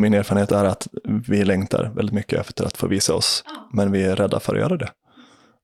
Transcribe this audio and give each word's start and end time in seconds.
Min 0.00 0.14
erfarenhet 0.14 0.52
är 0.52 0.64
att 0.64 0.88
vi 1.28 1.44
längtar 1.44 1.90
väldigt 1.94 2.14
mycket 2.14 2.40
efter 2.40 2.64
att 2.64 2.76
få 2.76 2.86
visa 2.86 3.14
oss, 3.14 3.44
men 3.72 3.92
vi 3.92 4.02
är 4.02 4.16
rädda 4.16 4.40
för 4.40 4.54
att 4.54 4.60
göra 4.60 4.76
det. 4.76 4.88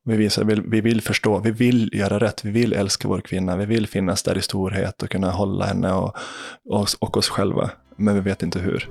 Vi, 0.05 0.17
visar, 0.17 0.45
vi, 0.45 0.55
vi 0.55 0.81
vill 0.81 1.01
förstå, 1.01 1.39
vi 1.39 1.51
vill 1.51 1.91
göra 1.93 2.19
rätt, 2.19 2.45
vi 2.45 2.51
vill 2.51 2.73
älska 2.73 3.09
vår 3.09 3.21
kvinna, 3.21 3.57
vi 3.57 3.67
vill 3.67 3.87
finnas 3.87 4.23
där 4.23 4.39
i 4.39 4.43
storhet 4.43 5.03
och 5.03 5.11
kunna 5.11 5.31
hålla 5.31 5.65
henne 5.65 5.93
och, 5.93 6.17
och, 6.65 6.89
och 7.01 7.17
oss 7.17 7.29
själva, 7.29 7.71
men 7.97 8.15
vi 8.15 8.21
vet 8.21 8.43
inte 8.43 8.59
hur. 8.59 8.89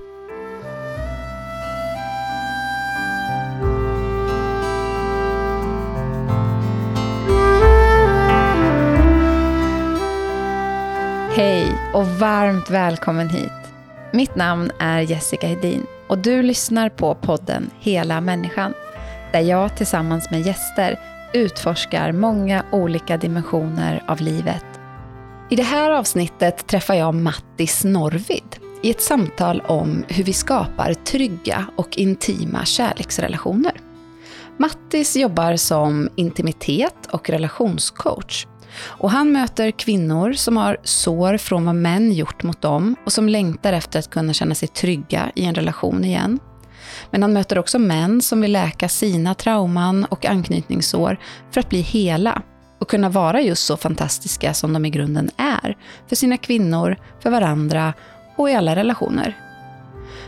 Hej 11.36 11.72
och 11.94 12.06
varmt 12.06 12.70
välkommen 12.70 13.28
hit. 13.28 13.63
Mitt 14.14 14.36
namn 14.36 14.70
är 14.78 15.00
Jessica 15.00 15.46
Hedin 15.46 15.86
och 16.08 16.18
du 16.18 16.42
lyssnar 16.42 16.88
på 16.88 17.14
podden 17.14 17.70
Hela 17.80 18.20
människan 18.20 18.74
där 19.32 19.40
jag 19.40 19.76
tillsammans 19.76 20.30
med 20.30 20.46
gäster 20.46 21.00
utforskar 21.32 22.12
många 22.12 22.64
olika 22.72 23.16
dimensioner 23.16 24.04
av 24.08 24.20
livet. 24.20 24.64
I 25.50 25.56
det 25.56 25.62
här 25.62 25.90
avsnittet 25.90 26.66
träffar 26.66 26.94
jag 26.94 27.14
Mattis 27.14 27.84
Norvid 27.84 28.56
i 28.82 28.90
ett 28.90 29.02
samtal 29.02 29.60
om 29.60 30.04
hur 30.08 30.24
vi 30.24 30.32
skapar 30.32 30.94
trygga 30.94 31.66
och 31.76 31.98
intima 31.98 32.64
kärleksrelationer. 32.64 33.80
Mattis 34.56 35.16
jobbar 35.16 35.56
som 35.56 36.08
intimitet 36.16 37.06
och 37.10 37.30
relationscoach 37.30 38.46
och 38.76 39.10
han 39.10 39.32
möter 39.32 39.70
kvinnor 39.70 40.32
som 40.32 40.56
har 40.56 40.76
sår 40.82 41.36
från 41.36 41.64
vad 41.64 41.74
män 41.74 42.12
gjort 42.12 42.42
mot 42.42 42.62
dem 42.62 42.96
och 43.04 43.12
som 43.12 43.28
längtar 43.28 43.72
efter 43.72 43.98
att 43.98 44.10
kunna 44.10 44.32
känna 44.32 44.54
sig 44.54 44.68
trygga 44.68 45.30
i 45.34 45.44
en 45.44 45.54
relation 45.54 46.04
igen. 46.04 46.38
Men 47.10 47.22
han 47.22 47.32
möter 47.32 47.58
också 47.58 47.78
män 47.78 48.22
som 48.22 48.40
vill 48.40 48.52
läka 48.52 48.88
sina 48.88 49.34
trauman 49.34 50.04
och 50.04 50.26
anknytningssår 50.26 51.18
för 51.50 51.60
att 51.60 51.68
bli 51.68 51.80
hela 51.80 52.42
och 52.80 52.90
kunna 52.90 53.08
vara 53.08 53.40
just 53.40 53.66
så 53.66 53.76
fantastiska 53.76 54.54
som 54.54 54.72
de 54.72 54.84
i 54.84 54.90
grunden 54.90 55.30
är. 55.36 55.76
För 56.08 56.16
sina 56.16 56.36
kvinnor, 56.36 56.96
för 57.20 57.30
varandra 57.30 57.94
och 58.36 58.50
i 58.50 58.54
alla 58.54 58.76
relationer. 58.76 59.36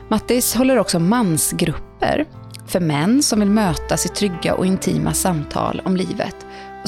Mattis 0.08 0.55
håller 0.55 0.78
också 0.78 0.98
mansgrupper 0.98 2.25
för 2.66 2.81
män 2.81 3.22
som 3.22 3.41
vill 3.41 3.50
mötas 3.50 4.06
i 4.06 4.08
trygga 4.08 4.55
och 4.55 4.66
intima 4.66 5.12
samtal 5.12 5.83
om 5.84 5.97
livet 5.97 6.36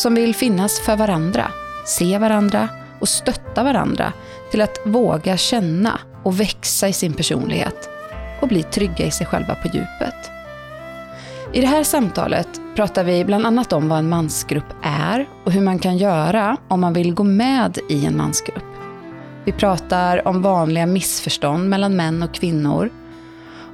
som 0.00 0.14
vill 0.14 0.34
finnas 0.34 0.80
för 0.80 0.96
varandra, 0.96 1.50
se 1.86 2.18
varandra 2.18 2.68
och 3.00 3.08
stötta 3.08 3.64
varandra 3.64 4.12
till 4.50 4.60
att 4.60 4.78
våga 4.84 5.36
känna 5.36 6.00
och 6.22 6.40
växa 6.40 6.88
i 6.88 6.92
sin 6.92 7.12
personlighet 7.12 7.88
och 8.40 8.48
bli 8.48 8.62
trygga 8.62 9.06
i 9.06 9.10
sig 9.10 9.26
själva 9.26 9.54
på 9.54 9.68
djupet. 9.68 10.30
I 11.52 11.60
det 11.60 11.66
här 11.66 11.84
samtalet 11.84 12.48
pratar 12.76 13.04
vi 13.04 13.24
bland 13.24 13.46
annat 13.46 13.72
om 13.72 13.88
vad 13.88 13.98
en 13.98 14.08
mansgrupp 14.08 14.74
är 14.82 15.28
och 15.44 15.52
hur 15.52 15.60
man 15.60 15.78
kan 15.78 15.96
göra 15.96 16.56
om 16.68 16.80
man 16.80 16.92
vill 16.92 17.14
gå 17.14 17.24
med 17.24 17.78
i 17.88 18.06
en 18.06 18.16
mansgrupp. 18.16 18.64
Vi 19.44 19.52
pratar 19.52 20.28
om 20.28 20.42
vanliga 20.42 20.86
missförstånd 20.86 21.68
mellan 21.68 21.96
män 21.96 22.22
och 22.22 22.34
kvinnor 22.34 22.90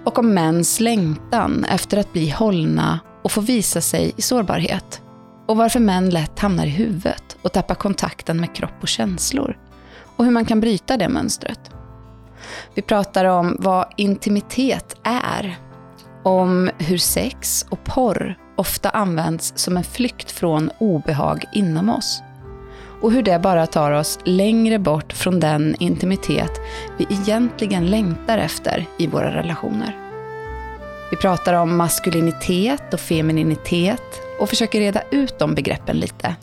och 0.05 0.19
om 0.19 0.34
mäns 0.34 0.81
längtan 0.81 1.64
efter 1.64 1.98
att 1.98 2.12
bli 2.12 2.31
hållna 2.31 3.00
och 3.22 3.33
få 3.33 3.41
visa 3.41 3.81
sig 3.81 4.12
i 4.16 4.22
sårbarhet. 4.22 5.03
Och 5.47 5.56
varför 5.56 5.81
män 5.81 6.11
lätt 6.11 6.39
hamnar 6.39 6.67
i 6.67 6.70
huvudet 6.70 7.37
och 7.42 7.53
tappar 7.53 7.75
kontakten 7.75 8.41
med 8.41 8.55
kropp 8.55 8.75
och 8.81 8.89
känslor. 8.89 9.59
Och 10.17 10.25
hur 10.25 10.33
man 10.33 10.45
kan 10.45 10.61
bryta 10.61 10.97
det 10.97 11.09
mönstret. 11.09 11.61
Vi 12.75 12.83
pratar 12.83 13.25
om 13.25 13.56
vad 13.59 13.87
intimitet 13.97 14.97
är. 15.03 15.56
Om 16.22 16.70
hur 16.78 16.98
sex 16.98 17.67
och 17.69 17.84
porr 17.84 18.39
ofta 18.56 18.91
används 18.91 19.53
som 19.56 19.77
en 19.77 19.84
flykt 19.84 20.31
från 20.31 20.70
obehag 20.78 21.45
inom 21.53 21.91
oss. 21.91 22.22
Och 23.03 23.12
hur 23.12 23.22
det 23.22 23.38
bara 23.38 23.66
tar 23.66 23.91
oss 23.91 24.19
längre 24.25 24.78
bort 24.78 25.12
från 25.12 25.41
den 25.41 25.77
intimitet 25.78 26.60
vi 26.99 27.06
egentligen 27.10 27.87
längtar 27.87 28.38
efter 28.38 28.87
i 28.99 29.06
våra 29.06 29.34
relationer. 29.34 29.99
Vi 31.10 31.16
pratar 31.16 31.54
om 31.54 31.77
maskulinitet 31.77 32.94
och 32.94 33.00
femininitet 33.00 34.23
och 34.41 34.49
försöker 34.49 34.81
reda 34.81 35.03
ut 35.11 35.39
de 35.39 35.55
begreppen 35.55 35.97
lite. 35.97 36.37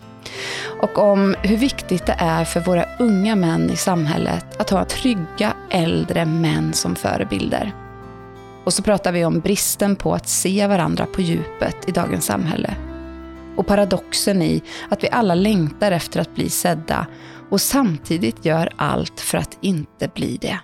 Och 0.81 0.97
om 0.97 1.35
hur 1.43 1.57
viktigt 1.57 2.05
det 2.05 2.15
är 2.17 2.45
för 2.45 2.59
våra 2.59 2.85
unga 2.99 3.35
män 3.35 3.69
i 3.69 3.75
samhället 3.75 4.61
att 4.61 4.69
ha 4.69 4.85
trygga 4.85 5.53
äldre 5.69 6.25
män 6.25 6.73
som 6.73 6.95
förebilder. 6.95 7.75
Och 8.65 8.73
så 8.73 8.83
pratar 8.83 9.11
vi 9.11 9.25
om 9.25 9.39
bristen 9.39 9.95
på 9.95 10.13
att 10.13 10.29
se 10.29 10.67
varandra 10.67 11.05
på 11.05 11.21
djupet 11.21 11.89
i 11.89 11.91
dagens 11.91 12.25
samhälle. 12.25 12.75
Och 13.57 13.67
paradoxen 13.67 14.41
i 14.41 14.63
att 14.89 15.03
vi 15.03 15.09
alla 15.11 15.35
längtar 15.35 15.91
efter 15.91 16.19
att 16.19 16.35
bli 16.35 16.49
sedda 16.49 17.07
och 17.49 17.61
samtidigt 17.61 18.45
gör 18.45 18.69
allt 18.75 19.19
för 19.19 19.37
att 19.37 19.57
inte 19.61 20.07
bli 20.07 20.37
det. 20.41 20.59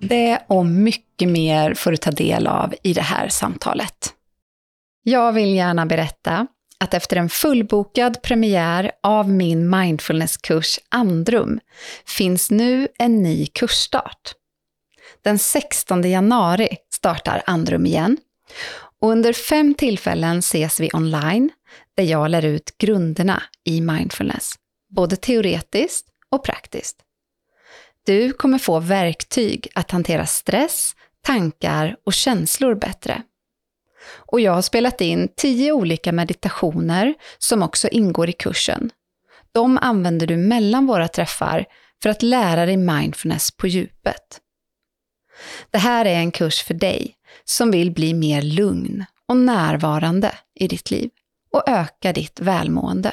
Det 0.00 0.38
och 0.46 0.66
mycket 0.66 1.28
mer 1.28 1.74
får 1.74 1.90
du 1.90 1.96
ta 1.96 2.10
del 2.10 2.46
av 2.46 2.74
i 2.82 2.92
det 2.92 3.02
här 3.02 3.28
samtalet. 3.28 4.12
Jag 5.02 5.32
vill 5.32 5.54
gärna 5.54 5.86
berätta 5.86 6.46
att 6.80 6.94
efter 6.94 7.16
en 7.16 7.28
fullbokad 7.28 8.22
premiär 8.22 8.92
av 9.02 9.30
min 9.30 9.70
mindfulnesskurs 9.70 10.80
Andrum 10.88 11.60
finns 12.06 12.50
nu 12.50 12.88
en 12.98 13.22
ny 13.22 13.46
kursstart. 13.46 14.34
Den 15.22 15.38
16 15.38 16.10
januari 16.10 16.68
startar 16.94 17.42
Andrum 17.46 17.86
igen 17.86 18.16
och 19.00 19.10
under 19.10 19.32
fem 19.32 19.74
tillfällen 19.74 20.38
ses 20.38 20.80
vi 20.80 20.90
online 20.92 21.50
där 21.96 22.04
jag 22.04 22.30
lär 22.30 22.44
ut 22.44 22.78
grunderna 22.78 23.42
i 23.64 23.80
mindfulness, 23.80 24.52
både 24.88 25.16
teoretiskt 25.16 26.06
och 26.30 26.44
praktiskt. 26.44 26.96
Du 28.06 28.32
kommer 28.32 28.58
få 28.58 28.80
verktyg 28.80 29.68
att 29.74 29.90
hantera 29.90 30.26
stress, 30.26 30.96
tankar 31.22 31.96
och 32.04 32.12
känslor 32.12 32.74
bättre. 32.74 33.22
Och 34.08 34.40
jag 34.40 34.52
har 34.52 34.62
spelat 34.62 35.00
in 35.00 35.28
tio 35.36 35.72
olika 35.72 36.12
meditationer 36.12 37.14
som 37.38 37.62
också 37.62 37.88
ingår 37.88 38.28
i 38.28 38.32
kursen. 38.32 38.90
De 39.52 39.78
använder 39.78 40.26
du 40.26 40.36
mellan 40.36 40.86
våra 40.86 41.08
träffar 41.08 41.64
för 42.02 42.10
att 42.10 42.22
lära 42.22 42.66
dig 42.66 42.76
mindfulness 42.76 43.50
på 43.50 43.66
djupet. 43.66 44.40
Det 45.70 45.78
här 45.78 46.04
är 46.04 46.18
en 46.18 46.30
kurs 46.30 46.62
för 46.62 46.74
dig 46.74 47.14
som 47.44 47.70
vill 47.70 47.90
bli 47.90 48.14
mer 48.14 48.42
lugn 48.42 49.04
och 49.28 49.36
närvarande 49.36 50.34
i 50.54 50.68
ditt 50.68 50.90
liv 50.90 51.10
och 51.52 51.68
öka 51.68 52.12
ditt 52.12 52.40
välmående. 52.40 53.12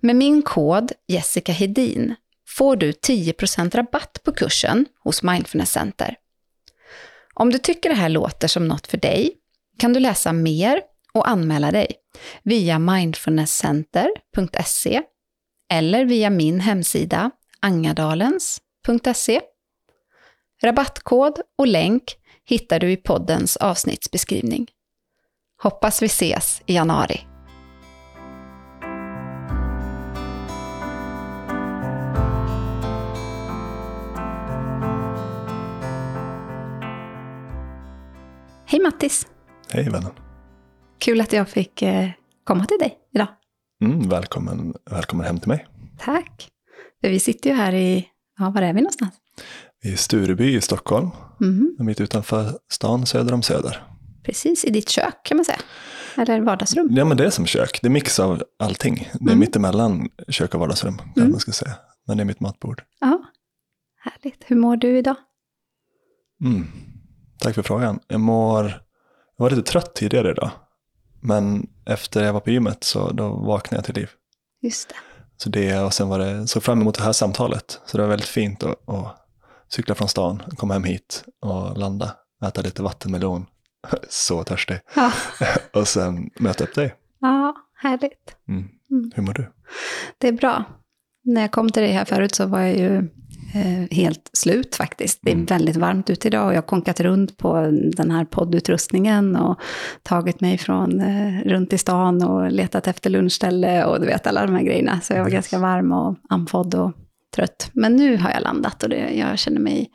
Med 0.00 0.16
min 0.16 0.42
kod 0.42 0.92
Jessica 1.08 1.52
Hedin 1.52 2.14
får 2.48 2.76
du 2.76 2.90
10% 2.92 3.76
rabatt 3.76 4.20
på 4.24 4.32
kursen 4.32 4.86
hos 4.98 5.22
Mindfulness 5.22 5.70
Center. 5.70 6.16
Om 7.42 7.50
du 7.50 7.58
tycker 7.58 7.88
det 7.88 7.94
här 7.94 8.08
låter 8.08 8.48
som 8.48 8.68
något 8.68 8.86
för 8.86 8.98
dig 8.98 9.32
kan 9.78 9.92
du 9.92 10.00
läsa 10.00 10.32
mer 10.32 10.80
och 11.12 11.28
anmäla 11.28 11.70
dig 11.70 11.92
via 12.42 12.78
mindfulnesscenter.se 12.78 15.02
eller 15.72 16.04
via 16.04 16.30
min 16.30 16.60
hemsida 16.60 17.30
angadalens.se. 17.60 19.40
Rabattkod 20.62 21.40
och 21.58 21.66
länk 21.66 22.02
hittar 22.44 22.80
du 22.80 22.92
i 22.92 22.96
poddens 22.96 23.56
avsnittsbeskrivning. 23.56 24.66
Hoppas 25.62 26.02
vi 26.02 26.06
ses 26.06 26.62
i 26.66 26.74
januari. 26.74 27.31
Hej 38.72 38.80
Mattis! 38.80 39.26
Hej 39.70 39.88
vännen. 39.90 40.10
Kul 40.98 41.20
att 41.20 41.32
jag 41.32 41.48
fick 41.48 41.82
eh, 41.82 42.08
komma 42.44 42.64
till 42.66 42.78
dig 42.78 42.98
idag. 43.14 43.28
Mm, 43.84 44.08
välkommen, 44.08 44.74
välkommen 44.90 45.26
hem 45.26 45.38
till 45.40 45.48
mig. 45.48 45.66
Tack! 45.98 46.48
Vi 47.00 47.20
sitter 47.20 47.50
ju 47.50 47.56
här 47.56 47.72
i, 47.74 48.08
ja 48.38 48.50
var 48.50 48.62
är 48.62 48.72
vi 48.72 48.80
någonstans? 48.80 49.14
I 49.84 49.96
Stureby 49.96 50.56
i 50.56 50.60
Stockholm, 50.60 51.10
Mm. 51.40 51.76
mitt 51.78 52.00
utanför 52.00 52.58
stan 52.70 53.06
söder 53.06 53.34
om 53.34 53.42
Söder. 53.42 53.82
Precis, 54.24 54.64
i 54.64 54.70
ditt 54.70 54.88
kök 54.88 55.14
kan 55.24 55.36
man 55.36 55.44
säga. 55.44 55.58
Eller 56.16 56.40
vardagsrum. 56.40 56.88
Ja 56.90 57.04
men 57.04 57.16
det 57.16 57.24
är 57.26 57.30
som 57.30 57.46
kök, 57.46 57.78
det 57.82 57.88
är 57.88 57.90
mix 57.90 58.20
av 58.20 58.42
allting. 58.58 58.94
Det 59.12 59.18
är 59.24 59.28
Mm. 59.28 59.38
mittemellan 59.38 60.08
kök 60.28 60.54
och 60.54 60.60
vardagsrum, 60.60 60.98
kan 60.98 61.12
Mm. 61.16 61.30
man 61.30 61.40
ska 61.40 61.52
säga. 61.52 61.74
Men 62.06 62.16
det 62.16 62.22
är 62.22 62.24
mitt 62.24 62.40
matbord. 62.40 62.82
Ja, 63.00 63.22
härligt. 64.00 64.44
Hur 64.46 64.56
mår 64.56 64.76
du 64.76 64.98
idag? 64.98 65.16
Mm. 66.44 66.66
Tack 67.42 67.54
för 67.54 67.62
frågan. 67.62 68.00
Jag 68.08 68.20
mår, 68.20 68.64
jag 69.36 69.44
var 69.44 69.50
lite 69.50 69.70
trött 69.72 69.94
tidigare 69.94 70.30
idag. 70.30 70.50
Men 71.20 71.66
efter 71.86 72.24
jag 72.24 72.32
var 72.32 72.40
på 72.40 72.50
gymmet 72.50 72.84
så 72.84 73.10
då 73.12 73.28
vaknade 73.28 73.78
jag 73.78 73.84
till 73.84 73.94
liv. 73.94 74.10
Just 74.62 74.88
det. 74.88 74.94
Så 75.36 75.48
det 75.48 75.78
och 75.78 75.92
sen 75.94 76.08
var 76.08 76.18
det, 76.18 76.46
såg 76.46 76.62
fram 76.62 76.80
emot 76.80 76.94
det 76.94 77.04
här 77.04 77.12
samtalet. 77.12 77.80
Så 77.86 77.96
det 77.96 78.02
var 78.02 78.10
väldigt 78.10 78.28
fint 78.28 78.62
att, 78.62 78.88
att 78.88 79.16
cykla 79.68 79.94
från 79.94 80.08
stan, 80.08 80.42
komma 80.56 80.74
hem 80.74 80.84
hit 80.84 81.24
och 81.40 81.78
landa, 81.78 82.16
äta 82.44 82.60
lite 82.62 82.82
vattenmelon, 82.82 83.46
så 84.08 84.44
törstig, 84.44 84.80
Ja, 84.94 85.12
och 85.80 85.88
sen 85.88 86.30
möta 86.38 86.64
upp 86.64 86.74
dig. 86.74 86.94
ja 87.20 87.54
härligt. 87.74 88.36
Mm. 88.48 88.68
Mm. 88.90 89.12
Hur 89.14 89.22
mår 89.22 89.32
du? 89.32 89.52
Det 90.18 90.28
är 90.28 90.32
bra. 90.32 90.64
När 91.24 91.40
jag 91.40 91.52
kom 91.52 91.70
till 91.70 91.82
dig 91.82 91.92
här 91.92 92.04
förut 92.04 92.34
så 92.34 92.46
var 92.46 92.60
jag 92.60 92.76
ju 92.76 93.08
helt 93.90 94.30
slut 94.32 94.74
faktiskt. 94.76 95.18
Det 95.22 95.30
är 95.30 95.34
Mm. 95.34 95.46
väldigt 95.46 95.76
varmt 95.76 96.10
ute 96.10 96.28
idag 96.28 96.46
och 96.46 96.52
jag 96.52 96.56
har 96.56 96.62
konkat 96.66 97.00
runt 97.00 97.36
på 97.38 97.54
den 97.96 98.10
här 98.10 98.24
poddutrustningen 98.24 99.36
och 99.36 99.60
tagit 100.02 100.40
mig 100.40 100.58
från 100.58 101.00
eh, 101.00 101.42
runt 101.44 101.72
i 101.72 101.78
stan 101.78 102.22
och 102.22 102.52
letat 102.52 102.86
efter 102.86 103.10
lunchställe 103.10 103.84
och 103.84 104.00
du 104.00 104.06
vet 104.06 104.26
alla 104.26 104.46
de 104.46 104.54
här 104.54 104.62
grejerna. 104.62 105.00
Så 105.02 105.12
jag 105.12 105.22
var 105.24 105.30
ganska 105.30 105.58
varm 105.58 105.92
och 105.92 106.16
andfådd 106.28 106.74
och 106.74 106.92
trött. 107.36 107.70
Men 107.72 107.96
nu 107.96 108.16
har 108.16 108.30
jag 108.30 108.42
landat 108.42 108.82
och 108.82 108.88
det, 108.88 109.10
jag 109.14 109.38
känner 109.38 109.60
mig 109.60 109.90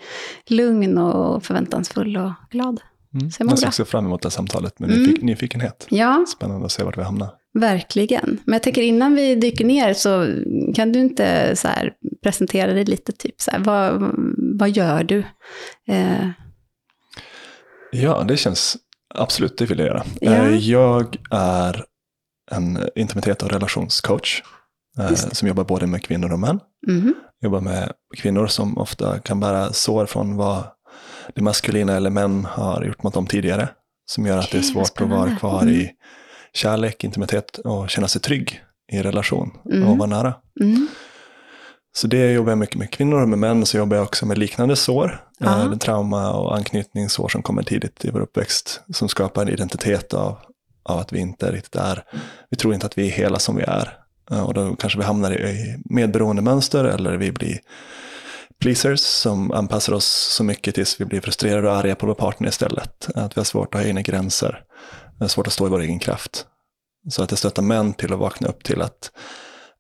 lugn 0.50 0.98
och 0.98 1.44
förväntansfull 1.44 2.18
och 2.18 2.32
glad. 2.52 2.82
Mm. 3.14 3.32
Så 3.32 3.42
jag 3.42 3.46
mår 3.46 3.52
Jag 3.52 3.60
ser 3.60 3.68
också 3.68 3.86
fram 3.86 4.06
emot 4.06 4.22
det 4.22 4.26
här 4.26 4.32
samtalet 4.32 4.80
med 4.80 4.90
Mm. 4.90 5.04
nyfik- 5.06 5.24
nyfikenhet. 5.24 5.88
Ja, 5.90 6.26
Spännande 6.36 6.66
att 6.66 6.72
se 6.72 6.84
vart 6.84 6.98
vi 6.98 7.02
hamnar. 7.04 7.30
Verkligen. 7.60 8.40
Men 8.46 8.54
jag 8.54 8.64
tänker 8.64 8.82
innan 8.82 9.16
vi 9.16 9.36
dyker 9.36 9.66
ner 9.66 9.94
så 9.94 10.28
kan 10.76 10.92
du 10.92 11.00
inte 11.00 11.56
så 11.56 11.68
presentera 12.24 12.74
dig 12.74 12.86
lite, 12.86 13.12
typ 13.12 13.42
så 13.42 13.52
här, 13.52 13.60
vad, 13.60 14.12
vad 14.60 14.70
gör 14.70 15.04
du? 15.04 15.20
Eh, 15.88 16.30
Ja, 17.92 18.24
det 18.28 18.38
känns 18.38 18.78
absolut, 19.16 19.58
det 19.58 19.66
vill 19.66 19.80
jag 19.80 19.88
göra. 19.88 20.04
Ja. 20.22 20.32
Eh, 20.32 20.56
Jag 20.56 21.18
är 21.32 21.84
en 22.52 22.80
intimitet 22.96 23.44
och 23.44 23.50
relationscoach 23.52 24.42
eh, 25.00 25.12
som 25.16 25.48
jobbar 25.48 25.64
både 25.64 25.88
med 25.88 26.04
kvinnor 26.04 26.34
och 26.34 26.40
män. 26.40 26.60
mhm, 26.88 27.14
Jobbar 27.44 27.62
med 27.62 27.92
kvinnor 28.18 28.48
som 28.48 28.78
ofta 28.78 29.20
kan 29.20 29.40
bära 29.40 29.74
sår 29.74 30.06
från 30.06 30.36
vad 30.36 30.64
det 31.36 31.42
maskulina 31.42 31.96
eller 31.96 32.10
män 32.10 32.46
har 32.46 32.84
gjort 32.84 33.04
mot 33.04 33.14
dem 33.14 33.28
tidigare. 33.28 33.70
Som 34.06 34.26
gör 34.26 34.38
att 34.38 34.52
det 34.52 34.58
är 34.58 34.62
svårt 34.62 35.02
att 35.02 35.10
vara 35.10 35.36
kvar 35.36 35.62
Mm. 35.62 35.74
i 35.74 35.92
kärlek, 36.58 37.04
intimitet 37.04 37.58
och 37.58 37.90
känna 37.90 38.08
sig 38.08 38.22
trygg 38.22 38.62
i 38.92 39.02
relation 39.02 39.52
Mm. 39.72 39.88
och 39.88 39.98
vara 39.98 40.10
nära. 40.10 40.34
mm, 40.62 40.88
Så 41.98 42.08
det 42.08 42.32
jobbar 42.32 42.52
jag 42.52 42.58
mycket 42.58 42.76
med 42.76 42.92
kvinnor 42.92 43.22
och 43.22 43.30
med 43.30 43.40
män 43.40 43.66
så 43.66 43.78
jobbar 43.78 43.98
jag 43.98 44.04
också 44.04 44.26
med 44.26 44.38
liknande 44.38 44.76
sår. 44.76 45.24
Eh, 45.42 45.78
trauma 45.78 46.34
och 46.34 46.56
anknytningssår 46.56 47.28
som 47.30 47.42
kommer 47.42 47.64
tidigt 47.64 48.06
i 48.06 48.10
vår 48.12 48.20
uppväxt. 48.20 48.82
Som 48.94 49.10
skapar 49.10 49.42
en 49.42 49.50
identitet 49.50 50.14
av, 50.14 50.38
av 50.84 51.00
att 51.00 51.14
vi 51.14 51.20
inte 51.20 51.52
riktigt 51.52 51.76
är, 51.76 52.04
vi 52.50 52.58
tror 52.58 52.74
inte 52.74 52.86
att 52.86 52.98
vi 52.98 53.08
är 53.08 53.12
hela 53.12 53.40
som 53.40 53.56
vi 53.56 53.64
är. 53.64 53.98
Eh, 54.32 54.42
och 54.44 54.54
då 54.54 54.76
kanske 54.76 55.00
vi 55.00 55.06
hamnar 55.06 55.32
i, 55.32 55.50
i 55.50 55.78
medberoende 55.90 56.42
mönster 56.42 56.84
eller 56.86 57.18
vi 57.18 57.32
blir 57.32 57.60
pleasers 58.60 59.00
som 59.00 59.52
anpassar 59.52 59.94
oss 59.94 60.06
så 60.38 60.44
mycket 60.44 60.76
tills 60.76 61.02
vi 61.02 61.06
blir 61.06 61.22
frustrerade 61.22 61.68
och 61.70 61.76
arga 61.76 61.96
på 61.96 62.06
vår 62.08 62.14
partner 62.16 62.50
istället. 62.50 63.08
Att 63.16 63.38
vi 63.38 63.40
har 63.40 63.46
svårt 63.46 63.76
att 63.76 63.82
ha 63.82 63.88
egna 63.88 64.02
gränser. 64.02 64.64
Vi 65.20 65.24
har 65.24 65.28
svårt 65.28 65.48
att 65.48 65.54
stå 65.54 65.66
i 65.68 65.70
vår 65.70 65.80
egen 65.80 66.00
kraft. 66.00 66.46
Så 67.10 67.24
att 67.24 67.32
jag 67.32 67.38
stöttar 67.38 67.62
män 67.64 67.94
till 67.94 68.14
att 68.14 68.20
vakna 68.20 68.48
upp 68.48 68.64
till 68.64 68.82
att 68.82 69.12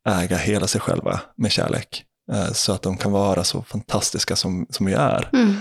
äga 0.07 0.37
hela 0.37 0.67
sig 0.67 0.81
själva 0.81 1.19
med 1.37 1.51
kärlek. 1.51 2.03
Eh, 2.31 2.51
Så 2.51 2.73
att 2.73 2.81
de 2.81 2.97
kan 2.97 3.11
vara 3.11 3.43
så 3.43 3.61
fantastiska 3.63 4.35
som, 4.35 4.67
som 4.69 4.85
vi 4.85 4.93
är 4.93 5.29
mm, 5.33 5.55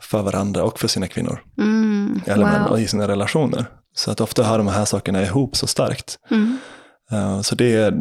för 0.00 0.22
varandra 0.22 0.62
och 0.64 0.80
för 0.80 0.88
sina 0.88 1.06
kvinnor. 1.08 1.42
mm, 1.58 2.20
Eller 2.26 2.44
män 2.44 2.62
och 2.62 2.70
wow. 2.70 2.78
i 2.80 2.86
sina 2.88 3.08
relationer. 3.08 3.64
Så 3.94 4.10
att 4.10 4.20
ofta 4.20 4.42
hör 4.42 4.58
de 4.58 4.68
här 4.68 4.84
sakerna 4.84 5.22
ihop 5.22 5.56
så 5.56 5.66
starkt. 5.66 6.18
Mm, 6.30 6.58
Eh, 7.12 7.40
Så 7.40 7.54
det 7.54 7.74
är 7.74 7.94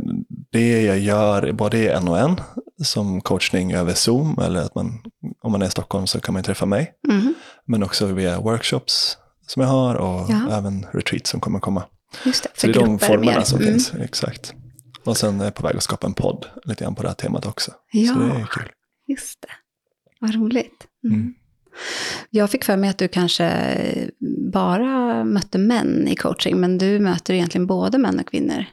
det 0.52 0.82
jag 0.82 1.00
gör 1.00 1.52
både 1.52 1.78
i 1.78 1.88
en 1.88 2.08
och 2.08 2.20
en, 2.20 2.42
som 2.84 3.22
coachning 3.22 3.74
över 3.74 3.94
Zoom, 3.94 4.40
eller 4.42 4.62
att 4.62 4.76
man, 4.76 5.00
om 5.42 5.52
man 5.52 5.62
är 5.62 5.66
i 5.66 5.70
Stockholm 5.70 6.08
så 6.08 6.20
kan 6.20 6.34
man 6.34 6.44
träffa 6.44 6.66
mig. 6.66 6.94
mm, 7.10 7.34
Men 7.66 7.84
också 7.84 8.06
via 8.06 8.40
workshops 8.40 9.18
som 9.48 9.62
jag 9.62 9.70
har 9.70 9.96
och 9.96 10.26
Ja. 10.30 10.58
även 10.58 10.86
retreat 10.94 11.28
som 11.28 11.40
kommer 11.40 11.60
komma. 11.60 11.84
just 12.26 12.44
det, 12.44 12.50
Så 12.54 12.62
för 12.62 12.68
det 12.68 12.80
är 12.80 12.86
de 12.86 13.00
formerna 13.00 13.32
mer. 13.38 13.42
som 13.42 13.60
Mm, 13.60 13.72
finns, 13.72 13.94
exakt. 13.94 14.54
Och 15.04 15.18
sen 15.18 15.42
är 15.42 15.44
jag 15.46 15.54
på 15.56 15.64
väg 15.68 15.78
att 15.78 15.84
skapa 15.84 16.08
en 16.08 16.14
podd 16.14 16.46
lite 16.64 16.84
grann 16.84 16.96
på 16.96 17.02
det 17.02 17.08
här 17.08 17.16
temat 17.16 17.46
också. 17.46 17.72
Ja. 17.92 18.14
Så 18.14 18.20
det 18.20 18.26
är 18.26 18.46
kul. 18.46 18.70
Just 19.08 19.42
det, 19.42 19.48
vad 20.20 20.36
roligt. 20.36 20.88
Mm. 21.04 21.20
Mm. 21.20 21.34
Jag 22.30 22.50
fick 22.52 22.64
för 22.64 22.78
mig 22.78 22.90
att 22.90 22.98
du 22.98 23.08
kanske 23.08 23.52
bara 24.52 25.24
mötte 25.24 25.58
män 25.58 26.08
i 26.08 26.16
coaching, 26.16 26.60
men 26.60 26.78
du 26.78 27.00
möter 27.00 27.34
egentligen 27.34 27.68
både 27.68 27.98
män 27.98 28.20
och 28.20 28.28
kvinnor. 28.28 28.66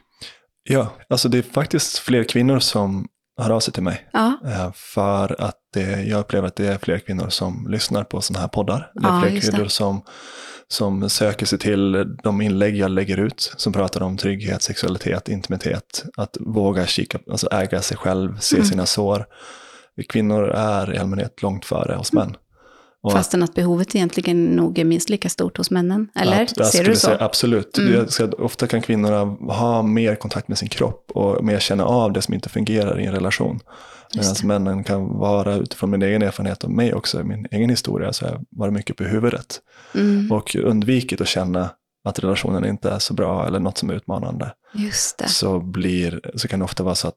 Ja, 0.63 0.93
alltså 1.09 1.29
det 1.29 1.37
är 1.37 1.41
faktiskt 1.41 1.97
fler 1.97 2.23
kvinnor 2.23 2.59
som 2.59 3.07
hör 3.41 3.49
av 3.49 3.59
sig 3.59 3.73
till 3.73 3.83
mig. 3.83 4.09
Ja, 4.13 4.39
Eh, 4.45 4.71
För 4.75 5.41
att 5.41 5.55
det, 5.73 6.03
jag 6.03 6.19
upplever 6.19 6.47
att 6.47 6.55
det 6.55 6.67
är 6.67 6.77
fler 6.77 6.99
kvinnor 6.99 7.29
som 7.29 7.67
lyssnar 7.69 8.03
på 8.03 8.21
sådana 8.21 8.41
här 8.41 8.47
poddar. 8.47 8.91
Det 8.93 9.07
är 9.07 9.11
Ja, 9.11 9.21
fler 9.21 9.39
kvinnor 9.41 9.67
som, 9.67 10.01
som 10.67 11.09
söker 11.09 11.45
sig 11.45 11.59
till 11.59 12.05
de 12.23 12.41
inlägg 12.41 12.75
jag 12.77 12.91
lägger 12.91 13.17
ut. 13.17 13.53
Som 13.57 13.73
pratar 13.73 14.01
om 14.03 14.17
trygghet, 14.17 14.61
sexualitet, 14.61 15.29
intimitet. 15.29 16.03
Att 16.17 16.37
våga 16.39 16.85
kika, 16.85 17.19
alltså 17.31 17.47
äga 17.51 17.81
sig 17.81 17.97
själv, 17.97 18.39
se 18.39 18.55
Mm. 18.55 18.67
sina 18.67 18.85
sår. 18.85 19.25
Kvinnor 20.09 20.49
är 20.49 20.93
i 20.95 20.97
allmänhet 20.97 21.41
långt 21.41 21.65
före 21.65 21.95
hos 21.95 22.13
män. 22.13 22.37
Och 23.03 23.11
fastän 23.11 23.43
att 23.43 23.53
behovet 23.53 23.95
egentligen 23.95 24.45
nog 24.45 24.79
är 24.79 24.83
minst 24.85 25.09
lika 25.09 25.29
stort 25.29 25.57
hos 25.57 25.71
männen. 25.71 26.07
Eller? 26.15 26.47
Jag 26.55 26.67
Ser 26.67 26.83
du 26.83 26.95
så? 26.95 26.99
Säga, 27.07 27.17
absolut. 27.19 27.77
Mm. 27.77 28.07
Ska, 28.07 28.27
ofta 28.27 28.67
kan 28.67 28.81
kvinnorna 28.81 29.23
ha 29.53 29.81
mer 29.81 30.15
kontakt 30.15 30.47
med 30.47 30.57
sin 30.57 30.69
kropp 30.69 31.11
och 31.13 31.43
mer 31.43 31.59
känna 31.59 31.85
av 31.85 32.13
det 32.13 32.21
som 32.21 32.33
inte 32.33 32.49
fungerar 32.49 32.99
i 32.99 33.05
en 33.05 33.13
relation. 33.13 33.59
Medan 34.15 34.35
männen 34.47 34.83
kan 34.83 35.17
vara, 35.17 35.55
utifrån 35.55 35.89
min 35.89 36.01
egen 36.01 36.21
erfarenhet 36.21 36.63
och 36.63 36.71
mig 36.71 36.93
också, 36.93 37.23
min 37.23 37.47
egen 37.51 37.69
historia, 37.69 38.13
så 38.13 38.25
har 38.25 38.31
jag 38.31 38.45
varit 38.49 38.73
mycket 38.73 38.97
på 38.97 39.03
huvudet. 39.03 39.61
Mm, 39.95 40.31
Och 40.31 40.55
undvikit 40.55 41.21
att 41.21 41.27
känna 41.27 41.69
att 42.05 42.19
relationen 42.19 42.65
inte 42.65 42.89
är 42.91 42.99
så 42.99 43.13
bra 43.13 43.47
eller 43.47 43.59
något 43.59 43.77
som 43.77 43.89
är 43.89 43.93
utmanande. 43.93 44.53
Så, 45.27 45.59
blir, 45.59 46.21
så 46.35 46.47
kan 46.47 46.59
det 46.59 46.65
ofta 46.65 46.83
vara 46.83 46.95
så 46.95 47.07
att, 47.07 47.15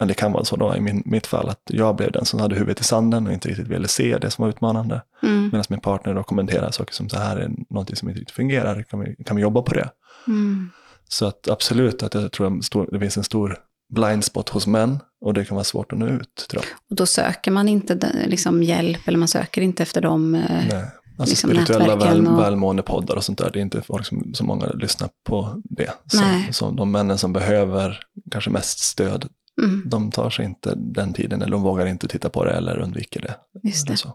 eller 0.00 0.08
det 0.08 0.14
kan 0.14 0.32
vara 0.32 0.44
så 0.44 0.56
då 0.56 0.76
i 0.76 0.80
min, 0.80 1.02
mitt 1.06 1.26
fall, 1.26 1.48
att 1.48 1.60
jag 1.66 1.96
blev 1.96 2.12
den 2.12 2.24
som 2.24 2.40
hade 2.40 2.54
huvudet 2.54 2.80
i 2.80 2.84
sanden 2.84 3.26
och 3.26 3.32
inte 3.32 3.48
riktigt 3.48 3.68
ville 3.68 3.88
se 3.88 4.18
det 4.18 4.30
som 4.30 4.42
var 4.42 4.48
utmanande. 4.48 5.02
Mm, 5.22 5.42
Medan 5.44 5.64
min 5.68 5.80
partner 5.80 6.14
då 6.14 6.22
kommenterar 6.22 6.70
saker 6.70 6.94
som 6.94 7.08
så 7.08 7.18
här 7.18 7.36
är 7.36 7.50
någonting 7.70 7.96
som 7.96 8.08
inte 8.08 8.20
riktigt 8.20 8.36
fungerar, 8.36 8.82
kan 8.82 9.00
vi, 9.00 9.24
kan 9.24 9.36
vi 9.36 9.42
jobba 9.42 9.62
på 9.62 9.74
det? 9.74 9.90
mm, 10.26 10.70
Så 11.08 11.26
att 11.26 11.48
absolut 11.48 12.02
att 12.02 12.14
jag 12.14 12.32
tror 12.32 12.46
att 12.58 12.90
det 12.92 13.00
finns 13.00 13.16
en 13.16 13.24
stor 13.24 13.56
blind 13.94 14.24
spot 14.24 14.48
hos 14.48 14.66
män 14.66 14.98
och 15.22 15.34
det 15.34 15.44
kan 15.44 15.54
vara 15.54 15.64
svårt 15.64 15.92
att 15.92 15.98
nå 15.98 16.06
ut 16.06 16.46
tror 16.50 16.62
jag. 16.64 16.72
och 16.90 16.96
då 16.96 17.06
söker 17.06 17.50
man 17.50 17.68
inte 17.68 18.24
liksom, 18.26 18.62
hjälp, 18.62 19.08
eller 19.08 19.18
man 19.18 19.28
söker 19.28 19.62
inte 19.62 19.82
efter 19.82 20.00
dem. 20.00 20.34
eh, 20.34 20.40
Nej. 20.70 20.84
Alltså 21.18 21.32
liksom 21.32 21.50
spirituella 21.50 21.96
väl, 21.96 22.26
och- 22.26 22.38
välmåendepoddar 22.38 23.16
och 23.16 23.24
sånt 23.24 23.38
där, 23.38 23.50
det 23.52 23.58
är 23.58 23.62
inte 23.62 23.82
folk 23.82 24.06
som 24.06 24.34
så 24.34 24.44
många 24.44 24.66
lyssnar 24.66 25.08
på 25.24 25.62
det. 25.64 25.90
Så, 26.06 26.22
så 26.52 26.70
de 26.70 26.90
männen 26.90 27.18
som 27.18 27.32
behöver 27.32 28.00
kanske 28.30 28.50
mest 28.50 28.78
stöd, 28.78 29.28
Mm, 29.62 29.82
de 29.86 30.10
tar 30.10 30.30
sig 30.30 30.44
inte 30.44 30.74
den 30.76 31.12
tiden 31.12 31.42
eller 31.42 31.52
de 31.52 31.62
vågar 31.62 31.86
inte 31.86 32.08
titta 32.08 32.28
på 32.28 32.44
det 32.44 32.50
eller 32.50 32.78
undviker 32.78 33.20
det. 33.20 33.34
just 33.68 33.86
det. 33.86 33.96
så. 33.96 34.14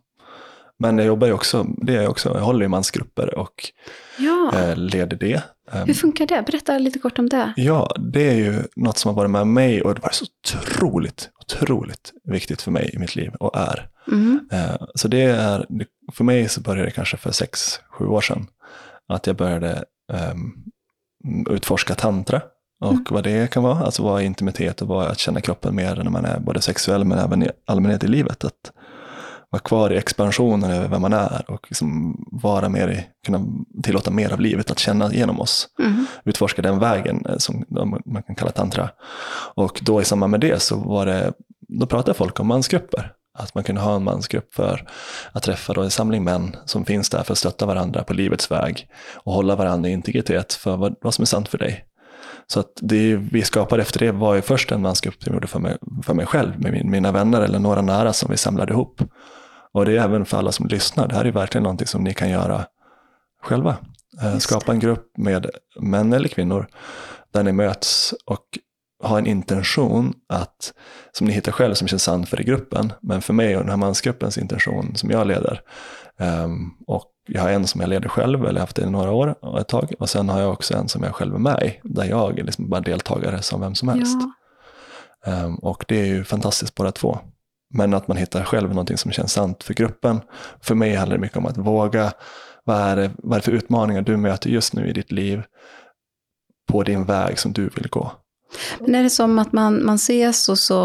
Men 0.79 0.97
jag 0.97 1.07
jobbar 1.07 1.27
ju 1.27 1.33
också, 1.33 1.63
det 1.77 1.95
är 1.95 2.01
jag 2.01 2.11
också, 2.11 2.29
jag 2.33 2.41
håller 2.41 2.65
i 2.65 2.67
mansgrupper 2.67 3.35
och 3.39 3.71
Ja, 4.19 4.51
eh, 4.55 4.75
leder 4.77 5.17
det. 5.17 5.43
Ehm, 5.71 5.87
hur 5.87 5.93
funkar 5.93 6.27
det? 6.27 6.43
Berätta 6.45 6.77
lite 6.77 6.99
kort 6.99 7.19
om 7.19 7.29
det. 7.29 7.53
Ja, 7.55 7.95
det 7.99 8.29
är 8.29 8.33
ju 8.35 8.63
något 8.75 8.97
som 8.97 9.09
har 9.09 9.15
varit 9.15 9.31
med 9.31 9.47
mig 9.47 9.81
och 9.81 9.95
det 9.95 10.01
var 10.01 10.09
så 10.11 10.25
otroligt, 10.25 11.29
otroligt 11.41 12.13
viktigt 12.23 12.61
för 12.61 12.71
mig 12.71 12.89
i 12.93 12.99
mitt 12.99 13.15
liv 13.15 13.31
och 13.39 13.55
är. 13.57 13.89
Mm, 14.11 14.39
Eh, 14.51 14.75
Så 14.95 15.07
det 15.07 15.21
är, 15.21 15.65
för 16.13 16.23
mig 16.23 16.49
så 16.49 16.61
började 16.61 16.87
det 16.87 16.91
kanske 16.91 17.17
för 17.17 17.31
sex, 17.31 17.79
sju 17.91 18.05
år 18.05 18.21
sedan. 18.21 18.47
Att 19.07 19.27
jag 19.27 19.35
började 19.35 19.83
ehm, 20.13 20.53
utforska 21.49 21.95
tantra 21.95 22.41
och 22.81 22.91
Mm. 22.91 23.05
vad 23.09 23.23
det 23.23 23.51
kan 23.51 23.63
vara. 23.63 23.79
Alltså 23.79 24.03
vad 24.03 24.21
är 24.21 24.25
intimitet 24.25 24.81
och 24.81 24.87
vad 24.87 25.05
är 25.05 25.09
att 25.09 25.19
känna 25.19 25.41
kroppen 25.41 25.75
mer 25.75 25.95
när 25.95 26.09
man 26.11 26.25
är 26.25 26.39
både 26.39 26.61
sexuell 26.61 27.05
men 27.05 27.19
även 27.19 27.43
i 27.43 27.49
allmänhet 27.65 28.03
i 28.03 28.07
livet. 28.07 28.43
Att 28.45 28.71
vara 29.49 29.61
kvar 29.61 29.93
i 29.93 29.97
expansionen 29.97 30.71
över 30.71 30.87
vem 30.87 31.01
man 31.01 31.13
är 31.13 31.51
och 31.51 31.67
liksom 31.69 32.15
vara 32.31 32.69
mer 32.69 32.87
i, 32.87 33.07
kunna 33.25 33.45
tillåta 33.83 34.11
mer 34.11 34.33
av 34.33 34.39
livet 34.39 34.71
att 34.71 34.79
känna 34.79 35.13
genom 35.13 35.41
oss 35.41 35.67
mm, 35.79 36.05
utforska 36.25 36.61
den 36.61 36.79
vägen 36.79 37.25
eh, 37.25 37.37
som 37.37 37.65
man 38.05 38.23
kan 38.23 38.35
kalla 38.35 38.51
tantra. 38.51 38.89
Och 39.55 39.79
då 39.83 40.01
i 40.01 40.05
samband 40.05 40.31
med 40.31 40.39
det 40.39 40.61
så 40.61 40.75
var 40.75 41.05
det, 41.05 41.33
då 41.67 41.85
pratade 41.85 42.17
folk 42.17 42.39
om 42.39 42.47
mansgrupper. 42.47 43.13
Att 43.39 43.55
man 43.55 43.63
kunde 43.63 43.81
ha 43.81 43.95
en 43.95 44.03
mansgrupp 44.03 44.53
för 44.53 44.87
att 45.31 45.43
träffa 45.43 45.73
då 45.73 45.81
en 45.81 45.91
samling 45.91 46.23
män 46.23 46.55
som 46.65 46.85
finns 46.85 47.09
där 47.09 47.23
för 47.23 47.31
att 47.31 47.37
stötta 47.37 47.65
varandra 47.65 48.03
på 48.03 48.13
livets 48.13 48.51
väg 48.51 48.87
och 49.15 49.33
hålla 49.33 49.55
varandra 49.55 49.89
i 49.89 49.93
integritet 49.93 50.53
för 50.53 50.77
vad, 50.77 50.95
vad 51.01 51.13
som 51.13 51.21
är 51.21 51.25
sant 51.25 51.49
för 51.49 51.57
dig. 51.57 51.86
Så 52.47 52.59
att 52.59 52.71
det 52.81 53.15
vi 53.15 53.43
skapade 53.43 53.81
efter 53.81 53.99
det 53.99 54.11
var 54.11 54.35
ju 54.35 54.41
först 54.41 54.71
en 54.71 54.81
mansgrupp 54.81 55.23
som 55.23 55.33
gjorde 55.33 55.47
för 55.47 55.59
mig, 55.59 55.77
för 56.03 56.13
mig 56.13 56.25
själv, 56.25 56.59
med 56.59 56.71
min, 56.71 56.91
mina 56.91 57.11
vänner 57.11 57.41
eller 57.41 57.59
några 57.59 57.81
nära 57.81 58.13
som 58.13 58.31
vi 58.31 58.37
samlade 58.37 58.73
ihop. 58.73 59.01
Och 59.71 59.85
det 59.85 59.97
är 59.97 60.03
även 60.03 60.25
för 60.25 60.37
alla 60.37 60.51
som 60.51 60.67
lyssnar, 60.67 61.07
det 61.07 61.15
här 61.15 61.25
är 61.25 61.31
verkligen 61.31 61.63
någonting 61.63 61.87
som 61.87 62.03
ni 62.03 62.13
kan 62.13 62.29
göra 62.29 62.65
själva. 63.43 63.77
Eh, 64.21 64.33
Just 64.33 64.49
Skapa 64.49 64.71
en 64.71 64.79
grupp 64.79 65.17
med 65.17 65.49
män 65.79 66.13
eller 66.13 66.27
kvinnor 66.27 66.67
där 67.33 67.43
ni 67.43 67.51
möts 67.51 68.13
och 68.25 68.59
ha 69.03 69.17
en 69.17 69.27
intention 69.27 70.13
att, 70.29 70.73
som 71.11 71.27
ni 71.27 71.33
hittar 71.33 71.51
själv 71.51 71.73
som 71.73 71.87
känns 71.87 72.03
sann 72.03 72.25
för 72.25 72.41
i 72.41 72.43
gruppen, 72.43 72.93
men 73.01 73.21
för 73.21 73.33
mig 73.33 73.55
och 73.55 73.61
den 73.61 73.69
här 73.69 73.77
mansgruppens 73.77 74.37
intention 74.37 74.95
som 74.95 75.09
jag 75.09 75.27
leder. 75.27 75.61
Um, 76.17 76.77
och 76.87 77.05
jag 77.27 77.41
har 77.41 77.49
en 77.49 77.67
som 77.67 77.81
jag 77.81 77.89
leder 77.89 78.09
själv, 78.09 78.45
eller 78.45 78.59
haft 78.59 78.75
det 78.75 78.81
i 78.81 78.89
några 78.89 79.11
år 79.11 79.35
och 79.41 79.59
ett 79.59 79.67
tag. 79.67 79.93
Och 79.99 80.09
sen 80.09 80.29
har 80.29 80.41
jag 80.41 80.53
också 80.53 80.73
en 80.73 80.87
som 80.87 81.03
jag 81.03 81.15
själv 81.15 81.35
är 81.35 81.39
med 81.39 81.63
i, 81.63 81.79
där 81.83 82.05
jag 82.05 82.39
är 82.39 82.43
liksom 82.43 82.69
bara 82.69 82.81
deltagare 82.81 83.41
som 83.41 83.61
vem 83.61 83.75
som 83.75 83.89
helst. 83.89 84.17
Ja. 85.25 85.45
Um, 85.45 85.55
och 85.55 85.85
det 85.87 86.01
är 86.01 86.05
ju 86.05 86.23
fantastiskt 86.23 86.75
båda 86.75 86.91
två. 86.91 87.19
Men 87.73 87.93
att 87.93 88.07
man 88.07 88.17
hittar 88.17 88.43
själv 88.43 88.69
någonting 88.69 88.97
som 88.97 89.11
känns 89.11 89.33
sant 89.33 89.63
för 89.63 89.73
gruppen. 89.73 90.21
För 90.61 90.75
mig 90.75 90.95
handlar 90.95 91.17
det 91.17 91.21
mycket 91.21 91.37
om 91.37 91.45
att 91.45 91.57
våga, 91.57 92.11
vad 92.63 92.77
är 92.77 92.95
det, 92.95 93.11
vad 93.17 93.31
är 93.33 93.39
det 93.39 93.45
för 93.45 93.51
utmaningar 93.51 94.01
du 94.01 94.17
möter 94.17 94.49
just 94.49 94.73
nu 94.73 94.87
i 94.87 94.93
ditt 94.93 95.11
liv 95.11 95.43
på 96.71 96.83
din 96.83 97.05
väg 97.05 97.39
som 97.39 97.53
du 97.53 97.69
vill 97.75 97.87
gå? 97.89 98.11
Men 98.79 98.95
är 98.95 99.03
det 99.03 99.09
som 99.09 99.39
att 99.39 99.53
man, 99.53 99.85
man 99.85 99.95
ses 99.95 100.49
och 100.49 100.59
så 100.59 100.75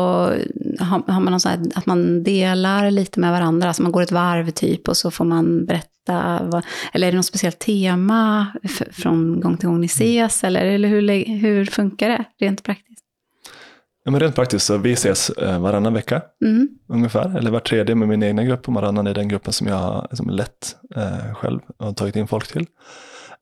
har, 0.79 1.13
har 1.13 1.21
man 1.21 1.33
någon 1.33 1.41
här, 1.45 1.61
att 1.75 1.87
man 1.87 2.23
delar 2.23 2.91
lite 2.91 3.21
med 3.21 3.33
varandra, 3.33 3.69
alltså 3.69 3.83
man 3.83 3.93
går 3.93 4.03
ett 4.03 4.13
varv 4.13 4.51
typ 4.51 4.89
och 4.89 4.97
så 4.97 5.11
får 5.11 5.25
man 5.25 5.67
berätta, 5.67 6.41
vad, 6.43 6.65
eller 6.93 7.07
är 7.07 7.13
det 7.13 7.17
något 7.17 7.27
speciellt 7.27 7.59
tema 7.59 8.47
från 8.91 9.41
gång 9.41 9.57
till 9.57 9.69
gång 9.69 9.81
ni 9.81 9.87
ses, 9.87 10.45
eller, 10.45 10.65
eller 10.65 10.89
hur, 10.89 11.25
hur 11.25 11.65
funkar 11.65 12.09
det 12.09 12.25
rent 12.39 12.63
praktiskt? 12.63 13.05
Ja, 14.05 14.11
men 14.11 14.21
rent 14.21 14.35
praktiskt 14.35 14.67
så 14.67 14.77
vi 14.77 14.93
ses 14.93 15.31
eh, 15.31 15.61
varannan 15.61 15.95
vecka 15.95 16.23
mm. 16.45 16.69
ungefär, 16.89 17.39
eller 17.39 17.51
var 17.51 17.61
tredje 17.61 17.95
med 17.95 18.09
min 18.09 18.23
egna 18.23 18.45
grupp 18.45 18.69
och 18.69 18.75
varannan 18.75 19.07
är 19.07 19.15
den 19.15 19.29
gruppen 19.29 19.53
som 19.53 19.67
jag 19.67 19.77
har 19.77 20.07
liksom, 20.11 20.31
lett 20.31 20.77
eh, 20.97 21.35
själv 21.35 21.61
och 21.77 21.97
tagit 21.97 22.17
in 22.17 22.29
folk 22.29 22.53
till. 22.53 22.67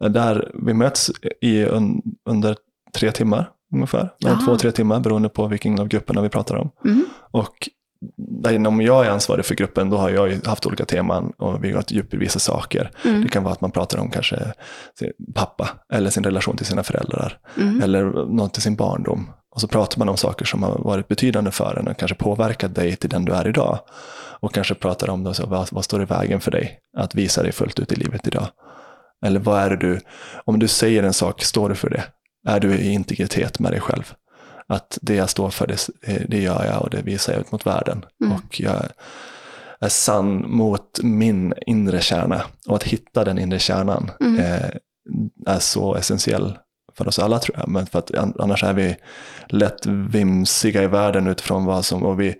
Eh, 0.00 0.10
där 0.10 0.50
vi 0.66 0.74
möts 0.74 1.10
i, 1.40 1.64
un, 1.64 2.02
under 2.28 2.56
tre 2.94 3.12
timmar 3.12 3.50
ungefär. 3.74 4.10
Mellan 4.24 4.44
två 4.44 4.56
tre 4.56 4.72
timmar 4.72 5.00
beroende 5.00 5.28
på 5.28 5.46
vilken 5.46 5.80
av 5.80 5.88
grupperna 5.88 6.22
vi 6.22 6.28
pratar 6.28 6.56
om. 6.56 6.70
Mm. 6.84 7.04
Och 7.30 7.68
om 8.66 8.80
jag 8.80 9.06
är 9.06 9.10
ansvarig 9.10 9.44
för 9.44 9.54
gruppen, 9.54 9.90
då 9.90 9.96
har 9.96 10.10
jag 10.10 10.46
haft 10.46 10.66
olika 10.66 10.84
teman 10.84 11.32
och 11.38 11.64
vi 11.64 11.68
har 11.68 11.76
gått 11.76 11.90
djupt 11.90 12.14
i 12.14 12.16
vissa 12.16 12.38
saker. 12.38 12.90
Mm. 13.04 13.22
Det 13.22 13.28
kan 13.28 13.42
vara 13.42 13.52
att 13.52 13.60
man 13.60 13.70
pratar 13.70 13.98
om 13.98 14.10
kanske 14.10 14.52
sin 14.98 15.12
pappa 15.34 15.68
eller 15.92 16.10
sin 16.10 16.24
relation 16.24 16.56
till 16.56 16.66
sina 16.66 16.82
föräldrar. 16.82 17.38
Mm. 17.56 17.82
Eller 17.82 18.04
något 18.26 18.52
till 18.52 18.62
sin 18.62 18.76
barndom. 18.76 19.30
Och 19.54 19.60
så 19.60 19.68
pratar 19.68 19.98
man 19.98 20.08
om 20.08 20.16
saker 20.16 20.44
som 20.44 20.62
har 20.62 20.78
varit 20.78 21.08
betydande 21.08 21.50
för 21.50 21.78
en 21.78 21.88
och 21.88 21.96
kanske 21.96 22.14
påverkat 22.14 22.74
dig 22.74 22.96
till 22.96 23.10
den 23.10 23.24
du 23.24 23.32
är 23.32 23.48
idag. 23.48 23.78
Och 24.40 24.54
kanske 24.54 24.74
pratar 24.74 25.10
om 25.10 25.24
det, 25.24 25.34
så, 25.34 25.46
vad, 25.46 25.68
vad 25.72 25.84
står 25.84 26.02
i 26.02 26.04
vägen 26.04 26.40
för 26.40 26.50
dig 26.50 26.78
att 26.96 27.14
visa 27.14 27.42
dig 27.42 27.52
fullt 27.52 27.78
ut 27.78 27.92
i 27.92 27.94
livet 27.94 28.26
idag? 28.26 28.48
Eller 29.26 29.40
vad 29.40 29.60
är 29.60 29.70
det 29.70 29.76
du, 29.76 30.00
om 30.44 30.58
du 30.58 30.68
säger 30.68 31.02
en 31.02 31.12
sak, 31.12 31.42
står 31.42 31.68
du 31.68 31.74
för 31.74 31.90
det? 31.90 32.04
Är 32.46 32.60
du 32.60 32.74
i 32.74 32.92
integritet 32.92 33.58
med 33.58 33.72
dig 33.72 33.80
själv. 33.80 34.14
Att 34.66 34.98
det 35.02 35.14
jag 35.14 35.30
står 35.30 35.50
för, 35.50 35.66
det, 35.66 35.88
det 36.28 36.40
gör 36.40 36.64
jag 36.64 36.82
och 36.82 36.90
det 36.90 37.02
visar 37.02 37.32
jag 37.32 37.40
ut 37.40 37.52
mot 37.52 37.66
världen. 37.66 38.04
Mm. 38.24 38.32
Och 38.32 38.60
jag 38.60 38.82
är 39.80 39.88
sann 39.88 40.50
mot 40.50 41.00
min 41.02 41.54
inre 41.66 42.00
kärna. 42.00 42.42
Och 42.68 42.76
att 42.76 42.82
hitta 42.82 43.24
den 43.24 43.38
inre 43.38 43.58
kärnan 43.58 44.10
mm. 44.20 44.40
är, 44.40 44.78
är 45.46 45.58
så 45.58 45.94
essentiell 45.94 46.58
för 47.04 47.08
oss 47.08 47.18
alla 47.18 47.38
tror 47.38 47.58
jag. 47.58 47.68
Men 47.68 47.86
för 47.86 47.98
att 47.98 48.10
annars 48.38 48.64
är 48.64 48.72
vi 48.72 48.96
lätt 49.48 49.86
vimsiga 49.86 50.82
i 50.82 50.86
världen 50.86 51.26
utifrån 51.26 51.64
vad 51.64 51.84
som, 51.84 52.02
och 52.02 52.20
vi 52.20 52.34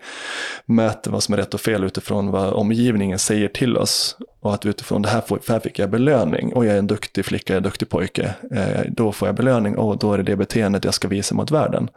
mäter 0.66 1.10
vad 1.10 1.22
som 1.22 1.34
är 1.34 1.38
rätt 1.38 1.54
och 1.54 1.60
fel 1.60 1.84
utifrån 1.84 2.30
vad 2.30 2.52
omgivningen 2.52 3.18
säger 3.18 3.48
till 3.48 3.76
oss. 3.76 4.16
Och 4.40 4.54
att 4.54 4.66
utifrån 4.66 5.02
det 5.02 5.08
här, 5.08 5.20
får, 5.20 5.40
här 5.48 5.60
fick 5.60 5.78
jag 5.78 5.90
belöning, 5.90 6.52
och 6.52 6.66
jag 6.66 6.74
är 6.74 6.78
en 6.78 6.86
duktig 6.86 7.24
flicka, 7.24 7.52
jag 7.52 7.54
är 7.54 7.60
en 7.60 7.62
duktig 7.62 7.88
pojke, 7.88 8.34
eh, 8.54 8.80
då 8.88 9.12
får 9.12 9.28
jag 9.28 9.34
belöning 9.34 9.76
och 9.76 9.98
då 9.98 10.12
är 10.12 10.16
det 10.18 10.24
det 10.24 10.36
beteendet 10.36 10.84
jag 10.84 10.94
ska 10.94 11.08
visa 11.08 11.34
mot 11.34 11.50
världen. 11.50 11.88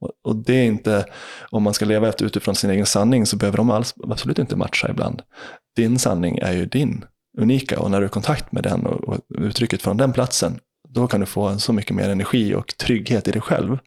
Och, 0.00 0.10
och 0.24 0.36
det 0.36 0.54
är 0.54 0.64
inte, 0.64 1.04
om 1.50 1.62
man 1.62 1.74
ska 1.74 1.84
leva 1.84 2.08
efter 2.08 2.24
utifrån 2.24 2.54
sin 2.54 2.70
egen 2.70 2.86
sanning 2.86 3.26
så 3.26 3.36
behöver 3.36 3.56
de 3.56 3.70
alls, 3.70 3.94
absolut 4.10 4.38
inte 4.38 4.56
matcha 4.56 4.88
ibland. 4.88 5.22
Din 5.76 5.98
sanning 5.98 6.38
är 6.38 6.52
ju 6.52 6.66
din 6.66 7.04
unika 7.38 7.80
och 7.80 7.90
när 7.90 7.98
du 8.00 8.04
är 8.04 8.08
i 8.08 8.12
kontakt 8.12 8.52
med 8.52 8.62
den 8.62 8.86
och, 8.86 9.08
och 9.08 9.18
uttrycket 9.38 9.82
från 9.82 9.96
den 9.96 10.12
platsen, 10.12 10.60
då 10.98 11.06
kan 11.06 11.20
du 11.20 11.26
få 11.26 11.58
så 11.58 11.72
mycket 11.72 11.96
mer 11.96 12.08
energi 12.08 12.54
och 12.54 12.76
trygghet 12.76 13.28
i 13.28 13.30
dig 13.30 13.40
själv. 13.40 13.78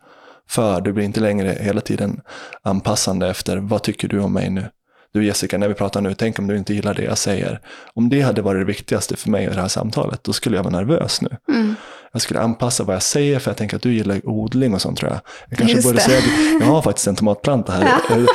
För 0.49 0.81
du 0.81 0.93
blir 0.93 1.05
inte 1.05 1.19
längre 1.19 1.57
hela 1.59 1.81
tiden 1.81 2.21
anpassande 2.63 3.29
efter 3.29 3.57
vad 3.57 3.83
tycker 3.83 4.07
du 4.07 4.19
om 4.19 4.33
mig 4.33 4.49
nu? 4.49 4.65
Du 5.13 5.25
Jessica, 5.25 5.57
när 5.57 5.67
vi 5.67 5.73
pratar 5.73 6.01
nu, 6.01 6.13
tänk 6.13 6.39
om 6.39 6.47
du 6.47 6.57
inte 6.57 6.73
gillar 6.73 6.93
det 6.93 7.03
jag 7.03 7.17
säger. 7.17 7.59
Om 7.93 8.09
det 8.09 8.21
hade 8.21 8.41
varit 8.41 8.61
det 8.61 8.65
viktigaste 8.65 9.15
för 9.15 9.29
mig 9.29 9.43
i 9.43 9.47
det 9.47 9.61
här 9.61 9.67
samtalet, 9.67 10.23
då 10.23 10.33
skulle 10.33 10.55
jag 10.55 10.63
vara 10.63 10.75
nervös 10.75 11.21
nu. 11.21 11.37
Mm. 11.53 11.75
Jag 12.13 12.21
skulle 12.21 12.39
anpassa 12.39 12.83
vad 12.83 12.95
jag 12.95 13.03
säger, 13.03 13.39
för 13.39 13.51
jag 13.51 13.57
tänker 13.57 13.75
att 13.75 13.81
du 13.81 13.93
gillar 13.93 14.29
odling 14.29 14.73
och 14.73 14.81
sånt 14.81 14.97
tror 14.97 15.11
jag. 15.11 15.19
Jag 15.49 15.57
kanske 15.57 15.75
Just 15.75 15.87
borde 15.87 15.97
det. 15.97 16.01
säga 16.01 16.21
jag 16.59 16.67
har 16.67 16.81
faktiskt 16.81 17.07
en 17.07 17.15
tomatplanta 17.15 17.73
här. 17.73 18.01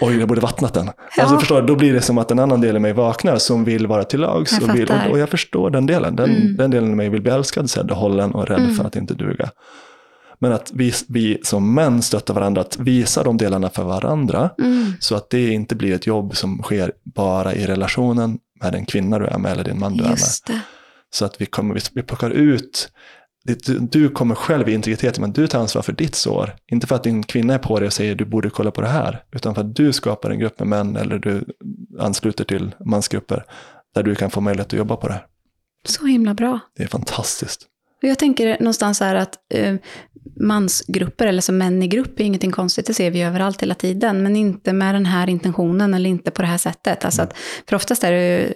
Oj, 0.00 0.18
jag 0.18 0.28
borde 0.28 0.40
vattnat 0.40 0.74
den. 0.74 0.90
Ja. 1.16 1.22
Alltså 1.22 1.38
förstår 1.38 1.62
då 1.62 1.76
blir 1.76 1.92
det 1.92 2.00
som 2.00 2.18
att 2.18 2.30
en 2.30 2.38
annan 2.38 2.60
del 2.60 2.76
av 2.76 2.82
mig 2.82 2.92
vaknar 2.92 3.38
som 3.38 3.64
vill 3.64 3.86
vara 3.86 4.04
till 4.04 4.20
lags. 4.20 4.58
Och, 4.58 4.74
vill, 4.74 4.90
och, 4.90 5.10
och, 5.10 5.18
jag 5.18 5.28
förstår 5.28 5.70
den 5.70 5.86
delen. 5.86 6.16
Den, 6.16 6.30
mm. 6.30 6.56
den 6.56 6.70
delen 6.70 6.90
av 6.90 6.96
mig 6.96 7.08
vill 7.08 7.22
bli 7.22 7.30
älskad, 7.30 7.70
sedd 7.70 7.90
och 7.90 7.96
hållen 7.96 8.32
och 8.32 8.48
rädd 8.48 8.58
mm. 8.58 8.74
för 8.74 8.84
att 8.84 8.96
inte 8.96 9.14
duga. 9.14 9.50
Men 10.38 10.52
att 10.52 10.70
vi, 10.74 10.92
vi 11.08 11.38
som 11.42 11.74
män 11.74 12.02
stöttar 12.02 12.34
varandra, 12.34 12.60
att 12.60 12.78
visa 12.78 13.22
de 13.22 13.36
delarna 13.36 13.70
för 13.70 13.84
varandra. 13.84 14.50
Mm. 14.58 14.92
Så 15.00 15.14
att 15.14 15.30
det 15.30 15.52
inte 15.52 15.74
blir 15.74 15.94
ett 15.94 16.06
jobb 16.06 16.36
som 16.36 16.62
sker 16.62 16.92
bara 17.04 17.54
i 17.54 17.66
relationen 17.66 18.38
med 18.62 18.72
den 18.72 18.86
kvinna 18.86 19.18
du 19.18 19.26
är 19.26 19.38
med 19.38 19.52
eller 19.52 19.64
din 19.64 19.78
man 19.78 19.96
du 19.96 20.04
är 20.04 20.08
med. 20.08 20.18
Så 21.16 21.24
att 21.24 21.40
vi, 21.40 21.46
kommer, 21.46 21.80
vi 21.92 22.02
plockar 22.02 22.30
ut 22.30 22.90
du, 23.46 23.78
du 23.78 24.08
kommer 24.08 24.34
själv 24.34 24.68
i 24.68 24.72
integriteten, 24.72 25.20
men 25.20 25.32
du 25.32 25.46
tar 25.46 25.58
ansvar 25.60 25.82
för 25.82 25.92
ditt 25.92 26.14
sår. 26.14 26.56
Inte 26.72 26.86
för 26.86 26.94
att 26.94 27.04
din 27.04 27.22
kvinna 27.22 27.54
är 27.54 27.58
på 27.58 27.80
dig 27.80 27.86
och 27.86 27.92
säger 27.92 28.14
du 28.14 28.24
borde 28.24 28.50
kolla 28.50 28.70
på 28.70 28.80
det 28.80 28.88
här, 28.88 29.22
utan 29.32 29.54
för 29.54 29.60
att 29.60 29.76
du 29.76 29.92
skapar 29.92 30.30
en 30.30 30.38
grupp 30.38 30.58
med 30.58 30.68
män 30.68 30.96
eller 30.96 31.18
du 31.18 31.44
ansluter 31.98 32.44
till 32.44 32.74
mansgrupper 32.86 33.44
där 33.94 34.02
du 34.02 34.14
kan 34.14 34.30
få 34.30 34.40
möjlighet 34.40 34.66
att 34.66 34.78
jobba 34.78 34.96
på 34.96 35.08
det 35.08 35.12
här. 35.12 35.26
Så 35.84 36.06
himla 36.06 36.34
bra. 36.34 36.60
Det 36.76 36.82
är 36.82 36.88
fantastiskt. 36.88 37.66
Jag 38.00 38.18
tänker 38.18 38.58
någonstans 38.58 39.00
här 39.00 39.14
att 39.14 39.34
uh, 39.54 39.76
mansgrupper, 40.40 41.26
eller 41.26 41.42
som 41.42 41.58
män 41.58 41.82
i 41.82 41.88
grupp, 41.88 42.20
är 42.20 42.24
ingenting 42.24 42.52
konstigt. 42.52 42.86
Det 42.86 42.94
ser 42.94 43.10
vi 43.10 43.22
överallt 43.22 43.62
hela 43.62 43.74
tiden. 43.74 44.22
Men 44.22 44.36
inte 44.36 44.72
med 44.72 44.94
den 44.94 45.06
här 45.06 45.28
intentionen 45.28 45.94
eller 45.94 46.10
inte 46.10 46.30
på 46.30 46.42
det 46.42 46.48
här 46.48 46.58
sättet. 46.58 47.04
Alltså 47.04 47.22
att, 47.22 47.36
för 47.68 47.76
oftast 47.76 48.04
är 48.04 48.12
det 48.12 48.54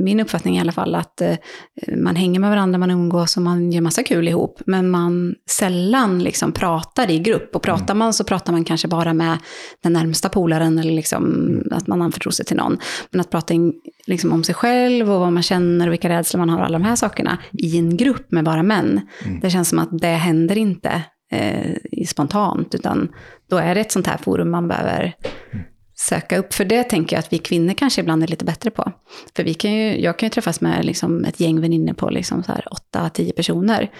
min 0.00 0.20
uppfattning 0.20 0.56
i 0.56 0.60
alla 0.60 0.72
fall, 0.72 0.94
att 0.94 1.22
uh, 1.22 1.96
man 1.96 2.16
hänger 2.16 2.40
med 2.40 2.50
varandra, 2.50 2.78
man 2.78 2.90
umgås 2.90 3.36
och 3.36 3.42
man 3.42 3.72
gör 3.72 3.80
massa 3.80 4.02
kul 4.02 4.28
ihop. 4.28 4.60
Men 4.66 4.90
man 4.90 5.34
sällan 5.50 6.22
liksom 6.22 6.52
pratar 6.52 7.10
i 7.10 7.18
grupp. 7.18 7.56
Och 7.56 7.62
pratar 7.62 7.94
mm. 7.94 7.98
man 7.98 8.12
så 8.12 8.24
pratar 8.24 8.52
man 8.52 8.64
kanske 8.64 8.88
bara 8.88 9.12
med 9.12 9.38
den 9.82 9.92
närmsta 9.92 10.28
polaren 10.28 10.78
eller 10.78 10.92
liksom 10.92 11.24
mm. 11.24 11.68
att 11.70 11.86
man 11.86 12.02
anförtror 12.02 12.30
sig 12.30 12.46
till 12.46 12.56
någon. 12.56 12.78
Men 13.10 13.20
att 13.20 13.30
prata 13.30 13.54
in, 13.54 13.72
liksom 14.06 14.32
om 14.32 14.44
sig 14.44 14.54
själv 14.54 15.12
och 15.12 15.20
vad 15.20 15.32
man 15.32 15.42
känner 15.42 15.86
och 15.86 15.92
vilka 15.92 16.08
rädslor 16.08 16.38
man 16.38 16.48
har, 16.48 16.60
alla 16.60 16.78
de 16.78 16.84
här 16.84 16.96
sakerna, 16.96 17.38
i 17.52 17.78
en 17.78 17.96
grupp 17.96 18.32
med 18.32 18.44
bara 18.44 18.62
män. 18.62 19.00
Mm. 19.24 19.40
Det 19.40 19.50
känns 19.50 19.68
som 19.68 19.78
att 19.78 19.98
det 19.98 20.06
händer 20.06 20.58
inte 20.58 21.02
eh, 21.32 21.76
spontant, 22.06 22.74
utan 22.74 23.08
då 23.50 23.56
är 23.56 23.74
det 23.74 23.80
ett 23.80 23.92
sånt 23.92 24.06
här 24.06 24.16
forum 24.16 24.50
man 24.50 24.68
behöver 24.68 25.14
mm. 25.52 25.64
Söka 26.00 26.38
upp. 26.38 26.54
För 26.54 26.64
det 26.64 26.84
tänker 26.84 27.16
jag 27.16 27.18
att 27.18 27.32
vi 27.32 27.38
kvinnor 27.38 27.74
kanske 27.74 28.00
ibland 28.00 28.22
är 28.22 28.26
lite 28.26 28.44
bättre 28.44 28.70
på. 28.70 28.92
För 29.36 29.44
vi 29.44 29.54
kan 29.54 29.72
ju, 29.72 30.00
jag 30.00 30.18
kan 30.18 30.26
ju 30.26 30.30
träffas 30.30 30.60
med 30.60 30.84
liksom 30.84 31.24
ett 31.24 31.40
gäng 31.40 31.60
väninnor 31.60 31.92
på 31.92 32.10
liksom 32.10 32.42
8-10 32.42 33.32
personer. 33.32 33.90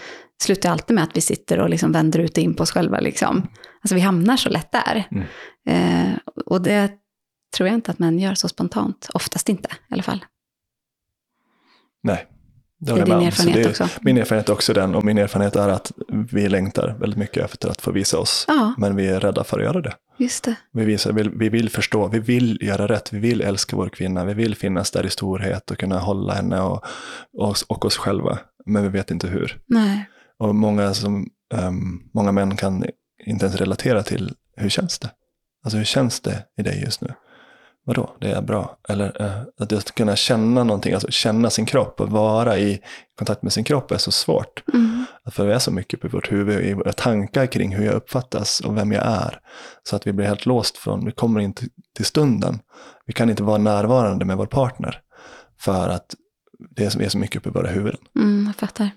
Slutar 0.42 0.70
alltid 0.70 0.94
med 0.94 1.04
att 1.04 1.16
vi 1.16 1.20
sitter 1.20 1.58
och 1.58 1.70
liksom 1.70 1.92
vänder 1.92 2.18
ut 2.18 2.36
och 2.36 2.38
in 2.38 2.54
på 2.54 2.62
oss 2.62 2.70
själva. 2.70 3.00
Liksom. 3.00 3.48
Alltså 3.82 3.94
vi 3.94 4.00
hamnar 4.00 4.36
så 4.36 4.48
lätt 4.48 4.72
där. 4.72 5.08
Mm. 5.10 5.26
Eh, 5.66 6.18
och 6.46 6.62
det 6.62 6.92
tror 7.56 7.68
jag 7.68 7.74
inte 7.74 7.90
att 7.90 7.98
män 7.98 8.18
gör 8.18 8.34
så 8.34 8.48
spontant. 8.48 9.08
Oftast 9.14 9.48
inte 9.48 9.68
i 9.88 9.94
alla 9.94 10.02
fall. 10.02 10.24
Nej. 12.02 12.26
Det, 12.80 12.92
är 12.92 13.06
din 13.06 13.14
erfarenhet 13.14 13.64
det, 13.64 13.70
också. 13.70 13.88
Min 14.00 14.18
erfarenhet 14.18 14.48
är 14.48 14.52
också 14.52 14.72
den 14.72 14.94
och 14.94 15.04
min 15.04 15.18
erfarenhet 15.18 15.56
är 15.56 15.68
att 15.68 15.92
vi 16.08 16.48
längtar 16.48 16.96
väldigt 17.00 17.18
mycket 17.18 17.44
efter 17.44 17.68
att 17.68 17.80
få 17.80 17.92
visa 17.92 18.18
oss. 18.18 18.44
Ja. 18.48 18.74
Men 18.78 18.96
vi 18.96 19.06
är 19.06 19.20
rädda 19.20 19.44
för 19.44 19.58
att 19.58 19.64
göra 19.64 19.80
det. 19.80 19.92
Just 20.18 20.44
det. 20.44 20.54
Vi, 20.72 20.84
visar, 20.84 21.12
vi, 21.12 21.30
vi 21.34 21.48
vill 21.48 21.70
förstå, 21.70 22.08
vi 22.08 22.18
vill 22.18 22.58
göra 22.60 22.88
rätt, 22.88 23.12
vi 23.12 23.18
vill 23.18 23.40
älska 23.40 23.76
vår 23.76 23.88
kvinna, 23.88 24.24
vi 24.24 24.34
vill 24.34 24.54
finnas 24.54 24.90
där 24.90 25.06
i 25.06 25.10
storhet 25.10 25.70
och 25.70 25.78
kunna 25.78 25.98
hålla 25.98 26.34
henne 26.34 26.60
och, 26.60 26.84
och, 27.38 27.56
och 27.68 27.84
oss 27.84 27.96
själva. 27.96 28.38
Men 28.66 28.82
vi 28.82 28.88
vet 28.88 29.10
inte 29.10 29.26
hur. 29.26 29.58
Nej. 29.66 30.08
Och 30.38 30.54
många, 30.54 30.94
som, 30.94 31.26
um, 31.54 32.10
många 32.14 32.32
män 32.32 32.56
kan 32.56 32.84
inte 33.26 33.46
ens 33.46 33.60
relatera 33.60 34.02
till 34.02 34.34
hur 34.56 34.68
känns 34.68 34.98
det? 34.98 35.10
Alltså 35.64 35.78
hur 35.78 35.84
känns 35.84 36.20
det 36.20 36.44
i 36.58 36.62
dig 36.62 36.82
just 36.84 37.00
nu? 37.00 37.14
Vadå, 37.90 38.16
det 38.20 38.30
är 38.30 38.42
bra. 38.42 38.78
Eller 38.88 39.22
eh, 39.22 39.42
att 39.58 39.72
just 39.72 39.94
kunna 39.94 40.16
känna 40.16 40.64
någonting, 40.64 40.92
alltså 40.92 41.10
känna 41.10 41.50
sin 41.50 41.66
kropp 41.66 42.00
och 42.00 42.10
vara 42.10 42.58
i 42.58 42.80
kontakt 43.18 43.42
med 43.42 43.52
sin 43.52 43.64
kropp 43.64 43.90
är 43.90 43.98
så 43.98 44.10
svårt. 44.10 44.62
Mm. 44.74 45.04
För 45.30 45.46
vi 45.46 45.52
är 45.52 45.58
så 45.58 45.70
mycket 45.70 46.00
på 46.00 46.08
vårt 46.08 46.32
huvud, 46.32 46.64
i 46.64 46.74
våra 46.74 46.92
tankar 46.92 47.46
kring 47.46 47.74
hur 47.76 47.84
jag 47.84 47.94
uppfattas 47.94 48.60
och 48.60 48.76
vem 48.76 48.92
jag 48.92 49.06
är. 49.06 49.40
Så 49.82 49.96
att 49.96 50.06
vi 50.06 50.12
blir 50.12 50.26
helt 50.26 50.46
låst 50.46 50.76
från, 50.76 51.04
vi 51.04 51.12
kommer 51.12 51.40
inte 51.40 51.66
till 51.96 52.04
stunden. 52.04 52.58
Vi 53.06 53.12
kan 53.12 53.30
inte 53.30 53.42
vara 53.42 53.58
närvarande 53.58 54.24
med 54.24 54.36
vår 54.36 54.46
partner. 54.46 55.00
För 55.60 55.88
att 55.88 56.14
det 56.76 56.84
är 56.84 57.08
så 57.08 57.18
mycket 57.18 57.36
uppe 57.36 57.48
i 57.48 57.52
våra 57.52 57.68
huvuden. 57.68 58.00
Mm, 58.16 58.46
jag 58.46 58.56
fattar. 58.56 58.90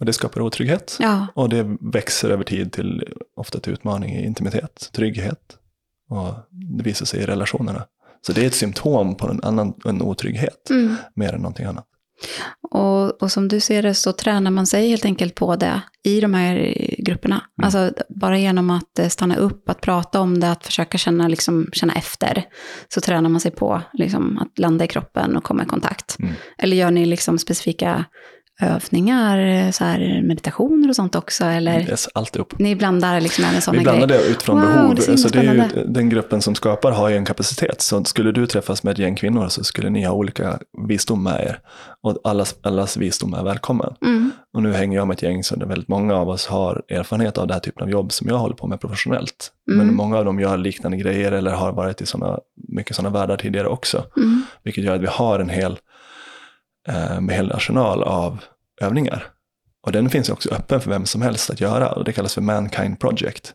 Och 0.00 0.06
det 0.06 0.12
skapar 0.12 0.40
otrygghet. 0.40 0.96
Ja, 1.00 1.26
Och 1.34 1.48
det 1.48 1.76
växer 1.92 2.30
över 2.30 2.44
tid 2.44 2.72
till 2.72 3.14
ofta 3.36 3.60
till 3.60 3.72
utmaning 3.72 4.16
i 4.16 4.26
intimitet, 4.26 4.90
trygghet. 4.92 5.58
Och 6.08 6.34
det 6.76 6.82
visar 6.82 7.06
sig 7.06 7.20
i 7.20 7.26
relationerna. 7.26 7.86
Så 8.26 8.32
det 8.32 8.42
är 8.42 8.46
ett 8.46 8.54
symptom 8.54 9.16
på 9.16 9.28
en 9.28 9.40
annan 9.42 9.74
en 9.84 10.02
otrygghet, 10.02 10.70
mm. 10.70 10.96
mer 11.14 11.32
än 11.32 11.40
någonting 11.40 11.66
annat. 11.66 11.86
Och, 12.70 13.22
och 13.22 13.32
som 13.32 13.48
du 13.48 13.60
ser 13.60 13.82
det 13.82 13.94
så 13.94 14.12
tränar 14.12 14.50
man 14.50 14.66
sig 14.66 14.88
helt 14.88 15.04
enkelt 15.04 15.34
på 15.34 15.56
det 15.56 15.82
i 16.02 16.20
de 16.20 16.34
här 16.34 16.74
grupperna. 16.98 17.42
Alltså 17.62 17.92
bara 18.08 18.38
genom 18.38 18.70
att 18.70 18.98
eh, 18.98 19.08
stanna 19.08 19.36
upp, 19.36 19.68
att 19.68 19.80
prata 19.80 20.20
om 20.20 20.40
det, 20.40 20.50
att 20.50 20.66
försöka 20.66 20.98
känna, 20.98 21.28
liksom, 21.28 21.68
känna 21.72 21.94
efter, 21.94 22.44
så 22.88 23.00
tränar 23.00 23.28
man 23.28 23.40
sig 23.40 23.50
på 23.50 23.82
liksom, 23.92 24.38
att 24.38 24.58
landa 24.58 24.84
i 24.84 24.88
kroppen 24.88 25.36
och 25.36 25.44
komma 25.44 25.62
i 25.62 25.66
kontakt. 25.66 26.16
Mm. 26.18 26.34
Eller 26.58 26.76
gör 26.76 26.90
ni 26.90 27.06
liksom 27.06 27.38
specifika 27.38 28.04
övningar, 28.60 29.72
så 29.72 29.84
här, 29.84 30.22
meditationer 30.22 30.88
och 30.88 30.96
sånt 30.96 31.14
också? 31.14 31.44
Eller 31.44 31.80
Yes, 31.80 32.08
alltihop. 32.14 32.58
ni 32.58 32.76
blandar 32.76 33.20
liksom 33.20 33.44
även 33.44 33.62
sådana 33.62 33.78
Vi 33.78 33.84
blandar 33.84 34.06
grejer? 34.06 34.22
det 34.22 34.28
utifrån 34.30 34.60
Wow, 34.60 34.68
behov. 34.72 34.94
det 34.94 35.02
så 35.02 35.10
himla 35.10 35.18
så 35.22 35.28
det 35.28 35.38
är 35.38 35.54
ju, 35.84 35.84
den 35.92 36.08
gruppen 36.08 36.42
som 36.42 36.54
skapar 36.54 36.92
har 36.92 37.08
ju 37.08 37.16
en 37.16 37.24
kapacitet. 37.24 37.80
Så 37.80 38.04
skulle 38.04 38.32
du 38.32 38.46
träffas 38.46 38.82
med 38.82 38.92
ett 38.92 38.98
gäng 38.98 39.14
kvinnor 39.16 39.48
så 39.48 39.64
skulle 39.64 39.90
ni 39.90 40.04
ha 40.04 40.12
olika 40.12 40.58
visdom 40.88 41.22
med 41.22 41.40
er. 41.40 41.58
Och 42.02 42.18
allas, 42.24 42.54
allas 42.62 42.96
visdom 42.96 43.34
är 43.34 43.42
välkommen. 43.44 43.94
Mm, 44.04 44.30
Och 44.54 44.62
nu 44.62 44.72
hänger 44.72 44.98
jag 44.98 45.06
med 45.08 45.14
ett 45.14 45.22
gäng 45.22 45.44
så 45.44 45.56
det 45.56 45.64
är 45.64 45.68
väldigt 45.68 45.88
många 45.88 46.14
av 46.14 46.28
oss 46.28 46.46
har 46.46 46.82
erfarenhet 46.88 47.38
av 47.38 47.46
den 47.46 47.54
här 47.54 47.60
typen 47.60 47.82
av 47.82 47.90
jobb 47.90 48.12
som 48.12 48.28
jag 48.28 48.38
håller 48.38 48.54
på 48.56 48.66
med 48.66 48.80
professionellt. 48.80 49.50
Mm. 49.72 49.86
Men 49.86 49.96
många 49.96 50.18
av 50.18 50.24
dem 50.24 50.40
gör 50.40 50.56
liknande 50.56 50.96
grejer 50.96 51.32
eller 51.32 51.50
har 51.50 51.72
varit 51.72 52.00
i 52.00 52.06
såna, 52.06 52.38
mycket 52.68 52.96
sådana 52.96 53.18
världar 53.18 53.36
tidigare 53.36 53.68
också. 53.68 54.04
mm, 54.16 54.42
Vilket 54.64 54.84
gör 54.84 54.94
att 54.94 55.00
vi 55.02 55.06
har 55.10 55.38
en 55.40 55.48
hel, 55.48 55.76
eh, 56.86 57.16
en 57.16 57.28
hel 57.28 57.52
arsenal 57.52 58.02
av 58.02 58.38
övningar. 58.80 59.26
Och 59.82 59.92
den 59.92 60.10
finns 60.10 60.28
också 60.28 60.50
öppen 60.54 60.80
för 60.80 60.90
vem 60.90 61.06
som 61.06 61.22
helst 61.22 61.50
att 61.50 61.60
göra 61.60 61.92
och 61.92 62.04
det 62.04 62.12
kallas 62.12 62.34
för 62.34 62.40
Mankind 62.42 63.00
Project. 63.00 63.54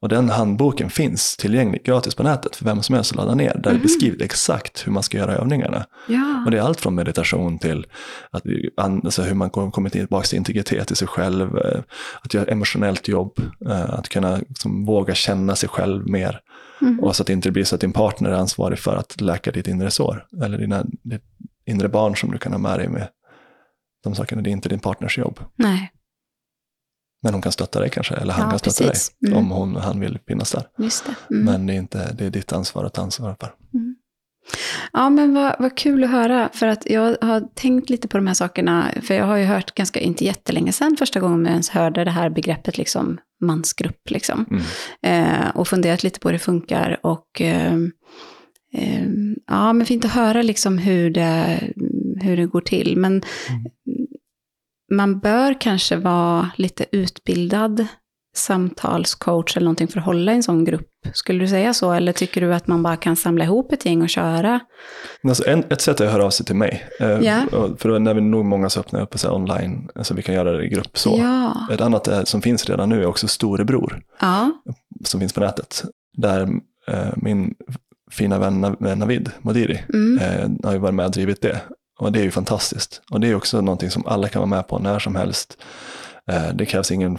Och 0.00 0.08
den 0.08 0.30
handboken 0.30 0.90
finns 0.90 1.36
tillgänglig 1.36 1.84
gratis 1.84 2.14
på 2.14 2.22
nätet 2.22 2.56
för 2.56 2.64
vem 2.64 2.82
som 2.82 2.94
helst 2.94 3.12
att 3.12 3.16
ladda 3.16 3.34
ner. 3.34 3.54
Där 3.54 3.70
det 3.70 3.76
är 3.76 3.82
beskrivet 3.82 4.22
exakt 4.22 4.86
hur 4.86 4.92
man 4.92 5.02
ska 5.02 5.18
göra 5.18 5.36
övningarna. 5.36 5.86
ja. 6.08 6.42
Och 6.44 6.50
det 6.50 6.58
är 6.58 6.62
allt 6.62 6.80
från 6.80 6.94
meditation 6.94 7.58
till 7.58 7.86
att 8.30 8.42
alltså 8.76 9.22
hur 9.22 9.34
man 9.34 9.50
kom- 9.50 9.70
kommer 9.72 9.90
tillbaka 9.90 10.26
till 10.26 10.38
integritet 10.38 10.90
i 10.90 10.96
sig 10.96 11.08
själv, 11.08 11.58
eh, 11.58 11.80
att 12.22 12.34
göra 12.34 12.44
emotionellt 12.44 13.08
jobb, 13.08 13.38
eh, 13.68 13.90
att 13.94 14.08
kunna 14.08 14.36
liksom, 14.36 14.84
våga 14.84 15.14
känna 15.14 15.56
sig 15.56 15.68
själv 15.68 16.08
mer. 16.08 16.40
Mm. 16.80 17.00
Och 17.00 17.16
så 17.16 17.22
att 17.22 17.26
det 17.26 17.32
inte 17.32 17.50
blir 17.50 17.64
så 17.64 17.74
att 17.74 17.80
din 17.80 17.92
partner 17.92 18.30
är 18.30 18.34
ansvarig 18.34 18.78
för 18.78 18.96
att 18.96 19.20
läka 19.20 19.50
ditt 19.50 19.68
inre 19.68 19.90
sår, 19.90 20.26
eller 20.44 20.58
dina, 20.58 20.84
inre 21.66 21.88
barn 21.88 22.16
som 22.16 22.30
du 22.30 22.38
kan 22.38 22.52
ha 22.52 22.58
med 22.58 22.78
dig 22.78 22.88
med. 22.88 23.08
De 24.04 24.14
sakerna, 24.14 24.42
det 24.42 24.50
är 24.50 24.52
inte 24.52 24.68
din 24.68 24.80
partners 24.80 25.18
jobb. 25.18 25.40
Nej, 25.56 25.92
Men 27.22 27.32
hon 27.32 27.42
kan 27.42 27.52
stötta 27.52 27.80
dig 27.80 27.90
kanske, 27.90 28.14
eller 28.14 28.34
han 28.34 28.44
Ja, 28.44 28.50
kan 28.50 28.58
stötta 28.58 28.84
precis. 28.90 29.16
dig, 29.18 29.30
Mm. 29.32 29.38
om 29.44 29.50
hon, 29.50 29.76
han 29.76 30.00
vill 30.00 30.18
finnas 30.28 30.52
där. 30.52 30.62
just 30.78 31.06
det. 31.06 31.34
Mm. 31.34 31.44
Men 31.44 31.66
det 31.66 31.72
är, 31.72 31.76
inte, 31.78 32.12
det 32.12 32.26
är 32.26 32.30
ditt 32.30 32.52
ansvar 32.52 32.84
att 32.84 32.94
ta 32.94 33.02
ansvar 33.02 33.36
för. 33.40 33.54
Ja, 34.92 35.10
men 35.10 35.34
vad, 35.34 35.56
vad 35.58 35.76
kul 35.76 36.04
att 36.04 36.10
höra. 36.10 36.48
För 36.52 36.66
att 36.66 36.90
jag 36.90 37.16
har 37.20 37.40
tänkt 37.54 37.90
lite 37.90 38.08
på 38.08 38.16
de 38.16 38.26
här 38.26 38.34
sakerna. 38.34 38.90
För 39.02 39.14
jag 39.14 39.24
har 39.24 39.36
ju 39.36 39.44
hört 39.44 39.74
ganska, 39.74 40.00
inte 40.00 40.24
jättelänge 40.24 40.72
sedan, 40.72 40.96
första 40.96 41.20
gången 41.20 41.44
jag 41.44 41.50
ens 41.50 41.68
hörde 41.70 42.04
det 42.04 42.10
här 42.10 42.30
begreppet 42.30 42.78
liksom 42.78 43.18
mansgrupp. 43.40 44.10
Liksom. 44.10 44.46
Mm. 44.50 44.62
Eh, 45.42 45.48
och 45.56 45.68
funderat 45.68 46.02
lite 46.02 46.20
på 46.20 46.28
hur 46.28 46.32
det 46.32 46.38
funkar. 46.38 47.00
Och 47.02 47.40
eh, 47.40 47.76
ja, 49.46 49.72
men 49.72 49.86
fint 49.86 50.04
att 50.04 50.10
höra 50.10 50.42
liksom 50.42 50.78
hur 50.78 51.10
det, 51.10 51.60
hur 52.22 52.36
det 52.36 52.46
går 52.46 52.60
till. 52.60 52.96
Men 52.96 53.22
man 54.92 55.18
bör 55.20 55.60
kanske 55.60 55.96
vara 55.96 56.50
lite 56.56 56.84
utbildad 56.92 57.86
samtalscoach 58.36 59.56
eller 59.56 59.64
någonting 59.64 59.88
för 59.88 59.98
att 59.98 60.04
hålla 60.06 60.32
i 60.32 60.36
en 60.36 60.42
sån 60.42 60.64
grupp. 60.64 60.88
Skulle 61.12 61.40
du 61.40 61.48
säga 61.48 61.74
så? 61.74 61.92
Eller 61.92 62.12
tycker 62.12 62.40
du 62.40 62.54
att 62.54 62.66
man 62.66 62.82
bara 62.82 62.96
kan 62.96 63.16
samla 63.16 63.44
ihop 63.44 63.72
ett 63.72 63.86
gäng 63.86 64.02
och 64.02 64.08
köra? 64.08 64.60
Alltså 65.28 65.48
en, 65.48 65.64
ett 65.70 65.80
sätt 65.80 66.00
är 66.00 66.06
att 66.06 66.12
höra 66.12 66.24
av 66.24 66.30
sig 66.30 66.46
till 66.46 66.56
mig. 66.56 66.84
Eh, 67.00 67.08
Ja. 67.20 67.46
och 67.46 67.80
För 67.80 67.88
då 67.88 67.98
när 67.98 68.14
vi 68.14 68.20
nog 68.20 68.44
många 68.44 68.70
så 68.70 68.80
öppnar 68.80 69.00
upp 69.02 69.14
och 69.14 69.20
här 69.20 69.34
online, 69.34 69.88
så 70.02 70.14
vi 70.14 70.22
kan 70.22 70.34
göra 70.34 70.52
det 70.52 70.64
i 70.64 70.68
grupp 70.68 70.98
så. 70.98 71.16
Ja. 71.18 71.66
Ett 71.72 71.80
annat 71.80 72.08
är, 72.08 72.24
som 72.24 72.42
finns 72.42 72.68
redan 72.70 72.88
nu 72.88 73.02
är 73.02 73.06
också 73.06 73.28
Storebror, 73.28 74.02
Ja. 74.20 74.50
som 75.04 75.20
finns 75.20 75.32
på 75.32 75.40
nätet. 75.40 75.84
Där 76.16 76.40
eh, 76.88 77.12
min 77.16 77.54
fina 78.12 78.38
vän 78.38 78.64
Nav- 78.64 78.94
Navid 78.96 79.30
Modiri 79.40 79.82
Mm. 79.94 80.18
eh, 80.18 80.50
har 80.66 80.72
ju 80.72 80.78
varit 80.78 80.94
med 80.94 81.06
och 81.06 81.12
drivit 81.12 81.42
det. 81.42 81.60
Och 81.98 82.12
det 82.12 82.18
är 82.20 82.24
ju 82.24 82.30
fantastiskt. 82.30 83.02
Och 83.10 83.20
det 83.20 83.28
är 83.28 83.34
också 83.34 83.60
någonting 83.60 83.90
som 83.90 84.06
alla 84.06 84.28
kan 84.28 84.40
vara 84.40 84.48
med 84.50 84.68
på 84.68 84.78
när 84.78 84.98
som 84.98 85.16
helst. 85.16 85.56
Eh, 86.30 86.48
det 86.54 86.66
krävs 86.66 86.90
ingen 86.90 87.18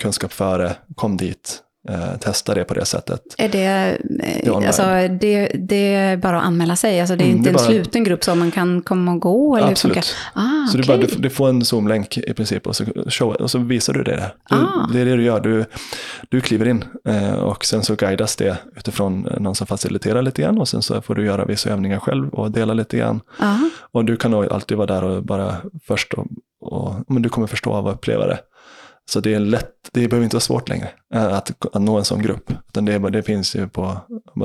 kunskap 0.00 0.32
före, 0.32 0.76
kom 0.94 1.16
dit, 1.16 1.62
eh, 1.88 2.16
testa 2.20 2.54
det 2.54 2.64
på 2.64 2.74
det 2.74 2.84
sättet. 2.84 3.20
Är 3.38 3.48
det, 3.48 3.98
alltså, 4.66 4.82
det, 5.20 5.48
det 5.54 5.94
är 5.94 6.16
bara 6.16 6.38
att 6.40 6.44
anmäla 6.46 6.76
sig? 6.76 7.00
Alltså, 7.00 7.16
det 7.16 7.24
är 7.24 7.26
Mm, 7.26 7.36
inte 7.38 7.50
det 7.50 7.52
är 7.56 7.58
en 7.60 7.66
bara- 7.66 7.66
sluten 7.82 8.04
grupp 8.04 8.24
som 8.24 8.38
man 8.38 8.50
kan 8.50 8.82
komma 8.82 9.12
och 9.12 9.20
gå? 9.20 9.56
Eller 9.56 9.68
Absolut. 9.70 10.14
Ah, 10.34 10.66
Så 10.70 10.76
du, 10.76 10.82
okej. 10.82 10.96
bara, 10.98 11.06
du, 11.06 11.16
du 11.22 11.30
får 11.30 11.48
en 11.48 11.64
Zoom-länk 11.64 12.18
i 12.18 12.34
princip 12.34 12.66
och 12.66 12.76
så, 12.76 12.84
show, 13.08 13.34
och 13.34 13.50
så 13.50 13.58
visar 13.58 13.92
du 13.92 14.02
det. 14.02 14.32
Du, 14.50 14.56
Ah. 14.56 14.88
Det 14.92 15.00
är 15.00 15.04
det 15.04 15.16
du 15.16 15.22
gör. 15.22 15.40
Du, 15.40 15.64
du 16.28 16.40
kliver 16.40 16.68
in 16.68 16.84
eh, 17.08 17.34
och 17.34 17.64
sen 17.64 17.82
så 17.82 17.94
guidas 17.94 18.36
det 18.36 18.56
utifrån 18.76 19.26
eh, 19.26 19.40
någon 19.40 19.54
som 19.54 19.66
faciliterar 19.66 20.22
lite 20.22 20.42
grann 20.42 20.58
och 20.58 20.68
sen 20.68 20.82
så 20.82 21.02
får 21.02 21.14
du 21.14 21.24
göra 21.26 21.44
vissa 21.44 21.70
övningar 21.70 21.98
själv 21.98 22.28
och 22.28 22.50
dela 22.50 22.74
lite 22.74 22.96
grann. 22.96 23.20
Ja. 23.40 23.58
Och 23.92 24.04
du 24.04 24.16
kan 24.16 24.34
alltid 24.34 24.76
vara 24.76 24.86
där 24.86 25.04
och 25.04 25.24
bara 25.24 25.56
först 25.88 26.14
och, 26.14 26.26
och 26.60 26.94
men 27.08 27.22
du 27.22 27.28
kommer 27.28 27.46
förstå 27.46 27.70
och 27.72 27.92
uppleva 27.92 28.26
det. 28.26 28.38
Så 29.10 29.20
det 29.20 29.34
är 29.34 29.40
lätt, 29.40 29.70
det 29.92 30.08
behöver 30.08 30.24
inte 30.24 30.36
vara 30.36 30.40
svårt 30.40 30.68
längre 30.68 30.88
eh, 31.14 31.24
att, 31.34 31.66
att 31.74 31.82
nå 31.82 31.98
en 31.98 32.04
sån 32.04 32.22
grupp. 32.22 32.52
Utan 32.68 32.84
det, 32.84 32.98
det 33.10 33.22
finns 33.22 33.56
ju 33.56 33.68
på 33.68 33.96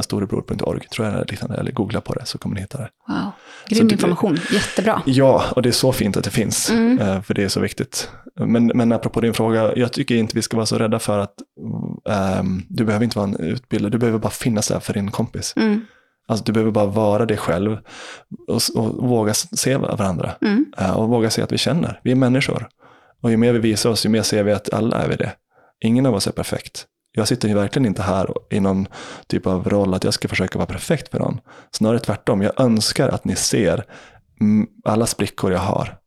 storebror.org, 0.01 0.87
tror 0.91 1.07
jag 1.07 1.31
liknande, 1.31 1.57
eller 1.57 1.71
googla 1.71 2.01
på 2.01 2.13
det 2.13 2.25
så 2.25 2.37
kommer 2.37 2.55
ni 2.55 2.61
hitta 2.61 2.77
det. 2.77 2.89
Wow. 3.07 3.17
Grym 3.67 3.87
det- 3.87 3.93
information. 3.93 4.37
Jättebra. 4.51 5.01
Ja, 5.05 5.43
och 5.55 5.61
det 5.61 5.69
är 5.69 5.73
så 5.73 5.91
fint 5.93 6.17
att 6.17 6.23
det 6.23 6.29
finns, 6.29 6.69
Mm. 6.69 6.99
eh, 6.99 7.21
för 7.21 7.33
det 7.33 7.43
är 7.43 7.47
så 7.47 7.59
viktigt. 7.59 8.09
Men, 8.39 8.65
men 8.75 8.91
apropå 8.91 9.21
din 9.21 9.33
fråga, 9.33 9.75
jag 9.75 9.93
tycker 9.93 10.15
inte 10.15 10.35
vi 10.35 10.41
ska 10.41 10.57
vara 10.57 10.65
så 10.65 10.77
rädda 10.77 10.99
för 10.99 11.19
att 11.19 11.33
ehm, 12.09 12.61
du 12.69 12.85
behöver 12.85 13.03
inte 13.03 13.17
vara 13.19 13.27
en 13.29 13.35
utbildad, 13.39 13.91
du 13.91 13.97
behöver 13.97 14.19
bara 14.19 14.29
finnas 14.29 14.67
där 14.67 14.79
för 14.79 14.93
din 14.93 15.11
kompis. 15.11 15.53
Mm. 15.57 15.81
Alltså 16.27 16.45
du 16.45 16.51
behöver 16.51 16.71
bara 16.71 16.85
vara 16.85 17.25
dig 17.25 17.37
själv 17.37 17.77
och, 18.47 18.61
och 18.75 19.07
våga 19.09 19.33
se 19.33 19.77
varandra. 19.77 20.31
Mm. 20.41 20.65
Eh, 20.77 20.91
och 20.97 21.09
våga 21.09 21.29
se 21.29 21.41
att 21.41 21.51
vi 21.51 21.57
känner, 21.57 21.99
vi 22.03 22.11
är 22.11 22.15
människor. 22.15 22.67
Och 23.21 23.31
ju 23.31 23.37
mer 23.37 23.53
vi 23.53 23.59
visar 23.59 23.89
oss, 23.89 24.05
ju 24.05 24.09
mer 24.09 24.21
ser 24.21 24.43
vi 24.43 24.51
att 24.51 24.73
alla 24.73 24.97
är 24.97 25.09
vi 25.09 25.15
det. 25.15 25.33
Ingen 25.81 26.05
av 26.05 26.15
oss 26.15 26.27
är 26.27 26.31
perfekt. 26.31 26.85
Jag 27.11 27.27
sitter 27.27 27.47
ju 27.47 27.53
verkligen 27.53 27.85
inte 27.85 28.01
här 28.01 28.33
i 28.49 28.59
någon 28.59 28.87
typ 29.27 29.47
av 29.47 29.69
roll 29.69 29.93
att 29.93 30.03
jag 30.03 30.13
ska 30.13 30.27
försöka 30.27 30.57
vara 30.57 30.65
perfekt 30.65 31.11
för 31.11 31.19
någon. 31.19 31.39
Snarare 31.71 31.99
tvärtom, 31.99 32.41
jag 32.41 32.59
önskar 32.59 33.09
att 33.09 33.25
ni 33.25 33.35
ser 33.35 33.85
alla 34.83 35.05
sprickor 35.05 35.51
jag 35.51 35.59
har. 35.59 35.97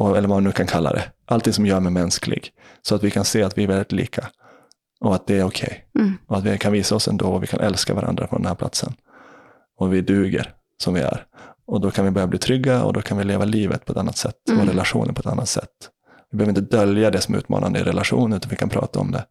Och, 0.00 0.08
eller 0.16 0.28
vad 0.28 0.36
man 0.36 0.44
nu 0.44 0.52
kan 0.52 0.66
kalla 0.66 0.92
det. 0.92 1.02
Allting 1.26 1.52
som 1.52 1.66
gör 1.66 1.80
mig 1.80 1.92
mänsklig. 1.92 2.50
Så 2.82 2.94
att 2.94 3.02
vi 3.02 3.10
kan 3.10 3.24
se 3.24 3.42
att 3.42 3.58
vi 3.58 3.64
är 3.64 3.68
väldigt 3.68 3.92
lika. 3.92 4.28
Och 5.00 5.14
att 5.14 5.26
det 5.26 5.38
är 5.38 5.44
okej. 5.44 5.84
Mm. 5.98 6.18
Och 6.26 6.36
att 6.38 6.44
vi 6.44 6.58
kan 6.58 6.72
visa 6.72 6.94
oss 6.94 7.08
ändå 7.08 7.26
och 7.26 7.42
vi 7.42 7.46
kan 7.46 7.60
älska 7.60 7.94
varandra 7.94 8.26
på 8.26 8.36
den 8.36 8.46
här 8.46 8.54
platsen. 8.54 8.92
Och 9.78 9.94
vi 9.94 10.00
duger 10.00 10.54
som 10.82 10.94
vi 10.94 11.00
är. 11.00 11.26
Och 11.66 11.80
då 11.80 11.90
kan 11.90 12.04
vi 12.04 12.10
börja 12.10 12.26
bli 12.26 12.38
trygga 12.38 12.82
och 12.84 12.92
då 12.92 13.02
kan 13.02 13.18
vi 13.18 13.24
leva 13.24 13.44
livet 13.44 13.84
på 13.84 13.92
ett 13.92 13.98
annat 13.98 14.16
sätt 14.16 14.36
och 14.48 14.54
Mm. 14.54 14.68
relationen 14.68 15.14
på 15.14 15.20
ett 15.20 15.26
annat 15.26 15.48
sätt. 15.48 15.90
Vi 16.30 16.38
behöver 16.38 16.58
inte 16.58 16.76
dölja 16.76 17.10
det 17.10 17.20
som 17.20 17.34
är 17.34 17.38
utmanande 17.38 17.78
i 17.78 17.82
relationen 17.82 18.36
utan 18.36 18.50
vi 18.50 18.56
kan 18.56 18.68
prata 18.68 19.00
om 19.00 19.12
det. 19.12 19.24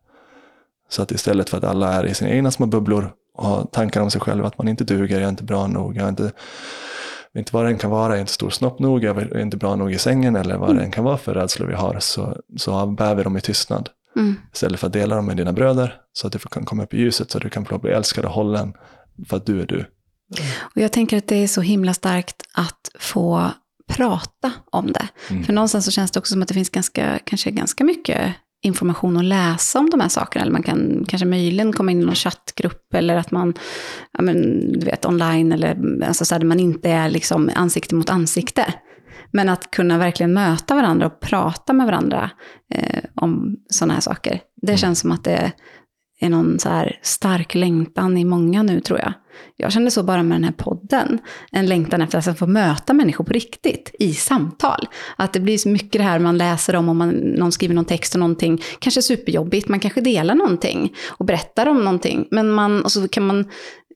Så 0.90 1.02
att 1.02 1.12
istället 1.12 1.50
för 1.50 1.58
att 1.58 1.64
alla 1.64 1.94
är 1.94 2.06
i 2.06 2.14
sina 2.14 2.32
egna 2.32 2.52
små 2.52 2.66
bubblor 2.66 3.12
och 3.34 3.46
har 3.46 3.64
tankar 3.64 4.02
om 4.02 4.12
sig 4.12 4.22
själva 4.22 4.48
att 4.48 4.58
man 4.58 4.68
inte 4.68 4.84
duger, 4.84 5.16
jag 5.16 5.26
är 5.26 5.30
inte 5.30 5.44
bra 5.44 5.68
nog, 5.68 5.96
jag 5.96 6.04
är 6.04 6.10
inte, 6.10 6.32
inte 7.36 7.54
vad 7.54 7.66
det 7.66 7.70
än 7.70 7.78
kan 7.78 7.92
vara, 7.92 8.10
jag 8.10 8.16
är 8.16 8.22
inte 8.22 8.34
stor 8.34 8.50
snopp 8.50 8.80
nog, 8.80 9.04
jag 9.04 9.18
är 9.18 9.40
inte 9.40 9.58
bra 9.58 9.76
nog 9.76 9.94
i 9.94 9.98
sängen 9.98 10.36
eller 10.36 10.58
vad 10.58 10.76
det 10.76 10.84
än 10.84 10.92
kan 10.92 11.04
vara 11.04 11.18
för 11.18 11.34
rädslor 11.34 11.68
vi 11.68 11.74
har, 11.74 11.98
så, 12.00 12.38
så 12.58 12.86
bär 12.86 13.16
vi 13.16 13.24
dem 13.24 13.38
i 13.38 13.42
tystnad. 13.42 13.90
Mm. 14.16 14.36
Istället 14.54 14.80
för 14.80 14.88
att 14.88 14.94
dela 14.94 15.16
dem 15.16 15.26
med 15.26 15.38
dina 15.38 15.54
bröder 15.54 16.02
så 16.14 16.28
att 16.28 16.34
du 16.34 16.40
kan 16.40 16.66
komma 16.66 16.84
upp 16.84 16.94
i 16.94 16.98
ljuset 16.98 17.32
så 17.32 17.38
att 17.38 17.44
du 17.44 17.50
kan 17.50 17.64
bli 17.64 17.92
älskad 17.92 18.26
och 18.26 18.32
hållen 18.32 18.74
för 19.30 19.38
att 19.38 19.46
du 19.46 19.62
är 19.62 19.66
du. 19.66 19.86
Och 20.60 20.82
jag 20.82 20.92
tänker 20.92 21.18
att 21.18 21.28
det 21.28 21.36
är 21.36 21.48
så 21.48 21.62
himla 21.62 21.94
starkt 21.94 22.44
att 22.54 22.92
få 23.00 23.52
prata 23.88 24.52
om 24.72 24.92
det. 24.92 25.08
Mm. 25.30 25.44
För 25.44 25.54
någonstans 25.54 25.86
så 25.86 25.92
känns 25.92 26.12
det 26.12 26.20
också 26.20 26.32
som 26.34 26.42
att 26.42 26.48
det 26.48 26.54
finns 26.54 26.70
ganska, 26.70 27.20
kanske 27.24 27.52
ganska 27.52 27.84
mycket 27.84 28.34
information 28.64 29.18
att 29.18 29.26
läsa 29.26 29.80
om 29.80 29.90
de 29.90 30.00
här 30.00 30.10
sakerna. 30.10 30.42
Eller 30.42 30.52
man 30.54 30.64
kan 30.64 31.06
kanske 31.08 31.26
möjligen 31.26 31.74
komma 31.74 31.92
in 31.92 32.02
i 32.02 32.06
någon 32.06 32.16
chattgrupp 32.16 32.94
eller 32.94 33.16
att 33.16 33.32
man, 33.32 33.54
ja 34.14 34.22
men, 34.22 34.38
du 34.80 34.86
vet, 34.86 35.06
online 35.06 35.52
eller 35.52 36.04
alltså 36.04 36.26
så 36.26 36.38
där 36.38 36.46
man 36.46 36.60
inte 36.60 36.90
är 36.90 37.10
liksom 37.10 37.50
ansikte 37.56 37.96
mot 37.96 38.10
ansikte. 38.10 38.74
Men 39.32 39.50
att 39.50 39.72
kunna 39.72 39.98
verkligen 39.98 40.34
möta 40.34 40.76
varandra 40.76 41.06
och 41.08 41.20
prata 41.20 41.74
med 41.74 41.86
varandra 41.86 42.30
eh, 42.74 43.04
om 43.16 43.56
sådana 43.70 43.94
här 43.94 44.02
saker. 44.02 44.42
Det 44.62 44.72
Mm. 44.72 44.78
känns 44.78 45.00
som 45.00 45.12
att 45.12 45.24
det 45.24 45.52
är 46.20 46.30
någon 46.30 46.60
så 46.60 46.70
här 46.70 47.00
stark 47.02 47.56
längtan 47.56 48.18
i 48.18 48.26
många 48.26 48.64
nu 48.64 48.80
tror 48.80 49.00
jag. 49.00 49.14
Jag 49.56 49.72
kände 49.72 49.92
så 49.92 50.04
bara 50.04 50.24
med 50.24 50.36
den 50.36 50.44
här 50.44 50.52
podden. 50.52 51.20
En 51.52 51.66
längtan 51.66 52.02
efter 52.02 52.30
att 52.30 52.40
få 52.40 52.48
möta 52.48 52.94
människor 52.94 53.24
på 53.24 53.34
riktigt 53.34 53.96
i 54.00 54.14
samtal. 54.14 54.88
Att 55.16 55.34
det 55.34 55.40
blir 55.40 55.58
så 55.58 55.70
mycket 55.70 55.92
det 55.92 56.04
här 56.04 56.20
man 56.20 56.38
läser 56.38 56.76
om 56.76 56.90
om 56.90 56.98
man, 56.98 57.10
någon 57.10 57.52
skriver 57.52 57.76
någon 57.76 57.86
text 57.86 58.16
och 58.16 58.20
någonting. 58.20 58.62
Kanske 58.80 59.02
superjobbigt, 59.02 59.68
man 59.68 59.80
kanske 59.80 60.02
delar 60.02 60.36
någonting 60.36 60.94
och 61.08 61.26
berättar 61.26 61.66
om 61.66 61.78
någonting. 61.78 62.28
Men 62.32 62.50
man, 62.52 62.84
och 62.84 62.92
så 62.92 63.08
kan 63.08 63.28
man 63.28 63.40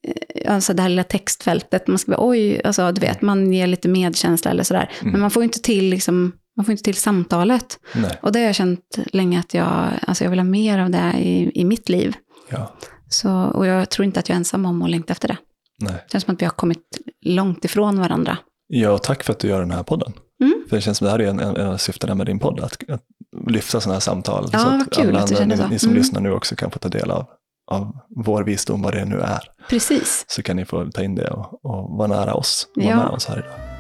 eh, 0.08 0.54
alltså 0.54 0.74
det 0.74 0.82
här 0.82 0.90
lilla 0.90 1.04
textfältet, 1.04 1.88
man 1.88 1.98
ska 1.98 2.16
oj, 2.18 2.62
alltså 2.64 2.92
du 2.92 3.02
vet, 3.02 3.22
man 3.22 3.54
ger 3.54 3.68
lite 3.68 3.88
medkänsla 3.88 4.52
eller 4.52 4.64
sådär. 4.64 4.92
Mm. 5.02 5.12
Men 5.12 5.22
man 5.22 5.32
får 5.32 5.44
inte 5.44 5.62
till 5.62 5.90
liksom, 5.90 6.32
man 6.58 6.66
får 6.66 6.72
inte 6.72 6.84
till 6.84 6.96
samtalet. 6.96 7.80
Nej. 7.94 8.20
Och 8.22 8.32
det 8.32 8.40
har 8.40 8.46
jag 8.46 8.56
känt 8.56 8.98
länge 9.14 9.40
att 9.40 9.54
jag, 9.54 9.90
alltså 10.02 10.24
jag 10.24 10.30
vill 10.30 10.40
ha 10.40 10.44
mer 10.44 10.80
av 10.80 10.90
det 10.90 11.14
i, 11.20 11.52
i 11.54 11.66
mitt 11.66 11.90
liv. 11.90 12.16
Ja. 12.50 12.74
Så, 13.14 13.32
och 13.32 13.66
jag 13.68 13.90
tror 13.90 14.06
inte 14.06 14.20
att 14.20 14.30
jag 14.30 14.34
är 14.36 14.38
ensam 14.40 14.66
om 14.66 14.82
att 14.82 14.90
längta 14.90 15.12
efter 15.12 15.28
det. 15.28 15.38
Nej. 15.80 15.94
Det 15.94 16.12
känns 16.12 16.24
som 16.24 16.34
att 16.36 16.42
vi 16.42 16.46
har 16.46 16.52
kommit 16.52 16.84
långt 17.26 17.66
ifrån 17.66 18.00
varandra. 18.00 18.38
Ja, 18.68 18.98
tack 18.98 19.24
för 19.24 19.34
att 19.34 19.40
du 19.40 19.48
gör 19.48 19.60
den 19.60 19.72
här 19.72 19.84
podden. 19.84 20.14
Mm. 20.44 20.64
För 20.70 20.76
det 20.76 20.82
känns 20.82 20.98
som 20.98 21.08
att 21.08 21.18
det 21.18 21.24
här 21.24 21.28
är 21.28 21.30
en, 21.34 21.40
en, 21.40 21.56
en 21.58 21.68
av 21.68 21.78
syftena 21.78 22.16
med 22.16 22.26
din 22.26 22.40
podd, 22.40 22.60
att, 22.60 22.90
att 22.90 23.02
lyfta 23.48 23.82
sådana 23.82 23.94
här 23.96 24.00
samtal. 24.00 24.50
Ja, 24.54 24.60
så 24.60 24.68
att 24.68 24.90
kul 24.92 25.10
alla 25.10 25.20
att 25.24 25.42
andra, 25.42 25.56
ni, 25.56 25.70
ni 25.70 25.80
som 25.80 25.90
Mm. 25.90 25.98
lyssnar 26.02 26.22
nu 26.22 26.32
också 26.32 26.56
kan 26.56 26.72
få 26.72 26.80
ta 26.80 26.90
del 26.90 27.12
av, 27.12 27.26
av 27.72 27.98
vår 28.16 28.44
visdom, 28.44 28.82
vad 28.82 28.94
det 28.94 29.06
nu 29.06 29.20
är. 29.20 29.40
Precis. 29.70 30.26
Så 30.28 30.44
kan 30.44 30.56
ni 30.56 30.66
få 30.66 30.92
ta 30.92 31.04
in 31.04 31.16
det 31.16 31.28
och, 31.30 31.66
och 31.66 31.98
vara 31.98 32.08
nära 32.08 32.34
oss, 32.34 32.68
vara 32.76 32.88
Ja. 32.88 32.96
med 32.96 33.08
oss 33.08 33.26
här 33.26 33.38
idag. 33.38 33.71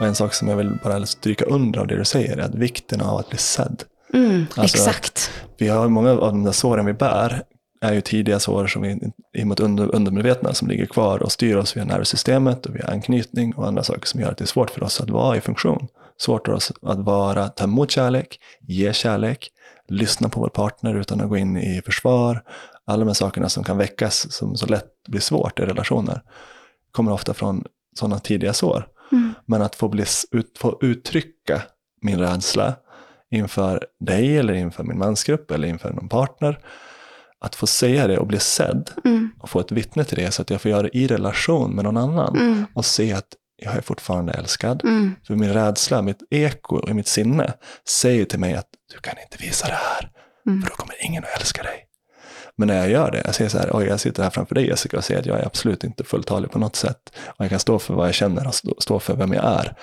Och 0.00 0.06
en 0.06 0.14
sak 0.14 0.34
som 0.34 0.48
jag 0.48 0.56
vill 0.56 0.78
bara 0.84 1.06
stryka 1.06 1.44
under 1.44 1.80
av 1.80 1.86
det 1.86 1.96
du 1.96 2.04
säger 2.04 2.36
är 2.36 2.42
att 2.42 2.54
vikten 2.54 3.00
av 3.00 3.18
att 3.18 3.28
bli 3.28 3.38
sedd. 3.38 3.82
Mm, 4.14 4.46
Alltså, 4.56 4.76
exakt. 4.76 5.30
Vi 5.58 5.68
har 5.68 5.88
många 5.88 6.10
av 6.10 6.16
de 6.32 6.44
där 6.44 6.52
såren 6.52 6.86
vi 6.86 6.92
bär 6.92 7.42
är 7.80 7.92
ju 7.92 8.00
tidiga 8.00 8.38
sår 8.38 8.66
som 8.66 8.82
vi, 8.82 9.10
i 9.36 9.44
med 9.44 9.60
under, 9.60 9.94
undermedvetna 9.94 10.54
som 10.54 10.68
ligger 10.68 10.86
kvar 10.86 11.22
och 11.22 11.32
styr 11.32 11.56
oss 11.56 11.76
via 11.76 11.84
nervsystemet 11.84 12.66
och 12.66 12.76
via 12.76 12.86
anknytning 12.86 13.54
och 13.54 13.66
andra 13.66 13.82
saker 13.82 14.06
som 14.06 14.20
gör 14.20 14.30
att 14.30 14.38
det 14.38 14.44
är 14.44 14.46
svårt 14.46 14.70
för 14.70 14.82
oss 14.82 15.00
att 15.00 15.10
vara 15.10 15.36
i 15.36 15.40
funktion. 15.40 15.88
Svårt 16.18 16.46
för 16.46 16.54
oss 16.54 16.72
att 16.82 16.98
vara, 16.98 17.48
ta 17.48 17.64
emot 17.64 17.90
kärlek, 17.90 18.38
ge 18.60 18.92
kärlek, 18.92 19.48
lyssna 19.88 20.28
på 20.28 20.40
vår 20.40 20.48
partner 20.48 20.94
utan 20.94 21.20
att 21.20 21.28
gå 21.28 21.36
in 21.36 21.56
i 21.56 21.82
försvar. 21.84 22.42
Alla 22.86 22.98
de 22.98 23.06
här 23.06 23.14
sakerna 23.14 23.48
som 23.48 23.64
kan 23.64 23.78
väckas 23.78 24.32
som 24.32 24.56
så 24.56 24.66
lätt 24.66 24.90
blir 25.08 25.20
svårt 25.20 25.60
i 25.60 25.62
relationer 25.62 26.22
kommer 26.92 27.12
ofta 27.12 27.34
från 27.34 27.64
sådana 27.98 28.18
tidiga 28.18 28.52
sår. 28.52 28.86
Men 29.46 29.62
att 29.62 29.74
få, 29.76 29.88
bli, 29.88 30.04
ut, 30.30 30.58
få 30.58 30.78
uttrycka 30.82 31.62
min 32.02 32.18
rädsla 32.18 32.74
inför 33.30 33.86
dig 34.00 34.38
eller 34.38 34.54
inför 34.54 34.84
min 34.84 34.98
mansgrupp 34.98 35.50
eller 35.50 35.68
inför 35.68 35.92
någon 35.92 36.08
partner. 36.08 36.58
Att 37.40 37.54
få 37.54 37.66
säga 37.66 38.06
det 38.06 38.18
och 38.18 38.26
bli 38.26 38.38
sedd 38.38 38.90
Mm, 39.04 39.30
och 39.40 39.50
få 39.50 39.60
ett 39.60 39.72
vittne 39.72 40.04
till 40.04 40.16
det 40.18 40.30
så 40.30 40.42
att 40.42 40.50
jag 40.50 40.60
får 40.60 40.70
göra 40.70 40.82
det 40.82 40.96
i 40.96 41.06
relation 41.06 41.74
med 41.74 41.84
någon 41.84 41.96
annan 41.96 42.36
mm, 42.36 42.66
och 42.74 42.84
se 42.84 43.12
att 43.12 43.28
jag 43.56 43.76
är 43.76 43.80
fortfarande 43.80 44.32
älskad. 44.32 44.84
mm, 44.84 45.14
För 45.26 45.34
min 45.36 45.52
rädsla, 45.52 46.02
mitt 46.02 46.22
eko 46.30 46.88
i 46.90 46.94
mitt 46.94 47.08
sinne 47.08 47.52
säger 47.88 48.24
till 48.24 48.38
mig 48.40 48.54
att 48.54 48.68
du 48.94 48.98
kan 49.00 49.14
inte 49.24 49.44
visa 49.44 49.66
det 49.66 49.72
här, 49.74 50.10
Mm. 50.46 50.62
för 50.62 50.70
då 50.70 50.76
kommer 50.76 51.04
ingen 51.06 51.24
att 51.24 51.40
älska 51.40 51.62
dig. 51.62 51.85
Men 52.58 52.68
när 52.68 52.76
jag 52.76 52.90
gör 52.90 53.10
det, 53.10 53.22
jag 53.24 53.34
säger 53.34 53.50
så 53.50 53.58
här, 53.58 53.70
oj 53.72 53.86
jag 53.86 54.00
sitter 54.00 54.22
här 54.22 54.30
framför 54.30 54.54
dig 54.54 54.66
Jessica 54.66 54.96
och 54.96 55.04
säger 55.04 55.20
att 55.20 55.26
jag 55.26 55.38
är 55.40 55.46
absolut 55.46 55.84
inte 55.84 56.04
fulltalig 56.04 56.50
på 56.50 56.58
något 56.58 56.76
sätt. 56.76 57.12
Och 57.26 57.44
jag 57.44 57.50
kan 57.50 57.58
stå 57.58 57.78
för 57.78 57.94
vad 57.94 58.06
jag 58.06 58.14
känner 58.14 58.46
och 58.46 58.54
stå, 58.54 58.74
stå 58.78 58.98
för 58.98 59.16
vem 59.16 59.32
jag 59.32 59.44
är. 59.44 59.76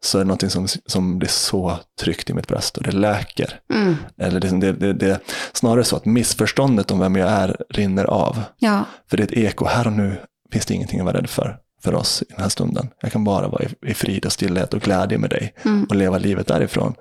Så 0.00 0.18
är 0.18 0.22
det 0.22 0.26
någonting 0.28 0.50
som, 0.50 0.68
som 0.86 1.18
blir 1.18 1.28
så 1.28 1.78
tryggt 2.00 2.30
i 2.30 2.34
mitt 2.34 2.48
bröst 2.48 2.76
och 2.76 2.82
det 2.82 2.92
läker. 2.92 3.60
mm. 3.74 3.96
Eller 4.18 4.40
det, 4.40 4.60
det, 4.60 4.72
det, 4.72 4.92
det 4.92 5.20
snarare 5.52 5.84
så 5.84 5.96
att 5.96 6.04
missförståndet 6.04 6.90
om 6.90 6.98
vem 6.98 7.16
jag 7.16 7.28
är 7.28 7.56
rinner 7.70 8.04
av. 8.04 8.42
Ja, 8.58 8.84
För 9.10 9.16
det 9.16 9.22
är 9.22 9.24
ett 9.24 9.32
eko, 9.52 9.64
här 9.64 9.86
och 9.86 9.92
nu 9.92 10.16
finns 10.52 10.66
det 10.66 10.74
ingenting 10.74 11.00
att 11.00 11.06
vara 11.06 11.16
rädd 11.16 11.30
för, 11.30 11.56
för 11.82 11.94
oss 11.94 12.22
i 12.22 12.32
den 12.32 12.40
här 12.42 12.48
stunden. 12.48 12.88
Jag 13.00 13.12
kan 13.12 13.24
bara 13.24 13.48
vara 13.48 13.64
i, 13.64 13.90
i 13.90 13.94
frid 13.94 14.26
och 14.26 14.32
stillhet 14.32 14.74
och 14.74 14.80
glädje 14.80 15.18
med 15.18 15.30
dig 15.30 15.54
mm, 15.64 15.84
och 15.84 15.94
leva 15.94 16.18
livet 16.18 16.46
därifrån. 16.46 16.94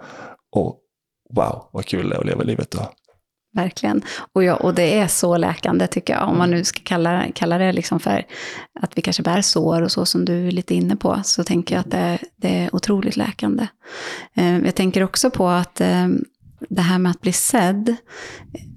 Och 0.51 0.79
wow, 1.33 1.69
vad 1.71 1.85
kul 1.85 2.09
det 2.09 2.15
är 2.15 2.19
att 2.19 2.25
leva 2.25 2.43
livet 2.43 2.71
då 2.71 2.91
verkligen. 3.53 4.01
Och, 4.33 4.43
ja, 4.43 4.55
och 4.55 4.73
det 4.73 4.99
är 4.99 5.07
så 5.07 5.37
läkande 5.37 5.87
tycker 5.87 6.13
jag. 6.13 6.29
Om 6.29 6.37
man 6.37 6.51
nu 6.51 6.63
ska 6.63 6.79
kalla, 6.83 7.25
kalla 7.35 7.57
det 7.57 7.71
liksom 7.71 7.99
för 7.99 8.25
att 8.79 8.97
vi 8.97 9.01
kanske 9.01 9.23
bär 9.23 9.41
sår 9.41 9.81
och 9.81 9.91
så 9.91 10.05
som 10.05 10.25
du 10.25 10.47
är 10.47 10.51
lite 10.51 10.75
inne 10.75 10.95
på. 10.95 11.21
Så 11.23 11.43
tänker 11.43 11.75
jag 11.75 11.79
att 11.79 11.91
det, 11.91 12.17
det 12.35 12.57
är 12.57 12.75
otroligt 12.75 13.17
läkande. 13.17 13.67
Eh, 14.33 14.57
jag 14.59 14.75
tänker 14.75 15.03
också 15.03 15.29
på 15.29 15.47
att 15.47 15.81
eh, 15.81 16.07
det 16.69 16.81
här 16.81 16.99
med 16.99 17.09
att 17.09 17.21
bli 17.21 17.33
sedd, 17.33 17.95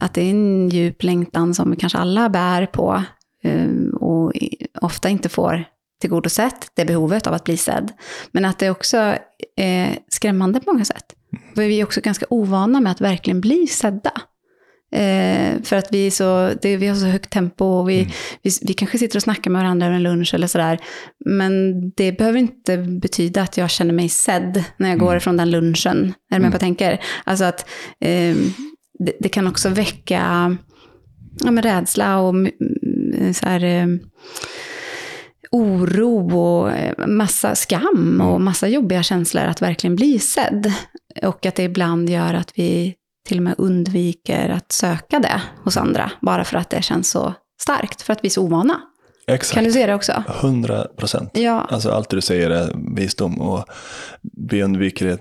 att 0.00 0.14
det 0.14 0.22
är 0.22 0.30
en 0.30 0.68
djup 0.68 1.02
längtan 1.02 1.54
som 1.54 1.70
vi 1.70 1.76
kanske 1.76 1.98
alla 1.98 2.28
bär 2.28 2.66
på 2.66 3.02
eh, 3.42 3.68
och 4.00 4.32
ofta 4.80 5.08
inte 5.08 5.28
får 5.28 5.64
tillgodosett, 6.00 6.70
det 6.74 6.84
behovet 6.84 7.26
av 7.26 7.34
att 7.34 7.44
bli 7.44 7.56
sedd. 7.56 7.92
Men 8.32 8.44
att 8.44 8.58
det 8.58 8.70
också 8.70 9.16
är 9.56 9.98
skrämmande 10.08 10.60
på 10.60 10.72
många 10.72 10.84
sätt. 10.84 11.14
För 11.54 11.62
vi 11.62 11.80
är 11.80 11.84
också 11.84 12.00
ganska 12.00 12.26
ovana 12.30 12.80
med 12.80 12.92
att 12.92 13.00
verkligen 13.00 13.40
bli 13.40 13.66
sedda. 13.66 14.12
Eh, 14.92 15.62
för 15.62 15.76
att 15.76 15.88
vi, 15.90 16.10
så, 16.10 16.52
det, 16.62 16.76
vi 16.76 16.86
har 16.86 16.94
så 16.94 17.06
högt 17.06 17.30
tempo 17.30 17.64
och 17.64 17.88
vi, 17.88 18.08
vi, 18.42 18.50
vi 18.62 18.74
kanske 18.74 18.98
sitter 18.98 19.18
och 19.18 19.22
snackar 19.22 19.50
med 19.50 19.62
varandra 19.62 19.86
över 19.86 19.96
en 19.96 20.02
lunch 20.02 20.34
eller 20.34 20.46
sådär. 20.46 20.78
Men 21.24 21.74
det 21.90 22.12
behöver 22.12 22.38
inte 22.38 22.78
betyda 22.78 23.42
att 23.42 23.56
jag 23.56 23.70
känner 23.70 23.94
mig 23.94 24.08
sedd 24.08 24.64
när 24.76 24.88
jag 24.88 24.98
går 24.98 25.16
ifrån 25.16 25.36
den 25.36 25.50
lunchen. 25.50 26.14
Är 26.30 26.36
du 26.36 26.42
med 26.42 26.52
på 26.52 26.52
vad 26.52 26.54
jag 26.54 26.60
tänker? 26.60 27.00
Alltså 27.24 27.44
att 27.44 27.68
eh, 28.00 28.36
det, 28.98 29.12
det 29.20 29.28
kan 29.28 29.46
också 29.46 29.68
väcka 29.68 30.56
ja, 31.44 31.50
men 31.50 31.62
rädsla 31.62 32.18
och 32.18 32.34
mm, 32.34 33.34
så 33.34 33.46
här, 33.46 33.64
eh, 33.64 33.86
oro 35.50 36.38
och 36.38 36.70
eh, 36.70 37.06
massa 37.06 37.54
skam 37.54 38.20
och 38.20 38.40
massa 38.40 38.68
jobbiga 38.68 39.02
känslor 39.02 39.44
att 39.44 39.62
verkligen 39.62 39.96
bli 39.96 40.18
sedd. 40.18 40.72
Och 41.22 41.46
att 41.46 41.54
det 41.54 41.62
ibland 41.62 42.10
gör 42.10 42.34
att 42.34 42.52
vi 42.54 42.94
till 43.26 43.36
och 43.36 43.42
med 43.42 43.54
undviker 43.58 44.48
att 44.48 44.72
söka 44.72 45.18
det 45.18 45.42
hos 45.64 45.76
andra, 45.76 46.10
bara 46.20 46.44
för 46.44 46.56
att 46.58 46.70
det 46.70 46.82
känns 46.82 47.10
så 47.10 47.34
starkt, 47.60 48.02
för 48.02 48.12
att 48.12 48.24
vi 48.24 48.28
är 48.28 48.30
så 48.30 48.42
ovana. 48.42 48.80
Exakt. 49.26 49.54
Kan 49.54 49.64
du 49.64 49.72
se 49.72 49.86
det 49.86 49.94
också? 49.94 50.24
100 50.40 50.86
procent. 50.96 51.30
Ja, 51.38 51.66
Alltså 51.70 51.90
allt 51.90 52.10
du 52.10 52.20
säger 52.20 52.50
är 52.50 52.72
visdom 52.96 53.40
och 53.40 53.64
vi 54.50 54.62
undviker 54.62 55.06
det 55.06 55.18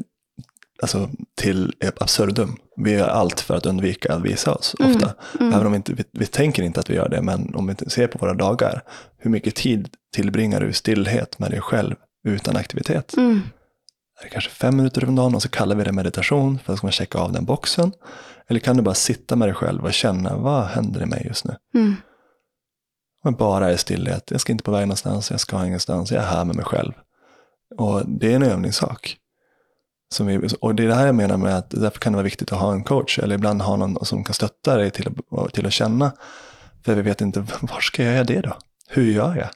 alltså, 0.81 1.09
till 1.41 1.73
absurdum. 2.01 2.55
Vi 2.77 2.91
gör 2.91 3.07
allt 3.07 3.39
för 3.39 3.55
att 3.55 3.65
undvika 3.65 4.13
att 4.13 4.21
visa 4.21 4.53
oss 4.53 4.75
Mm, 4.79 4.95
ofta. 4.95 5.13
mm. 5.39 5.53
Även 5.53 5.65
om 5.65 5.71
vi, 5.71 5.75
inte, 5.75 5.93
vi, 5.93 6.03
vi 6.11 6.25
tänker 6.25 6.63
inte 6.63 6.79
att 6.79 6.89
vi 6.89 6.95
gör 6.95 7.09
det, 7.09 7.21
men 7.21 7.55
om 7.55 7.67
vi 7.67 7.89
ser 7.89 8.07
på 8.07 8.17
våra 8.17 8.33
dagar, 8.33 8.81
hur 9.17 9.31
mycket 9.31 9.55
tid 9.55 9.89
tillbringar 10.15 10.59
du 10.61 10.69
i 10.69 10.73
stillhet 10.73 11.39
med 11.39 11.51
dig 11.51 11.61
själv 11.61 11.95
utan 12.27 12.55
aktivitet? 12.57 13.17
Mm, 13.17 13.41
Är 14.19 14.23
det 14.23 14.30
kanske 14.30 14.49
fem 14.49 14.78
minuter 14.78 15.08
om 15.08 15.15
dagen 15.15 15.36
och 15.36 15.41
så 15.41 15.49
kallar 15.49 15.75
vi 15.75 15.84
det 15.84 15.91
meditation 15.91 16.60
för 16.60 16.73
att 16.73 16.84
man 16.84 16.91
checka 16.91 17.17
av 17.17 17.32
den 17.32 17.45
boxen? 17.45 17.91
Eller 18.47 18.60
kan 18.60 18.78
du 18.78 18.84
bara 18.84 18.95
sitta 18.95 19.36
med 19.36 19.47
dig 19.47 19.56
själv 19.56 19.84
och 19.84 19.93
känna 19.93 20.38
vad 20.38 20.65
händer 20.65 21.01
i 21.01 21.06
mig 21.06 21.23
just 21.28 21.45
nu? 21.45 21.56
mm, 21.73 21.95
Men 23.23 23.34
bara 23.34 23.71
i 23.71 23.78
stillhet. 23.78 24.32
Jag 24.32 24.41
ska 24.41 24.51
inte 24.51 24.63
på 24.63 24.71
väg 24.71 24.82
någonstans, 24.82 25.32
jag 25.32 25.39
ska 25.39 25.65
ingenstans, 25.65 26.12
jag 26.12 26.23
är 26.23 26.28
här 26.28 26.45
med 26.45 26.56
mig 26.56 26.65
själv. 26.65 26.93
Och 27.78 28.01
det 28.06 28.32
är 28.32 28.36
en 28.36 28.43
övningssak. 28.43 29.17
Som 30.13 30.28
vi, 30.28 30.49
och 30.62 30.75
det 30.75 30.84
är 30.84 30.88
det 30.88 30.95
här 30.95 31.06
jag 31.06 31.15
menar 31.15 31.38
med 31.38 31.58
att 31.58 31.69
därför 31.69 31.99
kan 31.99 32.13
det 32.13 32.17
vara 32.17 32.23
viktigt 32.23 32.51
att 32.51 32.60
ha 32.60 32.71
en 32.71 32.84
coach 32.84 33.19
eller 33.19 33.36
ibland 33.36 33.62
ha 33.62 33.75
någon 33.75 34.06
som 34.06 34.23
kan 34.23 34.34
stötta 34.34 34.78
dig 34.78 34.91
till 34.91 35.08
att, 35.32 35.54
till 35.54 35.65
att 35.65 35.73
känna. 35.73 36.12
För 36.86 36.95
vi 36.95 37.01
vet 37.01 37.21
inte, 37.21 37.39
var 37.62 37.80
ska 37.80 38.04
jag 38.04 38.13
göra 38.13 38.23
det 38.23 38.41
då? 38.41 38.58
Hur 38.88 39.12
gör 39.12 39.36
jag? 39.36 39.49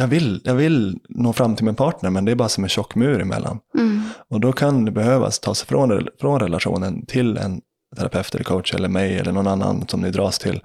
Jag 0.00 0.06
vill, 0.06 0.40
jag 0.44 0.54
vill 0.54 0.98
nå 1.08 1.32
fram 1.32 1.56
till 1.56 1.64
min 1.64 1.74
partner 1.74 2.10
men 2.10 2.24
det 2.24 2.32
är 2.32 2.36
bara 2.36 2.48
som 2.48 2.64
en 2.64 2.70
tjock 2.70 2.94
mur 2.94 3.20
emellan. 3.20 3.58
mm, 3.78 4.02
Och 4.30 4.40
då 4.40 4.52
kan 4.52 4.84
det 4.84 4.90
behövas 4.90 5.38
tas 5.38 5.62
från, 5.62 6.08
från 6.20 6.40
relationen 6.40 7.06
till 7.06 7.36
en 7.36 7.60
terapeut 7.96 8.34
eller 8.34 8.44
coach 8.44 8.74
eller 8.74 8.88
mig 8.88 9.18
eller 9.18 9.32
någon 9.32 9.46
annan 9.46 9.84
som 9.88 10.00
ni 10.00 10.10
dras 10.10 10.38
till. 10.38 10.60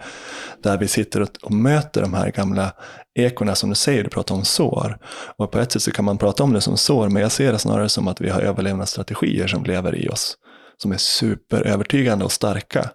Där 0.64 0.78
vi 0.78 0.88
sitter 0.88 1.22
och, 1.22 1.30
och 1.44 1.52
möter 1.52 2.02
de 2.02 2.14
här 2.14 2.32
gamla 2.32 2.72
ekorna 3.16 3.56
som 3.56 3.70
du 3.70 3.76
säger, 3.76 4.04
du 4.04 4.10
pratar 4.10 4.36
om 4.36 4.46
sår. 4.46 4.98
Och 5.38 5.52
på 5.52 5.60
ett 5.60 5.72
sätt 5.72 5.82
så 5.82 5.92
kan 5.92 6.06
man 6.06 6.18
prata 6.18 6.44
om 6.44 6.54
det 6.54 6.62
som 6.62 6.78
sår, 6.78 7.10
men 7.10 7.22
jag 7.22 7.32
ser 7.32 7.52
det 7.52 7.60
snarare 7.60 7.90
som 7.90 8.08
att 8.08 8.22
vi 8.22 8.30
har 8.30 8.42
överlevnadsstrategier 8.42 9.48
som 9.48 9.64
lever 9.64 9.96
i 9.96 10.10
oss. 10.10 10.38
Som 10.78 10.92
är 10.92 10.98
superövertygande 10.98 12.26
och 12.26 12.32
starka. 12.32 12.90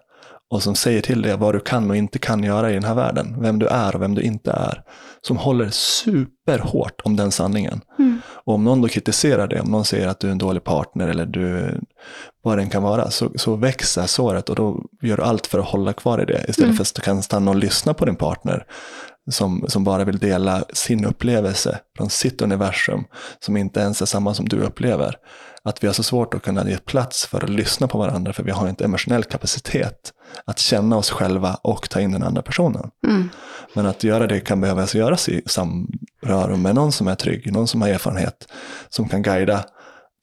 Och 0.51 0.63
som 0.63 0.75
säger 0.75 1.01
till 1.01 1.21
dig 1.21 1.37
vad 1.37 1.55
du 1.55 1.59
kan 1.59 1.89
och 1.89 1.95
inte 1.97 2.19
kan 2.19 2.43
göra 2.43 2.71
i 2.71 2.73
den 2.73 2.83
här 2.83 2.95
världen. 2.95 3.41
Vem 3.41 3.59
du 3.59 3.67
är 3.67 3.95
och 3.95 4.01
vem 4.01 4.15
du 4.15 4.21
inte 4.21 4.51
är. 4.51 4.83
Som 5.27 5.37
håller 5.37 5.69
superhårt 5.69 7.01
om 7.03 7.15
den 7.15 7.31
sanningen. 7.31 7.81
mm, 7.99 8.21
Och 8.43 8.53
om 8.53 8.63
någon 8.63 8.81
då 8.81 8.87
kritiserar 8.87 9.47
det, 9.47 9.61
om 9.61 9.71
någon 9.71 9.85
säger 9.85 10.07
att 10.07 10.19
du 10.19 10.27
är 10.27 10.31
en 10.31 10.37
dålig 10.37 10.63
partner 10.63 11.07
eller 11.07 11.25
du, 11.25 11.71
vad 12.43 12.57
den 12.57 12.69
kan 12.69 12.83
vara, 12.83 13.11
så, 13.11 13.31
så 13.35 13.55
växer 13.55 14.05
såret 14.05 14.49
och 14.49 14.55
då 14.55 14.83
gör 15.01 15.17
du 15.17 15.23
allt 15.23 15.47
för 15.47 15.59
att 15.59 15.65
hålla 15.65 15.93
kvar 15.93 16.21
i 16.21 16.25
det. 16.25 16.45
Istället 16.49 16.59
Mm. 16.67 16.75
för 16.75 16.83
att 16.83 16.95
du 16.95 17.01
kan 17.01 17.23
stanna 17.23 17.51
och 17.51 17.57
lyssna 17.57 17.93
på 17.93 18.05
din 18.05 18.15
partner. 18.15 18.65
Som, 19.31 19.65
som 19.67 19.83
bara 19.83 20.03
vill 20.03 20.17
dela 20.17 20.63
sin 20.73 21.05
upplevelse 21.05 21.79
från 21.97 22.09
sitt 22.09 22.41
universum 22.41 23.03
som 23.39 23.57
inte 23.57 23.79
ens 23.79 24.01
är 24.01 24.05
samma 24.05 24.33
som 24.33 24.49
du 24.49 24.59
upplever. 24.59 25.15
Att 25.63 25.83
vi 25.83 25.87
har 25.87 25.93
så 25.93 26.03
svårt 26.03 26.33
att 26.33 26.41
kunna 26.41 26.69
ge 26.69 26.77
plats 26.77 27.25
för 27.25 27.43
att 27.43 27.49
lyssna 27.49 27.87
på 27.87 27.97
varandra 27.97 28.33
för 28.33 28.43
vi 28.43 28.51
har 28.51 28.69
inte 28.69 28.83
emotionell 28.83 29.23
kapacitet 29.23 30.13
att 30.45 30.59
känna 30.59 30.97
oss 30.97 31.09
själva 31.09 31.59
och 31.61 31.89
ta 31.89 32.01
in 32.01 32.11
den 32.11 32.23
andra 32.23 32.41
personen. 32.41 32.89
Mm. 33.07 33.29
Men 33.73 33.85
att 33.85 34.03
göra 34.03 34.27
det 34.27 34.39
kan 34.39 34.61
behöva 34.61 34.87
göras 34.93 35.29
i 35.29 35.41
samröre 35.45 36.57
med 36.57 36.75
någon 36.75 36.91
som 36.91 37.07
är 37.07 37.15
trygg, 37.15 37.53
någon 37.53 37.67
som 37.67 37.81
har 37.81 37.89
erfarenhet, 37.89 38.47
som 38.89 39.09
kan 39.09 39.21
guida 39.21 39.65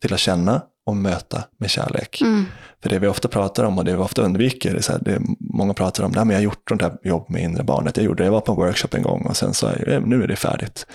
till 0.02 0.14
att 0.14 0.20
känna 0.20 0.62
och 0.88 0.96
möta 0.96 1.44
med 1.58 1.70
kärlek. 1.70 2.20
Mm. 2.20 2.44
För 2.82 2.88
det 2.88 2.98
vi 2.98 3.06
ofta 3.06 3.28
pratar 3.28 3.64
om 3.64 3.78
och 3.78 3.84
det 3.84 3.92
vi 3.92 3.98
ofta 3.98 4.22
undviker, 4.22 4.74
är 4.74 4.80
så 4.80 4.92
här, 4.92 5.00
det 5.04 5.12
är, 5.12 5.20
många 5.38 5.74
pratar 5.74 6.04
om, 6.04 6.12
men 6.16 6.30
jag 6.30 6.36
har 6.36 6.42
gjort 6.42 6.62
sånt 6.68 6.82
här 6.82 6.92
jobb 7.02 7.30
med 7.30 7.42
inre 7.42 7.62
barnet, 7.62 7.96
jag 7.96 8.06
gjorde 8.06 8.22
det, 8.22 8.26
jag 8.26 8.32
var 8.32 8.40
på 8.40 8.52
en 8.52 8.58
workshop 8.58 8.88
en 8.94 9.02
gång 9.02 9.22
och 9.22 9.36
sen 9.36 9.54
så, 9.54 9.66
är, 9.66 10.02
nu 10.06 10.22
är 10.22 10.28
det 10.28 10.36
färdigt. 10.36 10.86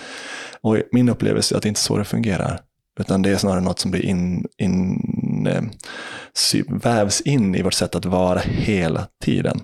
Och 0.60 0.76
min 0.92 1.08
upplevelse 1.08 1.54
är 1.54 1.56
att 1.56 1.62
det 1.62 1.68
inte 1.68 1.78
är 1.78 1.82
så 1.82 1.98
det 1.98 2.04
fungerar. 2.04 2.60
Utan 3.00 3.22
det 3.22 3.30
är 3.30 3.36
snarare 3.36 3.60
något 3.60 3.78
som 3.78 3.90
blir 3.90 4.04
in, 4.04 4.46
in, 4.58 5.46
eh, 5.46 5.62
vävs 6.68 7.20
in 7.20 7.54
i 7.54 7.62
vårt 7.62 7.74
sätt 7.74 7.94
att 7.94 8.04
vara 8.04 8.38
hela 8.38 9.06
tiden. 9.24 9.60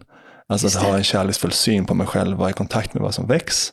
Alltså 0.49 0.67
att 0.67 0.73
det. 0.73 0.81
ha 0.81 0.97
en 0.97 1.05
kärleksfull 1.05 1.53
syn 1.53 1.85
på 1.85 1.95
mig 1.95 2.07
själv, 2.07 2.37
vara 2.37 2.51
i 2.51 2.53
kontakt 2.53 2.95
med 2.95 3.03
vad 3.03 3.15
som 3.15 3.27
väcks 3.27 3.73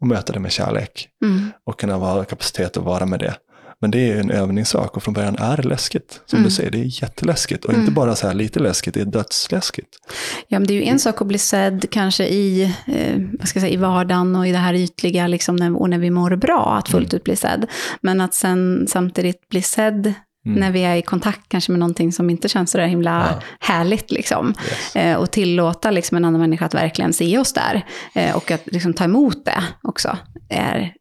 och 0.00 0.06
möta 0.06 0.32
det 0.32 0.40
med 0.40 0.52
kärlek. 0.52 1.08
Mm. 1.24 1.50
Och 1.66 1.80
kunna 1.80 1.94
ha 1.94 2.24
kapacitet 2.24 2.76
att 2.76 2.84
vara 2.84 3.06
med 3.06 3.20
det. 3.20 3.34
Men 3.80 3.90
det 3.90 4.10
är 4.12 4.20
en 4.20 4.30
övningssak 4.30 4.96
och 4.96 5.02
från 5.02 5.14
början 5.14 5.36
är 5.38 5.56
det 5.56 5.62
läskigt. 5.68 6.20
Som 6.26 6.36
Mm. 6.36 6.48
du 6.48 6.54
säger, 6.54 6.70
det 6.70 6.78
är 6.78 7.02
jätteläskigt. 7.02 7.64
Och 7.64 7.74
inte 7.74 7.90
bara 7.92 8.16
så 8.16 8.26
här 8.26 8.34
lite 8.34 8.60
läskigt, 8.60 8.94
det 8.94 9.00
är 9.00 9.04
dödsläskigt. 9.04 9.88
Ja, 10.48 10.58
men 10.58 10.66
det 10.66 10.74
är 10.74 10.76
ju 10.76 10.84
en 10.84 10.98
sak 10.98 11.20
att 11.20 11.26
bli 11.26 11.38
sedd 11.38 11.84
kanske 11.90 12.24
i, 12.26 12.62
eh, 12.86 13.16
vad 13.38 13.48
ska 13.48 13.58
jag 13.58 13.62
säga, 13.62 13.74
i 13.74 13.76
vardagen 13.76 14.36
och 14.36 14.46
i 14.48 14.52
det 14.52 14.58
här 14.58 14.74
ytliga, 14.74 15.26
liksom 15.26 15.56
när, 15.56 15.76
och 15.80 15.90
när 15.90 15.98
vi 15.98 16.10
mår 16.10 16.36
bra, 16.36 16.76
att 16.78 16.88
fullt 16.88 17.14
ut 17.14 17.24
bli 17.24 17.36
sedd. 17.36 17.66
Men 18.00 18.20
att 18.20 18.34
sen 18.34 18.86
samtidigt 18.88 19.48
bli 19.48 19.62
sedd 19.62 20.12
när 20.44 20.70
vi 20.70 20.80
är 20.84 20.96
i 20.96 21.02
kontakt 21.02 21.40
kanske 21.48 21.72
med 21.72 21.78
någonting 21.78 22.12
som 22.12 22.30
inte 22.30 22.48
känns 22.48 22.70
så 22.70 22.78
där 22.78 22.86
himla 22.86 23.26
Ja. 23.30 23.42
härligt. 23.60 24.10
Liksom. 24.10 24.54
Yes. 24.68 24.96
Eh, 24.96 25.16
och 25.16 25.30
tillåta 25.30 25.90
liksom, 25.90 26.16
en 26.16 26.24
annan 26.24 26.40
människa 26.40 26.64
att 26.66 26.74
verkligen 26.74 27.12
se 27.12 27.38
oss 27.38 27.52
där. 27.52 27.84
Eh, 28.14 28.36
och 28.36 28.50
att 28.50 28.62
liksom, 28.66 28.94
ta 28.94 29.04
emot 29.04 29.44
det 29.44 29.62
också 29.82 30.16
är 30.48 30.92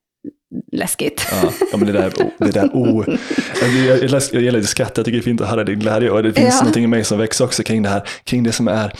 läskigt. 0.71 1.27
Ja, 1.31 1.51
ja, 1.71 1.77
men 1.77 1.87
det 1.87 1.93
där, 1.93 2.11
det 2.37 2.51
där 2.51 2.69
o... 2.75 3.03
Jag, 3.61 3.69
jag, 3.87 4.03
jag, 4.09 4.21
jag 4.31 4.41
gillar 4.41 4.59
ditt 4.59 4.69
skratt, 4.69 4.91
jag 4.97 5.05
tycker 5.05 5.17
det 5.17 5.21
är 5.21 5.23
fint 5.23 5.41
att 5.41 5.49
höra 5.49 5.63
din 5.63 5.79
glädje. 5.79 6.09
Och 6.11 6.23
det 6.23 6.33
finns 6.33 6.53
Ja. 6.53 6.59
någonting 6.59 6.83
i 6.83 6.87
mig 6.87 7.03
som 7.03 7.17
växer 7.17 7.45
också 7.45 7.63
kring 7.63 7.83
det 7.83 7.89
här, 7.89 8.01
kring 8.23 8.43
det 8.43 8.51
som 8.51 8.67
är 8.67 8.93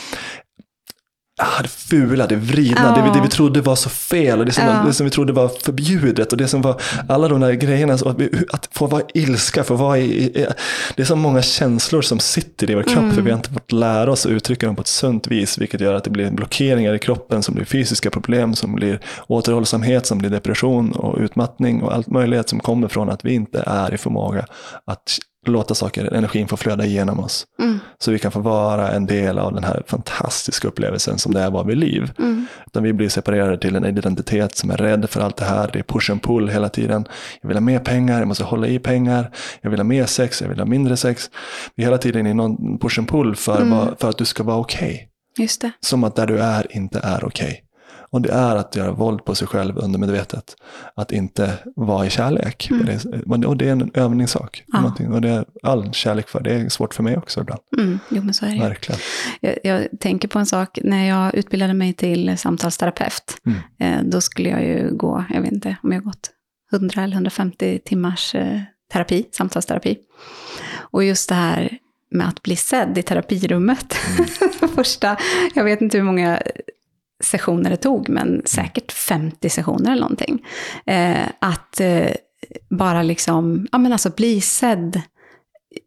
Ah, 1.40 1.62
det 1.62 1.68
fula, 1.68 2.28
det 2.28 2.36
vridna, 2.36 2.96
det, 2.96 3.02
vi, 3.02 3.10
det 3.10 3.22
vi 3.22 3.30
trodde 3.30 3.62
var 3.62 3.76
så 3.76 3.90
fel 3.90 4.40
och 4.40 4.46
det 4.46 4.52
som, 4.52 4.66
var, 4.66 4.86
det 4.86 4.94
som 4.94 5.04
vi 5.04 5.10
trodde 5.10 5.34
var 5.34 5.48
förbjudet 5.64 6.32
och 6.32 6.38
det 6.38 6.48
som 6.48 6.62
var 6.62 6.82
alla 7.10 7.28
de 7.28 7.40
där 7.40 7.54
grejerna, 7.54 7.94
att, 7.94 8.20
vi, 8.20 8.30
att 8.50 8.70
få 8.72 8.88
vara 8.88 9.02
ilska, 9.14 9.64
få 9.64 9.76
vara 9.76 9.98
i, 9.98 10.24
i, 10.24 10.48
det 10.96 11.02
är 11.02 11.06
så 11.06 11.16
många 11.16 11.42
känslor 11.42 12.02
som 12.02 12.20
sitter 12.20 12.72
i 12.72 12.76
vår 12.76 12.84
kropp 12.84 13.14
för 13.14 13.22
vi 13.22 13.32
har 13.32 13.38
inte 13.38 13.50
fått 13.54 13.72
lära 13.72 14.12
oss 14.12 14.26
att 14.26 14.32
uttrycka 14.32 14.66
dem 14.66 14.76
på 14.76 14.82
ett 14.82 14.88
sunt 14.88 15.28
vis 15.28 15.58
vilket 15.58 15.82
gör 15.82 15.94
att 15.94 16.04
det 16.04 16.10
blir 16.10 16.32
blockeringar 16.32 16.94
i 16.94 17.00
kroppen 17.00 17.44
som 17.44 17.56
blir 17.56 17.66
fysiska 17.66 18.10
problem, 18.10 18.56
som 18.56 18.76
blir 18.76 19.00
återhållsamhet, 19.28 20.06
som 20.06 20.18
blir 20.18 20.30
depression 20.30 20.92
och 20.92 21.20
utmattning 21.20 21.82
och 21.82 21.94
allt 21.94 22.08
möjligt 22.08 22.50
som 22.50 22.60
kommer 22.60 22.88
från 22.88 23.10
att 23.10 23.26
vi 23.26 23.34
inte 23.34 23.64
är 23.68 23.94
i 23.94 23.98
förmåga 23.98 24.46
att 24.86 25.20
låta 25.52 25.76
saker, 25.76 26.14
energin 26.14 26.48
få 26.48 26.58
flöda 26.58 26.86
igenom 26.86 27.20
oss. 27.20 27.46
Mm. 27.60 27.80
Så 28.00 28.12
vi 28.12 28.20
kan 28.20 28.32
få 28.32 28.40
vara 28.40 28.92
en 28.92 29.06
del 29.06 29.40
av 29.40 29.54
den 29.54 29.64
här 29.64 29.84
fantastiska 29.88 30.68
upplevelsen 30.68 31.18
som 31.18 31.34
det 31.34 31.42
är 31.42 31.48
att 31.48 31.54
vara 31.54 31.64
vid 31.64 31.78
liv. 31.78 32.12
Mm. 32.20 32.46
Utan 32.68 32.84
vi 32.84 32.94
blir 32.94 33.10
separerade 33.10 33.58
till 33.58 33.76
en 33.76 33.86
identitet 33.86 34.56
som 34.56 34.72
är 34.72 34.78
rädd 34.78 35.10
för 35.10 35.22
allt 35.22 35.38
det 35.38 35.46
här. 35.46 35.70
Det 35.74 35.80
är 35.80 35.84
push 35.84 36.12
and 36.12 36.22
pull 36.24 36.50
hela 36.50 36.70
tiden. 36.70 37.06
Jag 37.42 37.48
vill 37.48 37.58
ha 37.58 37.62
mer 37.62 37.80
pengar, 37.80 38.20
jag 38.20 38.28
måste 38.28 38.44
hålla 38.44 38.68
i 38.68 38.80
pengar. 38.80 39.32
Jag 39.62 39.70
vill 39.70 39.80
ha 39.80 39.84
mer 39.84 40.06
sex, 40.06 40.42
jag 40.42 40.50
vill 40.50 40.60
ha 40.60 40.66
mindre 40.66 40.98
sex. 40.98 41.30
Vi 41.76 41.84
är 41.84 41.88
hela 41.88 41.98
tiden 41.98 42.28
i 42.28 42.34
någon 42.34 42.80
push 42.80 43.00
and 43.00 43.10
pull 43.10 43.36
för, 43.36 43.62
Mm. 43.62 43.70
vad, 43.78 44.00
för 44.00 44.10
att 44.10 44.18
du 44.18 44.26
ska 44.26 44.44
vara 44.44 44.58
okej. 44.58 45.10
Just 45.40 45.62
det. 45.62 45.72
Som 45.80 46.04
att 46.04 46.16
där 46.16 46.28
du 46.28 46.40
är 46.40 46.76
inte 46.78 47.00
är 47.04 47.26
okej. 47.26 47.64
Och 48.10 48.22
det 48.22 48.30
är 48.32 48.56
att 48.56 48.76
göra 48.76 48.92
våld 48.92 49.26
på 49.26 49.36
sig 49.36 49.48
själv 49.48 49.78
undermedvetet. 49.78 50.56
Att 50.96 51.12
inte 51.12 51.54
vara 51.76 52.06
i 52.06 52.10
kärlek. 52.10 52.70
Mm. 52.72 53.44
Och 53.46 53.58
det 53.58 53.68
är 53.68 53.72
en 53.72 53.92
övningssak. 53.94 54.64
Ja. 54.68 54.94
Och 55.10 55.22
det 55.22 55.30
är 55.30 55.46
all 55.64 55.94
kärlek 55.94 56.28
för. 56.28 56.40
Det 56.42 56.52
är 56.54 56.70
svårt 56.70 56.94
för 56.94 57.04
mig 57.04 57.18
också 57.18 57.42
ibland. 57.42 57.62
Mm. 57.78 58.00
Jo, 58.10 58.24
men 58.24 58.34
så 58.34 58.46
är 58.46 58.50
det. 58.50 58.60
Verkligen. 58.60 59.02
Jag, 59.42 59.58
jag 59.64 59.88
tänker 60.00 60.28
på 60.28 60.40
en 60.40 60.46
sak, 60.46 60.80
när 60.84 61.08
jag 61.08 61.36
utbildade 61.36 61.74
mig 61.74 61.94
till 61.94 62.38
samtalsterapeut, 62.38 63.38
Mm. 63.46 63.60
eh, 63.80 64.04
då 64.12 64.22
skulle 64.22 64.50
jag 64.50 64.64
ju 64.64 64.96
gå, 64.96 65.26
jag 65.30 65.42
vet 65.42 65.52
inte 65.52 65.76
om 65.84 65.92
jag 65.92 66.04
gått 66.04 66.30
100 66.74 67.04
eller 67.04 67.14
150 67.16 67.80
timmars 67.86 68.36
eh, 68.36 68.60
terapi, 68.94 69.26
samtalsterapi. 69.32 69.98
Och 70.76 71.04
just 71.04 71.30
det 71.30 71.36
här 71.36 71.78
med 72.12 72.28
att 72.28 72.44
bli 72.44 72.56
sedd 72.56 72.98
i 72.98 73.02
terapirummet. 73.04 73.94
Första, 74.76 75.18
jag 75.56 75.64
vet 75.64 75.82
inte 75.82 75.98
hur 75.98 76.04
många 76.04 76.42
sessioner 77.24 77.70
det 77.70 77.78
tog, 77.78 78.10
men 78.10 78.42
säkert 78.46 78.92
50 78.92 79.50
sessioner 79.50 79.92
eller 79.92 80.02
någonting. 80.02 80.46
Eh, 80.86 81.28
att 81.40 81.80
eh, 81.80 82.12
bara 82.70 83.04
liksom, 83.04 83.68
ja 83.72 83.78
men 83.78 83.92
alltså 83.92 84.10
bli 84.10 84.42
sedd 84.42 85.02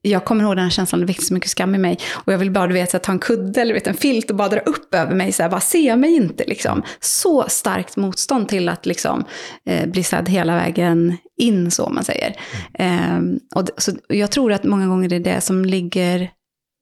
jag 0.02 0.24
kommer 0.24 0.44
ihåg 0.44 0.56
den 0.56 0.64
här 0.64 0.70
känslan, 0.70 1.00
det 1.00 1.06
väckte 1.06 1.24
så 1.24 1.34
mycket 1.34 1.50
skam 1.50 1.74
i 1.74 1.78
mig. 1.78 1.98
Och 2.12 2.32
jag 2.32 2.38
vill 2.38 2.50
bara, 2.50 2.66
du 2.66 2.74
vet, 2.74 2.90
så 2.90 2.96
här, 2.96 3.02
ta 3.02 3.12
en 3.12 3.18
kudde 3.18 3.60
eller 3.60 3.74
vet, 3.74 3.86
en 3.86 3.94
filt 3.94 4.30
och 4.30 4.36
bara 4.36 4.48
dra 4.48 4.60
upp 4.60 4.94
över 4.94 5.14
mig, 5.14 5.32
så 5.32 5.42
här, 5.42 5.50
bara 5.50 5.60
se 5.60 5.96
mig 5.96 6.14
inte. 6.14 6.44
Liksom. 6.44 6.82
Så 7.00 7.44
starkt 7.48 7.96
motstånd 7.96 8.48
till 8.48 8.68
att 8.68 8.86
liksom, 8.86 9.24
eh, 9.66 9.88
bli 9.88 10.02
sedd 10.02 10.28
hela 10.28 10.54
vägen 10.54 11.16
in, 11.36 11.70
så 11.70 11.88
man 11.88 12.04
säger. 12.04 12.36
Ehm, 12.74 13.38
och, 13.54 13.68
så, 13.76 13.92
jag 14.08 14.30
tror 14.30 14.52
att 14.52 14.64
många 14.64 14.86
gånger 14.86 15.08
det 15.08 15.16
är 15.16 15.20
det 15.34 15.40
som 15.40 15.64
ligger, 15.64 16.30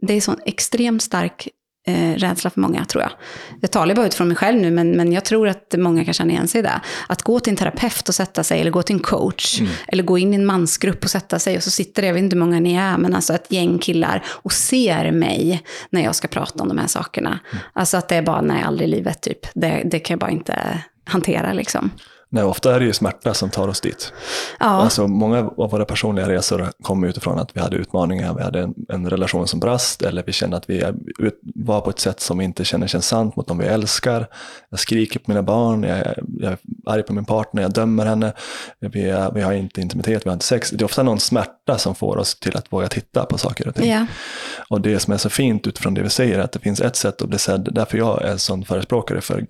det 0.06 0.14
är 0.14 0.20
sån 0.20 0.40
extremt 0.46 1.02
stark 1.02 1.48
eh, 1.88 2.14
rädsla 2.14 2.50
för 2.50 2.60
många, 2.60 2.84
tror 2.84 3.02
jag. 3.02 3.10
Jag 3.60 3.70
talar 3.70 3.94
bara 3.94 4.06
utifrån 4.06 4.28
mig 4.28 4.36
själv 4.36 4.60
nu, 4.60 4.70
men, 4.70 4.90
men 4.90 5.12
jag 5.12 5.24
tror 5.24 5.48
att 5.48 5.74
många 5.78 6.04
kan 6.04 6.14
känna 6.14 6.32
igen 6.32 6.48
sig 6.48 6.58
i 6.58 6.62
det. 6.62 6.80
Att 7.08 7.22
gå 7.22 7.40
till 7.40 7.50
en 7.50 7.56
terapeut 7.56 8.08
och 8.08 8.14
sätta 8.14 8.44
sig, 8.44 8.60
eller 8.60 8.70
gå 8.70 8.82
till 8.82 8.96
en 8.96 9.02
coach, 9.02 9.60
eller 9.88 10.02
gå 10.02 10.18
in 10.18 10.32
i 10.32 10.36
en 10.36 10.46
mansgrupp 10.46 11.04
och 11.04 11.10
sätta 11.10 11.38
sig, 11.38 11.56
och 11.56 11.62
så 11.62 11.70
sitter 11.70 12.02
det, 12.02 12.06
jag 12.06 12.14
vet 12.14 12.22
inte 12.22 12.36
hur 12.36 12.44
många 12.44 12.60
ni 12.60 12.74
är, 12.74 12.98
men 12.98 13.14
alltså 13.14 13.34
ett 13.34 13.52
gäng 13.52 13.78
killar 13.78 14.24
och 14.26 14.52
ser 14.52 15.12
mig 15.12 15.62
när 15.90 16.04
jag 16.04 16.14
ska 16.14 16.28
prata 16.28 16.62
om 16.62 16.68
de 16.68 16.78
här 16.78 16.86
sakerna. 16.86 17.38
Alltså 17.72 17.96
att 17.96 18.08
det 18.08 18.16
är 18.16 18.22
bara, 18.22 18.40
nej, 18.40 18.62
aldrig 18.62 18.88
i 18.88 18.92
livet, 18.92 19.20
typ. 19.20 19.46
Det, 19.54 19.82
det 19.84 19.98
kan 19.98 20.14
jag 20.14 20.20
bara 20.20 20.30
inte 20.30 20.82
hantera, 21.04 21.52
liksom. 21.52 21.90
Nej, 22.30 22.44
ofta 22.44 22.74
är 22.74 22.80
det 22.80 22.86
ju 22.86 22.92
smärta 22.92 23.34
som 23.34 23.50
tar 23.50 23.68
oss 23.68 23.80
dit. 23.80 24.12
Ja, 24.60 24.66
Alltså, 24.66 25.06
många 25.08 25.38
av 25.38 25.70
våra 25.70 25.84
personliga 25.84 26.28
resor 26.28 26.68
kom 26.82 27.04
utifrån 27.04 27.38
att 27.38 27.56
vi 27.56 27.60
hade 27.60 27.76
utmaningar, 27.76 28.34
vi 28.34 28.42
hade 28.42 28.60
en, 28.60 28.74
en 28.88 29.10
relation 29.10 29.46
som 29.48 29.60
brast 29.60 30.02
eller 30.02 30.22
vi 30.26 30.32
kände 30.32 30.56
att 30.56 30.70
vi 30.70 30.84
var 31.54 31.80
på 31.80 31.90
ett 31.90 31.98
sätt 31.98 32.20
som 32.20 32.38
vi 32.38 32.44
inte 32.44 32.64
känner 32.64 32.86
känns 32.86 33.06
sant 33.06 33.36
mot 33.36 33.46
dem 33.48 33.58
vi 33.58 33.64
älskar. 33.66 34.26
Jag 34.70 34.80
skriker 34.80 35.18
på 35.20 35.30
mina 35.30 35.42
barn, 35.42 35.82
jag, 35.82 35.98
är- 35.98 36.22
jag 36.40 36.52
är 36.52 36.58
arg 36.86 37.02
på 37.02 37.12
min 37.12 37.24
partner, 37.24 37.62
jag 37.62 37.72
dömer 37.72 38.06
henne, 38.06 38.32
vi, 38.80 39.08
är, 39.10 39.30
vi 39.32 39.40
har 39.42 39.52
inte 39.52 39.80
intimitet, 39.80 40.26
vi 40.26 40.28
har 40.30 40.34
inte 40.34 40.46
sex. 40.46 40.70
Det 40.70 40.82
är 40.82 40.84
ofta 40.84 41.02
någon 41.02 41.20
smärta 41.20 41.78
som 41.78 41.94
får 41.94 42.16
oss 42.16 42.40
till 42.40 42.56
att 42.56 42.72
våga 42.72 42.88
titta 42.88 43.24
på 43.24 43.38
saker 43.38 43.68
och 43.68 43.74
ting. 43.74 43.90
ja. 43.90 44.06
Och 44.70 44.80
det 44.80 44.98
som 44.98 45.12
är 45.12 45.18
så 45.18 45.30
fint 45.30 45.66
utifrån 45.66 45.94
det 45.94 46.02
vi 46.02 46.10
säger 46.10 46.38
är 46.38 46.42
att 46.42 46.52
det 46.52 46.58
finns 46.58 46.80
ett 46.80 46.96
sätt 46.96 47.22
att 47.22 47.28
bli 47.28 47.38
sedd, 47.38 47.68
därför 47.72 47.98
jag 47.98 48.22
är 48.22 48.28
en 48.30 48.38
sån 48.38 48.64
förespråkare 48.64 49.20
för 49.20 49.40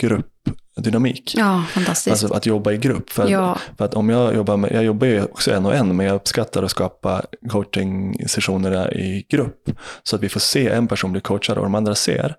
gruppdynamik. 0.78 1.34
ja 1.36 1.64
fantastiskt. 1.68 2.12
Alltså 2.22 2.34
att 2.34 2.46
jobba 2.46 2.72
i 2.72 2.76
grupp. 2.76 3.10
För, 3.10 3.28
Ja. 3.28 3.58
för 3.78 3.84
att 3.84 3.94
om 3.94 4.08
jag 4.08 4.34
jobbar 4.34 4.56
med, 4.56 4.72
jag 4.72 4.84
jobbar 4.84 5.06
ju 5.06 5.22
också 5.24 5.52
en 5.52 5.66
och 5.66 5.74
en, 5.74 5.96
men 5.96 6.06
jag 6.06 6.14
uppskattar 6.14 6.62
att 6.62 6.70
skapa 6.70 7.22
coaching-sessioner 7.50 8.94
i 8.96 9.26
grupp. 9.30 9.70
Så 10.02 10.16
att 10.16 10.22
vi 10.22 10.28
får 10.28 10.40
se 10.40 10.68
en 10.68 10.88
person 10.88 11.12
bli 11.12 11.20
coachad 11.20 11.58
och 11.58 11.64
de 11.64 11.74
andra 11.74 11.94
ser. 11.94 12.34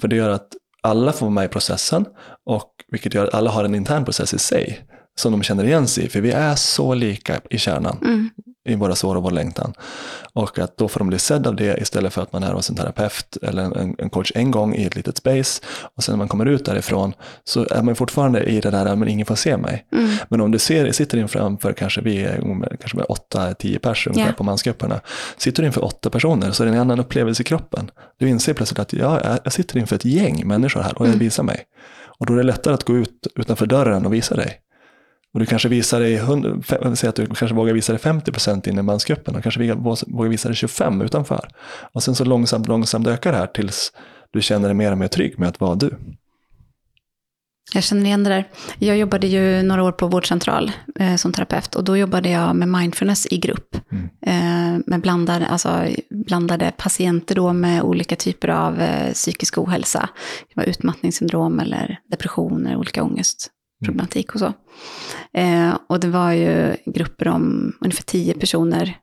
För 0.00 0.08
det 0.08 0.16
gör 0.16 0.30
att 0.30 0.48
alla 0.82 1.12
får 1.12 1.26
vara 1.26 1.34
med 1.34 1.44
i 1.44 1.48
processen, 1.48 2.04
och 2.46 2.70
vilket 2.90 3.14
gör 3.14 3.24
att 3.26 3.34
alla 3.34 3.50
har 3.50 3.64
en 3.64 3.74
intern 3.74 4.04
process 4.04 4.34
i 4.34 4.38
sig. 4.38 4.80
Som 5.16 5.32
de 5.32 5.42
känner 5.42 5.64
igen 5.64 5.86
sig 5.88 6.04
i, 6.04 6.08
för 6.08 6.20
vi 6.20 6.30
är 6.30 6.54
så 6.54 6.94
lika 6.94 7.40
i 7.50 7.58
kärnan. 7.58 7.98
Mm. 8.02 8.30
I 8.68 8.74
våra 8.74 8.94
sår 8.94 9.16
och 9.16 9.22
vår 9.22 9.30
längtan. 9.30 9.74
Och 10.32 10.58
att 10.58 10.76
då 10.76 10.88
får 10.88 11.00
de 11.00 11.08
bli 11.08 11.18
sedda 11.18 11.48
av 11.50 11.56
det 11.56 11.78
istället 11.80 12.12
för 12.12 12.22
att 12.22 12.32
man 12.32 12.42
är 12.42 12.52
hos 12.52 12.70
en 12.70 12.76
terapeut 12.76 13.36
eller 13.42 13.62
en, 13.62 13.94
en 13.98 14.10
coach 14.10 14.32
en 14.34 14.50
gång 14.50 14.74
i 14.74 14.84
ett 14.84 14.96
litet 14.96 15.16
space. 15.16 15.62
Och 15.96 16.04
sen 16.04 16.12
när 16.12 16.16
man 16.18 16.28
kommer 16.28 16.46
ut 16.46 16.64
därifrån 16.64 17.12
så 17.44 17.66
är 17.70 17.82
man 17.82 17.96
fortfarande 17.96 18.42
i 18.44 18.60
det 18.60 18.70
där, 18.70 18.96
men 18.96 19.08
ingen 19.08 19.26
får 19.26 19.34
se 19.34 19.56
mig. 19.56 19.86
Mm. 19.92 20.10
Men 20.28 20.40
om 20.40 20.50
du 20.50 20.58
ser, 20.58 20.92
sitter 20.92 21.18
in 21.18 21.28
framför, 21.28 21.72
kanske 21.72 22.00
vi 22.00 22.24
är 22.24 22.36
kanske 22.80 22.96
med 22.96 23.06
åtta, 23.08 23.54
tio 23.54 23.78
personer 23.78 24.14
ungefär 24.14 24.32
Ja. 24.32 24.36
på 24.36 24.44
mansgrupperna. 24.44 25.00
Sitter 25.36 25.62
du 25.62 25.66
inför 25.66 25.84
åtta 25.84 26.10
personer 26.10 26.50
så 26.52 26.62
är 26.62 26.66
det 26.66 26.72
en 26.74 26.80
annan 26.80 27.00
upplevelse 27.00 27.42
i 27.42 27.44
kroppen. 27.44 27.90
Du 28.18 28.28
inser 28.28 28.54
plötsligt 28.54 28.78
att 28.78 28.92
ja, 28.92 29.20
jag- 29.24 29.38
jag 29.44 29.52
sitter 29.52 29.78
inför 29.78 29.96
ett 29.96 30.04
gäng 30.04 30.46
människor 30.48 30.80
här 30.80 30.92
och 30.98 31.00
jag 31.06 31.08
Mm. 31.08 31.18
visar 31.18 31.42
mig. 31.42 31.62
Och 32.18 32.26
då 32.26 32.32
är 32.32 32.36
det 32.36 32.42
lättare 32.42 32.74
att 32.74 32.84
gå 32.84 32.96
ut 32.96 33.26
utanför 33.36 33.66
dörren 33.66 34.06
och 34.06 34.14
visa 34.14 34.36
dig. 34.36 34.60
Och 35.34 35.40
du 35.40 35.46
kanske 35.46 35.68
visar 35.68 36.00
dig, 36.00 36.14
100 36.14 36.62
fem- 36.62 36.96
säg 36.96 37.08
att 37.08 37.16
du 37.16 37.26
kanske 37.26 37.54
vågar 37.54 37.74
visa 37.74 37.92
dig 37.92 38.00
50% 38.00 38.68
in 38.68 38.78
i 38.78 38.82
mansgruppen 38.82 39.36
och 39.36 39.42
kanske 39.42 39.74
vågar 40.06 40.28
visa 40.28 40.48
dig 40.48 40.56
25 40.56 41.02
utanför. 41.02 41.48
Och 41.92 42.02
sen 42.02 42.14
så 42.14 42.24
långsamt, 42.24 42.68
långsamt 42.68 43.06
ökar 43.06 43.32
det 43.32 43.38
här 43.38 43.46
tills 43.46 43.92
du 44.32 44.42
känner 44.42 44.68
dig 44.68 44.74
mer 44.74 44.92
och 44.92 44.98
mer 44.98 45.08
trygg 45.08 45.38
med 45.38 45.48
att 45.48 45.60
vara 45.60 45.74
du. 45.74 45.98
Jag 47.74 47.82
känner 47.82 48.04
igen 48.04 48.24
det 48.24 48.30
där. 48.30 48.48
Jag 48.78 48.96
jobbade 48.96 49.26
ju 49.26 49.62
några 49.62 49.82
år 49.82 49.92
på 49.92 50.06
vårdcentral 50.06 50.72
eh, 51.00 51.16
som 51.16 51.32
terapeut 51.32 51.74
och 51.74 51.84
då 51.84 51.96
jobbade 51.96 52.30
jag 52.30 52.56
med 52.56 52.68
mindfulness 52.68 53.26
i 53.30 53.38
grupp. 53.38 53.76
Mm. 53.92 54.08
Eh, 54.26 54.82
med 54.86 55.00
blandade, 55.00 55.46
alltså, 55.46 55.86
blandade 56.10 56.72
patienter 56.76 57.34
då 57.34 57.52
med 57.52 57.82
olika 57.82 58.16
typer 58.16 58.48
av 58.48 58.80
eh, 58.80 59.12
psykisk 59.12 59.58
ohälsa. 59.58 60.08
Det 60.48 60.60
var 60.60 60.64
utmattningssyndrom 60.64 61.60
eller 61.60 61.98
depressioner, 62.10 62.76
olika 62.76 63.02
problematik 63.84 64.34
och 64.34 64.40
så. 64.40 64.52
Eh, 65.32 65.78
och 65.88 66.00
det 66.00 66.08
var 66.08 66.32
ju 66.32 66.76
grupper 66.86 67.28
om 67.28 67.72
ungefär 67.80 68.02
tio 68.02 68.34
personer. 68.34 68.98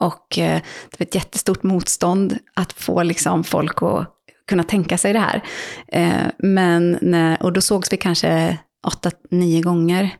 Och 0.00 0.38
eh, 0.38 0.60
det 0.90 1.00
var 1.00 1.06
ett 1.06 1.14
jättestort 1.14 1.62
motstånd 1.62 2.38
att 2.54 2.72
få 2.72 3.02
liksom, 3.02 3.44
folk 3.44 3.82
att 3.82 4.06
kunna 4.48 4.62
tänka 4.62 4.98
sig 4.98 5.12
det 5.12 5.18
här. 5.18 5.42
Eh, 5.88 6.26
men 6.38 6.98
när, 7.00 7.42
och 7.42 7.52
då 7.52 7.60
sågs 7.60 7.92
vi 7.92 7.96
kanske 7.96 8.58
åtta, 8.86 9.10
nio 9.30 9.62
gånger. 9.62 10.10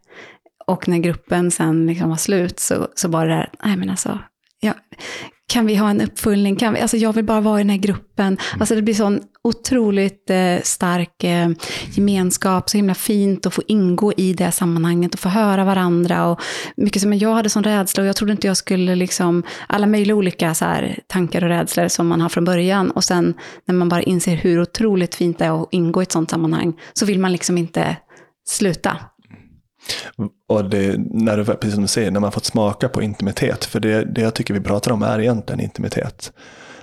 Och 0.66 0.88
när 0.88 0.98
gruppen 0.98 1.50
sen 1.50 1.86
liksom 1.86 2.08
var 2.08 2.16
slut 2.16 2.60
så, 2.60 2.88
så 2.94 3.08
var 3.08 3.26
det 3.26 3.34
där, 3.34 3.50
nej 3.64 3.76
men 3.76 3.90
alltså, 3.90 4.18
jag, 4.60 4.74
kan 5.50 5.66
vi 5.66 5.76
ha 5.76 5.90
en 5.90 6.00
uppföljning? 6.00 6.56
Kan 6.56 6.74
vi, 6.74 6.80
alltså 6.80 6.96
jag 6.96 7.12
vill 7.12 7.24
bara 7.24 7.40
vara 7.40 7.60
i 7.60 7.62
den 7.62 7.70
här 7.70 7.76
gruppen. 7.76 8.26
Mm. 8.26 8.38
Alltså 8.60 8.74
det 8.74 8.82
blir 8.82 8.94
sån 8.94 9.20
otroligt 9.44 10.30
eh, 10.30 10.62
stark 10.62 11.24
eh, 11.24 11.48
gemenskap, 11.92 12.70
så 12.70 12.76
himla 12.76 12.94
fint 12.94 13.46
att 13.46 13.54
få 13.54 13.62
ingå 13.66 14.12
i 14.16 14.32
det 14.32 14.52
sammanhanget 14.52 15.14
och 15.14 15.20
få 15.20 15.28
höra 15.28 15.64
varandra. 15.64 16.26
Och 16.26 16.40
mycket 16.76 17.02
som 17.02 17.14
jag 17.14 17.34
hade 17.34 17.50
som 17.50 17.62
rädsla 17.62 18.02
och 18.02 18.08
jag 18.08 18.16
trodde 18.16 18.32
inte 18.32 18.46
jag 18.46 18.56
skulle 18.56 18.94
liksom, 18.94 19.42
alla 19.66 19.86
möjliga 19.86 20.16
olika 20.16 20.54
så 20.54 20.64
här, 20.64 20.98
tankar 21.06 21.44
och 21.44 21.48
rädslor 21.48 21.88
som 21.88 22.08
man 22.08 22.20
har 22.20 22.28
från 22.28 22.44
början. 22.44 22.90
Och 22.90 23.04
sen 23.04 23.34
när 23.64 23.74
man 23.74 23.88
bara 23.88 24.02
inser 24.02 24.36
hur 24.36 24.60
otroligt 24.60 25.14
fint 25.14 25.38
det 25.38 25.44
är 25.44 25.62
att 25.62 25.68
ingå 25.70 26.02
i 26.02 26.04
ett 26.04 26.12
sånt 26.12 26.30
sammanhang, 26.30 26.72
så 26.92 27.06
vill 27.06 27.20
man 27.20 27.32
liksom 27.32 27.58
inte 27.58 27.96
sluta. 28.48 28.96
Och 30.48 30.70
det, 30.70 30.96
när 30.98 31.36
du, 31.36 31.44
precis 31.44 31.74
som 31.74 31.82
du 31.82 31.88
säger, 31.88 32.10
när 32.10 32.20
man 32.20 32.32
fått 32.32 32.44
smaka 32.44 32.88
på 32.88 33.02
intimitet, 33.02 33.64
för 33.64 33.80
det, 33.80 34.04
det 34.04 34.20
jag 34.20 34.34
tycker 34.34 34.54
vi 34.54 34.60
pratar 34.60 34.90
om 34.92 35.02
är 35.02 35.20
egentligen 35.20 35.60
intimitet. 35.60 36.32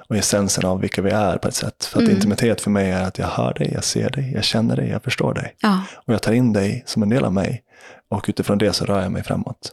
Och 0.09 0.15
essensen 0.17 0.65
av 0.65 0.81
vilka 0.81 1.01
vi 1.01 1.09
är 1.09 1.37
på 1.37 1.47
ett 1.47 1.55
sätt. 1.55 1.85
För 1.85 1.99
att 1.99 2.03
Mm. 2.03 2.15
intimitet 2.15 2.61
för 2.61 2.71
mig 2.71 2.91
är 2.91 3.03
att 3.03 3.17
jag 3.17 3.27
hör 3.27 3.53
dig, 3.53 3.71
jag 3.73 3.83
ser 3.83 4.09
dig, 4.09 4.31
jag 4.35 4.43
känner 4.43 4.75
dig, 4.75 4.89
jag 4.89 5.03
förstår 5.03 5.33
dig. 5.33 5.55
Ja, 5.61 5.83
Och 6.07 6.13
jag 6.13 6.21
tar 6.21 6.31
in 6.31 6.53
dig 6.53 6.83
som 6.85 7.03
en 7.03 7.09
del 7.09 7.25
av 7.25 7.33
mig. 7.33 7.63
Och 8.11 8.25
utifrån 8.27 8.57
det 8.57 8.73
så 8.73 8.85
rör 8.85 9.01
jag 9.01 9.11
mig 9.11 9.23
framåt 9.23 9.71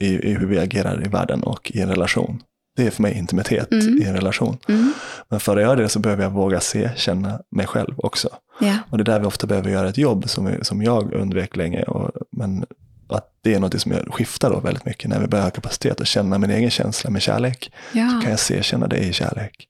i, 0.00 0.06
i 0.30 0.34
hur 0.34 0.46
vi 0.46 0.58
agerar 0.58 1.06
i 1.06 1.08
världen 1.08 1.42
och 1.42 1.70
i 1.74 1.80
en 1.80 1.88
relation. 1.88 2.40
Det 2.76 2.86
är 2.86 2.90
för 2.90 3.02
mig 3.02 3.18
intimitet 3.18 3.72
Mm. 3.72 4.02
i 4.02 4.04
en 4.04 4.14
relation. 4.14 4.58
Mm. 4.68 4.92
Men 5.28 5.40
för 5.40 5.56
att 5.56 5.62
göra 5.62 5.76
det 5.76 5.88
så 5.88 5.98
behöver 5.98 6.22
jag 6.22 6.30
våga 6.30 6.60
se, 6.60 6.90
känna 6.96 7.40
mig 7.50 7.66
själv 7.66 7.94
också. 7.96 8.28
Ja. 8.60 8.76
Och 8.90 8.98
det 8.98 9.02
är 9.02 9.04
där 9.04 9.20
vi 9.20 9.26
ofta 9.26 9.46
behöver 9.46 9.70
göra 9.70 9.88
ett 9.88 9.98
jobb 9.98 10.28
som, 10.28 10.54
som 10.62 10.82
jag 10.82 11.12
undvek 11.12 11.56
länge. 11.56 11.82
Och, 11.82 12.10
men 12.36 12.64
att 13.08 13.28
det 13.42 13.54
är 13.54 13.60
något 13.60 13.80
som 13.80 13.92
jag 13.92 14.14
skiftar 14.14 14.50
då 14.50 14.60
väldigt 14.60 14.84
mycket 14.84 15.10
när 15.10 15.20
vi 15.20 15.26
börjar 15.26 15.44
ha 15.44 15.50
kapacitet 15.50 16.00
att 16.00 16.06
känna 16.06 16.38
min 16.38 16.50
egen 16.50 16.70
känsla 16.70 17.10
med 17.10 17.22
kärlek. 17.22 17.72
Ja. 17.92 18.08
Så 18.10 18.20
kan 18.20 18.30
jag 18.30 18.40
se, 18.40 18.62
känna 18.62 18.86
dig 18.86 19.08
i 19.08 19.12
kärlek. 19.12 19.68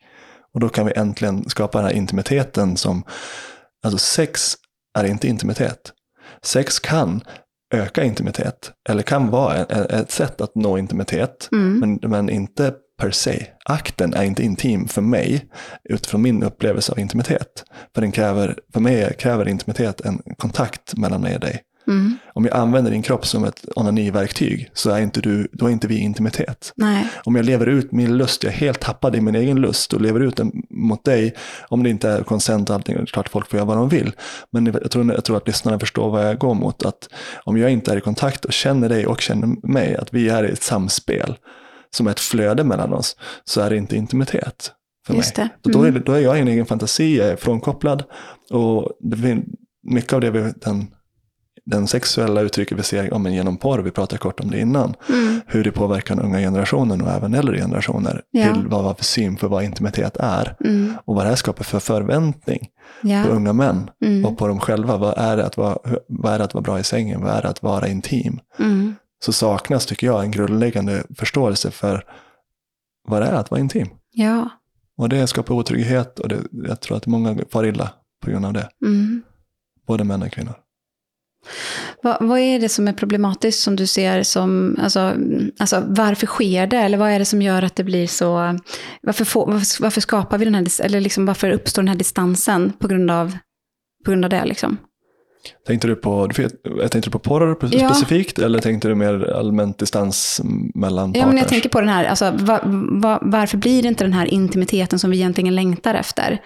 Och 0.54 0.60
då 0.60 0.68
kan 0.68 0.86
vi 0.86 0.92
äntligen 0.96 1.48
skapa 1.50 1.78
den 1.78 1.86
här 1.86 1.94
intimiteten 1.94 2.76
som, 2.76 3.02
alltså 3.84 3.98
sex 3.98 4.54
är 4.98 5.04
inte 5.04 5.28
intimitet. 5.28 5.92
Sex 6.42 6.78
kan 6.78 7.20
öka 7.74 8.04
intimitet, 8.04 8.72
eller 8.88 9.02
kan 9.02 9.30
vara 9.30 9.56
ett 9.64 10.10
sätt 10.10 10.40
att 10.40 10.54
nå 10.54 10.78
intimitet, 10.78 11.48
Mm. 11.52 11.78
men, 12.00 12.10
men 12.10 12.30
inte 12.30 12.74
per 13.00 13.10
se. 13.10 13.46
Akten 13.64 14.14
är 14.14 14.22
inte 14.24 14.42
intim 14.42 14.88
för 14.88 15.02
mig 15.02 15.48
utifrån 15.84 16.22
min 16.22 16.42
upplevelse 16.42 16.92
av 16.92 16.98
intimitet. 16.98 17.64
För, 17.94 18.00
den 18.00 18.12
kräver, 18.12 18.58
för 18.72 18.80
mig 18.80 19.14
kräver 19.18 19.48
intimitet 19.48 20.00
en 20.00 20.22
kontakt 20.38 20.96
mellan 20.96 21.20
mig 21.20 21.34
och 21.34 21.40
dig. 21.40 21.62
Mm. 21.86 22.16
Om 22.32 22.44
jag 22.44 22.56
använder 22.56 22.90
din 22.90 23.02
kropp 23.02 23.26
som 23.26 23.44
ett 23.44 23.64
onaniverktyg 23.76 24.70
så 24.72 24.90
är 24.90 25.00
inte 25.00 25.20
du, 25.20 25.48
då 25.52 25.66
är 25.66 25.70
inte 25.70 25.86
vi 25.86 25.98
intimitet. 25.98 26.72
Nej. 26.76 27.08
Om 27.24 27.34
jag 27.34 27.44
lever 27.44 27.66
ut 27.66 27.92
min 27.92 28.16
lust, 28.16 28.44
jag 28.44 28.52
är 28.52 28.56
helt 28.56 28.80
tappad 28.80 29.16
i 29.16 29.20
min 29.20 29.34
egen 29.34 29.60
lust 29.60 29.92
och 29.92 30.00
lever 30.00 30.20
ut 30.20 30.36
den 30.36 30.52
mot 30.70 31.04
dig, 31.04 31.34
om 31.68 31.82
det 31.82 31.90
inte 31.90 32.08
är 32.08 32.22
konsent 32.22 32.70
och 32.70 32.76
allting, 32.76 32.96
det 32.96 33.02
är 33.02 33.06
klart 33.06 33.28
folk 33.28 33.50
får 33.50 33.56
göra 33.56 33.66
vad 33.66 33.76
de 33.76 33.88
vill. 33.88 34.12
Men 34.52 34.66
jag 34.66 34.90
tror, 34.90 35.12
jag 35.12 35.24
tror 35.24 35.36
att 35.36 35.46
lyssnarna 35.46 35.78
förstår 35.78 36.10
vad 36.10 36.26
jag 36.26 36.38
går 36.38 36.54
mot. 36.54 36.84
Att 36.84 37.08
om 37.44 37.58
jag 37.58 37.70
inte 37.70 37.92
är 37.92 37.96
i 37.96 38.00
kontakt 38.00 38.44
och 38.44 38.52
känner 38.52 38.88
dig 38.88 39.06
och 39.06 39.20
känner 39.20 39.68
mig, 39.68 39.96
att 39.96 40.14
vi 40.14 40.28
är 40.28 40.44
i 40.44 40.52
ett 40.52 40.62
samspel 40.62 41.36
som 41.94 42.06
är 42.06 42.10
ett 42.10 42.20
flöde 42.20 42.64
mellan 42.64 42.92
oss, 42.92 43.16
så 43.44 43.60
är 43.60 43.70
det 43.70 43.76
inte 43.76 43.96
intimitet 43.96 44.72
för 45.06 45.14
Just 45.14 45.36
mig. 45.36 45.48
Och 45.64 45.70
då, 45.72 45.82
är, 45.82 45.88
Mm. 45.88 46.02
då 46.06 46.12
är 46.12 46.20
jag 46.20 46.38
i 46.38 46.40
en 46.40 46.48
egen 46.48 46.66
fantasi, 46.66 47.18
jag 47.18 47.28
är 47.28 47.36
frånkopplad. 47.36 48.02
Och 48.50 48.90
det, 49.00 49.42
mycket 49.82 50.12
av 50.12 50.20
det 50.20 50.30
vi, 50.30 50.52
den, 50.56 50.86
den 51.66 51.86
sexuella 51.86 52.40
uttrycket 52.40 52.78
vi 52.78 52.82
ser 52.82 53.14
om 53.14 53.26
en 53.26 53.34
genom 53.34 53.56
porr, 53.56 53.78
vi 53.78 53.90
pratade 53.90 54.18
kort 54.18 54.40
om 54.40 54.50
det 54.50 54.60
innan, 54.60 54.94
Mm. 55.08 55.40
hur 55.46 55.64
det 55.64 55.72
påverkar 55.72 56.16
den 56.16 56.24
unga 56.24 56.38
generationen 56.38 57.02
och 57.02 57.10
även 57.10 57.34
äldre 57.34 57.58
generationer 57.58 58.22
Ja. 58.30 58.52
till 58.54 58.66
vad 58.66 58.84
vad 58.84 58.96
för 58.98 59.04
syn 59.04 59.36
för 59.36 59.48
vad 59.48 59.64
intimitet 59.64 60.16
är 60.20 60.56
Mm. 60.64 60.94
och 61.04 61.14
vad 61.14 61.24
det 61.24 61.28
här 61.28 61.36
skapar 61.36 61.64
för 61.64 61.78
förväntning 61.80 62.68
Ja. 63.02 63.22
på 63.26 63.32
unga 63.32 63.52
män 63.52 63.90
Mm. 64.04 64.24
och 64.24 64.38
på 64.38 64.48
dem 64.48 64.60
själva. 64.60 64.96
Vad 64.96 65.18
är, 65.18 65.36
det 65.36 65.46
att 65.46 65.56
vara, 65.56 65.78
vad 66.08 66.32
är 66.34 66.38
det 66.38 66.44
att 66.44 66.54
vara 66.54 66.62
bra 66.62 66.78
i 66.80 66.84
sängen? 66.84 67.20
Vad 67.22 67.30
är 67.32 67.42
det 67.42 67.48
att 67.48 67.62
vara 67.62 67.88
intim? 67.88 68.38
Så 69.24 69.32
saknas, 69.32 69.86
tycker 69.86 70.06
jag, 70.06 70.24
en 70.24 70.30
grundläggande 70.30 71.04
förståelse 71.18 71.70
för 71.70 72.04
vad 73.08 73.22
det 73.22 73.26
är 73.26 73.32
att 73.32 73.50
vara 73.50 73.60
intim. 73.60 73.88
Ja. 74.10 74.48
Och 74.96 75.08
det 75.08 75.26
skapar 75.26 75.54
otrygghet 75.54 76.18
och 76.18 76.28
det, 76.28 76.38
jag 76.50 76.80
tror 76.80 76.96
att 76.96 77.06
många 77.06 77.38
far 77.50 77.66
illa 77.66 77.90
på 78.24 78.30
grund 78.30 78.46
av 78.46 78.52
det. 78.52 78.68
Mm. 78.84 79.22
Både 79.86 80.04
män 80.04 80.22
och 80.22 80.32
kvinnor. 80.32 80.54
Vad, 82.02 82.28
vad 82.28 82.38
är 82.38 82.60
det 82.60 82.68
som 82.68 82.88
är 82.88 82.92
problematiskt 82.92 83.62
som 83.62 83.76
du 83.76 83.86
ser 83.86 84.22
som, 84.22 84.76
alltså, 84.80 85.14
alltså 85.58 85.84
varför 85.86 86.26
sker 86.26 86.66
det? 86.66 86.78
Eller 86.78 86.98
vad 86.98 87.10
är 87.10 87.18
det 87.18 87.24
som 87.24 87.42
gör 87.42 87.62
att 87.62 87.76
det 87.76 87.84
blir 87.84 88.06
så, 88.06 88.58
varför, 89.02 89.24
får, 89.24 89.46
varför, 89.46 89.82
varför 89.82 90.00
skapar 90.00 90.38
vi 90.38 90.44
den 90.44 90.54
här, 90.54 90.80
eller 90.80 91.00
liksom 91.00 91.26
varför 91.26 91.50
uppstår 91.50 91.82
den 91.82 91.88
här 91.88 91.96
distansen 91.96 92.72
på 92.72 92.88
grund 92.88 93.10
av, 93.10 93.36
på 94.04 94.10
grund 94.10 94.24
av 94.24 94.30
det 94.30 94.44
liksom? 94.44 94.78
Tänkte 95.66 95.88
du 95.88 95.96
på, 95.96 96.28
tänkte 96.78 97.00
du 97.00 97.10
på 97.10 97.18
porr 97.18 97.56
Ja. 97.70 97.88
specifikt 97.88 98.38
eller 98.38 98.58
tänkte 98.58 98.88
du 98.88 98.94
mer 98.94 99.32
allmänt 99.32 99.78
distans 99.78 100.40
mellan 100.74 101.12
partners? 101.12 101.20
Ja, 101.22 101.26
men 101.26 101.36
jag 101.36 101.48
tänker 101.48 101.68
på 101.68 101.80
den 101.80 101.88
här, 101.88 102.04
alltså, 102.04 102.30
va, 102.30 102.60
va, 102.90 103.18
varför 103.22 103.58
blir 103.58 103.82
det 103.82 103.88
inte 103.88 104.04
den 104.04 104.12
här 104.12 104.26
intimiteten 104.34 104.98
som 104.98 105.10
vi 105.10 105.16
egentligen 105.16 105.54
längtar 105.54 105.94
efter? 105.94 106.40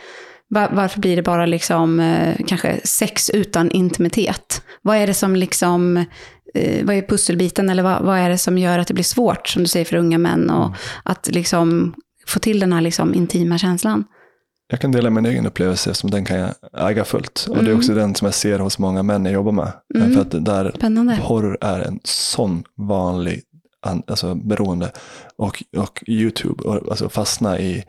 Va, 0.51 0.69
varför 0.73 1.01
blir 1.01 1.17
det 1.17 1.23
bara 1.23 1.47
liksom, 1.47 2.01
eh, 2.01 2.37
kanske 2.47 2.81
sex 2.85 3.31
utan 3.31 3.71
intimitet? 3.71 4.63
Vad 4.83 4.97
är 4.97 5.07
det 5.07 5.15
som 5.15 5.37
liksom, 5.37 5.97
eh, 6.55 6.85
vad 6.87 6.97
är 6.97 7.03
pusselbiten 7.03 7.71
eller 7.71 7.83
vad, 7.83 8.03
vad 8.03 8.19
är 8.19 8.29
det 8.29 8.39
som 8.39 8.59
gör 8.59 8.79
att 8.79 8.89
det 8.89 8.95
blir 8.95 9.05
svårt, 9.05 9.49
som 9.49 9.63
du 9.63 9.69
säger, 9.69 9.85
för 9.87 9.97
unga 9.97 10.19
män 10.19 10.51
och 10.51 10.75
att 11.03 11.29
liksom 11.33 11.95
få 12.27 12.39
till 12.39 12.61
den 12.61 12.73
här 12.73 12.81
liksom 12.81 13.15
intima 13.15 13.59
känslan? 13.59 14.05
Jag 14.71 14.81
kan 14.81 14.93
dela 14.93 15.11
min 15.11 15.27
egen 15.27 15.47
upplevelse 15.47 15.95
som 15.95 16.11
den 16.11 16.25
kan 16.25 16.39
jag 16.39 16.55
äga 16.91 17.05
fullt. 17.05 17.47
Och 17.49 17.55
det 17.57 17.61
är 17.61 17.65
Mm. 17.65 17.79
också 17.79 17.95
den 17.95 18.15
som 18.15 18.27
jag 18.27 18.35
ser 18.35 18.59
hos 18.59 18.79
många 18.79 19.03
män 19.03 19.25
jag 19.25 19.35
jobbar 19.35 19.53
med. 19.53 19.73
Mm. 19.95 20.13
För 20.15 20.21
att 20.21 20.45
där 20.45 20.73
Spännande. 20.77 21.19
porr 21.27 21.59
är 21.61 21.81
en 21.81 22.01
sån 22.05 22.65
vanlig 22.77 23.43
an- 23.81 24.03
alltså 24.07 24.35
beroende. 24.35 24.91
Och, 25.37 25.63
och 25.77 26.05
YouTube, 26.07 26.63
och, 26.69 26.89
alltså 26.91 27.09
fastna 27.09 27.59
i, 27.59 27.85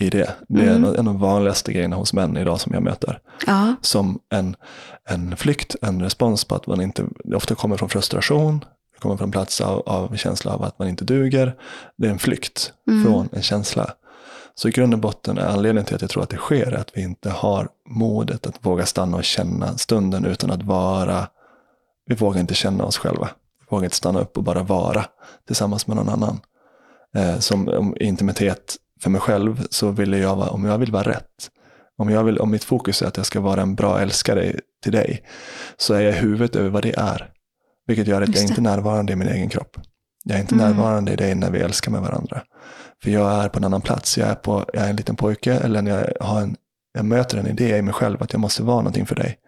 i 0.00 0.10
det. 0.10 0.30
Det 0.48 0.60
är 0.60 0.70
Mm. 0.76 0.84
en, 0.84 0.90
en 0.90 0.98
av 0.98 1.04
de 1.04 1.18
vanligaste 1.18 1.72
grejerna 1.72 1.96
hos 1.96 2.12
män 2.12 2.36
idag 2.36 2.60
som 2.60 2.74
jag 2.74 2.82
möter. 2.82 3.20
Ja, 3.46 3.74
Som 3.80 4.18
en, 4.32 4.56
en 5.08 5.36
flykt, 5.36 5.76
en 5.82 6.02
respons 6.02 6.44
på 6.44 6.54
att 6.54 6.66
man 6.66 6.80
inte, 6.80 7.04
det 7.24 7.36
ofta 7.36 7.54
kommer 7.54 7.76
från 7.76 7.88
frustration. 7.88 8.64
Det 8.94 9.00
kommer 9.00 9.16
från 9.16 9.28
en 9.28 9.32
plats 9.32 9.60
av, 9.60 9.82
av 9.86 10.16
känsla 10.16 10.52
av 10.52 10.62
att 10.62 10.78
man 10.78 10.88
inte 10.88 11.04
duger. 11.04 11.54
Det 11.98 12.06
är 12.06 12.10
en 12.10 12.18
flykt 12.18 12.72
Mm. 12.88 13.04
från 13.04 13.28
en 13.32 13.42
känsla. 13.42 13.90
Så 14.58 14.68
i 14.68 14.70
grund 14.70 14.94
och 14.94 15.00
botten 15.00 15.38
är 15.38 15.46
anledningen 15.46 15.84
till 15.84 15.94
att 15.94 16.00
jag 16.02 16.10
tror 16.10 16.22
att 16.22 16.30
det 16.30 16.36
sker 16.36 16.72
att 16.72 16.90
vi 16.94 17.02
inte 17.02 17.30
har 17.30 17.68
modet 17.88 18.46
att 18.46 18.66
våga 18.66 18.86
stanna 18.86 19.16
och 19.16 19.24
känna 19.24 19.78
stunden 19.78 20.24
utan 20.24 20.50
att 20.50 20.62
vara, 20.62 21.28
vi 22.06 22.14
vågar 22.14 22.40
inte 22.40 22.54
känna 22.54 22.84
oss 22.84 22.98
själva. 22.98 23.28
Vi 23.60 23.66
vågar 23.68 23.84
inte 23.84 23.96
stanna 23.96 24.20
upp 24.20 24.36
och 24.36 24.42
bara 24.42 24.62
vara 24.62 25.06
tillsammans 25.46 25.86
med 25.86 25.96
någon 25.96 26.08
annan. 26.08 26.40
Eh, 27.16 27.38
som 27.38 27.68
om 27.68 27.96
intimitet 28.00 28.76
för 29.00 29.10
mig 29.10 29.20
själv 29.20 29.66
så 29.70 29.90
vill 29.90 30.12
jag 30.12 30.36
vara, 30.36 30.48
om 30.50 30.64
jag 30.64 30.78
vill 30.78 30.92
vara 30.92 31.02
rätt, 31.10 31.50
om, 31.98 32.10
jag 32.10 32.24
vill, 32.24 32.38
om 32.38 32.50
mitt 32.50 32.64
fokus 32.64 33.02
är 33.02 33.06
att 33.06 33.16
jag 33.16 33.26
ska 33.26 33.40
vara 33.40 33.62
en 33.62 33.74
bra 33.74 34.00
älskare 34.00 34.60
till 34.82 34.92
dig, 34.92 35.22
så 35.76 35.94
är 35.94 36.00
jag 36.00 36.14
i 36.14 36.16
huvudet 36.16 36.56
över 36.56 36.68
vad 36.68 36.82
det 36.82 36.94
är. 36.98 37.30
Vilket 37.86 38.06
gör 38.06 38.22
att 38.22 38.34
jag 38.34 38.42
inte 38.44 38.60
är 38.60 38.62
närvarande 38.62 39.12
i 39.12 39.16
min 39.16 39.28
egen 39.28 39.48
kropp. 39.48 39.76
Jag 40.24 40.36
är 40.36 40.40
inte 40.40 40.54
Mm. 40.54 40.66
närvarande 40.66 41.12
i 41.12 41.16
dig 41.16 41.34
när 41.34 41.50
vi 41.50 41.58
älskar 41.58 41.90
med 41.90 42.00
varandra. 42.00 42.42
För 43.02 43.10
jag 43.10 43.44
är 43.44 43.48
på 43.48 43.58
en 43.58 43.64
annan 43.64 43.80
plats. 43.80 44.18
Jag 44.18 44.28
är, 44.28 44.34
på, 44.34 44.64
jag 44.72 44.84
är 44.84 44.90
en 44.90 44.96
liten 44.96 45.16
pojke 45.16 45.52
eller 45.54 45.82
jag, 45.82 46.26
har 46.26 46.40
en, 46.40 46.56
jag 46.94 47.04
möter 47.04 47.38
en 47.38 47.46
idé 47.46 47.76
i 47.76 47.82
mig 47.82 47.94
själv 47.94 48.22
att 48.22 48.32
jag 48.32 48.40
måste 48.40 48.62
vara 48.62 48.76
någonting 48.76 49.06
för 49.06 49.14
dig. 49.14 49.38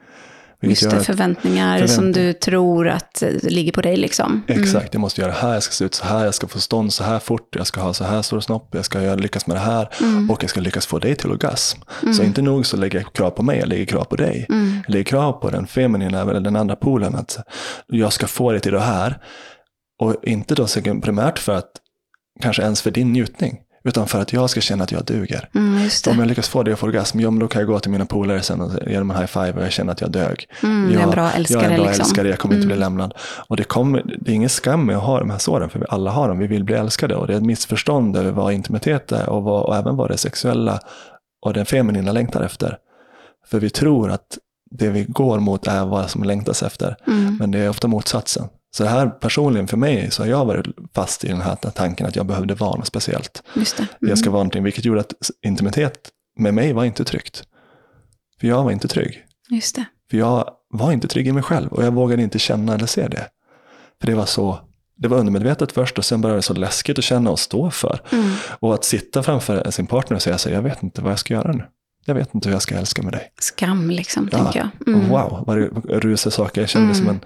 Vilket 0.60 0.82
Just 0.82 0.96
det, 0.96 1.04
förväntningar 1.04 1.78
som 1.78 1.86
förväntningar. 1.88 2.26
du 2.26 2.32
tror 2.32 2.88
att 2.88 3.22
eh, 3.22 3.28
ligger 3.42 3.72
på 3.72 3.80
dig 3.80 3.96
liksom. 3.96 4.42
Mm. 4.48 4.62
Exakt, 4.62 4.94
jag 4.94 5.00
måste 5.00 5.20
göra 5.20 5.32
det 5.32 5.38
här, 5.38 5.54
jag 5.54 5.62
ska 5.62 5.72
se 5.72 5.84
ut 5.84 5.94
så 5.94 6.04
här, 6.04 6.24
jag 6.24 6.34
ska 6.34 6.46
få 6.46 6.60
stånd 6.60 6.92
så 6.92 7.04
här 7.04 7.18
fort, 7.18 7.56
jag 7.56 7.66
ska 7.66 7.80
ha 7.80 7.94
så 7.94 8.04
här 8.04 8.22
stor 8.22 8.40
snopp, 8.40 8.74
jag 8.74 8.84
ska 8.84 9.14
lyckas 9.14 9.46
med 9.46 9.56
det 9.56 9.60
här 9.60 9.88
Mm. 10.00 10.30
och 10.30 10.42
jag 10.42 10.50
ska 10.50 10.60
lyckas 10.60 10.86
få 10.86 10.98
dig 10.98 11.14
till 11.14 11.30
orgasm. 11.30 11.80
Så 12.16 12.22
inte 12.22 12.42
nog 12.42 12.66
så 12.66 12.76
lägger 12.76 12.98
jag 12.98 13.12
krav 13.12 13.30
på 13.30 13.42
mig, 13.42 13.58
jag 13.58 13.68
lägger 13.68 13.84
krav 13.84 14.04
på 14.04 14.16
dig. 14.16 14.46
Mm. 14.48 14.82
Jag 14.86 14.92
lägger 14.92 15.04
krav 15.04 15.32
på 15.32 15.50
den 15.50 15.66
feminina 15.66 16.20
eller 16.20 16.40
den 16.40 16.56
andra 16.56 16.76
polen 16.76 17.14
att 17.14 17.38
jag 17.86 18.12
ska 18.12 18.26
få 18.26 18.52
dig 18.52 18.60
till 18.60 18.72
det 18.72 18.80
här. 18.80 19.18
Och 20.00 20.16
inte 20.22 20.54
då 20.54 20.66
primärt 21.02 21.38
för 21.38 21.54
att, 21.54 21.70
kanske 22.40 22.62
ens 22.62 22.82
för 22.82 22.90
din 22.90 23.12
njutning, 23.12 23.58
utan 23.84 24.06
för 24.08 24.20
att 24.20 24.32
jag 24.32 24.50
ska 24.50 24.60
känna 24.60 24.84
att 24.84 24.92
jag 24.92 25.04
duger. 25.04 25.48
Mm, 25.54 25.74
om 25.82 25.88
det. 26.04 26.10
jag 26.18 26.26
lyckas 26.26 26.48
få 26.48 26.62
dig 26.62 26.72
att 26.72 26.78
få 26.78 26.86
orgasm, 26.86 27.20
ja, 27.20 27.30
då 27.30 27.48
kan 27.48 27.60
jag 27.60 27.68
gå 27.68 27.80
till 27.80 27.90
mina 27.90 28.06
polare 28.06 28.42
sen 28.42 28.60
och 28.60 28.70
ge 28.86 28.98
dem 28.98 29.10
en 29.10 29.16
high 29.16 29.26
five 29.26 29.52
och 29.52 29.62
jag 29.62 29.72
känner 29.72 29.92
att 29.92 30.00
jag 30.00 30.10
dög. 30.10 30.46
Mm, 30.62 30.92
jag 30.92 31.00
är 31.00 31.04
en 31.04 31.10
bra 31.10 31.30
älskare. 31.30 31.62
Jag 31.62 31.70
är 31.70 31.74
en 31.74 31.80
bra 31.80 31.86
liksom. 31.86 32.02
älskare, 32.04 32.28
jag 32.28 32.38
kommer 32.38 32.54
inte 32.54 32.66
bli 32.66 32.76
Mm. 32.76 32.86
lämnad. 32.86 33.14
Och 33.48 33.56
det, 33.56 33.64
kommer, 33.64 34.16
det 34.20 34.30
är 34.30 34.34
ingen 34.34 34.48
skam 34.48 34.86
med 34.86 34.96
att 34.96 35.02
ha 35.02 35.18
de 35.18 35.30
här 35.30 35.38
såren, 35.38 35.70
för 35.70 35.78
vi 35.78 35.86
alla 35.88 36.10
har 36.10 36.28
dem. 36.28 36.38
Vi 36.38 36.46
vill 36.46 36.64
bli 36.64 36.74
älskade 36.74 37.14
och 37.16 37.26
det 37.26 37.32
är 37.32 37.36
ett 37.36 37.44
missförstånd 37.44 38.16
över 38.16 38.30
vad 38.30 38.52
intimitet 38.52 39.12
är 39.12 39.28
och, 39.28 39.42
vad, 39.42 39.62
och 39.64 39.76
även 39.76 39.96
vad 39.96 40.10
det 40.10 40.16
sexuella 40.16 40.80
och 41.46 41.54
den 41.54 41.66
feminina 41.66 42.12
längtar 42.12 42.42
efter. 42.42 42.78
För 43.46 43.60
vi 43.60 43.70
tror 43.70 44.10
att 44.10 44.38
det 44.70 44.88
vi 44.88 45.04
går 45.04 45.40
mot 45.40 45.66
är 45.66 45.84
vad 45.86 46.10
som 46.10 46.22
längtas 46.22 46.62
efter, 46.62 46.96
Mm. 47.06 47.36
men 47.36 47.50
det 47.50 47.58
är 47.58 47.68
ofta 47.68 47.88
motsatsen. 47.88 48.44
Så 48.78 48.84
här 48.84 49.06
personligen 49.06 49.68
för 49.68 49.76
mig 49.76 50.10
så 50.10 50.22
har 50.22 50.28
jag 50.28 50.44
varit 50.44 50.66
fast 50.94 51.24
i 51.24 51.28
den 51.28 51.40
här 51.40 51.54
tanken 51.54 52.06
att 52.06 52.16
jag 52.16 52.26
behövde 52.26 52.54
vara 52.54 52.76
något 52.76 52.86
speciellt. 52.86 53.42
Just 53.54 53.76
det. 53.76 53.82
Mm. 53.82 54.08
Jag 54.08 54.18
ska 54.18 54.30
vara 54.30 54.38
någonting, 54.38 54.62
vilket 54.62 54.84
gjorde 54.84 55.00
att 55.00 55.12
intimitet 55.46 56.08
med 56.38 56.54
mig 56.54 56.72
var 56.72 56.84
inte 56.84 57.04
tryggt. 57.04 57.44
För 58.40 58.48
jag 58.48 58.64
var 58.64 58.70
inte 58.70 58.88
trygg. 58.88 59.24
Just 59.50 59.74
det. 59.74 59.84
För 60.10 60.18
jag 60.18 60.50
var 60.70 60.92
inte 60.92 61.08
trygg 61.08 61.28
i 61.28 61.32
mig 61.32 61.42
själv 61.42 61.72
och 61.72 61.84
jag 61.84 61.94
vågade 61.94 62.22
inte 62.22 62.38
känna 62.38 62.74
eller 62.74 62.86
se 62.86 63.08
det. 63.08 63.26
För 64.00 64.06
det 64.06 64.14
var 64.14 64.26
så, 64.26 64.60
det 64.96 65.08
var 65.08 65.18
undermedvetet 65.18 65.72
först 65.72 65.98
och 65.98 66.04
sen 66.04 66.20
började 66.20 66.38
det 66.38 66.42
så 66.42 66.54
läskigt 66.54 66.98
att 66.98 67.04
känna 67.04 67.30
och 67.30 67.38
stå 67.38 67.70
för. 67.70 68.00
Mm. 68.12 68.34
Och 68.60 68.74
att 68.74 68.84
sitta 68.84 69.22
framför 69.22 69.70
sin 69.70 69.86
partner 69.86 70.16
och 70.16 70.22
säga 70.22 70.38
så 70.38 70.50
jag 70.50 70.62
vet 70.62 70.82
inte 70.82 71.02
vad 71.02 71.12
jag 71.12 71.18
ska 71.18 71.34
göra 71.34 71.52
nu. 71.52 71.64
Jag 72.08 72.14
vet 72.14 72.34
inte 72.34 72.48
hur 72.48 72.54
jag 72.54 72.62
ska 72.62 72.74
älska 72.74 73.02
med 73.02 73.12
dig. 73.12 73.32
Skam 73.40 73.90
liksom, 73.90 74.28
Ja. 74.32 74.38
tänker 74.38 74.58
jag. 74.58 74.94
Mm. 74.94 75.08
Wow, 75.08 75.44
vad 75.46 75.58
det 75.58 75.64
rusar 76.00 76.30
saker. 76.30 76.60
Jag 76.60 76.70
känner 76.70 76.88
det 76.88 76.94
som 76.94 77.08
en, 77.08 77.20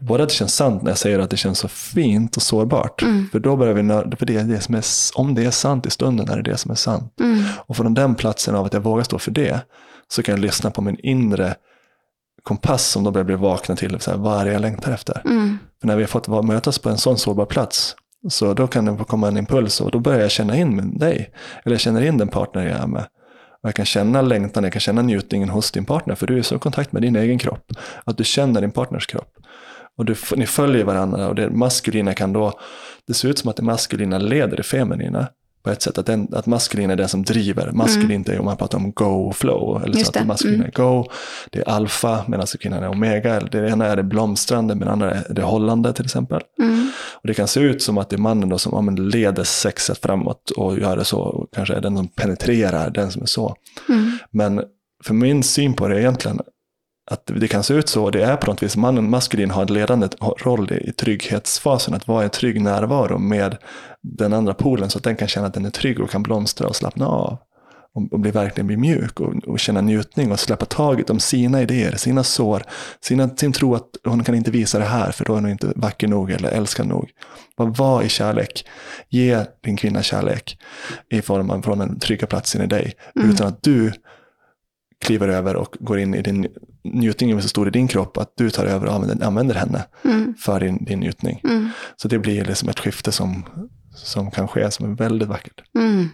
både 0.00 0.22
att 0.22 0.28
det 0.28 0.34
känns 0.34 0.54
sant 0.54 0.82
när 0.82 0.90
jag 0.90 0.98
säger 0.98 1.18
att 1.18 1.30
det 1.30 1.36
känns 1.36 1.58
så 1.58 1.68
fint 1.68 2.36
och 2.36 2.42
sårbart. 2.42 3.02
Mm. 3.02 3.28
För 3.32 3.38
då 3.38 3.56
börjar 3.56 3.74
vi, 3.74 4.16
för 4.16 4.26
det 4.26 4.42
det 4.42 4.60
som 4.60 4.74
är, 4.74 4.84
om 5.14 5.34
det 5.34 5.44
är 5.44 5.50
sant 5.50 5.86
i 5.86 5.90
stunden 5.90 6.28
är 6.28 6.36
det 6.36 6.50
det 6.50 6.56
som 6.56 6.70
är 6.70 6.74
sant. 6.74 7.20
Mm. 7.20 7.44
Och 7.66 7.76
från 7.76 7.94
den 7.94 8.14
platsen 8.14 8.54
av 8.54 8.66
att 8.66 8.72
jag 8.72 8.80
vågar 8.80 9.04
stå 9.04 9.18
för 9.18 9.30
det, 9.30 9.60
så 10.08 10.22
kan 10.22 10.32
jag 10.32 10.40
lyssna 10.40 10.70
på 10.70 10.82
min 10.82 10.96
inre 11.02 11.54
kompass 12.42 12.86
som 12.86 13.04
då 13.04 13.10
börjar 13.10 13.24
bli 13.24 13.34
vakna 13.36 13.76
till. 13.76 14.00
Så 14.00 14.10
här, 14.10 14.18
vad 14.18 14.40
är 14.40 14.44
det 14.44 14.52
jag 14.52 14.60
längtar 14.62 14.92
efter? 14.92 15.22
Mm. 15.24 15.58
För 15.80 15.86
när 15.86 15.96
vi 15.96 16.02
har 16.02 16.08
fått 16.08 16.44
mötas 16.44 16.78
på 16.78 16.88
en 16.88 16.98
sån 16.98 17.18
sårbar 17.18 17.46
plats, 17.46 17.96
så 18.28 18.54
då 18.54 18.66
kan 18.66 18.84
det 18.84 19.04
komma 19.04 19.28
en 19.28 19.36
impuls 19.36 19.80
och 19.80 19.90
då 19.90 19.98
börjar 19.98 20.20
jag 20.20 20.30
känna 20.30 20.56
in 20.56 20.76
med 20.76 20.84
dig. 21.00 21.30
Eller 21.64 21.74
jag 21.74 21.80
känner 21.80 22.02
in 22.02 22.18
den 22.18 22.28
partner 22.28 22.66
jag 22.66 22.78
är 22.78 22.86
med. 22.86 23.04
Och 23.62 23.68
jag 23.68 23.74
kan 23.74 23.86
känna 23.86 24.22
längtan, 24.22 24.64
jag 24.64 24.72
kan 24.72 24.80
känna 24.80 25.02
njutningen 25.02 25.48
hos 25.48 25.70
din 25.70 25.84
partner, 25.84 26.14
för 26.14 26.26
du 26.26 26.38
är 26.38 26.42
så 26.42 26.56
i 26.56 26.58
kontakt 26.58 26.92
med 26.92 27.02
din 27.02 27.16
egen 27.16 27.38
kropp. 27.38 27.72
Att 28.04 28.18
du 28.18 28.24
känner 28.24 28.60
din 28.60 28.70
partners 28.70 29.06
kropp. 29.06 29.32
Och 29.98 30.04
du, 30.04 30.14
ni 30.36 30.46
följer 30.46 30.84
varandra 30.84 31.28
och 31.28 31.34
det 31.34 31.50
maskulina 31.50 32.14
kan 32.14 32.32
då, 32.32 32.52
det 33.06 33.14
ser 33.14 33.28
ut 33.28 33.38
som 33.38 33.50
att 33.50 33.56
det 33.56 33.62
maskulina 33.62 34.18
leder 34.18 34.56
det 34.56 34.62
feminina. 34.62 35.28
På 35.62 35.70
ett 35.70 35.82
sätt, 35.82 35.98
att, 35.98 36.06
den, 36.06 36.28
att 36.32 36.46
maskulin 36.46 36.90
är 36.90 36.96
det 36.96 37.08
som 37.08 37.22
driver. 37.22 37.72
Maskulint 37.72 38.28
är 38.28 38.38
om 38.38 38.44
man 38.44 38.56
pratar 38.56 38.78
om 38.78 38.92
go 38.92 39.04
och 39.04 39.36
flow. 39.36 39.82
Eller 39.84 39.98
Just 39.98 40.12
så 40.12 40.20
att 40.20 40.26
maskulina 40.26 40.64
mm. 40.64 40.66
är 40.66 40.72
go, 40.72 41.04
det 41.50 41.58
är 41.58 41.68
alfa, 41.68 42.24
medan 42.28 42.46
kvinnan 42.60 42.82
är 42.82 42.88
omega. 42.88 43.40
Det 43.40 43.68
ena 43.68 43.86
är 43.86 43.96
det 43.96 44.02
blomstrande, 44.02 44.74
men 44.74 44.86
det 44.86 44.92
andra 44.92 45.10
är 45.10 45.34
det 45.34 45.42
hållande 45.42 45.92
till 45.92 46.04
exempel. 46.04 46.40
Mm. 46.62 46.90
Och 47.12 47.28
det 47.28 47.34
kan 47.34 47.48
se 47.48 47.60
ut 47.60 47.82
som 47.82 47.98
att 47.98 48.10
det 48.10 48.16
är 48.16 48.20
mannen 48.20 48.48
då 48.48 48.58
som 48.58 48.86
ja, 48.86 49.02
leder 49.02 49.44
sexet 49.44 49.98
framåt 49.98 50.50
och 50.50 50.78
gör 50.78 50.96
det 50.96 51.04
så. 51.04 51.20
Och 51.20 51.48
kanske 51.52 51.74
är 51.74 51.80
den 51.80 51.96
som 51.96 52.08
penetrerar, 52.08 52.90
den 52.90 53.10
som 53.10 53.22
är 53.22 53.26
så. 53.26 53.54
Mm. 53.88 54.18
Men 54.30 54.62
för 55.04 55.14
min 55.14 55.42
syn 55.42 55.74
på 55.74 55.88
det 55.88 56.00
egentligen 56.00 56.40
att 57.10 57.30
det 57.40 57.48
kan 57.48 57.62
se 57.62 57.74
ut 57.74 57.88
så, 57.88 58.04
och 58.04 58.12
det 58.12 58.22
är 58.22 58.36
på 58.36 58.46
något 58.46 58.62
vis, 58.62 58.76
mannen 58.76 59.10
maskulin 59.10 59.50
har 59.50 59.62
en 59.62 59.74
ledande 59.74 60.08
roll 60.20 60.72
i, 60.72 60.88
i 60.88 60.92
trygghetsfasen, 60.92 61.94
att 61.94 62.08
vara 62.08 62.24
en 62.24 62.30
trygg 62.30 62.60
närvaro 62.60 63.18
med 63.18 63.56
den 64.02 64.32
andra 64.32 64.54
polen 64.54 64.90
så 64.90 64.98
att 64.98 65.04
den 65.04 65.16
kan 65.16 65.28
känna 65.28 65.46
att 65.46 65.54
den 65.54 65.64
är 65.64 65.70
trygg 65.70 66.00
och 66.00 66.10
kan 66.10 66.22
blomstra 66.22 66.68
och 66.68 66.76
slappna 66.76 67.06
av. 67.06 67.38
Och, 67.94 68.20
bli, 68.20 68.30
verkligen 68.30 68.66
bli 68.66 68.76
mjuk 68.76 69.20
och, 69.20 69.44
och 69.48 69.60
känna 69.60 69.80
njutning 69.80 70.32
och 70.32 70.40
släppa 70.40 70.64
taget 70.64 71.10
om 71.10 71.20
sina 71.20 71.62
idéer, 71.62 71.96
sina 71.96 72.24
sår, 72.24 72.62
sina, 73.00 73.28
sin 73.28 73.52
tro 73.52 73.74
att 73.74 73.88
hon 74.04 74.24
kan 74.24 74.34
inte 74.34 74.50
visa 74.50 74.78
det 74.78 74.84
här 74.84 75.12
för 75.12 75.24
då 75.24 75.32
är 75.32 75.40
hon 75.40 75.50
inte 75.50 75.72
vacker 75.76 76.08
nog 76.08 76.30
eller 76.30 76.48
älskad 76.50 76.86
nog. 76.86 77.10
Var, 77.56 77.66
var 77.66 78.02
i 78.02 78.08
kärlek. 78.08 78.64
Ge 79.08 79.44
din 79.64 79.76
kvinna 79.76 80.02
kärlek 80.02 80.58
i 81.10 81.22
form 81.22 81.50
av 81.50 81.62
från 81.62 81.78
den 81.78 81.98
trygga 81.98 82.26
platsen 82.26 82.62
i 82.62 82.66
dig. 82.66 82.94
Utan 83.14 83.46
att 83.46 83.62
du 83.62 83.92
kliver 85.00 85.28
över 85.28 85.56
och 85.56 85.76
går 85.80 85.98
in 85.98 86.14
i 86.14 86.22
din 86.22 86.46
njutning 86.84 87.30
är 87.30 87.40
så 87.40 87.48
stor 87.48 87.68
i 87.68 87.70
din 87.70 87.88
kropp 87.88 88.16
att 88.16 88.32
du 88.36 88.50
tar 88.50 88.64
över 88.64 88.86
och 88.86 88.94
använder, 88.94 89.26
använder 89.26 89.54
henne 89.54 89.84
Mm. 90.04 90.34
för 90.34 90.60
din, 90.60 90.84
din 90.84 91.00
njutning. 91.00 91.40
Mm. 91.44 91.68
Så 91.96 92.08
det 92.08 92.18
blir 92.18 92.44
liksom 92.44 92.68
ett 92.68 92.78
skifte 92.78 93.12
som, 93.12 93.44
som 93.96 94.30
kan 94.30 94.48
ske 94.48 94.70
som 94.70 94.92
är 94.92 94.96
väldigt 94.96 95.28
vackert. 95.28 95.62
Mm. 95.78 96.08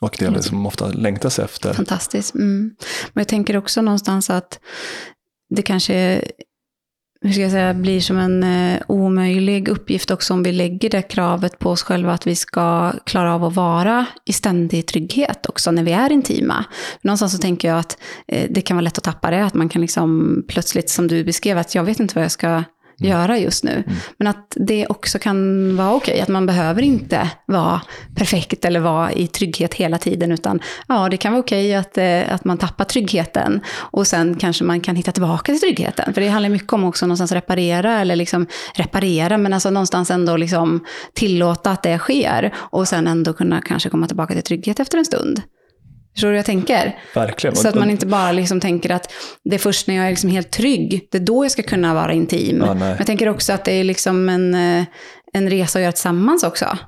Och 0.00 0.16
det 0.18 0.24
är 0.24 0.30
det 0.30 0.42
som 0.42 0.66
ofta 0.66 0.86
längtas 0.86 1.38
efter. 1.38 1.72
Fantastiskt. 1.72 2.34
Mm. 2.34 2.74
Men 3.12 3.20
jag 3.20 3.28
tänker 3.28 3.56
också 3.56 3.82
någonstans 3.82 4.30
att 4.30 4.58
det 5.50 5.62
kanske 5.62 6.22
hur 7.28 7.32
ska 7.32 7.42
jag 7.42 7.50
säga, 7.50 7.74
blir 7.74 8.00
som 8.00 8.18
en 8.18 8.42
eh, 8.42 8.80
omöjlig 8.86 9.68
uppgift 9.68 10.10
också 10.10 10.34
om 10.34 10.42
vi 10.42 10.52
lägger 10.52 10.90
det 10.90 11.02
kravet 11.02 11.58
på 11.58 11.70
oss 11.70 11.82
själva 11.82 12.12
att 12.12 12.26
vi 12.26 12.36
ska 12.36 12.92
klara 13.04 13.34
av 13.34 13.44
att 13.44 13.54
vara 13.54 14.06
i 14.24 14.32
ständig 14.32 14.86
trygghet 14.86 15.46
också 15.46 15.70
när 15.70 15.82
vi 15.82 15.92
är 15.92 16.12
intima. 16.12 16.64
Någonstans 17.00 17.32
så 17.32 17.38
tänker 17.38 17.68
jag 17.68 17.78
att 17.78 17.98
eh, 18.28 18.46
det 18.50 18.60
kan 18.60 18.76
vara 18.76 18.84
lätt 18.84 18.98
att 18.98 19.04
tappa 19.04 19.30
det, 19.30 19.44
att 19.44 19.54
man 19.54 19.68
kan 19.68 19.82
liksom 19.82 20.42
plötsligt, 20.48 20.90
som 20.90 21.08
du 21.08 21.24
beskrev, 21.24 21.58
att 21.58 21.74
jag 21.74 21.84
vet 21.84 22.00
inte 22.00 22.14
vad 22.14 22.24
jag 22.24 22.32
ska 22.32 22.62
göra 22.98 23.38
just 23.38 23.64
nu. 23.64 23.84
Men 24.16 24.26
att 24.26 24.52
det 24.56 24.86
också 24.86 25.18
kan 25.18 25.76
vara 25.76 25.94
okej, 25.94 26.20
att 26.20 26.28
man 26.28 26.46
behöver 26.46 26.82
inte 26.82 27.30
vara 27.46 27.80
perfekt 28.14 28.64
eller 28.64 28.80
vara 28.80 29.12
i 29.12 29.26
trygghet 29.26 29.74
hela 29.74 29.98
tiden, 29.98 30.32
utan 30.32 30.60
ja, 30.88 31.08
det 31.08 31.16
kan 31.16 31.32
vara 31.32 31.40
okej 31.40 31.74
att, 31.74 31.98
eh, 31.98 32.34
att 32.34 32.44
man 32.44 32.58
tappar 32.58 32.84
tryggheten 32.84 33.60
och 33.76 34.06
sen 34.06 34.34
kanske 34.34 34.64
man 34.64 34.80
kan 34.80 34.96
hitta 34.96 35.12
tillbaka 35.12 35.52
till 35.52 35.60
tryggheten. 35.60 36.14
För 36.14 36.20
det 36.20 36.28
handlar 36.28 36.50
mycket 36.50 36.72
om 36.72 36.84
också 36.84 37.06
någonstans 37.06 37.32
reparera, 37.32 38.00
eller 38.00 38.16
liksom 38.16 38.46
reparera, 38.74 39.38
men 39.38 39.52
alltså 39.52 39.70
någonstans 39.70 40.10
ändå 40.10 40.36
liksom 40.36 40.84
tillåta 41.12 41.70
att 41.70 41.82
det 41.82 41.98
sker 41.98 42.54
och 42.56 42.88
sen 42.88 43.06
ändå 43.06 43.32
kunna 43.32 43.60
kanske 43.60 43.90
komma 43.90 44.06
tillbaka 44.06 44.34
till 44.34 44.42
trygghet 44.42 44.80
efter 44.80 44.98
en 44.98 45.04
stund. 45.04 45.42
Förstår 46.18 46.28
du 46.28 46.32
hur 46.32 46.36
jag 46.36 46.46
tänker? 46.46 46.98
Verkligen. 47.14 47.56
Så 47.56 47.68
att 47.68 47.74
man 47.74 47.90
inte 47.90 48.06
bara 48.06 48.32
liksom 48.32 48.60
tänker 48.60 48.90
att 48.90 49.12
det 49.44 49.54
är 49.54 49.58
först 49.58 49.86
när 49.88 49.94
jag 49.94 50.06
är 50.06 50.10
liksom 50.10 50.30
helt 50.30 50.50
trygg, 50.50 51.08
det 51.10 51.18
är 51.18 51.22
då 51.22 51.44
jag 51.44 51.50
ska 51.52 51.62
kunna 51.62 51.94
vara 51.94 52.12
intim. 52.12 52.62
Ja. 52.66 52.74
Men 52.74 52.88
jag 52.88 53.06
tänker 53.06 53.28
också 53.28 53.52
att 53.52 53.64
det 53.64 53.72
är 53.72 53.84
liksom 53.84 54.28
en, 54.28 54.54
eh, 54.54 54.84
en 55.32 55.50
resa 55.50 55.78
att 55.78 55.82
göra 55.82 55.92
tillsammans 55.92 56.42
också. 56.42 56.78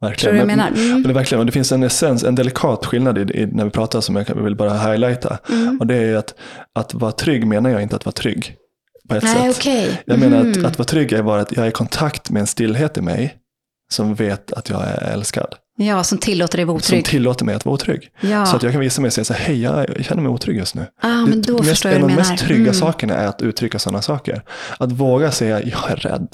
Verkligen. 0.00 0.46
Men-? 0.46 0.60
Mm. 0.60 1.02
Men 1.02 1.12
verkligen, 1.14 1.40
och 1.40 1.46
det 1.46 1.52
finns 1.52 1.72
en 1.72 1.82
essens, 1.82 2.24
en 2.24 2.34
delikat 2.34 2.86
skillnad 2.86 3.18
i, 3.18 3.20
i, 3.20 3.46
när 3.46 3.64
vi 3.64 3.70
pratar 3.70 4.00
som 4.00 4.16
jag 4.16 4.42
vill 4.42 4.56
bara 4.56 4.78
highlighta. 4.78 5.38
Mm. 5.48 5.80
Och 5.80 5.86
det 5.86 5.96
är 5.96 6.14
att, 6.16 6.34
att 6.74 6.94
vara 6.94 7.12
trygg 7.12 7.46
menar 7.46 7.70
jag 7.70 7.82
inte 7.82 7.96
att 7.96 8.04
vara 8.04 8.12
trygg. 8.12 8.54
På 9.08 9.14
ett 9.14 9.22
Nej, 9.22 9.34
sätt. 9.34 9.56
okej. 9.58 10.02
Jag 10.06 10.18
menar 10.18 10.36
att, 10.38 10.56
Mm. 10.56 10.64
att 10.66 10.78
vara 10.78 10.86
trygg 10.86 11.12
är 11.12 11.22
bara 11.22 11.40
att 11.40 11.56
jag 11.56 11.64
är 11.64 11.68
i 11.68 11.72
kontakt 11.72 12.30
med 12.30 12.40
en 12.40 12.46
stillhet 12.46 12.98
i 12.98 13.00
mig 13.00 13.34
som 13.92 14.14
vet 14.14 14.52
att 14.52 14.68
jag 14.68 14.82
är 14.84 15.12
älskad. 15.12 15.54
Ja, 15.78 16.04
som 16.04 16.18
tillåter 16.18 16.56
dig 16.58 16.64
vara 16.64 16.78
Som 16.80 16.94
otrygg. 16.94 17.04
tillåter 17.04 17.44
mig 17.44 17.54
att 17.54 17.64
vara 17.64 17.74
otrygg. 17.74 18.08
Ja, 18.20 18.46
Så 18.46 18.56
att 18.56 18.62
jag 18.62 18.72
kan 18.72 18.80
visa 18.80 19.00
mig 19.00 19.06
och 19.08 19.12
säga 19.12 19.24
så 19.24 19.32
här, 19.32 19.40
hej 19.44 19.62
jag, 19.62 20.04
känner 20.04 20.22
mig 20.22 20.30
otrygg 20.32 20.56
just 20.56 20.74
nu. 20.74 20.86
ah, 21.02 21.08
men 21.08 21.42
då 21.42 21.56
Det 21.58 21.66
mest, 21.66 21.84
en 21.84 22.02
av 22.02 22.08
de 22.08 22.14
mest 22.14 22.38
trygga 22.38 22.62
Mm. 22.62 22.74
sakerna 22.74 23.14
är 23.14 23.26
att 23.26 23.42
uttrycka 23.42 23.78
sådana 23.78 24.02
saker. 24.02 24.42
Att 24.78 24.92
våga 24.92 25.30
säga, 25.30 25.62
jag 25.62 25.90
är 25.90 25.96
rädd. 25.96 26.28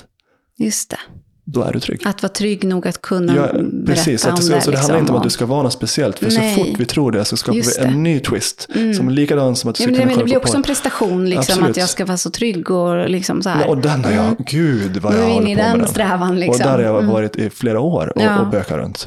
Just 0.59 0.91
det. 0.91 0.99
Då 1.45 1.63
är 1.63 1.73
du 1.73 1.81
trygg. 1.81 2.01
Att 2.05 2.23
vara 2.23 2.33
trygg 2.33 2.65
nog 2.65 2.87
att 2.89 3.03
kunna 3.03 3.37
Ja, 3.37 3.49
precis, 3.87 4.25
att 4.27 4.31
om 4.31 4.37
det, 4.37 4.43
så, 4.43 4.53
det. 4.55 4.61
så 4.61 4.71
det 4.71 4.77
handlar 4.79 4.95
liksom, 4.95 4.99
inte 4.99 5.13
om 5.13 5.17
att 5.17 5.21
och- 5.21 5.27
du 5.27 5.31
ska 5.31 5.47
vara 5.47 5.63
något 5.63 5.73
speciellt. 5.73 6.19
För 6.19 6.31
Nej. 6.31 6.55
så 6.57 6.65
fort 6.65 6.81
vi 6.81 6.85
tror 6.85 7.13
det 7.13 7.25
så 7.25 7.37
skapar 7.37 7.81
vi 7.81 7.87
en 7.87 8.03
ny 8.03 8.21
twist. 8.21 8.69
Mm. 8.75 8.95
Som 8.95 9.09
likadan 9.11 9.57
som 9.57 9.71
att 9.71 9.77
du 9.77 9.83
Ja, 9.83 9.87
ska 9.87 9.91
men 9.91 9.95
det, 9.95 10.03
kunna 10.03 10.11
men 10.11 10.19
det 10.19 10.25
blir 10.25 10.35
på 10.35 10.41
också 10.41 10.57
en 10.57 10.63
prestation, 10.63 11.29
liksom, 11.31 11.63
att 11.65 11.77
jag 11.77 11.89
ska 11.89 12.05
vara 12.05 12.17
så 12.17 12.31
trygg 12.31 12.71
och 12.71 13.09
liksom 13.11 13.43
så 13.43 13.49
här. 13.49 13.61
Ja, 13.65 13.69
och 13.69 13.79
den 13.79 14.05
har 14.05 14.13
jag, 14.13 14.25
Mm. 14.25 14.37
gud 14.47 14.97
vad 14.97 15.15
jag 15.15 15.23
håller 15.23 15.35
på 15.37 15.43
med 15.43 15.57
den 15.57 15.79
den. 15.79 15.89
strävan. 15.89 16.41
Liksom. 16.41 16.53
Och 16.53 16.59
där 16.71 16.79
har 16.79 16.85
jag 16.85 16.99
Mm. 16.99 17.11
varit 17.11 17.37
i 17.37 17.51
flera 17.51 17.81
år 17.81 18.13
och, 18.17 18.23
Ja. 18.23 18.39
och 18.41 18.47
bökat 18.51 18.79
runt. 18.79 19.07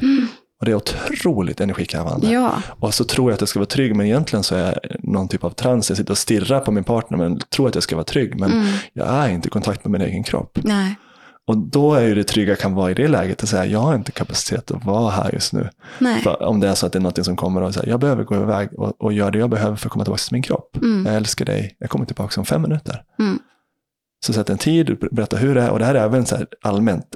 Och 0.60 0.64
det 0.66 0.70
är 0.70 0.74
otroligt 0.74 1.60
energikrävande. 1.60 2.32
Ja, 2.32 2.52
Och 2.68 2.94
så 2.94 3.04
tror 3.04 3.30
jag 3.30 3.34
att 3.34 3.40
jag 3.40 3.48
ska 3.48 3.58
vara 3.58 3.66
trygg, 3.66 3.96
men 3.96 4.06
egentligen 4.06 4.42
så 4.42 4.54
är 4.54 4.64
jag 4.82 4.96
någon 5.12 5.28
typ 5.28 5.44
av 5.44 5.50
trans. 5.50 5.90
Jag 5.90 5.96
sitter 5.96 6.10
och 6.10 6.18
stirrar 6.18 6.60
på 6.60 6.70
min 6.72 6.84
partner, 6.84 7.18
men 7.18 7.38
tror 7.38 7.68
att 7.68 7.74
jag 7.74 7.82
ska 7.84 7.96
vara 7.96 8.04
trygg. 8.04 8.40
Men 8.40 8.52
Mm. 8.52 8.66
jag 8.92 9.08
är 9.08 9.28
inte 9.28 9.48
i 9.48 9.50
kontakt 9.50 9.84
med 9.84 9.90
min 10.00 10.08
egen 10.08 10.24
kropp. 10.24 10.58
nej. 10.62 10.96
Och 11.46 11.58
då 11.58 11.94
är 11.94 12.00
ju 12.00 12.14
det 12.14 12.24
trygga 12.24 12.56
kan 12.56 12.74
vara 12.74 12.90
i 12.90 12.94
det 12.94 13.08
läget 13.08 13.42
att 13.42 13.48
säga, 13.48 13.66
jag 13.66 13.78
har 13.78 13.94
inte 13.94 14.12
kapacitet 14.12 14.70
att 14.70 14.84
vara 14.84 15.10
här 15.10 15.30
just 15.32 15.52
nu. 15.52 15.68
Om 16.40 16.60
det 16.60 16.68
är 16.68 16.74
så 16.74 16.86
att 16.86 16.92
det 16.92 16.98
är 16.98 17.00
något 17.00 17.24
som 17.24 17.36
kommer 17.36 17.62
och 17.62 17.74
säger, 17.74 17.88
jag 17.88 18.00
behöver 18.00 18.24
gå 18.24 18.34
iväg 18.34 18.68
och, 18.72 19.02
och 19.02 19.12
göra 19.12 19.30
det 19.30 19.38
jag 19.38 19.50
behöver 19.50 19.76
för 19.76 19.88
att 19.88 19.92
komma 19.92 20.04
tillbaka 20.04 20.20
till 20.20 20.34
min 20.34 20.42
kropp. 20.42 20.76
Mm. 20.76 21.06
Jag 21.06 21.16
älskar 21.16 21.44
dig, 21.44 21.76
jag 21.78 21.90
kommer 21.90 22.06
tillbaka 22.06 22.40
om 22.40 22.46
fem 22.46 22.62
minuter. 22.62 23.02
Mm. 23.18 23.38
Så 24.26 24.32
sätt 24.32 24.50
en 24.50 24.58
tid, 24.58 24.98
berätta 25.10 25.36
hur 25.36 25.54
det 25.54 25.62
är. 25.62 25.70
Och 25.70 25.78
det 25.78 25.84
här 25.84 25.94
är 25.94 26.04
även 26.04 26.26
så 26.26 26.36
här 26.36 26.46
allmänt 26.62 27.06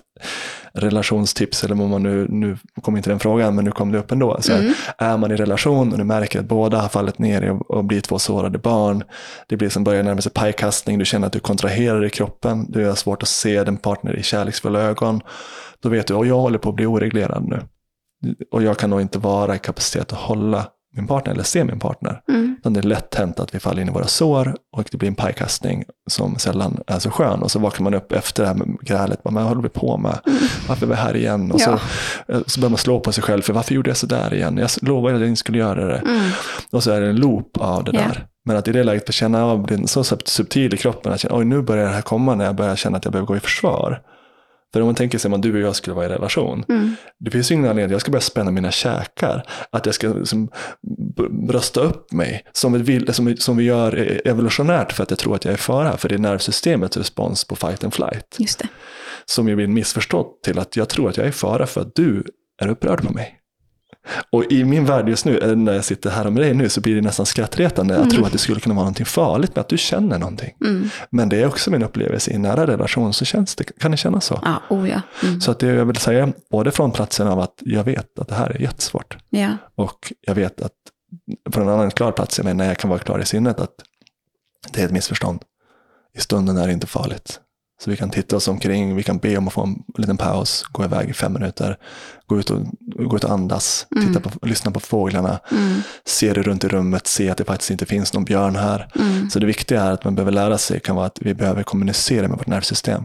relationstips, 0.72 1.64
eller 1.64 1.80
om 1.80 1.90
man 1.90 2.02
nu, 2.02 2.26
nu 2.28 2.56
kommer 2.82 2.98
inte 2.98 3.10
den 3.10 3.18
frågan, 3.18 3.54
men 3.54 3.64
nu 3.64 3.70
kom 3.70 3.92
det 3.92 3.98
upp 3.98 4.12
ändå. 4.12 4.36
Så 4.40 4.52
här, 4.52 4.60
Mm. 4.60 4.72
Är 4.98 5.16
man 5.16 5.32
i 5.32 5.36
relation 5.36 5.92
och 5.92 5.98
du 5.98 6.04
märker 6.04 6.40
att 6.40 6.44
båda 6.44 6.80
har 6.80 6.88
fallit 6.88 7.18
ner 7.18 7.50
och, 7.50 7.70
och 7.70 7.84
blir 7.84 8.00
två 8.00 8.18
sårade 8.18 8.58
barn, 8.58 9.04
det 9.48 9.56
blir 9.56 9.68
som 9.68 9.84
börjar 9.84 10.02
närma 10.02 10.20
sig 10.20 10.32
pajkastning, 10.32 10.98
du 10.98 11.04
känner 11.04 11.26
att 11.26 11.32
du 11.32 11.40
kontraherar 11.40 12.04
i 12.04 12.10
kroppen, 12.10 12.66
du 12.70 12.86
har 12.86 12.94
svårt 12.94 13.22
att 13.22 13.28
se 13.28 13.64
din 13.64 13.76
partner 13.76 14.16
i 14.16 14.22
kärleksfulla 14.22 14.80
ögon, 14.80 15.20
då 15.82 15.88
vet 15.88 16.06
du 16.06 16.14
att 16.14 16.26
jag 16.26 16.38
håller 16.38 16.58
på 16.58 16.68
att 16.68 16.74
bli 16.74 16.86
oreglerad 16.86 17.48
nu. 17.48 17.60
Och 18.50 18.62
jag 18.62 18.78
kan 18.78 18.90
nog 18.90 19.00
inte 19.00 19.18
vara 19.18 19.54
i 19.54 19.58
kapacitet 19.58 20.12
att 20.12 20.18
hålla 20.18 20.66
min 20.96 21.06
partner 21.06 21.32
eller 21.32 21.42
se 21.42 21.64
min 21.64 21.78
partner. 21.78 22.20
Mm. 22.28 22.56
Utan 22.60 22.72
det 22.72 22.80
är 22.80 22.82
lätt 22.82 23.14
hänt 23.14 23.40
att 23.40 23.54
vi 23.54 23.58
faller 23.60 23.82
in 23.82 23.88
i 23.88 23.92
våra 23.92 24.06
sår 24.06 24.56
och 24.76 24.84
det 24.90 24.96
blir 24.96 25.08
en 25.08 25.14
pajkastning 25.14 25.84
som 26.10 26.38
sällan 26.38 26.80
är 26.86 26.98
så 26.98 27.10
skön. 27.10 27.42
Och 27.42 27.50
så 27.50 27.58
vaknar 27.58 27.84
man 27.84 27.94
upp 27.94 28.12
efter 28.12 28.42
det 28.42 28.48
här 28.48 28.54
med 28.54 28.78
grälet. 28.82 29.20
Vad 29.22 29.34
håller 29.34 29.62
vi 29.62 29.68
på 29.68 29.96
med? 29.96 30.18
Varför 30.68 30.86
är 30.86 30.90
vi 30.90 30.94
här 30.96 31.16
igen? 31.16 31.52
Och 31.52 31.60
så, 31.60 31.70
eh, 32.28 32.40
så 32.46 32.60
börjar 32.60 32.70
man 32.70 32.78
slå 32.78 33.00
på 33.00 33.12
sig 33.12 33.22
själv. 33.24 33.42
För 33.42 33.52
varför 33.52 33.74
gjorde 33.74 33.90
jag 33.90 33.96
så 33.96 34.06
där 34.06 34.34
igen? 34.34 34.56
Jag 34.56 34.70
lovade 34.82 35.14
att 35.14 35.20
jag 35.20 35.28
inte 35.28 35.38
skulle 35.38 35.58
göra 35.58 35.84
det. 35.86 35.98
Mm. 35.98 36.30
Och 36.70 36.82
så 36.82 36.90
är 36.90 37.00
det 37.00 37.08
en 37.08 37.16
loop 37.16 37.56
av 37.60 37.84
det 37.84 37.90
Ja. 37.94 38.00
där. 38.00 38.26
Men 38.44 38.56
att 38.56 38.68
i 38.68 38.72
det 38.72 38.84
läget 38.84 39.12
känna 39.12 39.44
av 39.44 39.66
det 39.66 39.88
så 39.88 40.04
subtil 40.04 40.74
i 40.74 40.76
kroppen. 40.76 41.12
Att 41.12 41.20
känna, 41.20 41.36
oj 41.36 41.44
nu 41.44 41.62
börjar 41.62 41.84
det 41.86 41.92
här 41.92 42.02
komma 42.02 42.34
när 42.34 42.44
jag 42.44 42.54
börjar 42.54 42.76
känna 42.76 42.96
att 42.98 43.04
jag 43.04 43.12
behöver 43.12 43.26
gå 43.26 43.36
i 43.36 43.40
försvar. 43.40 44.02
För 44.72 44.80
om 44.80 44.86
man 44.86 44.94
tänker 44.94 45.18
sig 45.18 45.34
att 45.34 45.42
du 45.42 45.54
och 45.54 45.60
jag 45.60 45.76
skulle 45.76 45.94
vara 45.94 46.06
i 46.06 46.08
relation. 46.08 46.64
Mm. 46.68 46.94
Det 47.18 47.30
finns 47.30 47.50
ju 47.50 47.54
ingen 47.54 47.70
anledning 47.70 47.84
att 47.84 47.92
jag 47.92 48.00
ska 48.00 48.10
börja 48.10 48.20
spänna 48.20 48.50
mina 48.50 48.70
käkar. 48.70 49.46
Att 49.70 49.86
jag 49.86 49.94
ska 49.94 50.08
liksom 50.08 50.48
brösta 51.48 51.80
upp 51.80 52.12
mig. 52.12 52.44
Som, 52.52 52.82
vill, 52.82 53.14
som, 53.14 53.36
som 53.36 53.56
vi 53.56 53.64
gör 53.64 53.98
e- 53.98 54.20
evolutionärt 54.24 54.92
för 54.92 55.02
att 55.02 55.10
jag 55.10 55.18
tror 55.18 55.34
att 55.34 55.44
jag 55.44 55.52
är 55.52 55.58
fara. 55.58 55.96
För 55.96 56.08
det 56.08 56.14
är 56.14 56.18
nervsystemets 56.18 56.96
respons 56.96 57.44
på 57.44 57.56
fight 57.56 57.84
and 57.84 57.94
flight. 57.94 58.36
Just 58.38 58.58
det. 58.58 58.68
Som 59.24 59.48
ju 59.48 59.56
blir 59.56 59.66
missförstått 59.66 60.42
till 60.42 60.58
att 60.58 60.76
jag 60.76 60.88
tror 60.88 61.08
att 61.08 61.16
jag 61.16 61.26
är 61.26 61.32
fara 61.32 61.66
för 61.66 61.80
att 61.80 61.94
du 61.94 62.24
är 62.62 62.68
upprörd 62.68 63.06
på 63.06 63.12
mig. 63.12 63.39
Och 64.32 64.44
i 64.52 64.64
min 64.64 64.84
värld 64.84 65.08
just 65.08 65.24
nu, 65.24 65.38
eller 65.38 65.56
när 65.56 65.72
jag 65.72 65.84
sitter 65.84 66.10
här 66.10 66.30
med 66.30 66.42
dig 66.42 66.54
nu, 66.54 66.68
så 66.68 66.80
blir 66.80 66.94
det 66.94 67.00
nästan 67.00 67.26
skrattretande. 67.26 67.94
Jag 67.94 68.10
tror 68.10 68.26
att 68.26 68.32
det 68.32 68.38
skulle 68.38 68.60
kunna 68.60 68.74
vara 68.74 68.84
någonting 68.84 69.06
farligt 69.06 69.56
med 69.56 69.60
att 69.60 69.68
du 69.68 69.78
känner 69.78 70.18
någonting. 70.18 70.54
Mm. 70.64 70.90
Men 71.10 71.28
det 71.28 71.36
är 71.36 71.46
också 71.46 71.70
min 71.70 71.82
upplevelse 71.82 72.30
i 72.30 72.38
nära 72.38 72.66
relation, 72.66 73.12
så 73.12 73.24
känns 73.24 73.54
det, 73.56 73.64
kan 73.64 73.90
det 73.90 73.96
kännas 73.96 74.24
så. 74.24 74.40
Ja, 74.42 74.62
oh 74.70 74.88
ja. 74.90 75.00
Mm. 75.22 75.40
Så 75.40 75.50
att 75.50 75.58
det 75.58 75.66
jag 75.66 75.84
vill 75.84 75.96
säga, 75.96 76.32
både 76.50 76.70
från 76.70 76.92
platsen 76.92 77.28
av 77.28 77.40
att 77.40 77.54
jag 77.60 77.84
vet 77.84 78.18
att 78.18 78.28
det 78.28 78.34
här 78.34 78.50
är 78.50 78.60
jättesvårt. 78.60 79.16
ja. 79.30 79.56
Och 79.74 80.12
jag 80.20 80.34
vet 80.34 80.60
att, 80.60 80.72
från 81.50 81.68
en 81.68 81.74
annan 81.74 81.90
klar 81.90 82.12
plats, 82.12 82.38
jag 82.38 82.44
menar, 82.44 82.64
jag 82.64 82.78
kan 82.78 82.90
vara 82.90 83.00
klar 83.00 83.18
i 83.18 83.24
sinnet, 83.24 83.60
att 83.60 83.74
det 84.72 84.80
är 84.80 84.84
ett 84.84 84.92
missförstånd. 84.92 85.42
I 86.14 86.20
stunden 86.20 86.56
är 86.56 86.66
det 86.66 86.72
inte 86.72 86.86
farligt. 86.86 87.40
Så 87.84 87.90
vi 87.90 87.96
kan 87.96 88.10
titta 88.10 88.36
oss 88.36 88.48
omkring, 88.48 88.96
vi 88.96 89.02
kan 89.02 89.18
be 89.18 89.36
om 89.36 89.46
att 89.48 89.54
få 89.54 89.62
en 89.62 89.82
liten 89.98 90.16
paus, 90.16 90.64
gå 90.72 90.84
iväg 90.84 91.10
i 91.10 91.12
fem 91.12 91.32
minuter, 91.32 91.76
gå 92.26 92.38
ut 92.38 92.50
och, 92.50 92.60
gå 93.08 93.16
ut 93.16 93.24
och 93.24 93.30
andas, 93.30 93.86
titta 94.06 94.20
på, 94.20 94.46
lyssna 94.46 94.70
på 94.70 94.80
fåglarna, 94.80 95.38
Mm. 95.50 95.82
se 96.06 96.32
det 96.32 96.42
runt 96.42 96.64
i 96.64 96.68
rummet, 96.68 97.06
se 97.06 97.30
att 97.30 97.38
det 97.38 97.44
faktiskt 97.44 97.70
inte 97.70 97.86
finns 97.86 98.12
någon 98.12 98.24
björn 98.24 98.56
här. 98.56 98.88
Mm. 98.94 99.30
Så 99.30 99.38
det 99.38 99.46
viktiga 99.46 99.82
är 99.82 99.90
att 99.90 100.04
man 100.04 100.14
behöver 100.14 100.32
lära 100.32 100.58
sig 100.58 100.80
kan 100.80 100.96
vara 100.96 101.06
att 101.06 101.18
vi 101.20 101.34
behöver 101.34 101.62
kommunicera 101.62 102.28
med 102.28 102.38
vårt 102.38 102.46
nervsystem. 102.46 103.04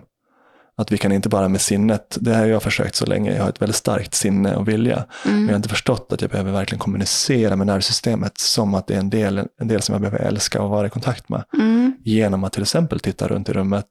Att 0.78 0.92
vi 0.92 0.98
kan 0.98 1.12
inte 1.12 1.30
bara 1.30 1.48
med 1.48 1.62
sinnet, 1.62 2.18
det 2.22 2.36
har 2.36 2.46
jag 2.46 2.64
försökt 2.64 2.96
så 2.96 3.06
länge, 3.06 3.36
jag 3.36 3.44
har 3.44 3.50
ett 3.50 3.62
väldigt 3.62 3.76
starkt 3.76 4.14
sinne 4.14 4.56
och 4.56 4.68
vilja. 4.68 5.06
Men 5.24 5.42
jag 5.42 5.50
har 5.50 5.56
inte 5.56 5.70
förstått 5.70 6.14
att 6.14 6.22
jag 6.22 6.32
behöver 6.32 6.52
verkligen 6.52 6.80
kommunicera 6.80 7.56
med 7.56 7.68
nervsystemet 7.68 8.38
som 8.38 8.74
att 8.74 8.88
det 8.88 8.96
är 8.96 9.00
en 9.00 9.10
del, 9.10 9.48
en 9.60 9.68
del 9.68 9.82
som 9.82 9.94
jag 9.94 10.02
behöver 10.02 10.20
älska 10.20 10.62
och 10.62 10.70
vara 10.70 10.88
i 10.88 10.90
kontakt 10.90 11.30
med. 11.30 11.44
Mm. 11.54 11.96
Genom 12.04 12.44
att 12.44 12.54
till 12.54 12.62
exempel 12.62 13.00
titta 13.00 13.28
runt 13.28 13.50
i 13.50 13.54
rummet. 13.54 13.86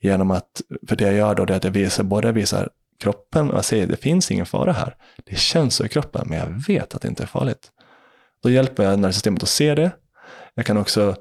Genom 0.00 0.30
att, 0.30 0.60
för 0.88 0.96
det 0.96 1.04
jag 1.04 1.14
gör 1.14 1.34
då 1.34 1.44
det 1.44 1.52
är 1.52 1.56
att 1.56 1.64
jag 1.64 1.70
visar, 1.70 2.04
både 2.04 2.32
visar 2.32 2.68
kroppen 3.02 3.50
och 3.50 3.56
jag 3.56 3.64
säger 3.64 3.86
det 3.86 3.96
finns 3.96 4.30
ingen 4.30 4.46
fara 4.46 4.72
här. 4.72 4.96
Det 5.24 5.38
känns 5.38 5.74
så 5.74 5.84
i 5.84 5.88
kroppen 5.88 6.26
men 6.28 6.38
jag 6.38 6.64
vet 6.66 6.94
att 6.94 7.02
det 7.02 7.08
inte 7.08 7.22
är 7.22 7.26
farligt. 7.26 7.70
Då 8.42 8.50
hjälper 8.50 8.82
jag 8.82 8.98
nervsystemet 8.98 9.42
att 9.42 9.48
se 9.48 9.74
det. 9.74 9.90
Jag 10.54 10.66
kan 10.66 10.76
också 10.76 11.16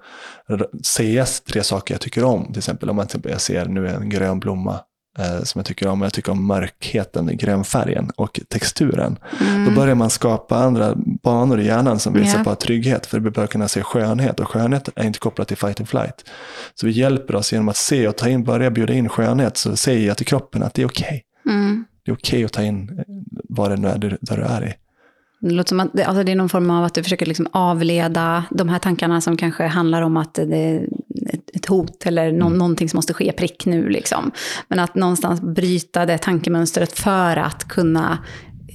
säga 0.85 1.25
tre 1.25 1.63
saker 1.63 1.93
jag 1.93 2.01
tycker 2.01 2.23
om. 2.23 2.45
Till 2.45 2.57
exempel 2.57 2.89
om 2.89 3.05
jag 3.23 3.41
ser 3.41 3.65
nu 3.65 3.87
en 3.87 4.09
grön 4.09 4.39
blomma 4.39 4.79
eh, 5.19 5.43
som 5.43 5.59
jag 5.59 5.65
tycker 5.65 5.87
om. 5.87 6.01
Jag 6.01 6.13
tycker 6.13 6.31
om 6.31 6.45
mörkheten, 6.47 7.37
grönfärgen 7.37 8.11
och 8.15 8.39
texturen. 8.47 9.17
Då 9.67 9.71
börjar 9.75 9.95
man 9.95 10.09
skapa 10.09 10.57
andra 10.57 10.93
banor 11.23 11.59
i 11.59 11.65
hjärnan 11.65 11.99
som 11.99 12.13
visar 12.13 12.37
Ja. 12.37 12.43
på 12.43 12.55
trygghet. 12.55 13.05
För 13.05 13.19
vi 13.19 13.29
börjar 13.29 13.47
kunna 13.47 13.67
se 13.67 13.83
skönhet 13.83 14.39
och 14.39 14.49
skönhet 14.49 14.89
är 14.95 15.03
inte 15.03 15.19
kopplat 15.19 15.47
till 15.47 15.57
fight 15.57 15.79
and 15.79 15.89
flight. 15.89 16.29
Så 16.75 16.85
vi 16.85 16.91
hjälper 16.91 17.35
oss 17.35 17.51
genom 17.51 17.69
att 17.69 17.77
se 17.77 18.07
och 18.07 18.17
ta 18.17 18.29
in, 18.29 18.43
börja 18.43 18.71
bjuda 18.71 18.93
in 18.93 19.09
skönhet. 19.09 19.57
Så 19.57 19.75
säger 19.75 20.07
jag 20.07 20.17
till 20.17 20.25
kroppen 20.25 20.63
att 20.63 20.73
det 20.73 20.81
är 20.81 20.85
okej. 20.87 21.23
Mm. 21.45 21.85
Det 22.05 22.11
är 22.11 22.15
okej 22.15 22.45
att 22.45 22.53
ta 22.53 22.63
in 22.63 22.89
eh, 22.99 23.03
vad 23.49 23.71
det 23.71 23.77
nu 23.77 23.87
är 23.87 23.97
där 24.21 24.37
du 24.37 24.43
är 24.43 24.67
i. 24.67 24.73
Det 25.49 25.53
låter 25.53 25.69
som 25.69 25.79
att 25.79 25.93
det, 25.93 26.03
alltså 26.03 26.23
det 26.23 26.31
är 26.31 26.35
någon 26.35 26.49
form 26.49 26.69
av 26.69 26.83
att 26.83 26.93
du 26.93 27.03
försöker 27.03 27.25
liksom 27.25 27.47
avleda 27.51 28.43
de 28.51 28.69
här 28.69 28.79
tankarna 28.79 29.21
som 29.21 29.37
kanske 29.37 29.63
handlar 29.63 30.01
om 30.01 30.17
att 30.17 30.33
det 30.33 30.57
är 30.57 30.87
ett, 31.53 31.65
hot 31.65 32.05
eller 32.05 32.27
Mm. 32.27 32.39
nå, 32.39 32.49
någonting 32.49 32.89
som 32.89 32.97
måste 32.97 33.13
ske 33.13 33.31
prick 33.31 33.65
nu. 33.65 33.89
Liksom. 33.89 34.31
Men 34.67 34.79
att 34.79 34.95
någonstans 34.95 35.41
bryta 35.41 36.05
det 36.05 36.17
tankemönstret 36.17 36.99
för 36.99 37.37
att 37.37 37.67
kunna 37.67 38.17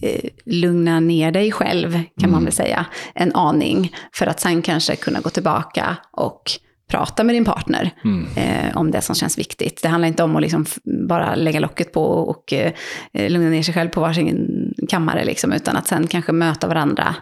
eh, 0.03 0.31
lugna 0.45 1.01
ner 1.01 1.33
dig 1.33 1.53
själv, 1.53 1.93
kan 1.93 2.05
Mm. 2.19 2.31
man 2.33 2.45
väl 2.45 2.53
säga, 2.53 2.87
en 3.15 3.33
aning. 3.35 3.93
För 4.13 4.27
att 4.27 4.41
sen 4.41 4.63
kanske 4.63 4.97
kunna 4.97 5.21
gå 5.21 5.31
tillbaka 5.31 5.97
och 6.11 6.43
prata 6.89 7.25
med 7.25 7.35
din 7.35 7.45
partner 7.45 7.91
Mm. 8.05 8.27
eh, 8.37 8.77
om 8.77 8.91
det 8.91 9.01
som 9.01 9.15
känns 9.15 9.39
viktigt. 9.39 9.83
Det 9.83 9.89
handlar 9.89 10.09
inte 10.09 10.23
om 10.23 10.37
att 10.37 10.43
liksom 10.43 10.67
bara 11.09 11.35
lägga 11.35 11.61
locket 11.61 11.93
på 11.93 12.05
och 12.05 12.53
eh, 12.53 12.73
lugna 13.13 13.49
ner 13.51 13.63
sig 13.63 13.75
själv 13.75 13.89
på 13.89 14.01
varsin 14.01 14.75
kammare, 14.89 15.25
liksom, 15.25 15.53
utan 15.53 15.77
att 15.77 15.87
sen 15.87 16.07
kanske 16.07 16.33
möta 16.33 16.69
varandra 16.69 17.15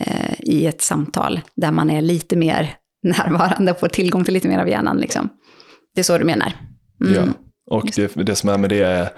eh, 0.00 0.34
i 0.40 0.66
ett 0.66 0.82
samtal 0.82 1.40
där 1.56 1.70
man 1.72 1.90
är 1.90 2.02
lite 2.02 2.36
mer 2.36 2.74
närvarande 3.02 3.72
och 3.72 3.80
får 3.80 3.88
tillgång 3.88 4.24
till 4.24 4.34
lite 4.34 4.48
mer 4.48 4.58
av 4.58 4.68
hjärnan. 4.68 4.96
Liksom. 4.96 5.28
Det 5.94 6.00
är 6.00 6.04
så 6.04 6.18
du 6.18 6.24
menar? 6.24 6.52
Mm. 7.04 7.14
Ja. 7.14 7.22
Och 7.70 7.90
det, 7.96 8.14
det 8.14 8.34
som 8.34 8.48
är 8.50 8.58
med 8.58 8.70
det 8.70 8.82
är 8.82 9.08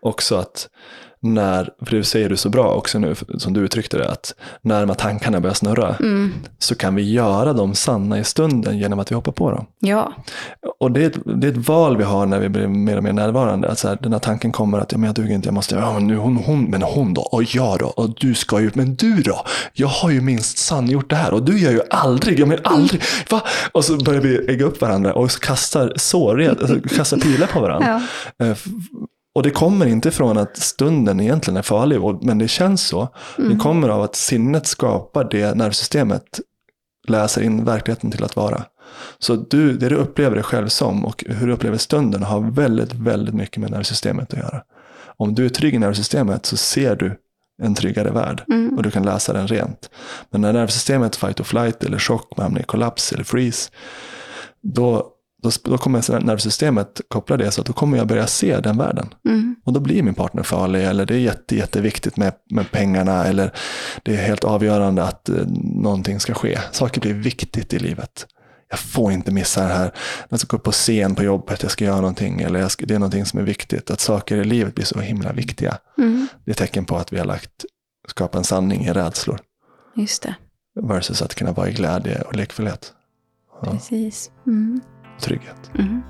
också 0.00 0.36
att 0.36 0.68
när, 1.20 1.70
för 1.86 1.96
det 1.96 2.04
säger 2.04 2.28
du 2.28 2.36
så 2.36 2.48
bra 2.48 2.74
också 2.74 2.98
nu, 2.98 3.14
som 3.38 3.52
du 3.52 3.60
uttryckte 3.60 3.98
det, 3.98 4.10
att 4.10 4.34
när 4.62 4.80
de 4.80 4.88
här 4.88 4.96
tankarna 4.96 5.40
börjar 5.40 5.54
snurra 5.54 5.96
Mm. 6.00 6.32
så 6.58 6.74
kan 6.74 6.94
vi 6.94 7.12
göra 7.12 7.52
dem 7.52 7.74
sanna 7.74 8.18
i 8.18 8.24
stunden 8.24 8.78
genom 8.78 8.98
att 8.98 9.10
vi 9.10 9.14
hoppar 9.14 9.32
på 9.32 9.50
dem. 9.50 9.66
Ja. 9.80 10.12
Och 10.80 10.92
det 10.92 11.02
är, 11.02 11.06
ett, 11.06 11.18
det 11.40 11.46
är 11.46 11.50
ett 11.50 11.68
val 11.68 11.96
vi 11.96 12.04
har 12.04 12.26
när 12.26 12.38
vi 12.38 12.48
blir 12.48 12.66
mer 12.66 12.96
och 12.96 13.04
mer 13.04 13.12
närvarande. 13.12 13.68
Att 13.68 13.78
så 13.78 13.88
här, 13.88 13.98
den 14.02 14.12
här 14.12 14.20
tanken 14.20 14.52
kommer 14.52 14.78
att 14.78 14.92
ja, 14.92 14.98
men 14.98 15.06
jag 15.06 15.14
duger 15.14 15.34
inte, 15.34 15.48
jag 15.48 15.54
måste, 15.54 15.74
ja, 15.74 15.92
men 15.92 16.06
nu 16.06 16.16
hon, 16.16 16.36
hon, 16.36 16.64
men 16.64 16.82
hon 16.82 17.14
då, 17.14 17.22
och 17.22 17.42
jag 17.42 17.78
då, 17.78 17.86
och 17.86 18.14
du 18.20 18.34
ska 18.34 18.60
ju, 18.60 18.70
men 18.74 18.94
du 18.94 19.22
då, 19.22 19.44
jag 19.72 19.88
har 19.88 20.10
ju 20.10 20.20
minst 20.20 20.58
sann 20.58 20.86
gjort 20.86 21.10
det 21.10 21.16
här 21.16 21.34
och 21.34 21.42
du 21.42 21.58
gör 21.58 21.70
ju 21.70 21.80
aldrig, 21.90 22.40
jag 22.40 22.48
men 22.48 22.58
aldrig, 22.64 23.02
va? 23.30 23.42
Och 23.72 23.84
så 23.84 23.96
börjar 23.96 24.20
vi 24.20 24.50
ägga 24.52 24.64
upp 24.64 24.80
varandra 24.80 25.14
och 25.14 25.30
kastar 25.30 25.92
sår, 25.96 26.42
alltså, 26.48 26.80
kastar 26.96 27.16
pilar 27.18 27.46
på 27.46 27.60
varandra. 27.60 28.02
Ja. 28.38 28.54
Och 29.38 29.44
det 29.44 29.50
kommer 29.50 29.86
inte 29.86 30.10
från 30.10 30.38
att 30.38 30.56
stunden 30.56 31.20
egentligen 31.20 31.56
är 31.56 31.62
farlig, 31.62 32.00
men 32.22 32.38
det 32.38 32.48
känns 32.48 32.86
så. 32.86 33.08
Det 33.36 33.56
kommer 33.56 33.88
av 33.88 34.02
att 34.02 34.16
sinnet 34.16 34.66
skapar 34.66 35.28
det 35.30 35.54
nervsystemet 35.54 36.40
läser 37.08 37.42
in 37.42 37.64
verkligheten 37.64 38.10
till 38.10 38.24
att 38.24 38.36
vara. 38.36 38.62
Så 39.18 39.36
du, 39.36 39.76
det 39.76 39.88
du 39.88 39.94
upplever 39.94 40.34
dig 40.34 40.44
själv 40.44 40.68
som 40.68 41.04
och 41.04 41.24
hur 41.28 41.46
du 41.46 41.52
upplever 41.52 41.78
stunden 41.78 42.22
har 42.22 42.40
väldigt, 42.40 42.94
väldigt 42.94 43.34
mycket 43.34 43.56
med 43.56 43.70
nervsystemet 43.70 44.32
att 44.32 44.38
göra. 44.38 44.62
Om 45.16 45.34
du 45.34 45.44
är 45.44 45.48
trygg 45.48 45.74
i 45.74 45.78
nervsystemet 45.78 46.46
så 46.46 46.56
ser 46.56 46.96
du 46.96 47.18
en 47.62 47.74
tryggare 47.74 48.10
värld 48.10 48.44
och 48.76 48.82
du 48.82 48.90
kan 48.90 49.02
läsa 49.02 49.32
den 49.32 49.48
rent. 49.48 49.90
Men 50.30 50.40
när 50.40 50.52
nervsystemet 50.52 51.16
fight 51.16 51.40
or 51.40 51.44
flight 51.44 51.84
eller 51.84 51.98
chock, 51.98 52.36
man 52.36 52.44
hamnar 52.44 52.60
i 52.60 52.64
kollaps 52.64 53.12
eller 53.12 53.24
freeze, 53.24 53.70
då, 54.62 55.12
då, 55.42 55.50
då 55.64 55.78
kommer 55.78 56.20
nervsystemet 56.20 57.00
koppla 57.08 57.36
det 57.36 57.50
så 57.50 57.60
att 57.60 57.66
då 57.66 57.72
kommer 57.72 57.98
jag 57.98 58.06
börja 58.06 58.26
se 58.26 58.60
den 58.60 58.78
världen. 58.78 59.14
Mm. 59.28 59.56
Och 59.64 59.72
då 59.72 59.80
blir 59.80 60.02
min 60.02 60.14
partner 60.14 60.42
farlig 60.42 60.84
eller 60.84 61.06
det 61.06 61.14
är 61.14 61.18
jätte, 61.18 61.56
jätteviktigt 61.56 62.16
med, 62.16 62.32
med 62.50 62.70
pengarna 62.70 63.24
eller 63.24 63.52
det 64.02 64.16
är 64.16 64.26
helt 64.26 64.44
avgörande 64.44 65.04
att 65.04 65.28
eh, 65.28 65.46
någonting 65.62 66.20
ska 66.20 66.34
ske. 66.34 66.58
Saker 66.72 67.00
blir 67.00 67.14
viktigt 67.14 67.74
i 67.74 67.78
livet. 67.78 68.26
Jag 68.70 68.78
får 68.78 69.12
inte 69.12 69.32
missa 69.32 69.62
det 69.62 69.74
här. 69.74 69.92
Jag 70.28 70.40
ska 70.40 70.46
gå 70.46 70.56
upp 70.56 70.64
på 70.64 70.72
scen 70.72 71.14
på 71.14 71.22
jobbet, 71.22 71.62
jag 71.62 71.72
ska 71.72 71.84
göra 71.84 72.00
någonting 72.00 72.40
eller 72.40 72.68
ska, 72.68 72.86
det 72.86 72.94
är 72.94 72.98
någonting 72.98 73.26
som 73.26 73.40
är 73.40 73.44
viktigt. 73.44 73.90
Att 73.90 74.00
saker 74.00 74.36
i 74.36 74.44
livet 74.44 74.74
blir 74.74 74.84
så 74.84 75.00
himla 75.00 75.32
viktiga. 75.32 75.78
Mm. 75.98 76.26
Det 76.44 76.50
är 76.50 76.54
tecken 76.54 76.84
på 76.84 76.96
att 76.96 77.12
vi 77.12 77.18
har 77.18 77.24
lagt, 77.24 77.64
skapat 78.08 78.38
en 78.38 78.44
sanning 78.44 78.84
i 78.84 78.92
rädslor. 78.92 79.40
Just 79.96 80.22
det. 80.22 80.34
Versus 80.82 81.22
att 81.22 81.34
kunna 81.34 81.52
vara 81.52 81.68
i 81.68 81.72
glädje 81.72 82.20
och 82.20 82.36
lekfullhet. 82.36 82.92
Ja, 83.62 83.70
Precis. 83.70 84.30
Mm 84.46 84.80
trygghet. 85.20 85.70
Mm. 85.78 86.02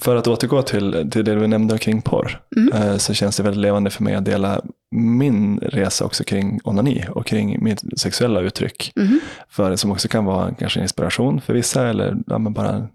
För 0.00 0.16
att 0.16 0.26
återgå 0.26 0.62
till, 0.62 1.10
till 1.10 1.24
det 1.24 1.34
du 1.34 1.46
nämnde 1.46 1.78
kring 1.78 2.02
porr, 2.02 2.42
mm. 2.56 2.98
så 2.98 3.14
känns 3.14 3.36
det 3.36 3.42
väldigt 3.42 3.62
levande 3.62 3.90
för 3.90 4.02
mig 4.02 4.14
att 4.14 4.24
dela 4.24 4.60
min 4.90 5.58
resa 5.58 6.04
också 6.04 6.24
kring 6.24 6.60
onani 6.64 7.04
och 7.10 7.26
kring 7.26 7.64
mitt 7.64 8.00
sexuella 8.00 8.40
uttryck. 8.40 8.92
Mm. 8.96 9.20
För, 9.48 9.76
som 9.76 9.92
också 9.92 10.08
kan 10.08 10.24
vara 10.24 10.54
kanske 10.54 10.80
en 10.80 10.84
inspiration 10.84 11.40
för 11.40 11.54
vissa 11.54 11.88
eller 11.88 12.16
ja, 12.26 12.38
bara 12.38 12.88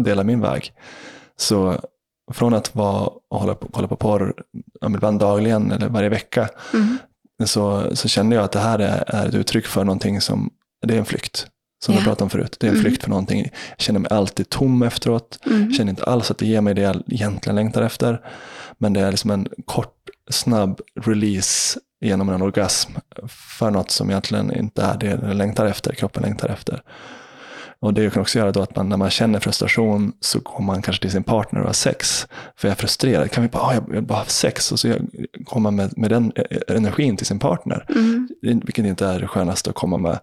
dela 0.00 0.24
min 0.24 0.40
väg. 0.40 0.72
Så 1.36 1.80
från 2.32 2.54
att 2.54 2.74
vara 2.74 3.06
och 3.30 3.40
hålla 3.40 3.54
på, 3.54 3.68
kolla 3.72 3.88
på 3.88 3.96
porr 3.96 4.34
ibland 4.86 5.18
dagligen 5.20 5.72
eller 5.72 5.88
varje 5.88 6.08
vecka 6.08 6.48
Mhm. 6.72 6.98
så, 7.44 7.96
så 7.96 8.08
kände 8.08 8.36
jag 8.36 8.44
att 8.44 8.52
det 8.52 8.58
här 8.58 8.78
är, 8.78 9.04
är 9.06 9.28
ett 9.28 9.34
uttryck 9.34 9.66
för 9.66 9.84
någonting 9.84 10.20
som, 10.20 10.50
det 10.86 10.94
är 10.94 10.98
en 10.98 11.04
flykt. 11.04 11.46
Som 11.84 11.94
Ja. 11.94 12.00
vi 12.00 12.04
pratade 12.04 12.24
om 12.24 12.30
förut. 12.30 12.56
Det 12.60 12.66
är 12.66 12.70
en 12.70 12.74
Mm. 12.76 12.84
flykt 12.84 13.02
för 13.02 13.10
någonting. 13.10 13.40
Jag 13.70 13.80
känner 13.80 14.00
mig 14.00 14.10
alltid 14.12 14.48
tom 14.48 14.82
efteråt. 14.82 15.38
Jag 15.44 15.74
känner 15.74 15.90
inte 15.90 16.04
alls 16.04 16.30
att 16.30 16.38
det 16.38 16.46
ger 16.46 16.60
mig 16.60 16.74
det 16.74 16.80
jag 16.82 17.02
egentligen 17.06 17.56
längtar 17.56 17.82
efter. 17.82 18.20
Men 18.78 18.92
det 18.92 19.00
är 19.00 19.10
liksom 19.10 19.30
en 19.30 19.48
kort, 19.64 19.92
snabb 20.30 20.80
release 21.00 21.78
genom 22.00 22.28
en 22.28 22.42
orgasm 22.42 22.92
för 23.58 23.70
något 23.70 23.90
som 23.90 24.10
egentligen 24.10 24.56
inte 24.56 24.82
är 24.82 24.96
det 24.98 25.06
jag 25.06 25.34
längtar 25.36 25.66
efter, 25.66 25.92
kroppen 25.94 26.22
längtar 26.22 26.48
efter. 26.48 26.82
Och 27.86 27.94
det 27.94 28.12
kan 28.12 28.22
också 28.22 28.38
göra 28.38 28.52
då 28.52 28.62
att 28.62 28.76
man, 28.76 28.88
när 28.88 28.96
man 28.96 29.10
känner 29.10 29.40
frustration 29.40 30.12
så 30.20 30.38
går 30.40 30.60
man 30.60 30.82
kanske 30.82 31.02
till 31.02 31.10
sin 31.10 31.22
partner 31.22 31.60
och 31.60 31.66
har 31.66 31.72
sex. 31.72 32.26
För 32.56 32.68
jag 32.68 32.72
är 32.72 32.76
frustrerad, 32.76 33.30
kan 33.30 33.42
vi 33.42 33.48
bara, 33.48 33.62
ah, 33.62 33.74
jag 33.74 33.90
vill 33.92 34.02
bara 34.02 34.18
ha 34.18 34.24
sex? 34.24 34.72
Och 34.72 34.78
så 34.80 34.88
kommer 35.44 35.60
man 35.70 35.76
med, 35.76 35.98
med 35.98 36.10
den 36.10 36.32
eh, 36.36 36.76
energin 36.76 37.16
till 37.16 37.26
sin 37.26 37.38
partner. 37.38 37.86
Mhm. 37.88 38.28
Vilket 38.42 38.84
inte 38.84 39.06
är 39.06 39.20
det 39.20 39.26
skönaste 39.26 39.70
att 39.70 39.76
komma 39.76 39.98
med 39.98 40.18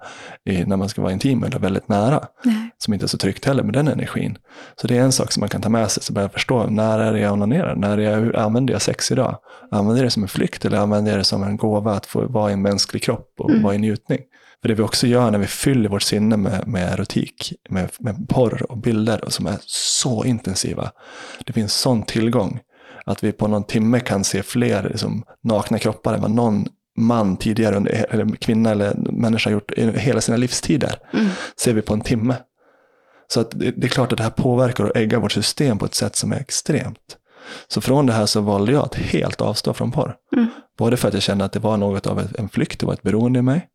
i, 0.49 0.66
när 0.66 0.78
man 0.78 0.89
ska 0.89 1.01
vara 1.01 1.11
intim 1.11 1.43
eller 1.43 1.59
väldigt 1.59 1.88
nära. 1.88 2.24
Nej. 2.43 2.70
Som 2.78 2.93
inte 2.93 3.05
är 3.05 3.07
så 3.07 3.18
tryggt 3.18 3.45
heller 3.45 3.64
med 3.64 3.74
den 3.74 3.88
energin. 3.88 4.38
Så 4.82 4.88
det 4.88 4.97
är 4.97 5.01
en 5.01 5.11
sak 5.11 5.32
som 5.32 5.39
man 5.39 5.49
kan 5.49 5.61
ta 5.61 5.70
med 5.70 5.91
sig, 5.91 6.03
så 6.03 6.14
börja 6.14 6.30
förstå 6.30 6.64
när 6.70 6.99
är 6.99 7.14
det 7.14 7.20
jag 7.20 7.34
onanerar? 7.34 7.76
När 7.76 7.97
är 7.97 8.11
jag, 8.11 8.18
hur 8.20 8.36
använder 8.36 8.74
jag 8.74 8.82
sex 8.82 9.11
idag? 9.11 9.38
Använder 9.72 10.01
jag 10.01 10.05
det 10.05 10.11
som 10.11 10.24
en 10.24 10.30
flykt 10.30 10.66
eller 10.66 10.78
använder 10.78 11.11
jag 11.11 11.20
det 11.20 11.24
som 11.24 11.43
en 11.43 11.57
gåva 11.57 11.93
att 11.93 12.05
få 12.05 12.28
vara 12.28 12.49
i 12.49 12.53
en 12.53 12.61
mänsklig 12.61 13.03
kropp 13.03 13.30
och 13.39 13.49
Mm. 13.49 13.64
vara 13.64 13.76
i 13.76 13.78
njutning? 13.78 14.20
För 14.64 14.68
det 14.68 14.76
vi 14.76 14.84
också 14.84 15.07
gör 15.07 15.32
när 15.32 15.39
vi 15.39 15.47
fyller 15.47 15.89
vårt 15.89 16.01
sinne 16.01 16.38
med, 16.38 16.68
med 16.68 16.93
erotik, 16.93 17.53
med, 17.70 17.89
med 17.99 18.30
porr 18.30 18.72
och 18.72 18.78
bilder 18.78 19.26
och 19.26 19.34
som 19.34 19.47
är 19.47 19.57
så 19.66 20.26
intensiva. 20.26 20.91
Det 21.45 21.53
finns 21.53 21.74
sån 21.74 22.03
tillgång 22.03 22.59
att 23.05 23.24
vi 23.24 23.32
på 23.32 23.47
någon 23.47 23.64
timme 23.64 23.99
kan 23.99 24.24
se 24.24 24.43
fler 24.43 24.89
liksom, 24.89 25.24
nakna 25.43 25.80
kroppar 25.80 26.14
än 26.14 26.22
vad 26.22 26.32
någon 26.32 26.68
man 26.97 27.38
tidigare, 27.38 27.76
under, 27.76 28.05
eller 28.09 28.36
kvinna 28.36 28.72
eller 28.72 28.93
människa 29.11 29.49
har 29.49 29.53
gjort 29.53 29.72
i 29.72 29.91
hela 29.91 30.22
sina 30.22 30.38
livstider. 30.38 30.99
Mm. 31.14 31.28
Ser 31.57 31.74
vi 31.74 31.82
på 31.82 31.93
en 31.93 32.01
timme. 32.01 32.36
Så 33.28 33.39
att 33.39 33.51
det, 33.51 33.72
det 33.72 33.88
är 33.88 33.89
klart 33.89 34.11
att 34.11 34.18
det 34.18 34.24
här 34.24 34.32
påverkar 34.32 34.84
och 34.84 34.97
äggar 34.97 35.20
vårt 35.20 35.32
system 35.32 35.78
på 35.78 35.86
ett 35.86 35.95
sätt 35.95 36.16
som 36.16 36.32
är 36.32 36.39
extremt. 36.39 37.18
Så 37.68 37.82
från 37.82 38.05
det 38.05 38.14
här 38.14 38.26
så 38.26 38.41
valde 38.41 38.72
jag 38.72 38.84
att 38.84 38.95
helt 38.95 39.41
avstå 39.41 39.74
från 39.74 39.91
porr. 39.91 40.16
Mm. 40.36 40.47
Både 40.78 40.97
för 40.97 41.07
att 41.07 41.14
jag 41.14 41.24
kände 41.24 41.45
att 41.45 41.53
det 41.53 41.59
var 41.59 41.78
något 41.78 42.07
av 42.07 42.22
en 42.38 42.49
flykt, 42.49 42.80
det 42.80 42.86
var 42.86 42.93
ett 42.93 43.03
beroende 43.03 43.39
i 43.39 43.41
mig. 43.41 43.70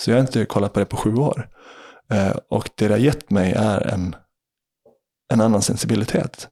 Så 0.00 0.10
jag 0.10 0.16
har 0.16 0.20
inte 0.20 0.44
kollat 0.44 0.72
på 0.72 0.80
det 0.80 0.86
på 0.86 0.96
sju 0.96 1.14
år. 1.14 1.48
Eh, 2.10 2.36
och 2.50 2.70
det 2.74 2.88
det 2.88 2.94
har 2.94 2.98
gett 2.98 3.30
mig 3.30 3.52
är 3.52 3.86
en, 3.86 4.16
en 5.32 5.40
annan 5.40 5.62
sensibilitet. 5.62 6.48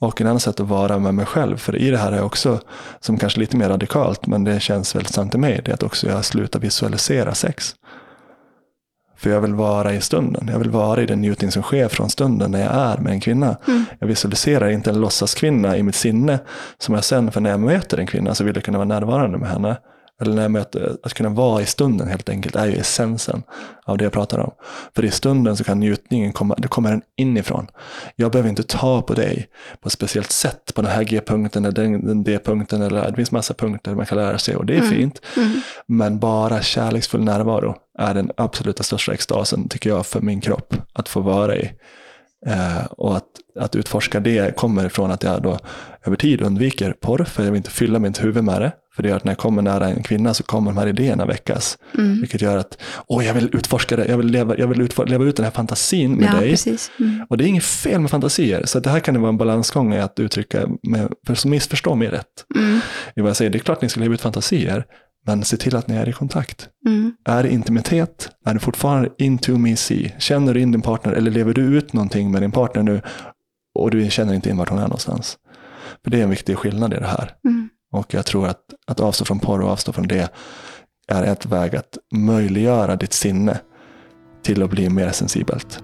Och 0.00 0.20
en 0.20 0.26
annan 0.26 0.40
sätt 0.40 0.60
att 0.60 0.68
vara 0.68 0.98
med 0.98 1.14
mig 1.14 1.26
själv. 1.26 1.56
För 1.56 1.76
i 1.76 1.90
det 1.90 1.98
här 1.98 2.12
är 2.12 2.22
också, 2.22 2.60
som 3.00 3.18
kanske 3.18 3.40
lite 3.40 3.56
mer 3.56 3.68
radikalt, 3.68 4.26
men 4.26 4.44
det 4.44 4.60
känns 4.60 4.94
väldigt 4.96 5.12
sant 5.12 5.34
i 5.34 5.38
mig, 5.38 5.60
det 5.64 5.70
är 5.70 5.74
att 5.74 5.82
också 5.82 6.08
jag 6.08 6.24
slutar 6.24 6.60
visualisera 6.60 7.34
sex. 7.34 7.74
För 9.16 9.30
jag 9.30 9.40
vill 9.40 9.54
vara 9.54 9.94
i 9.94 10.00
stunden. 10.00 10.48
Jag 10.52 10.58
vill 10.58 10.70
vara 10.70 11.02
i 11.02 11.06
den 11.06 11.20
njutning 11.20 11.50
som 11.50 11.62
sker 11.62 11.88
från 11.88 12.10
stunden 12.10 12.50
när 12.50 12.60
jag 12.60 12.74
är 12.74 12.98
med 12.98 13.12
en 13.12 13.20
kvinna. 13.20 13.56
Mm. 13.68 13.84
Jag 13.98 14.06
visualiserar 14.06 14.68
inte 14.68 14.90
en 14.90 15.00
låtsaskvinna 15.00 15.76
i 15.76 15.82
mitt 15.82 15.94
sinne 15.94 16.38
som 16.78 16.94
jag 16.94 17.04
sen, 17.04 17.32
för 17.32 17.40
när 17.40 17.50
jag 17.50 17.60
möter 17.60 17.98
en 17.98 18.06
kvinna 18.06 18.34
så 18.34 18.44
vill 18.44 18.54
jag 18.56 18.64
kunna 18.64 18.78
vara 18.78 18.88
närvarande 18.88 19.38
med 19.38 19.48
henne. 19.48 19.76
Eller 20.20 20.34
när 20.34 20.42
jag 20.42 20.50
möter, 20.50 20.96
att 21.02 21.14
kunna 21.14 21.28
vara 21.28 21.62
i 21.62 21.66
stunden 21.66 22.08
helt 22.08 22.28
enkelt 22.28 22.56
är 22.56 22.66
ju 22.66 22.76
essensen 22.76 23.42
av 23.84 23.98
det 23.98 24.04
jag 24.04 24.12
pratar 24.12 24.38
om. 24.38 24.50
För 24.94 25.04
i 25.04 25.10
stunden 25.10 25.56
så 25.56 25.64
kan 25.64 25.80
njutningen 25.80 26.32
komma, 26.32 26.54
det 26.58 26.68
kommer 26.68 26.90
den 26.90 27.02
inifrån. 27.16 27.66
Jag 28.16 28.32
behöver 28.32 28.48
inte 28.50 28.62
ta 28.62 29.02
på 29.02 29.14
dig 29.14 29.46
på 29.80 29.86
ett 29.86 29.92
speciellt 29.92 30.30
sätt 30.32 30.74
på 30.74 30.82
den 30.82 30.90
här 30.90 31.02
G-punkten 31.02 31.64
eller 31.64 31.74
den, 31.74 32.06
den 32.06 32.24
D-punkten 32.24 32.82
eller 32.82 33.10
det 33.10 33.16
finns 33.16 33.32
massa 33.32 33.54
punkter 33.54 33.94
man 33.94 34.06
kan 34.06 34.18
lära 34.18 34.38
sig 34.38 34.56
och 34.56 34.66
det 34.66 34.72
är 34.74 34.78
Mm. 34.78 34.90
fint. 34.90 35.20
Mm. 35.36 35.60
Men 35.86 36.18
bara 36.18 36.62
kärleksfull 36.62 37.24
närvaro 37.24 37.74
är 37.98 38.14
den 38.14 38.30
absoluta 38.36 38.82
största 38.82 39.12
extasen, 39.12 39.68
tycker 39.68 39.90
jag, 39.90 40.06
för 40.06 40.20
min 40.20 40.40
kropp 40.40 40.74
att 40.92 41.08
få 41.08 41.20
vara 41.20 41.56
i. 41.56 41.70
Eh, 42.46 42.84
och 42.90 43.16
att, 43.16 43.24
att 43.60 43.76
utforska 43.76 44.20
det 44.20 44.56
kommer 44.56 44.86
ifrån 44.86 45.10
att 45.10 45.22
jag 45.22 45.42
då 45.42 45.58
över 46.06 46.16
tid 46.16 46.40
undviker 46.40 46.92
porr, 47.00 47.24
för 47.24 47.44
jag 47.44 47.50
vill 47.50 47.56
inte 47.56 47.70
fylla 47.70 47.98
mitt 47.98 48.24
huvud 48.24 48.44
med 48.44 48.60
det. 48.60 48.72
För 48.96 49.02
det 49.02 49.08
gör 49.08 49.16
att 49.16 49.24
när 49.24 49.32
jag 49.32 49.38
kommer 49.38 49.62
nära 49.62 49.88
en 49.88 50.02
kvinna 50.02 50.34
så 50.34 50.42
kommer 50.42 50.70
de 50.70 50.78
här 50.78 50.86
idéerna 50.86 51.26
väckas. 51.26 51.78
Mm. 51.98 52.20
Vilket 52.20 52.42
gör 52.42 52.56
att, 52.56 52.78
åh, 53.06 53.26
jag 53.26 53.34
vill 53.34 53.50
utforska 53.56 53.96
det, 53.96 54.06
jag 54.06 54.16
vill 54.16 54.26
leva, 54.26 54.56
jag 54.58 54.66
vill 54.66 54.80
utfor- 54.82 55.06
leva 55.06 55.24
ut 55.24 55.36
den 55.36 55.44
här 55.44 55.50
fantasin 55.50 56.14
med 56.14 56.28
Ja, 56.34 56.40
dig. 56.40 56.56
Mm. 57.00 57.26
Och 57.28 57.36
det 57.36 57.44
är 57.44 57.48
inget 57.48 57.64
fel 57.64 58.00
med 58.00 58.10
fantasier, 58.10 58.62
så 58.64 58.80
det 58.80 58.90
här 58.90 59.00
kan 59.00 59.14
det 59.14 59.20
vara 59.20 59.28
en 59.28 59.38
balansgång 59.38 59.94
i 59.94 60.00
att 60.00 60.20
uttrycka, 60.20 60.68
med, 60.82 61.12
för 61.26 61.48
missförstå 61.48 61.94
mig 61.94 62.08
rätt. 62.08 62.44
Mm. 62.56 62.80
I 63.16 63.20
vad 63.20 63.28
jag 63.28 63.36
säger, 63.36 63.50
det 63.50 63.58
är 63.58 63.60
klart 63.60 63.82
ni 63.82 63.88
ska 63.88 64.00
leva 64.00 64.14
ut 64.14 64.20
fantasier, 64.20 64.84
men 65.28 65.44
se 65.44 65.56
till 65.56 65.76
att 65.76 65.88
ni 65.88 65.96
är 65.96 66.08
i 66.08 66.12
kontakt. 66.12 66.68
Mm. 66.86 67.12
Är 67.24 67.42
det 67.42 67.52
intimitet? 67.52 68.30
Är 68.44 68.54
det 68.54 68.60
fortfarande 68.60 69.10
into 69.18 69.58
me 69.58 69.76
see? 69.76 70.14
Känner 70.18 70.54
du 70.54 70.60
in 70.60 70.72
din 70.72 70.82
partner 70.82 71.12
eller 71.12 71.30
lever 71.30 71.54
du 71.54 71.62
ut 71.62 71.92
någonting 71.92 72.30
med 72.30 72.42
din 72.42 72.52
partner 72.52 72.82
nu 72.82 73.00
och 73.78 73.90
du 73.90 74.10
känner 74.10 74.34
inte 74.34 74.50
in 74.50 74.56
vart 74.56 74.68
hon 74.68 74.78
är 74.78 74.82
någonstans? 74.82 75.38
För 76.04 76.10
det 76.10 76.18
är 76.18 76.22
en 76.22 76.30
viktig 76.30 76.58
skillnad 76.58 76.94
i 76.94 76.96
det 76.96 77.06
här. 77.06 77.34
Mm. 77.44 77.68
Och 77.92 78.14
jag 78.14 78.26
tror 78.26 78.46
att, 78.46 78.60
att 78.86 79.00
avstå 79.00 79.24
från 79.24 79.40
porr 79.40 79.60
och 79.60 79.70
avstå 79.70 79.92
från 79.92 80.08
det 80.08 80.32
är 81.08 81.22
ett 81.22 81.46
väg 81.46 81.76
att 81.76 81.98
möjliggöra 82.14 82.96
ditt 82.96 83.12
sinne 83.12 83.60
till 84.42 84.62
att 84.62 84.70
bli 84.70 84.88
mer 84.88 85.10
sensibelt. 85.10 85.82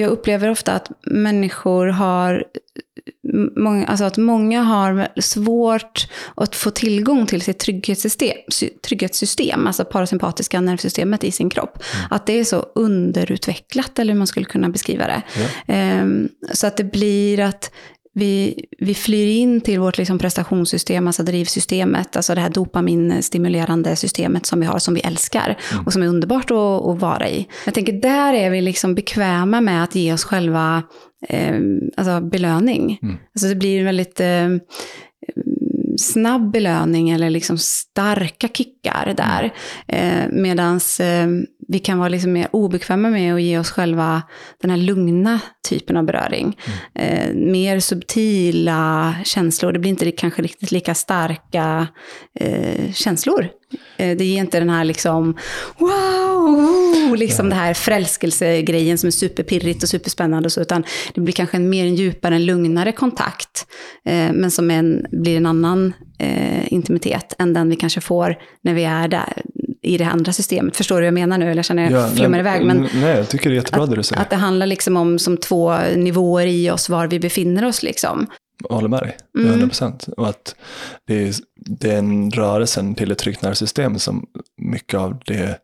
Jag 0.00 0.10
upplever 0.10 0.50
ofta 0.50 0.72
att 0.72 0.90
människor 1.06 1.86
har, 1.86 2.44
många, 3.56 3.86
alltså 3.86 4.04
att 4.04 4.16
många 4.16 4.62
har 4.62 5.08
svårt 5.20 6.08
att 6.34 6.56
få 6.56 6.70
tillgång 6.70 7.26
till 7.26 7.42
sitt 7.42 7.58
trygghetssystem, 7.58 8.36
sy- 8.48 8.68
trygghetssystem 8.68 9.66
alltså 9.66 9.84
parasympatiska 9.84 10.60
nervsystemet 10.60 11.24
i 11.24 11.30
sin 11.32 11.50
kropp. 11.50 11.78
Att 12.10 12.26
det 12.26 12.32
är 12.32 12.44
så 12.44 12.66
underutvecklat, 12.74 13.98
eller 13.98 14.12
hur 14.12 14.18
man 14.18 14.26
skulle 14.26 14.46
kunna 14.46 14.68
beskriva 14.68 15.06
det. 15.06 15.22
Ja. 15.36 15.74
Ehm, 15.74 16.28
så 16.52 16.66
att 16.66 16.76
det 16.76 16.84
blir 16.84 17.40
att 17.40 17.70
vi, 18.12 18.64
vi 18.78 18.94
flyr 18.94 19.26
in 19.26 19.60
till 19.60 19.80
vårt 19.80 19.98
liksom 19.98 20.18
prestationssystem, 20.18 21.06
alltså 21.06 21.22
drivsystemet, 21.22 22.16
alltså 22.16 22.34
det 22.34 22.40
här 22.40 22.50
dopaminstimulerande 22.50 23.96
systemet 23.96 24.46
som 24.46 24.60
vi 24.60 24.66
har, 24.66 24.78
som 24.78 24.94
vi 24.94 25.00
älskar 25.00 25.58
och 25.86 25.92
som 25.92 26.02
är 26.02 26.06
underbart 26.06 26.50
att, 26.50 26.86
att 26.86 27.00
vara 27.00 27.28
i. 27.28 27.46
Jag 27.64 27.74
tänker, 27.74 27.92
där 27.92 28.34
är 28.34 28.50
vi 28.50 28.60
liksom 28.60 28.94
bekväma 28.94 29.60
med 29.60 29.84
att 29.84 29.94
ge 29.94 30.12
oss 30.12 30.24
själva 30.24 30.82
eh, 31.28 31.58
alltså 31.96 32.20
belöning. 32.20 32.98
Mm. 33.02 33.16
Alltså 33.34 33.48
det 33.48 33.56
blir 33.56 33.84
väldigt 33.84 34.20
eh, 34.20 34.48
snabb 36.00 36.52
belöning 36.52 37.10
eller 37.10 37.30
liksom 37.30 37.58
starka 37.58 38.48
kickar 38.48 39.14
där. 39.16 39.50
Eh, 39.88 40.28
Medan 40.30 40.80
eh, 41.00 41.26
vi 41.68 41.78
kan 41.78 41.98
vara 41.98 42.08
liksom 42.08 42.32
mer 42.32 42.48
obekväma 42.52 43.10
med 43.10 43.34
att 43.34 43.42
ge 43.42 43.58
oss 43.58 43.70
själva 43.70 44.22
den 44.62 44.70
här 44.70 44.76
lugna 44.76 45.40
typen 45.68 45.96
av 45.96 46.04
beröring. 46.04 46.58
Eh, 46.94 47.34
mer 47.34 47.80
subtila 47.80 49.14
känslor. 49.24 49.72
Det 49.72 49.78
blir 49.78 49.90
inte 49.90 50.10
kanske 50.10 50.42
riktigt 50.42 50.72
lika 50.72 50.94
starka 50.94 51.88
eh, 52.40 52.92
känslor. 52.92 53.59
Eh, 53.96 54.16
det 54.16 54.24
ger 54.24 54.40
inte 54.40 54.58
den 54.58 54.70
här 54.70 54.84
liksom 54.84 55.36
wow, 55.78 57.16
liksom 57.16 57.48
det 57.48 57.54
här 57.54 57.74
förälskelsegrejen 57.74 58.98
som 58.98 59.06
är 59.06 59.10
superpirrigt 59.10 59.82
och 59.82 59.88
superspännande 59.88 60.46
och 60.46 60.52
så, 60.52 60.60
utan 60.60 60.84
det 61.14 61.20
blir 61.20 61.34
kanske 61.34 61.56
en 61.56 61.70
mer 61.70 61.86
en 61.86 61.94
djupare, 61.94 62.34
en 62.34 62.46
lugnare 62.46 62.92
kontakt, 62.92 63.66
eh, 64.04 64.32
men 64.32 64.50
som 64.50 64.70
en, 64.70 65.06
blir 65.10 65.36
en 65.36 65.46
annan 65.46 65.92
eh, 66.18 66.72
intimitet 66.72 67.34
än 67.38 67.52
den 67.52 67.70
vi 67.70 67.76
kanske 67.76 68.00
får 68.00 68.38
när 68.62 68.74
vi 68.74 68.84
är 68.84 69.08
där 69.08 69.42
i 69.82 69.98
det 69.98 70.04
andra 70.04 70.32
systemet. 70.32 70.76
Förstår 70.76 70.96
du 70.96 71.00
vad 71.00 71.06
jag 71.06 71.14
menar 71.14 71.38
nu? 71.38 71.50
Eller 71.50 71.62
känner 71.62 71.90
jag 71.90 72.12
flummar 72.12 72.30
nej, 72.30 72.40
iväg. 72.40 72.66
Men 72.66 72.88
nej, 72.94 73.16
jag 73.16 73.28
tycker 73.28 73.50
det 73.50 73.54
är 73.54 73.56
jättebra 73.56 73.86
det 73.86 73.96
du 73.96 74.02
säger. 74.02 74.22
att 74.22 74.30
det 74.30 74.36
handlar 74.36 74.66
liksom 74.66 74.96
om 74.96 75.18
som 75.18 75.36
två 75.36 75.76
nivåer 75.96 76.46
i 76.46 76.70
oss, 76.70 76.88
var 76.88 77.06
vi 77.06 77.20
befinner 77.20 77.64
oss 77.64 77.82
liksom. 77.82 78.26
Håller 78.68 78.88
med 78.88 79.00
dig, 79.00 79.16
Mm. 79.38 79.50
100 79.50 79.66
procent. 79.66 80.08
Och 80.16 80.28
att 80.28 80.54
det 81.06 81.28
är 81.28 81.34
den 81.56 82.30
rörelsen 82.30 82.94
till 82.94 83.10
ett 83.10 83.18
tryggt 83.18 83.42
nervsystem 83.42 83.98
som 83.98 84.26
mycket 84.56 85.00
av 85.00 85.20
det 85.26 85.58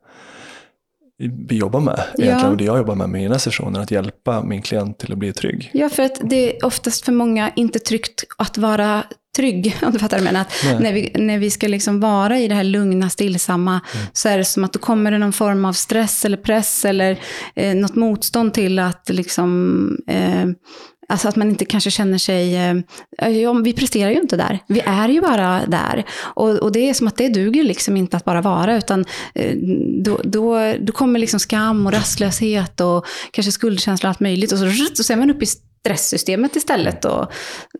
vi 1.49 1.57
jobbar 1.57 1.81
med. 1.81 2.05
Ja. 2.17 2.25
Egentligen, 2.25 2.51
och 2.53 2.57
det 2.57 2.65
jag 2.65 2.79
jobbar 2.79 2.95
med 2.95 3.09
med 3.09 3.21
mina 3.21 3.39
sessioner, 3.39 3.81
att 3.81 3.91
hjälpa 3.91 4.43
min 4.43 4.63
klient 4.63 4.99
till 4.99 5.13
att 5.13 5.19
bli 5.19 5.33
trygg. 5.33 5.71
Ja, 5.73 5.89
för 5.89 6.03
att 6.03 6.21
det 6.23 6.57
är 6.57 6.65
oftast 6.65 7.05
för 7.05 7.13
många 7.13 7.51
inte 7.57 7.79
tryggt 7.79 8.25
att 8.39 8.59
vara 8.59 9.03
trygg, 9.37 9.77
om 9.83 9.93
du 9.93 9.99
fattar 9.99 10.17
vad 10.17 10.27
jag 10.27 10.33
menar. 10.33 10.41
Att 10.41 10.53
Nej. 10.65 10.81
när, 10.81 10.93
vi, 10.93 11.13
när 11.15 11.39
vi 11.39 11.51
ska 11.51 11.69
liksom 11.69 12.01
vara 12.01 12.39
i 12.39 12.49
det 12.49 12.55
här 12.55 12.65
lugna, 12.65 13.11
stillsamma, 13.11 13.81
så 14.13 14.29
är 14.29 14.39
det 14.39 14.45
som 14.45 14.65
att 14.65 14.73
då 14.73 14.79
kommer 14.79 15.11
det 15.11 15.19
någon 15.19 15.33
form 15.33 15.65
av 15.65 15.73
stress 15.73 16.25
eller 16.25 16.37
press 16.37 16.85
eller 16.85 17.21
eh, 17.55 17.75
något 17.75 17.95
motstånd 17.95 18.55
till 18.55 18.79
att 18.79 19.09
liksom... 19.09 19.91
Eh, 20.09 20.47
Alltså 21.09 21.29
att 21.29 21.37
man 21.37 21.49
inte 21.49 21.65
kanske 21.65 21.91
känner 21.91 22.19
sig, 22.19 22.57
eh, 22.57 23.29
ja, 23.29 23.53
vi 23.53 23.73
presterar 23.73 24.11
ju 24.11 24.21
inte 24.21 24.37
där, 24.37 24.59
vi 24.69 24.81
är 24.81 25.09
ju 25.09 25.21
bara 25.21 25.61
där. 25.67 26.05
Och, 26.21 26.49
och 26.51 26.73
det 26.73 26.89
är 26.91 26.95
som 26.95 27.07
att 27.07 27.17
det 27.17 27.29
duger 27.29 27.63
liksom 27.63 27.97
inte 27.97 28.17
att 28.17 28.25
bara 28.25 28.41
vara, 28.41 28.77
utan 28.77 29.05
eh, 29.35 29.57
då, 30.05 30.21
då, 30.25 30.73
då 30.81 30.93
kommer 30.93 31.19
liksom 31.21 31.41
skam 31.41 31.87
och 31.87 31.93
rastlöshet 31.93 32.81
och 32.81 33.07
kanske 33.31 33.53
skuldkänsla 33.53 34.07
och 34.07 34.11
allt 34.11 34.21
möjligt. 34.21 34.53
Och 34.53 34.59
så, 34.59 34.67
och 34.67 35.05
så 35.05 35.13
är 35.13 35.17
man 35.17 35.31
uppe 35.31 35.45
i 35.45 35.49
stresssystemet 35.87 36.57
istället 36.57 37.05
och 37.05 37.27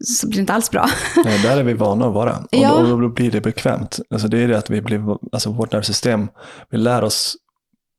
så 0.05 0.27
blir 0.27 0.37
det 0.37 0.41
inte 0.41 0.53
alls 0.53 0.71
bra. 0.71 0.89
Nej, 1.25 1.39
där 1.43 1.57
är 1.57 1.63
vi 1.63 1.75
vana 1.75 2.07
att 2.07 2.15
vara. 2.15 2.37
Och 2.37 2.47
Ja. 2.51 2.79
då, 2.89 3.01
då 3.01 3.09
blir 3.09 3.31
det 3.31 3.41
bekvämt. 3.41 4.01
Alltså 4.11 4.29
det 4.29 4.39
är 4.43 4.49
det 4.49 4.59
att 4.59 4.71
vi 4.71 4.83
blir, 4.83 5.03
alltså 5.33 5.51
vårt 5.51 5.73
nervsystem, 5.73 6.29
vi 6.71 6.79
lär 6.79 7.05
oss, 7.05 7.37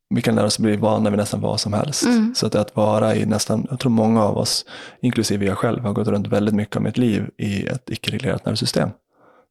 vi 0.09 0.21
kan 0.21 0.35
lära 0.35 0.45
oss 0.45 0.59
bli 0.59 0.75
vana 0.75 1.09
vid 1.09 1.19
nästan 1.19 1.41
vad 1.41 1.59
som 1.59 1.73
helst. 1.73 2.05
Mm. 2.05 2.35
Så 2.35 2.47
att, 2.47 2.55
att 2.55 2.75
vara 2.75 3.15
i 3.15 3.25
nästan, 3.25 3.67
jag 3.69 3.79
tror 3.79 3.91
många 3.91 4.23
av 4.23 4.37
oss, 4.37 4.65
inklusive 5.01 5.45
jag 5.45 5.57
själv, 5.57 5.83
har 5.83 5.93
gått 5.93 6.07
runt 6.07 6.27
väldigt 6.27 6.55
mycket 6.55 6.75
av 6.75 6.81
mitt 6.81 6.97
liv 6.97 7.29
i 7.37 7.67
ett 7.67 7.89
icke-reglerat 7.89 8.45
nervsystem. 8.45 8.89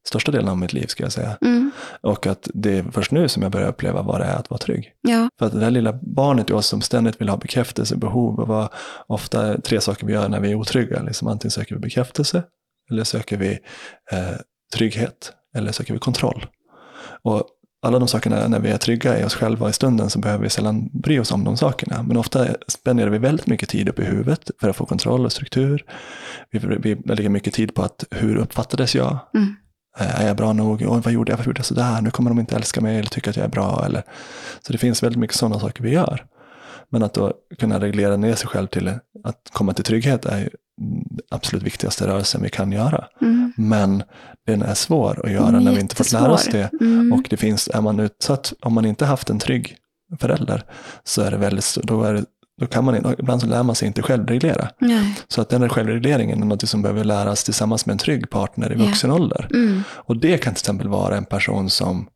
Största 0.07 0.31
delen 0.31 0.49
av 0.49 0.57
mitt 0.57 0.73
liv 0.73 0.85
ska 0.87 1.03
jag 1.03 1.11
säga. 1.11 1.37
Mm. 1.41 1.71
Och 2.01 2.27
att 2.27 2.49
det 2.53 2.77
är 2.77 2.83
först 2.91 3.11
nu 3.11 3.27
som 3.27 3.43
jag 3.43 3.51
börjar 3.51 3.67
uppleva 3.67 4.01
vad 4.01 4.21
det 4.21 4.25
är 4.25 4.35
att 4.35 4.49
vara 4.49 4.57
trygg. 4.57 4.91
Ja. 5.01 5.29
För 5.39 5.45
att 5.45 5.53
det 5.53 5.59
där 5.59 5.71
lilla 5.71 5.93
barnet 6.01 6.49
i 6.49 6.53
oss 6.53 6.67
som 6.67 6.81
ständigt 6.81 7.21
vill 7.21 7.29
ha 7.29 7.37
bekräftelse, 7.37 7.95
behov, 7.95 8.39
och 8.39 8.47
vad 8.47 8.69
ofta 9.07 9.61
tre 9.61 9.81
saker 9.81 10.07
vi 10.07 10.13
gör 10.13 10.29
när 10.29 10.39
vi 10.39 10.51
är 10.51 10.55
otrygga. 10.55 11.03
Liksom 11.03 11.27
antingen 11.27 11.51
söker 11.51 11.75
vi 11.75 11.81
bekräftelse, 11.81 12.43
eller 12.91 13.03
söker 13.03 13.37
vi 13.37 13.51
eh, 14.11 14.37
trygghet, 14.73 15.33
eller 15.55 15.71
söker 15.71 15.93
vi 15.93 15.99
kontroll. 15.99 16.45
Och 17.23 17.43
alla 17.81 17.99
de 17.99 18.07
sakerna, 18.07 18.47
när 18.47 18.59
vi 18.59 18.69
är 18.69 18.77
trygga 18.77 19.19
i 19.19 19.23
oss 19.23 19.35
själva 19.35 19.69
i 19.69 19.73
stunden, 19.73 20.09
så 20.09 20.19
behöver 20.19 20.43
vi 20.43 20.49
sällan 20.49 20.89
bry 20.93 21.19
oss 21.19 21.31
om 21.31 21.43
de 21.43 21.57
sakerna. 21.57 22.03
Men 22.03 22.17
ofta 22.17 22.47
spenderar 22.67 23.09
vi 23.09 23.17
väldigt 23.17 23.47
mycket 23.47 23.69
tid 23.69 23.89
upp 23.89 23.99
i 23.99 24.03
huvudet 24.03 24.51
för 24.61 24.69
att 24.69 24.75
få 24.75 24.85
kontroll 24.85 25.25
och 25.25 25.31
struktur. 25.31 25.85
Vi, 26.51 26.59
vi 26.59 26.95
lägger 26.95 27.29
mycket 27.29 27.53
tid 27.53 27.75
på 27.75 27.83
att, 27.83 28.03
hur 28.11 28.35
uppfattades 28.35 28.95
jag? 28.95 29.19
Mm. 29.33 29.55
Eh, 29.99 30.21
Är 30.21 30.27
jag 30.27 30.37
bra 30.37 30.53
nog? 30.53 30.81
Oj, 30.81 31.01
vad 31.03 31.13
gjorde 31.13 31.31
jag? 31.31 31.37
Varför 31.37 31.49
gjorde 31.49 31.59
jag 31.59 31.65
sådär? 31.65 32.01
Nu 32.01 32.11
kommer 32.11 32.29
de 32.29 32.39
inte 32.39 32.55
älska 32.55 32.81
mig 32.81 32.99
eller 32.99 33.09
tycka 33.09 33.29
att 33.29 33.35
jag 33.35 33.45
är 33.45 33.49
bra. 33.49 33.85
Eller... 33.85 34.03
Så 34.61 34.71
det 34.71 34.77
finns 34.77 35.03
väldigt 35.03 35.19
mycket 35.19 35.37
sådana 35.37 35.59
saker 35.59 35.83
vi 35.83 35.89
gör. 35.89 36.25
Men 36.89 37.03
att 37.03 37.13
då 37.13 37.33
kunna 37.59 37.79
reglera 37.79 38.17
ner 38.17 38.35
sig 38.35 38.47
själv 38.47 38.67
till 38.67 38.87
att 39.23 39.49
komma 39.51 39.73
till 39.73 39.83
trygghet 39.83 40.25
är 40.25 40.49
absolut 41.31 41.63
viktigaste 41.63 42.07
rörelsen 42.07 42.43
vi 42.43 42.49
kan 42.49 42.71
göra. 42.71 43.05
Mm. 43.21 43.53
Men 43.57 44.03
den 44.47 44.61
är 44.61 44.73
svår 44.73 45.25
att 45.25 45.31
göra 45.31 45.59
när 45.59 45.71
vi 45.71 45.79
inte 45.79 45.95
fått 45.95 46.11
lära 46.11 46.31
oss 46.31 46.45
det. 46.51 46.69
Mm. 46.81 47.13
Och 47.13 47.27
det 47.29 47.37
finns, 47.37 47.69
är 47.73 47.81
man 47.81 47.99
utsatt, 47.99 48.53
om 48.61 48.73
man 48.73 48.85
inte 48.85 49.05
haft 49.05 49.29
en 49.29 49.39
trygg 49.39 49.77
förälder, 50.19 50.63
så 51.03 51.21
är 51.21 51.31
det 51.31 51.37
väldigt, 51.37 51.77
då, 51.83 52.03
är 52.03 52.13
det, 52.13 52.25
då 52.61 52.67
kan 52.67 52.85
man, 52.85 53.15
ibland 53.19 53.41
så 53.41 53.47
lär 53.47 53.63
man 53.63 53.75
sig 53.75 53.87
inte 53.87 54.01
självreglera. 54.01 54.69
Nej. 54.79 55.15
Så 55.27 55.41
att 55.41 55.49
den 55.49 55.61
här 55.61 55.69
självregleringen 55.69 56.41
är 56.41 56.45
något 56.45 56.69
som 56.69 56.81
behöver 56.81 57.03
läras 57.03 57.43
tillsammans 57.43 57.85
med 57.85 57.93
en 57.93 57.97
trygg 57.97 58.29
partner 58.29 58.71
i 58.71 58.75
vuxen 58.75 59.11
ålder. 59.11 59.47
Mm. 59.53 59.83
Och 59.89 60.17
det 60.17 60.37
kan 60.37 60.53
till 60.53 60.61
exempel 60.61 60.87
vara 60.87 61.17
en 61.17 61.25
person 61.25 61.69
som, 61.69 62.07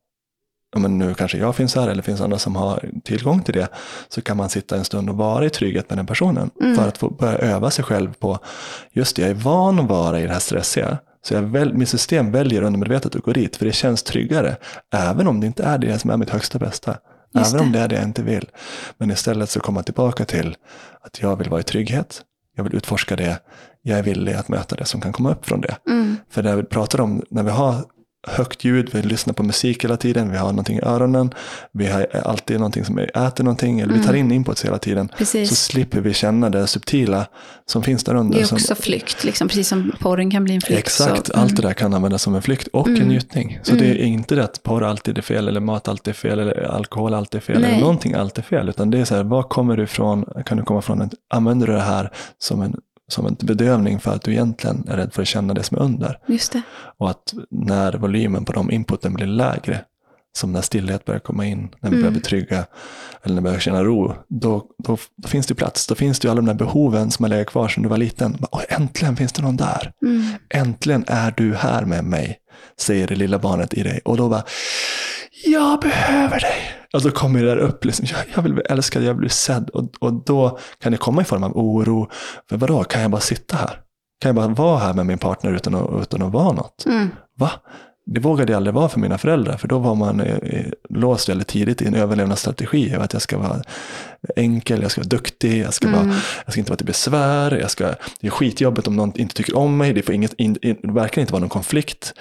men 0.79 0.97
nu 0.97 1.13
kanske 1.13 1.37
jag 1.37 1.55
finns 1.55 1.75
här 1.75 1.87
eller 1.87 2.01
finns 2.01 2.21
andra 2.21 2.39
som 2.39 2.55
har 2.55 2.89
tillgång 3.03 3.41
till 3.41 3.53
det, 3.53 3.67
så 4.09 4.21
kan 4.21 4.37
man 4.37 4.49
sitta 4.49 4.75
en 4.75 4.85
stund 4.85 5.09
och 5.09 5.17
vara 5.17 5.45
i 5.45 5.49
trygghet 5.49 5.89
med 5.89 5.97
den 5.97 6.05
personen. 6.05 6.49
Mm. 6.61 6.75
För 6.75 6.87
att 6.87 6.97
få 6.97 7.09
börja 7.09 7.37
öva 7.37 7.71
sig 7.71 7.85
själv 7.85 8.13
på, 8.13 8.39
just 8.91 9.15
det, 9.15 9.21
jag 9.21 9.31
är 9.31 9.35
van 9.35 9.79
att 9.79 9.89
vara 9.89 10.19
i 10.19 10.23
det 10.23 10.33
här 10.33 10.39
stressiga. 10.39 10.97
Så 11.23 11.33
jag 11.33 11.41
väl, 11.41 11.73
mitt 11.73 11.89
system 11.89 12.31
väljer 12.31 12.61
undermedvetet 12.61 13.15
att 13.15 13.23
gå 13.23 13.31
dit, 13.31 13.55
för 13.55 13.65
det 13.65 13.71
känns 13.71 14.03
tryggare. 14.03 14.57
Även 14.93 15.27
om 15.27 15.39
det 15.39 15.47
inte 15.47 15.63
är 15.63 15.77
det 15.77 15.99
som 15.99 16.09
är 16.09 16.17
mitt 16.17 16.29
högsta 16.29 16.59
bästa. 16.59 16.97
Just 17.33 17.53
Även 17.53 17.65
om 17.65 17.71
det. 17.71 17.79
det 17.79 17.83
är 17.83 17.87
det 17.87 17.95
jag 17.95 18.03
inte 18.03 18.23
vill. 18.23 18.49
Men 18.97 19.11
istället 19.11 19.49
så 19.49 19.59
komma 19.59 19.83
tillbaka 19.83 20.25
till 20.25 20.55
att 21.01 21.21
jag 21.21 21.35
vill 21.35 21.49
vara 21.49 21.59
i 21.59 21.63
trygghet. 21.63 22.21
Jag 22.55 22.63
vill 22.63 22.75
utforska 22.75 23.15
det. 23.15 23.39
Jag 23.81 23.99
är 23.99 24.03
villig 24.03 24.33
att 24.33 24.47
möta 24.47 24.75
det 24.75 24.85
som 24.85 25.01
kan 25.01 25.13
komma 25.13 25.31
upp 25.31 25.45
från 25.45 25.61
det. 25.61 25.75
Mm. 25.89 26.17
För 26.29 26.43
det 26.43 26.55
vi 26.55 26.63
pratar 26.63 27.01
om, 27.01 27.23
när 27.29 27.43
vi 27.43 27.51
har 27.51 27.85
högt 28.27 28.63
ljud, 28.63 28.89
vi 28.93 29.01
lyssnar 29.01 29.33
på 29.33 29.43
musik 29.43 29.83
hela 29.83 29.97
tiden, 29.97 30.31
vi 30.31 30.37
har 30.37 30.47
någonting 30.49 30.77
i 30.77 30.81
öronen, 30.81 31.33
vi 31.71 31.87
har 31.87 32.07
alltid 32.25 32.57
någonting 32.57 32.85
som 32.85 32.95
vi 32.95 33.03
äter 33.03 33.43
någonting, 33.43 33.79
eller 33.79 33.93
vi 33.93 34.03
tar 34.03 34.13
in 34.13 34.31
inputs 34.31 34.65
hela 34.65 34.77
tiden, 34.77 35.09
så 35.09 35.15
Precis. 35.17 35.59
slipper 35.63 35.99
vi 36.01 36.13
känna 36.13 36.49
det 36.49 36.67
subtila 36.67 37.25
som 37.65 37.83
finns 37.83 38.03
där 38.03 38.15
under. 38.15 38.37
Det 38.37 38.43
är 38.43 38.45
som, 38.47 38.55
också 38.55 38.75
flykt, 38.75 39.23
liksom, 39.23 39.47
precis 39.47 39.67
som 39.67 39.91
porren 39.99 40.31
kan 40.31 40.43
bli 40.43 40.55
en 40.55 40.61
flykt. 40.61 40.79
Exakt, 40.79 41.27
så, 41.27 41.33
allt 41.33 41.55
det 41.55 41.61
där 41.61 41.73
kan 41.73 41.93
användas 41.93 42.21
som 42.21 42.35
en 42.35 42.41
flykt 42.41 42.67
och 42.67 42.87
en 42.87 42.95
Mm. 42.95 43.07
njutning. 43.07 43.59
Så 43.63 43.75
det 43.75 43.85
är 43.85 43.95
inte 44.05 44.35
det 44.35 44.43
att 44.43 44.63
porr 44.63 44.83
alltid 44.83 45.17
är 45.17 45.21
fel, 45.21 45.47
eller 45.47 45.59
mat 45.59 45.87
alltid 45.87 46.11
är 46.11 46.15
fel, 46.15 46.39
eller 46.39 46.63
alkohol 46.63 47.13
alltid 47.13 47.41
är 47.41 47.45
fel, 47.45 47.61
Nej. 47.61 47.69
eller 47.71 47.81
någonting 47.81 48.13
alltid 48.13 48.43
är 48.43 48.47
fel. 48.47 48.69
Utan 48.69 48.91
det 48.91 48.99
är 48.99 49.05
så 49.05 49.15
här, 49.15 49.23
var 49.23 49.43
kommer 49.43 49.77
du 49.77 49.83
ifrån? 49.83 50.25
Kan 50.45 50.57
du 50.57 50.63
komma 50.63 50.81
från? 50.81 51.01
En, 51.01 51.09
använder 51.33 51.67
du 51.67 51.73
det 51.73 51.79
här 51.81 52.11
som 52.39 52.61
en, 52.61 52.75
som 53.11 53.25
en 53.25 53.35
bedövning 53.39 53.99
för 53.99 54.13
att 54.15 54.21
du 54.23 54.31
egentligen 54.31 54.85
är 54.89 54.97
rädd 54.97 55.13
för 55.13 55.21
att 55.21 55.27
känna 55.27 55.53
det 55.53 55.63
som 55.63 55.77
är 55.77 55.81
under? 55.81 56.19
Just 56.27 56.51
det. 56.51 56.61
Och 56.97 57.09
att 57.09 57.33
när 57.51 57.93
volymen 57.93 58.45
på 58.45 58.51
de 58.53 58.71
inputen 58.71 59.13
blir 59.13 59.27
lägre, 59.27 59.81
som 60.37 60.51
när 60.51 60.61
stillhet 60.61 61.05
börjar 61.05 61.19
komma 61.19 61.45
in, 61.45 61.69
när 61.79 61.89
vi 61.89 61.95
Mm. 61.95 61.99
börjar 62.01 62.11
bli 62.11 62.21
trygga, 62.21 62.65
eller 63.23 63.35
när 63.35 63.41
vi 63.41 63.45
börjar 63.45 63.59
känna 63.59 63.83
ro, 63.83 64.13
då, 64.27 64.65
då, 64.83 64.97
då 65.17 65.27
finns 65.27 65.47
det 65.47 65.55
plats. 65.55 65.87
Då 65.87 65.95
finns 65.95 66.19
det 66.19 66.25
ju 66.25 66.31
alla 66.31 66.41
de 66.41 66.45
där 66.45 66.53
behoven 66.53 67.11
som 67.11 67.23
har 67.23 67.29
legat 67.29 67.47
kvar 67.47 67.67
sedan 67.67 67.83
du 67.83 67.89
var 67.89 67.97
liten. 67.97 68.31
Bara, 68.39 68.47
"Åh, 68.51 68.61
äntligen 68.69 69.15
finns 69.15 69.33
det 69.33 69.41
någon 69.41 69.57
där. 69.57 69.91
Mm. 70.01 70.23
Äntligen 70.49 71.03
är 71.07 71.33
du 71.37 71.55
här 71.55 71.85
med 71.85 72.03
mig, 72.05 72.37
säger 72.79 73.07
det 73.07 73.15
lilla 73.15 73.39
barnet 73.39 73.73
i 73.73 73.83
dig. 73.83 74.01
Och 74.05 74.17
då 74.17 74.29
bara, 74.29 74.43
jag 75.45 75.79
behöver 75.79 76.39
dig. 76.39 76.57
Och 76.93 77.01
då 77.01 77.11
kommer 77.11 77.39
det 77.39 77.45
där 77.45 77.57
upp, 77.57 77.85
liksom, 77.85 78.05
jag, 78.09 78.19
jag 78.35 78.41
vill 78.41 78.53
bli 78.53 78.63
älskad, 78.63 79.03
jag 79.03 79.13
vill 79.13 79.19
bli 79.19 79.29
sedd. 79.29 79.69
Och, 79.69 79.83
och 79.99 80.13
då 80.25 80.59
kan 80.81 80.91
det 80.91 80.97
komma 80.97 81.21
i 81.21 81.25
form 81.25 81.43
av 81.43 81.57
oro. 81.57 82.09
För 82.49 82.57
vadå, 82.57 82.83
kan 82.83 83.01
jag 83.01 83.11
bara 83.11 83.21
sitta 83.21 83.57
här? 83.57 83.79
Kan 84.21 84.29
jag 84.29 84.35
bara 84.35 84.47
vara 84.47 84.77
här 84.77 84.93
med 84.93 85.05
min 85.05 85.17
partner 85.17 85.53
utan 85.53 85.75
att, 85.75 86.01
utan 86.01 86.21
att 86.21 86.31
vara 86.31 86.51
något? 86.51 86.85
Mm. 86.85 87.09
Va? 87.37 87.51
Det 88.13 88.19
vågade 88.19 88.51
jag 88.51 88.57
aldrig 88.57 88.73
vara 88.73 88.89
för 88.89 88.99
mina 88.99 89.17
föräldrar, 89.17 89.57
för 89.57 89.67
då 89.67 89.79
var 89.79 89.95
man 89.95 90.19
eh, 90.19 90.35
eh, 90.35 90.65
låst 90.89 91.29
väldigt 91.29 91.47
tidigt 91.47 91.81
i 91.81 91.87
en 91.87 91.95
överlevnadsstrategi 91.95 92.95
av 92.95 93.01
att 93.01 93.13
jag 93.13 93.21
ska 93.21 93.37
vara 93.37 93.61
enkel, 94.35 94.81
jag 94.81 94.91
ska 94.91 95.01
vara 95.01 95.07
duktig, 95.07 95.61
jag 95.61 95.73
ska, 95.73 95.89
vara, 95.89 96.15
jag 96.45 96.51
ska 96.53 96.59
inte 96.59 96.71
vara 96.71 96.77
till 96.77 96.85
besvär, 96.85 97.57
jag 97.61 97.71
ska, 97.71 97.87
det 98.19 98.27
är 98.27 98.31
skitjobbigt 98.31 98.87
om 98.87 98.95
någon 98.95 99.11
inte 99.15 99.35
tycker 99.35 99.57
om 99.57 99.77
mig, 99.77 99.93
det 99.93 100.01
får 100.01 100.15
inget, 100.15 100.33
in, 100.33 100.57
in, 100.61 100.77
det 100.83 100.91
verkar 100.91 101.21
inte 101.21 101.33
vara 101.33 101.39
någon 101.39 101.49
konflikt. 101.49 102.13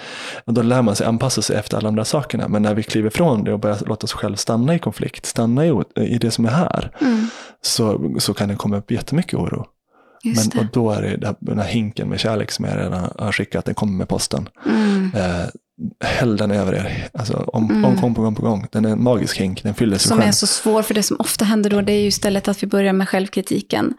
Och 0.45 0.53
då 0.53 0.61
lär 0.61 0.81
man 0.81 0.95
sig 0.95 1.07
anpassa 1.07 1.41
sig 1.41 1.57
efter 1.57 1.77
alla 1.77 1.87
de 1.87 1.95
där 1.95 2.03
sakerna, 2.03 2.47
men 2.47 2.61
när 2.61 2.73
vi 2.73 2.83
kliver 2.83 3.09
från 3.09 3.43
det 3.43 3.53
och 3.53 3.59
börjar 3.59 3.77
låta 3.85 4.05
oss 4.05 4.13
själv 4.13 4.35
stanna 4.35 4.75
i 4.75 4.79
konflikt, 4.79 5.25
stanna 5.25 5.65
i, 5.65 5.73
i 5.95 6.17
det 6.17 6.31
som 6.31 6.45
är 6.45 6.49
här, 6.49 6.91
Mm. 7.01 7.27
så, 7.61 8.15
så 8.19 8.33
kan 8.33 8.49
det 8.49 8.55
komma 8.55 8.77
upp 8.77 8.91
jättemycket 8.91 9.33
oro. 9.33 9.65
Just 10.23 10.53
Men, 10.53 10.65
och 10.65 10.71
då 10.73 10.91
är 10.91 11.01
det 11.01 11.35
den 11.39 11.59
här 11.59 11.67
hinken 11.67 12.09
med 12.09 12.19
kärlek 12.19 12.51
som 12.51 12.65
jag 12.65 12.77
redan 12.77 13.11
har 13.19 13.31
skickat, 13.31 13.65
den 13.65 13.75
kommer 13.75 13.93
med 13.93 14.07
posten. 14.07 14.49
Mm. 14.65 15.11
Eh, 15.15 15.45
häll 16.03 16.37
den 16.37 16.51
över 16.51 16.73
er. 16.73 17.07
Alltså, 17.13 17.33
om, 17.37 17.69
Mm. 17.69 17.85
om 17.85 17.95
gång 18.01 18.15
på 18.15 18.21
gång 18.21 18.35
på 18.35 18.41
gång. 18.41 18.67
Den 18.71 18.85
är 18.85 18.89
en 18.89 19.03
magisk 19.03 19.37
hink, 19.37 19.63
den 19.63 19.73
fyller 19.73 19.97
sig 19.97 20.07
Som 20.07 20.17
själv. 20.17 20.27
är 20.27 20.31
så 20.31 20.47
svår, 20.47 20.81
för 20.83 20.93
det 20.93 21.03
som 21.03 21.17
ofta 21.19 21.45
händer 21.45 21.69
då, 21.69 21.81
det 21.81 21.93
är 21.93 21.99
ju 22.01 22.07
istället 22.07 22.47
att 22.47 22.63
vi 22.63 22.67
börjar 22.67 22.93
med 22.93 23.09
självkritiken. 23.09 23.93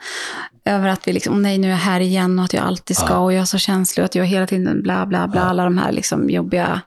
Över 0.64 0.88
att 0.88 1.08
vi 1.08 1.12
liksom, 1.12 1.34
"Åh 1.34 1.40
nej 1.40 1.58
nu 1.58 1.66
är 1.66 1.70
jag 1.70 1.78
här 1.78 2.00
igen 2.00 2.38
och 2.38 2.44
att 2.44 2.52
jag 2.52 2.64
alltid 2.64 2.96
ska 2.96 3.06
Ja. 3.08 3.18
och 3.18 3.32
jag 3.32 3.40
är 3.40 3.44
så 3.44 3.58
känslig 3.58 4.02
och 4.02 4.04
att 4.04 4.14
jag 4.14 4.24
hela 4.26 4.46
tiden 4.46 4.82
bla 4.82 5.06
bla 5.06 5.28
bla, 5.28 5.40
Ja. 5.40 5.46
alla 5.46 5.64
de 5.64 5.78
här 5.78 5.92
liksom 5.92 6.30
jobbiga, 6.30 6.80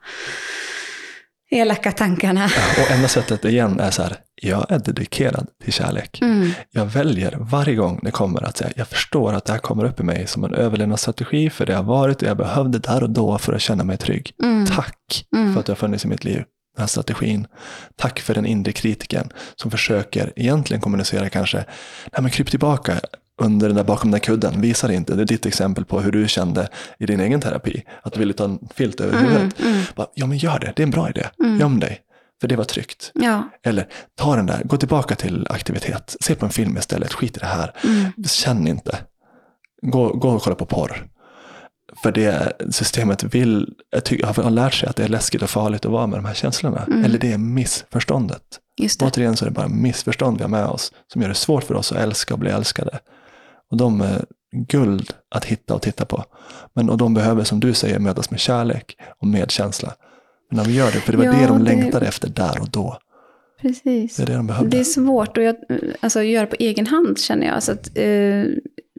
elaka 1.52 1.92
tankarna. 1.92 2.50
Ja, 2.56 2.84
och 2.84 2.92
enda 2.92 3.08
sättet 3.08 3.46
igen 3.46 3.80
är 3.80 3.92
så 3.92 4.02
här, 4.04 4.16
jag 4.42 4.72
är 4.72 4.80
dedikerad 4.80 5.48
till 5.64 5.74
kärlek. 5.74 6.22
Mm. 6.22 6.52
Jag 6.72 6.86
väljer 6.86 7.38
varje 7.40 7.76
gång 7.76 8.00
det 8.04 8.12
kommer 8.12 8.44
att 8.44 8.58
säga, 8.58 8.72
jag 8.76 8.88
förstår 8.88 9.34
att 9.34 9.46
det 9.46 9.52
här 9.52 9.60
kommer 9.60 9.86
upp 9.86 10.00
i 10.00 10.04
mig 10.04 10.28
som 10.28 10.44
en 10.44 10.54
överlevnadsstrategi 10.54 11.50
för 11.50 11.66
det 11.66 11.76
har 11.76 11.84
varit 11.84 12.22
och 12.22 12.28
jag 12.28 12.38
behövde 12.38 12.80
där 12.80 13.04
och 13.04 13.10
då 13.10 13.38
för 13.38 13.54
att 13.54 13.62
känna 13.62 13.84
mig 13.84 13.98
trygg. 13.98 14.32
Mm. 14.44 14.66
Tack 14.66 15.26
Mm. 15.36 15.54
för 15.54 15.60
att 15.60 15.66
du 15.66 15.72
har 15.72 15.78
funnits 15.78 16.06
i 16.06 16.08
mitt 16.08 16.24
liv, 16.24 16.44
den 16.76 16.82
här 16.82 16.88
strategin. 16.88 17.48
Tack 17.96 18.20
för 18.20 18.34
den 18.34 18.46
inre 18.46 18.72
kritiken 18.72 19.30
som 19.56 19.72
försöker 19.72 20.34
egentligen 20.36 20.82
kommunicera 20.82 21.30
kanske, 21.30 21.58
nej 21.58 22.22
men 22.22 22.32
kryp 22.32 22.50
tillbaka 22.50 23.00
under 23.42 23.68
den 23.68 23.76
där 23.76 23.84
bakom 23.84 24.12
den 24.12 24.20
där 24.20 24.26
kudden, 24.26 24.62
visa 24.62 24.88
det 24.88 24.94
inte. 24.94 25.16
Det 25.16 25.22
är 25.22 25.26
ditt 25.26 25.46
exempel 25.46 25.86
på 25.86 26.00
hur 26.02 26.12
du 26.12 26.28
kände 26.28 26.68
i 27.00 27.06
din 27.06 27.20
egen 27.20 27.42
terapi, 27.42 27.84
att 28.04 28.14
du 28.14 28.20
ville 28.20 28.34
ta 28.34 28.44
en 28.46 28.60
filt 28.76 29.02
över 29.02 29.18
Mm. 29.18 29.32
huvudet. 29.32 29.60
Mm. 29.60 29.82
Bara, 29.96 30.08
ja 30.14 30.26
men 30.26 30.38
gör 30.38 30.60
det, 30.60 30.74
det 30.76 30.82
är 30.82 30.86
en 30.86 30.92
bra 30.92 31.10
idé. 31.10 31.26
Mm. 31.44 31.60
Göm 31.60 31.80
dig, 31.80 32.00
för 32.42 32.48
det 32.48 32.56
var 32.56 32.64
tryggt. 32.64 33.12
Ja. 33.14 33.50
Eller 33.64 33.88
ta 34.16 34.36
den 34.36 34.46
där, 34.46 34.62
gå 34.64 34.78
tillbaka 34.78 35.16
till 35.16 35.48
aktivitet, 35.50 36.16
se 36.22 36.36
på 36.36 36.46
en 36.46 36.52
film 36.52 36.78
istället, 36.78 37.14
skit 37.14 37.38
i 37.38 37.40
det 37.40 37.46
här. 37.46 37.74
Mm. 37.84 38.12
Känn 38.28 38.68
inte. 38.68 38.98
Gå, 39.82 40.14
gå 40.14 40.30
och 40.30 40.42
kolla 40.42 40.56
på 40.56 40.66
porr. 40.66 41.08
För 42.04 42.12
det 42.12 42.54
systemet 42.70 43.24
vill, 43.24 43.74
tycker, 44.04 44.26
har 44.44 44.50
lärt 44.50 44.74
sig 44.74 44.90
att 44.90 44.96
det 44.96 45.04
är 45.04 45.08
läskigt 45.08 45.42
och 45.42 45.50
farligt 45.50 45.86
att 45.86 45.92
vara 45.92 46.08
med 46.08 46.18
de 46.20 46.26
här 46.26 46.34
känslorna. 46.34 46.84
Mm. 46.88 47.06
Eller 47.06 47.20
det 47.20 47.34
är 47.34 47.38
missförståndet. 47.38 48.42
Just 48.82 49.00
det. 49.00 49.06
Återigen 49.06 49.38
så 49.38 49.46
är 49.46 49.50
det 49.50 49.56
bara 49.56 49.68
missförstånd 49.68 50.38
vi 50.38 50.44
har 50.44 50.50
med 50.50 50.66
oss 50.66 50.92
som 51.14 51.22
gör 51.22 51.30
det 51.30 51.36
svårt 51.36 51.64
för 51.64 51.74
oss 51.76 51.92
att 51.92 51.98
älska 51.98 52.34
och 52.34 52.40
bli 52.40 52.50
älskade. 52.50 53.00
Och 53.72 53.78
de 53.78 54.02
är 54.02 54.26
guld 54.68 55.10
att 55.36 55.46
hitta 55.46 55.76
och 55.76 55.82
titta 55.82 56.06
på. 56.06 56.24
Men 56.76 56.90
och 56.90 56.98
de 56.98 57.14
behöver, 57.14 57.44
som 57.44 57.60
du 57.60 57.74
säger, 57.74 58.00
mötas 58.00 58.32
med 58.32 58.40
kärlek 58.40 58.98
och 59.22 59.28
medkänsla. 59.28 59.94
Men 60.50 60.58
när 60.58 60.66
vi 60.66 60.74
gör 60.76 60.86
det, 60.86 61.00
för 61.00 61.12
det 61.12 61.18
var 61.18 61.26
Ja, 61.26 61.32
det 61.32 61.48
de 61.48 61.58
det- 61.58 61.64
längtade 61.66 62.08
efter 62.08 62.30
där 62.30 62.62
och 62.62 62.70
då. 62.70 62.98
Precis. 63.62 64.16
Det 64.16 64.24
är 64.24 64.28
det 64.28 64.34
de 64.36 64.48
behövde. 64.48 64.70
Det 64.70 64.80
är 64.80 64.84
svårt 64.84 65.38
att 65.38 65.60
alltså, 66.00 66.24
göra 66.24 66.46
på 66.46 66.56
egen 66.60 66.88
hand 66.88 67.20
känner 67.20 67.48
jag. 67.48 67.64
Så 67.64 67.72
att, 67.72 67.88
eh, 67.88 68.44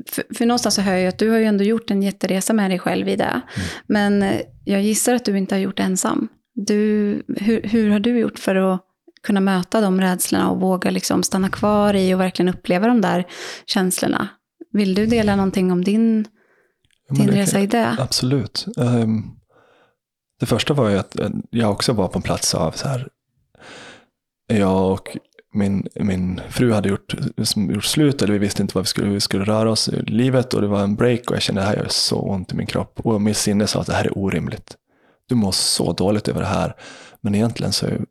för, 0.09 0.35
för 0.35 0.47
någonstans 0.47 0.75
så 0.75 0.81
hör 0.81 0.97
jag 0.97 1.09
att 1.09 1.19
du 1.19 1.31
har 1.31 1.39
ju 1.39 1.45
ändå 1.45 1.65
gjort 1.65 1.91
en 1.91 2.03
jätteresa 2.03 2.53
med 2.53 2.71
dig 2.71 2.79
själv 2.79 3.09
i 3.09 3.17
det. 3.17 3.25
Mm. 3.25 3.43
Men 3.87 4.23
eh, 4.23 4.41
jag 4.65 4.83
gissar 4.83 5.15
att 5.15 5.25
du 5.25 5.39
inte 5.39 5.55
har 5.55 5.61
gjort 5.61 5.77
det 5.77 5.83
ensam. 5.83 6.29
Du, 6.55 7.23
hur, 7.37 7.63
hur 7.63 7.91
har 7.91 7.99
du 8.01 8.19
gjort 8.19 8.39
för 8.39 8.55
att 8.55 8.81
kunna 9.23 9.41
möta 9.41 9.81
de 9.81 10.01
rädslorna 10.01 10.51
och 10.51 10.61
våga 10.61 10.91
liksom 10.91 11.23
stanna 11.23 11.49
kvar 11.49 11.95
i 11.95 12.15
och 12.15 12.21
verkligen 12.21 12.55
uppleva 12.55 12.87
de 12.87 13.01
där 13.01 13.25
känslorna? 13.67 14.29
Vill 14.77 14.95
du 14.95 15.07
dela 15.07 15.37
någonting 15.37 15.73
om 15.73 15.85
din, 15.85 16.27
Ja, 17.09 17.15
din 17.17 17.27
kan- 17.27 17.35
resa 17.37 17.61
i 17.61 17.67
det? 17.67 17.97
Absolut. 17.99 18.67
Ehm, 18.77 19.23
det 20.41 20.47
första 20.47 20.75
var 20.75 20.89
ju 20.89 20.99
att 20.99 21.19
eh, 21.19 21.31
jag 21.51 21.71
också 21.71 21.93
var 21.93 22.09
på 22.09 22.19
en 22.19 22.23
plats 22.23 22.55
av 22.55 22.71
så 22.73 22.89
här. 22.89 23.09
Jag 24.49 24.93
och 24.93 25.17
min, 25.55 25.89
min 26.01 26.41
fru 26.49 26.73
hade 26.73 26.89
gjort, 26.89 27.15
gjort 27.57 27.85
slut, 27.85 28.23
eller 28.23 28.33
vi 28.33 28.39
visste 28.39 28.63
inte 28.63 28.75
vad 28.75 28.85
vi 28.85 28.89
skulle, 28.89 29.09
vi 29.09 29.21
skulle 29.21 29.45
röra 29.45 29.71
oss 29.71 29.89
i 29.89 30.03
livet 30.03 30.55
och 30.55 30.61
det 30.61 30.67
var 30.67 30.83
en 30.83 30.95
break 30.97 31.31
och 31.31 31.37
jag 31.37 31.43
kände 31.43 31.61
att 31.63 31.67
det 31.67 31.77
här 31.77 31.83
gör 31.83 31.89
så 31.89 32.19
ont 32.21 32.53
i 32.53 32.57
min 32.57 32.67
kropp. 32.67 33.01
Och 33.01 33.21
mitt 33.23 33.37
sinne 33.37 33.67
sa 33.67 33.81
att 33.81 33.87
det 33.87 33.93
här 33.95 34.05
är 34.05 34.19
orimligt. 34.19 34.77
Du 35.29 35.35
mår 35.35 35.53
så 35.53 35.93
dåligt 35.93 36.29
över 36.29 36.41
det 36.41 36.47
här. 36.47 36.75
Men 37.21 37.35
egentligen 37.35 37.73
så 37.73 37.87
är, 37.87 38.05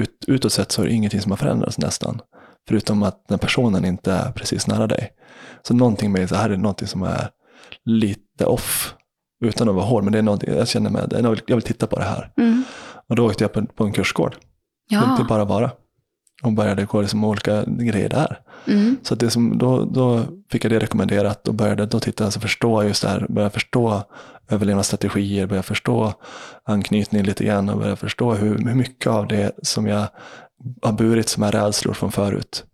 ut, 0.00 0.24
utåt 0.26 0.52
sett 0.52 0.72
så 0.72 0.82
är 0.82 0.86
det 0.86 0.92
ingenting 0.92 1.20
som 1.20 1.32
har 1.32 1.36
förändrats 1.36 1.78
nästan. 1.78 2.20
Förutom 2.68 3.02
att 3.02 3.28
den 3.28 3.38
personen 3.38 3.84
inte 3.84 4.12
är 4.12 4.32
precis 4.32 4.66
nära 4.66 4.86
dig. 4.86 5.10
Så 5.62 5.74
någonting 5.74 6.12
med 6.12 6.28
det 6.28 6.36
här 6.36 6.50
är 6.50 6.56
någonting 6.56 6.88
som 6.88 7.02
är 7.02 7.30
lite 7.84 8.46
off. 8.46 8.94
Utan 9.44 9.68
att 9.68 9.74
vara 9.74 9.84
hård, 9.84 10.04
men 10.04 10.12
det 10.12 10.18
är 10.18 10.22
någonting, 10.22 10.54
jag 10.54 10.68
känner 10.68 10.90
med, 10.90 11.14
jag 11.22 11.30
vill, 11.30 11.40
jag 11.46 11.56
vill 11.56 11.62
titta 11.62 11.86
på 11.86 11.96
det 11.96 12.04
här. 12.04 12.32
Mm. 12.36 12.64
Och 13.08 13.16
då 13.16 13.26
åkte 13.26 13.44
jag 13.44 13.52
på, 13.52 13.66
på 13.66 13.84
en 13.84 13.92
kursgård. 13.92 14.36
Ja. 14.88 15.10
Inte 15.12 15.24
bara 15.24 15.44
vara. 15.44 15.70
Och 16.42 16.52
började 16.52 16.84
gå 16.84 17.00
liksom 17.00 17.24
olika 17.24 17.64
grejer 17.64 18.08
där. 18.08 18.40
Mm. 18.66 18.96
Så 19.02 19.14
det 19.14 19.30
som, 19.30 19.58
då, 19.58 19.84
då 19.84 20.24
fick 20.50 20.64
jag 20.64 20.72
det 20.72 20.78
rekommenderat 20.78 21.48
och 21.48 21.54
började 21.54 21.86
då 21.86 22.00
titta, 22.00 22.24
alltså 22.24 22.40
förstå 22.40 22.82
just 22.82 23.02
det 23.02 23.08
här, 23.08 23.26
börja 23.28 23.50
förstå 23.50 24.02
överlevnadsstrategier, 24.48 25.46
börja 25.46 25.62
förstå 25.62 26.12
anknytning 26.64 27.22
lite 27.22 27.44
grann 27.44 27.68
och 27.68 27.78
börja 27.78 27.96
förstå 27.96 28.34
hur, 28.34 28.58
hur 28.58 28.74
mycket 28.74 29.06
av 29.06 29.28
det 29.28 29.52
som 29.62 29.86
jag 29.86 30.06
har 30.82 30.92
burit 30.92 31.28
som 31.28 31.42
är 31.42 31.52
rädslor 31.52 31.94
från 31.94 32.12
förut. 32.12 32.64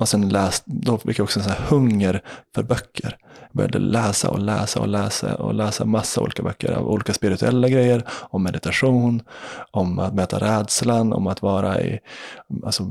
Och 0.00 0.08
sen 0.08 0.28
läst, 0.28 0.62
då 0.66 0.98
fick 0.98 1.18
jag 1.18 1.24
också 1.24 1.40
en 1.40 1.44
sån 1.44 1.52
här 1.52 1.64
hunger 1.68 2.22
för 2.54 2.62
böcker. 2.62 3.16
Jag 3.40 3.56
började 3.56 3.78
läsa 3.78 4.30
och 4.30 4.38
läsa 4.38 4.80
och 4.80 4.88
läsa 4.88 5.34
och 5.34 5.54
läsa 5.54 5.84
massa 5.84 6.20
olika 6.20 6.42
böcker 6.42 6.72
av 6.72 6.88
olika 6.88 7.12
spirituella 7.12 7.68
grejer, 7.68 8.04
om 8.08 8.42
meditation, 8.42 9.22
om 9.70 9.98
att 9.98 10.14
möta 10.14 10.38
rädslan, 10.38 11.12
om 11.12 11.26
att 11.26 11.42
vara 11.42 11.80
i, 11.80 11.98
alltså 12.64 12.82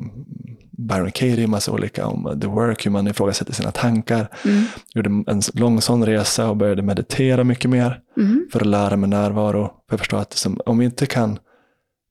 Byron 0.78 1.12
Katie, 1.12 1.47
massa 1.47 1.72
olika, 1.72 2.08
om 2.08 2.39
the 2.41 2.47
work, 2.47 2.86
hur 2.86 2.91
man 2.91 3.08
ifrågasätter 3.08 3.54
sina 3.54 3.72
tankar. 3.72 4.28
Mm. 4.45 4.64
Gjorde 4.95 5.10
en 5.32 5.41
lång 5.54 5.82
sån 5.82 6.06
resa 6.06 6.49
och 6.49 6.58
började 6.58 6.82
meditera 6.82 7.43
mycket 7.43 7.70
mer 7.70 7.99
Mm. 8.18 8.47
för 8.52 8.60
att 8.60 8.68
lära 8.68 8.95
mig 8.95 9.10
närvaro. 9.10 9.72
För 9.89 9.95
att 9.95 9.99
förstå 10.02 10.18
att 10.18 10.45
om 10.66 10.78
vi 10.78 10.86
inte 10.86 11.06
kan, 11.06 11.39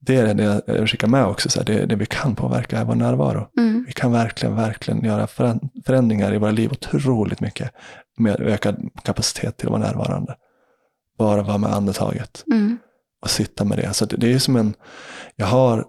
det 0.01 0.17
är 0.17 0.35
det 0.35 0.63
jag 0.67 0.89
skickar 0.91 1.09
med 1.09 1.25
också, 1.27 1.51
så 1.51 1.59
här, 1.61 1.67
det, 1.67 1.87
det 1.87 1.97
vi 1.97 2.07
kan 2.07 2.35
påverka 2.35 2.79
är 2.79 2.85
vår 2.85 2.95
närvaro. 2.95 3.49
Mm. 3.59 3.85
Vi 3.87 3.93
kan 3.93 4.13
verkligen, 4.13 4.57
verkligen 4.57 5.05
göra 5.05 5.27
föränd- 5.27 5.69
förändringar 5.87 6.35
i 6.35 6.39
våra 6.39 6.51
liv 6.51 6.71
otroligt 6.73 7.41
mycket 7.41 7.73
med 8.19 8.41
ökad 8.41 8.89
kapacitet 9.05 9.57
till 9.57 9.67
att 9.69 9.73
vara 9.73 9.83
närvarande. 9.83 10.37
Bara 11.19 11.43
vara 11.43 11.59
med 11.59 11.73
andetaget 11.73 12.45
Mm. 12.53 12.79
och 13.23 13.31
sitta 13.31 13.65
med 13.65 13.79
det. 13.79 13.93
Så 13.95 14.05
det, 14.05 14.17
det 14.17 14.33
är 14.33 14.39
som 14.39 14.57
en, 14.57 14.75
jag 15.37 15.47
har 15.47 15.85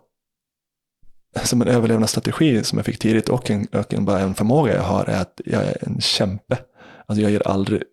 som 1.43 1.61
en 1.61 1.67
överlevnadsstrategi 1.67 2.63
som 2.63 2.77
jag 2.77 2.85
fick 2.85 2.99
tidigt 2.99 3.29
och 3.29 3.51
en, 3.51 3.65
och 3.65 3.93
en, 3.93 4.05
bara 4.05 4.19
en 4.19 4.33
förmåga 4.35 4.75
jag 4.75 4.83
har 4.83 5.05
är 5.05 5.21
att 5.21 5.41
jag 5.45 5.63
är 5.63 5.77
en 5.87 6.01
kämpe. 6.01 6.57
Alltså 7.05 7.21
jag 7.21 7.31
ger 7.31 7.47
aldrig 7.47 7.83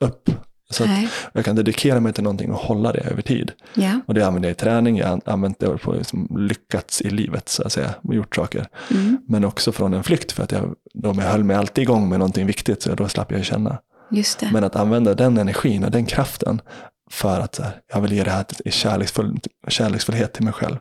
upp. 0.00 0.30
Så 0.74 0.84
att 0.84 0.90
jag 1.32 1.44
kan 1.44 1.56
dedikera 1.56 2.00
mig 2.00 2.12
till 2.12 2.24
någonting 2.24 2.52
och 2.52 2.58
hålla 2.58 2.92
det 2.92 3.00
över 3.00 3.22
tid. 3.22 3.52
Ja. 3.74 4.00
Och 4.06 4.14
det 4.14 4.26
använder 4.26 4.48
jag 4.48 4.54
i 4.54 4.58
träning, 4.58 4.96
jag 4.96 5.08
har 5.08 5.20
använt 5.24 5.58
det 5.58 5.78
på 5.78 5.92
liksom 5.92 6.28
lyckats 6.48 7.00
i 7.02 7.10
livet 7.10 7.48
så 7.48 7.62
att 7.62 7.72
säga, 7.72 7.94
och 8.02 8.14
gjort 8.14 8.36
saker. 8.36 8.66
Mm. 8.90 9.18
Men 9.28 9.44
också 9.44 9.72
från 9.72 9.94
en 9.94 10.04
flykt 10.04 10.32
för 10.32 10.42
att 10.42 10.52
jag, 10.52 10.74
de 10.94 11.18
jag 11.18 11.26
höll 11.26 11.44
mig 11.44 11.56
alltid 11.56 11.82
igång 11.82 12.08
med 12.08 12.18
någonting 12.18 12.46
viktigt 12.46 12.82
så 12.82 12.94
då 12.94 13.08
slapp 13.08 13.32
jag 13.32 13.44
känna. 13.44 13.78
Men 14.52 14.64
att 14.64 14.76
använda 14.76 15.14
den 15.14 15.38
energin 15.38 15.84
och 15.84 15.90
den 15.90 16.06
kraften 16.06 16.60
för 17.10 17.40
att 17.40 17.54
så 17.54 17.62
här, 17.62 17.80
jag 17.92 18.00
vill 18.00 18.12
ge 18.12 18.24
det 18.24 18.30
här 18.30 18.44
i 18.64 18.70
kärleksfull, 18.70 19.40
kärleksfullhet 19.68 20.32
till 20.32 20.44
mig 20.44 20.52
själv. 20.52 20.76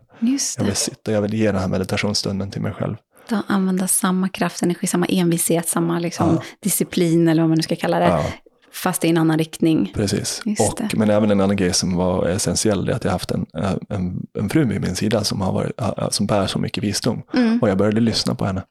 Jag 0.58 0.66
vill 0.66 0.76
sitta, 0.76 1.12
jag 1.12 1.22
vill 1.22 1.34
ge 1.34 1.52
den 1.52 1.62
här 1.62 1.68
meditationsstunden 1.68 2.52
till 2.52 2.62
mig 2.62 2.72
själv. 2.74 2.96
Då 3.30 3.41
använda 3.48 3.88
samma 3.88 4.30
kraft, 4.30 4.64
energi, 4.64 4.88
samma 4.88 5.06
envishet, 5.06 5.68
samma 5.68 6.00
liksom, 6.00 6.30
Ja. 6.30 6.44
disciplin 6.60 7.28
eller 7.28 7.41
vad 7.41 7.50
man 7.50 7.56
nu 7.56 7.62
ska 7.62 7.76
kalla 7.76 8.00
det. 8.00 8.06
Ja, 8.06 8.26
Fast 8.74 9.05
i 9.05 9.09
en 9.09 9.17
annan 9.17 9.38
riktning. 9.38 9.91
precis. 9.95 10.41
Och, 10.59 10.82
men 10.97 11.09
även 11.09 11.32
en 11.32 11.41
annan 11.41 11.55
grej 11.55 11.74
som 11.74 11.95
var 11.95 12.28
essentiell, 12.28 12.89
är 12.89 12.93
att 12.93 13.03
jag 13.03 13.11
haft 13.11 13.32
en, 13.32 13.45
en, 13.89 14.26
en 14.39 14.49
fru 14.49 14.65
vid 14.65 14.82
min 14.82 14.95
sida 14.95 15.24
som, 15.24 15.41
har 15.41 15.51
varit, 15.51 15.74
som 16.13 16.26
bär 16.26 16.47
så 16.47 16.59
mycket 16.59 16.84
visdom. 16.84 17.21
Mm. 17.34 17.59
Och 17.61 17.69
jag 17.69 17.78
började 17.78 18.01
lyssna 18.01 18.36
på 18.36 18.45
henne. 18.45 18.63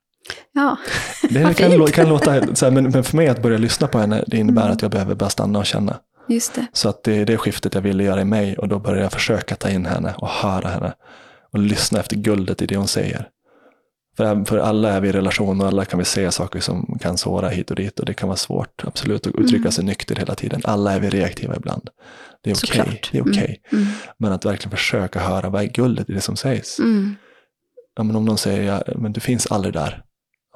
Ja, 0.52 0.76
Det 1.30 1.54
kan, 1.56 1.86
kan 1.86 2.08
låta, 2.08 2.56
så 2.56 2.64
här, 2.64 2.72
men, 2.72 2.84
men 2.84 3.04
för 3.04 3.16
mig 3.16 3.28
att 3.28 3.42
börja 3.42 3.58
lyssna 3.58 3.86
på 3.86 3.98
henne, 3.98 4.24
det 4.26 4.36
innebär 4.36 4.62
Mm. 4.62 4.72
att 4.72 4.82
jag 4.82 4.90
behöver 4.90 5.14
bara 5.14 5.30
stanna 5.30 5.58
och 5.58 5.66
känna. 5.66 5.96
just 6.28 6.54
det. 6.54 6.66
Så 6.72 6.88
att 6.88 7.02
det 7.04 7.12
är 7.16 7.26
det 7.26 7.36
skiftet 7.36 7.74
jag 7.74 7.82
ville 7.82 8.04
göra 8.04 8.20
i 8.20 8.24
mig 8.24 8.56
och 8.58 8.68
då 8.68 8.78
började 8.78 9.02
jag 9.02 9.12
försöka 9.12 9.56
ta 9.56 9.70
in 9.70 9.86
henne 9.86 10.14
och 10.18 10.28
höra 10.28 10.68
henne 10.68 10.92
och 11.52 11.58
lyssna 11.58 12.00
efter 12.00 12.16
guldet 12.16 12.62
i 12.62 12.66
det 12.66 12.76
hon 12.76 12.88
säger. 12.88 13.28
För, 14.16 14.44
för 14.44 14.58
alla 14.58 14.90
är 14.92 15.00
vi 15.00 15.08
i 15.08 15.12
relation 15.12 15.60
och 15.60 15.66
alla 15.66 15.84
kan 15.84 15.98
vi 15.98 16.04
säga 16.04 16.30
saker 16.30 16.60
som 16.60 16.98
kan 17.00 17.18
såra 17.18 17.48
hit 17.48 17.70
och 17.70 17.76
dit 17.76 18.00
och 18.00 18.06
det 18.06 18.14
kan 18.14 18.28
vara 18.28 18.36
svårt, 18.36 18.84
absolut, 18.84 19.26
att 19.26 19.34
uttrycka 19.34 19.56
Mm. 19.56 19.72
sig 19.72 19.84
nykter 19.84 20.16
hela 20.16 20.34
tiden. 20.34 20.60
Alla 20.64 20.92
är 20.92 21.00
vi 21.00 21.10
reaktiva 21.10 21.56
ibland. 21.56 21.88
Det 22.42 22.50
är 22.50 22.54
okej. 22.54 23.00
Det 23.12 23.18
är 23.18 23.22
okej. 23.22 23.62
Mm. 23.72 23.86
Men 24.18 24.32
att 24.32 24.44
verkligen 24.44 24.70
försöka 24.76 25.20
höra 25.20 25.48
vad 25.48 25.62
är 25.62 25.66
guldet 25.66 26.10
i 26.10 26.12
det 26.12 26.20
som 26.20 26.36
sägs. 26.36 26.78
Mm. 26.78 27.14
Ja, 27.96 28.02
men 28.02 28.16
om 28.16 28.24
någon 28.24 28.38
säger, 28.38 28.62
ja, 28.62 28.82
men 28.96 29.12
du 29.12 29.20
finns 29.20 29.46
aldrig 29.46 29.74
där. 29.74 30.02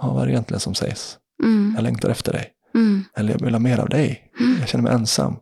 Ja, 0.03 0.13
vad 0.13 0.23
är 0.23 0.27
det 0.27 0.33
egentligen 0.33 0.61
som 0.61 0.75
sägs? 0.75 1.19
Mm. 1.45 1.73
Jag 1.77 1.83
längtar 1.83 2.09
efter 2.11 2.33
dig. 2.33 2.53
Mm. 2.77 3.05
Eller 3.17 3.33
jag 3.33 3.45
vill 3.45 3.55
ha 3.55 3.59
mer 3.59 3.79
av 3.79 3.89
dig. 3.89 4.23
Mm. 4.41 4.57
Jag 4.61 4.69
känner 4.69 4.83
mig 4.85 4.93
ensam. 4.93 5.37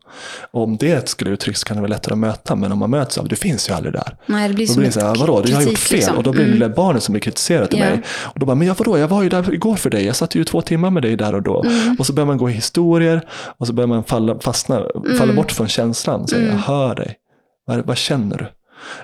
Och 0.53 0.63
om 0.63 0.77
det 0.77 1.09
skulle 1.09 1.31
uttryckas 1.31 1.65
kan 1.65 1.77
det 1.77 1.81
vara 1.81 1.89
lättare 1.91 2.13
att 2.13 2.19
möta. 2.19 2.57
Men 2.57 2.73
om 2.73 2.79
man 2.79 2.91
möts 2.91 3.19
av, 3.19 3.29
du 3.29 3.37
finns 3.37 3.69
ju 3.71 3.73
aldrig 3.75 3.93
där. 3.93 4.17
Nej, 4.27 4.49
det 4.49 4.55
blir 4.55 4.67
Då 4.69 4.75
blir 4.75 4.85
det 4.87 4.93
så 4.93 5.01
här, 5.01 5.15
vadå, 5.15 5.43
jag 5.47 5.57
har 5.57 5.63
gjort 5.63 5.79
fel. 5.79 5.97
liksom. 5.97 6.17
Och 6.17 6.23
då 6.23 6.33
blir 6.33 6.43
det 6.45 6.47
Mm. 6.47 6.59
där 6.59 6.69
barnet 6.77 7.03
som 7.03 7.13
blir 7.13 7.21
kritiserat 7.21 7.71
till 7.71 7.79
Ja. 7.79 7.85
mig. 7.91 8.03
Och 8.23 8.39
då 8.41 8.47
bara, 8.47 8.55
men 8.55 8.67
jag, 8.67 8.75
vadå, 8.79 8.99
jag 8.99 9.09
var 9.09 9.23
ju 9.23 9.29
där 9.29 9.55
igår 9.55 9.77
för 9.77 9.91
dig. 9.91 10.05
Jag 10.07 10.17
satt 10.17 10.35
ju 10.35 10.45
två 10.45 10.61
timmar 10.63 10.91
med 10.91 11.03
dig 11.03 11.17
där 11.17 11.35
och 11.35 11.43
då. 11.43 11.63
Mm. 11.65 11.97
Och 11.99 12.07
så 12.07 12.13
börjar 12.13 12.27
man 12.27 12.39
gå 12.39 12.51
i 12.51 12.53
historier. 12.53 13.29
Och 13.59 13.67
så 13.67 13.73
börjar 13.73 13.89
man 13.89 14.05
falla, 14.05 14.39
fastna, 14.41 14.77
falla 14.95 15.23
Mm. 15.25 15.37
bort 15.37 15.53
från 15.53 15.69
känslan. 15.69 16.29
Så 16.29 16.37
Mm. 16.37 16.49
jag 16.49 16.57
hör 16.57 16.95
dig. 16.95 17.17
Vad, 17.67 17.87
vad 17.87 17.97
känner 17.97 18.37
du? 18.39 18.47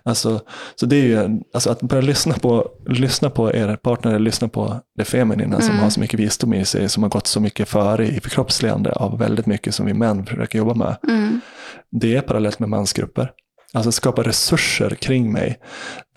Alltså, 0.03 0.41
så 0.74 0.87
det 0.87 0.97
är 0.97 1.05
ju 1.05 1.41
alltså 1.55 1.70
att 1.70 1.83
börja 1.83 2.03
lyssna 2.03 2.35
på, 2.35 2.68
lyssna 2.89 3.31
på 3.31 3.55
er 3.55 3.76
partner, 3.76 4.18
lyssna 4.18 4.49
på 4.49 4.81
det 4.97 5.05
feminina 5.05 5.61
som 5.61 5.70
Mm. 5.70 5.83
har 5.83 5.91
så 5.91 6.01
mycket 6.01 6.20
visdom 6.20 6.55
i 6.55 6.64
sig, 6.64 6.89
som 6.89 7.03
har 7.03 7.11
gått 7.11 7.26
så 7.26 7.41
mycket 7.41 7.68
före 7.68 8.07
i 8.07 8.20
förkroppsligande 8.20 8.93
av 8.93 9.18
väldigt 9.18 9.47
mycket 9.47 9.74
som 9.74 9.87
vi 9.87 9.95
män 9.95 10.26
försöker 10.26 10.59
jobba 10.59 10.74
med. 10.74 10.97
Mm. 11.09 11.41
Det 11.91 12.16
är 12.16 12.20
parallellt 12.20 12.59
med 12.59 12.68
mansgrupper. 12.68 13.33
Alltså 13.72 13.93
skapa 13.93 14.22
resurser 14.22 14.91
kring 14.91 15.33
mig 15.33 15.59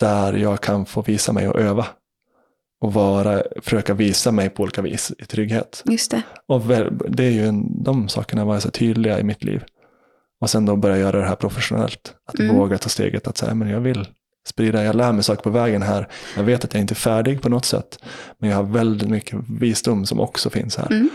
där 0.00 0.32
jag 0.32 0.60
kan 0.60 0.86
få 0.86 1.02
visa 1.02 1.32
mig 1.32 1.48
och 1.48 1.60
öva. 1.60 1.86
Och 2.80 2.92
vara, 2.92 3.42
försöka 3.62 3.94
visa 3.94 4.32
mig 4.32 4.50
på 4.50 4.62
olika 4.62 4.82
vis 4.82 5.12
i 5.18 5.24
trygghet. 5.24 5.82
Just 5.84 6.10
det. 6.10 6.22
Och 6.48 6.70
väl, 6.70 6.98
det 7.08 7.24
är 7.24 7.30
ju 7.30 7.46
en, 7.46 7.82
de 7.84 8.08
sakerna 8.08 8.44
var 8.44 8.60
så 8.60 8.70
tydliga 8.70 9.20
i 9.20 9.24
mitt 9.24 9.44
liv. 9.44 9.64
Och 10.44 10.50
sen 10.50 10.66
då 10.66 10.76
börja 10.76 10.98
göra 10.98 11.18
det 11.20 11.26
här 11.26 11.34
professionellt. 11.36 12.14
Att 12.28 12.38
Mm. 12.38 12.56
våga 12.56 12.78
ta 12.78 12.88
steget 12.88 13.26
att 13.26 13.36
säga, 13.36 13.54
men 13.54 13.68
jag 13.68 13.80
vill 13.80 14.08
sprida, 14.48 14.84
jag 14.84 14.96
lär 14.96 15.12
mig 15.12 15.22
saker 15.22 15.42
på 15.42 15.50
vägen 15.50 15.82
här. 15.82 16.08
Jag 16.36 16.42
vet 16.44 16.64
att 16.64 16.74
jag 16.74 16.80
inte 16.80 16.92
är 16.92 16.96
färdig 16.96 17.42
på 17.42 17.48
något 17.48 17.64
sätt. 17.64 17.98
Men 18.38 18.50
jag 18.50 18.56
har 18.56 18.64
väldigt 18.64 19.08
mycket 19.08 19.38
visdom 19.60 20.06
som 20.06 20.20
också 20.20 20.50
finns 20.50 20.76
här. 20.76 20.86
Mm. 20.92 21.08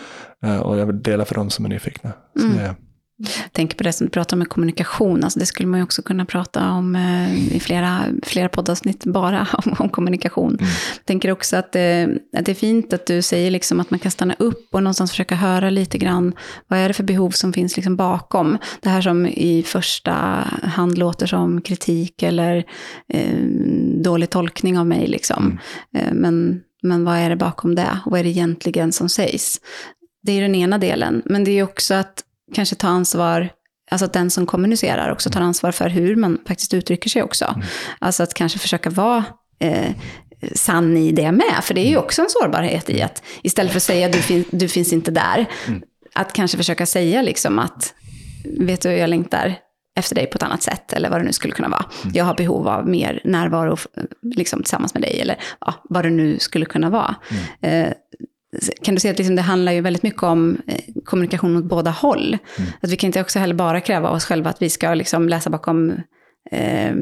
Eh, 0.46 0.58
Och 0.60 0.78
jag 0.78 0.86
vill 0.86 1.04
dela 1.04 1.26
för 1.26 1.36
dem 1.36 1.50
som 1.50 1.66
är 1.66 1.70
nyfikna. 1.70 2.12
Så 2.40 2.46
Mm. 2.46 2.58
det, 2.58 2.76
Jag 3.22 3.54
tänker 3.54 3.78
på 3.78 3.84
det 3.84 3.94
som 3.94 4.08
du 4.08 4.12
pratar 4.12 4.36
om 4.36 4.40
med 4.40 4.50
kommunikation. 4.50 5.24
Alltså 5.24 5.40
det 5.40 5.46
skulle 5.46 5.68
man 5.68 5.80
ju 5.80 5.84
också 5.84 6.02
kunna 6.02 6.26
prata 6.26 6.72
om 6.72 6.96
eh, 6.96 7.56
i 7.56 7.60
flera, 7.60 8.06
flera 8.24 8.50
poddavsnitt 8.50 9.06
bara 9.06 9.48
om, 9.66 9.76
om 9.80 9.90
kommunikation. 9.90 10.54
Mm. 10.60 10.72
Jag 10.96 11.06
tänker 11.06 11.32
också 11.32 11.58
att, 11.58 11.76
eh, 11.76 12.08
att 12.38 12.46
det 12.46 12.50
är 12.50 12.54
fint 12.54 12.94
att 12.94 13.06
du 13.06 13.22
säger 13.22 13.52
liksom 13.52 13.80
att 13.80 13.92
man 13.92 14.00
kan 14.00 14.12
stanna 14.12 14.36
upp 14.40 14.68
och 14.72 14.84
någonstans 14.84 15.12
försöka 15.12 15.36
höra 15.36 15.70
lite 15.70 15.98
grann 15.98 16.34
vad 16.68 16.80
är 16.80 16.88
det 16.88 16.94
för 16.94 17.04
behov 17.04 17.32
som 17.32 17.54
finns 17.54 17.76
liksom 17.76 17.96
bakom. 17.96 18.58
Det 18.82 18.90
här 18.90 19.02
som 19.02 19.28
i 19.28 19.64
första 19.64 20.12
hand 20.64 20.98
låter 20.98 21.28
som 21.28 21.62
kritik 21.62 22.24
eller 22.24 22.66
eh, 23.14 23.38
dålig 24.04 24.30
tolkning 24.30 24.80
av 24.80 24.88
mig. 24.88 25.08
Liksom. 25.08 25.60
Eh, 25.96 26.14
men, 26.14 26.62
men 26.84 27.06
vad 27.06 27.18
är 27.18 27.30
det 27.30 27.36
bakom 27.36 27.76
det? 27.76 28.00
Och 28.06 28.12
vad 28.12 28.20
är 28.20 28.24
det 28.24 28.30
egentligen 28.30 28.92
som 28.92 29.10
sägs? 29.10 29.62
Det 30.24 30.32
är 30.32 30.42
den 30.42 30.56
ena 30.56 30.78
delen. 30.78 31.22
Men 31.26 31.44
det 31.44 31.52
är 31.52 31.64
också 31.64 31.94
att 31.94 32.24
kanske 32.54 32.76
ta 32.76 32.88
ansvar, 32.88 33.50
alltså 33.92 34.06
att 34.06 34.14
den 34.14 34.32
som 34.32 34.46
kommunicerar 34.46 35.12
också 35.12 35.30
tar 35.30 35.42
ansvar 35.42 35.72
för 35.72 35.90
hur 35.90 36.16
man 36.16 36.40
faktiskt 36.48 36.74
uttrycker 36.74 37.10
sig 37.10 37.24
också. 37.24 37.46
Mm. 37.46 37.68
Alltså 38.00 38.24
att 38.24 38.34
kanske 38.34 38.60
försöka 38.60 38.90
vara 38.90 39.24
eh, 39.60 39.92
sann 40.54 40.98
i 40.98 41.12
det 41.12 41.32
med, 41.32 41.64
för 41.64 41.74
det 41.74 41.82
är 41.82 41.90
ju 41.90 41.98
också 41.98 42.22
en 42.22 42.30
sårbarhet 42.30 42.90
i 42.90 43.02
att 43.02 43.24
istället 43.44 43.72
för 43.72 43.78
att 43.80 43.84
säga 43.84 44.10
du, 44.10 44.22
fin 44.22 44.44
du 44.52 44.68
finns 44.68 44.94
inte 44.94 45.12
där, 45.12 45.46
Mm. 45.68 45.82
att 46.16 46.34
kanske 46.34 46.58
försöka 46.58 46.86
säga 46.86 47.22
liksom 47.22 47.60
att 47.60 47.94
vet 48.60 48.82
du, 48.82 48.90
jag 48.92 49.10
längtar 49.10 49.56
efter 49.98 50.16
dig 50.16 50.26
på 50.28 50.36
ett 50.36 50.44
annat 50.44 50.64
sätt, 50.64 50.94
eller 50.94 51.10
vad 51.10 51.20
det 51.20 51.26
nu 51.26 51.34
skulle 51.34 51.54
kunna 51.54 51.70
vara. 51.70 51.86
Jag 52.14 52.26
har 52.26 52.36
behov 52.36 52.68
av 52.68 52.88
mer 52.88 53.22
närvaro 53.24 53.78
liksom, 54.36 54.64
tillsammans 54.64 54.94
med 54.94 55.04
dig, 55.04 55.22
eller 55.22 55.38
ja, 55.62 55.74
vad 55.90 56.06
det 56.06 56.10
nu 56.10 56.40
skulle 56.40 56.66
kunna 56.66 56.90
vara. 56.90 57.16
Eh, 57.62 57.88
kan 58.82 58.96
du 58.96 59.02
se 59.02 59.10
att 59.10 59.18
liksom 59.18 59.36
det 59.36 59.42
handlar 59.42 59.72
ju 59.72 59.82
väldigt 59.82 60.04
mycket 60.04 60.24
om 60.24 60.58
eh, 60.68 60.80
kommunikation 61.04 61.58
åt 61.58 61.64
båda 61.64 61.92
håll. 61.92 62.38
Att 62.82 62.90
vi 62.92 62.96
kan 62.96 63.08
inte 63.08 63.22
också 63.22 63.40
heller 63.40 63.56
bara 63.56 63.82
kräva 63.82 64.10
av 64.10 64.16
oss 64.16 64.26
själva 64.26 64.50
att 64.50 64.62
vi 64.62 64.70
ska 64.70 64.94
liksom 64.94 65.30
läsa 65.30 65.50
bakom 65.50 65.94
eh, 66.52 66.96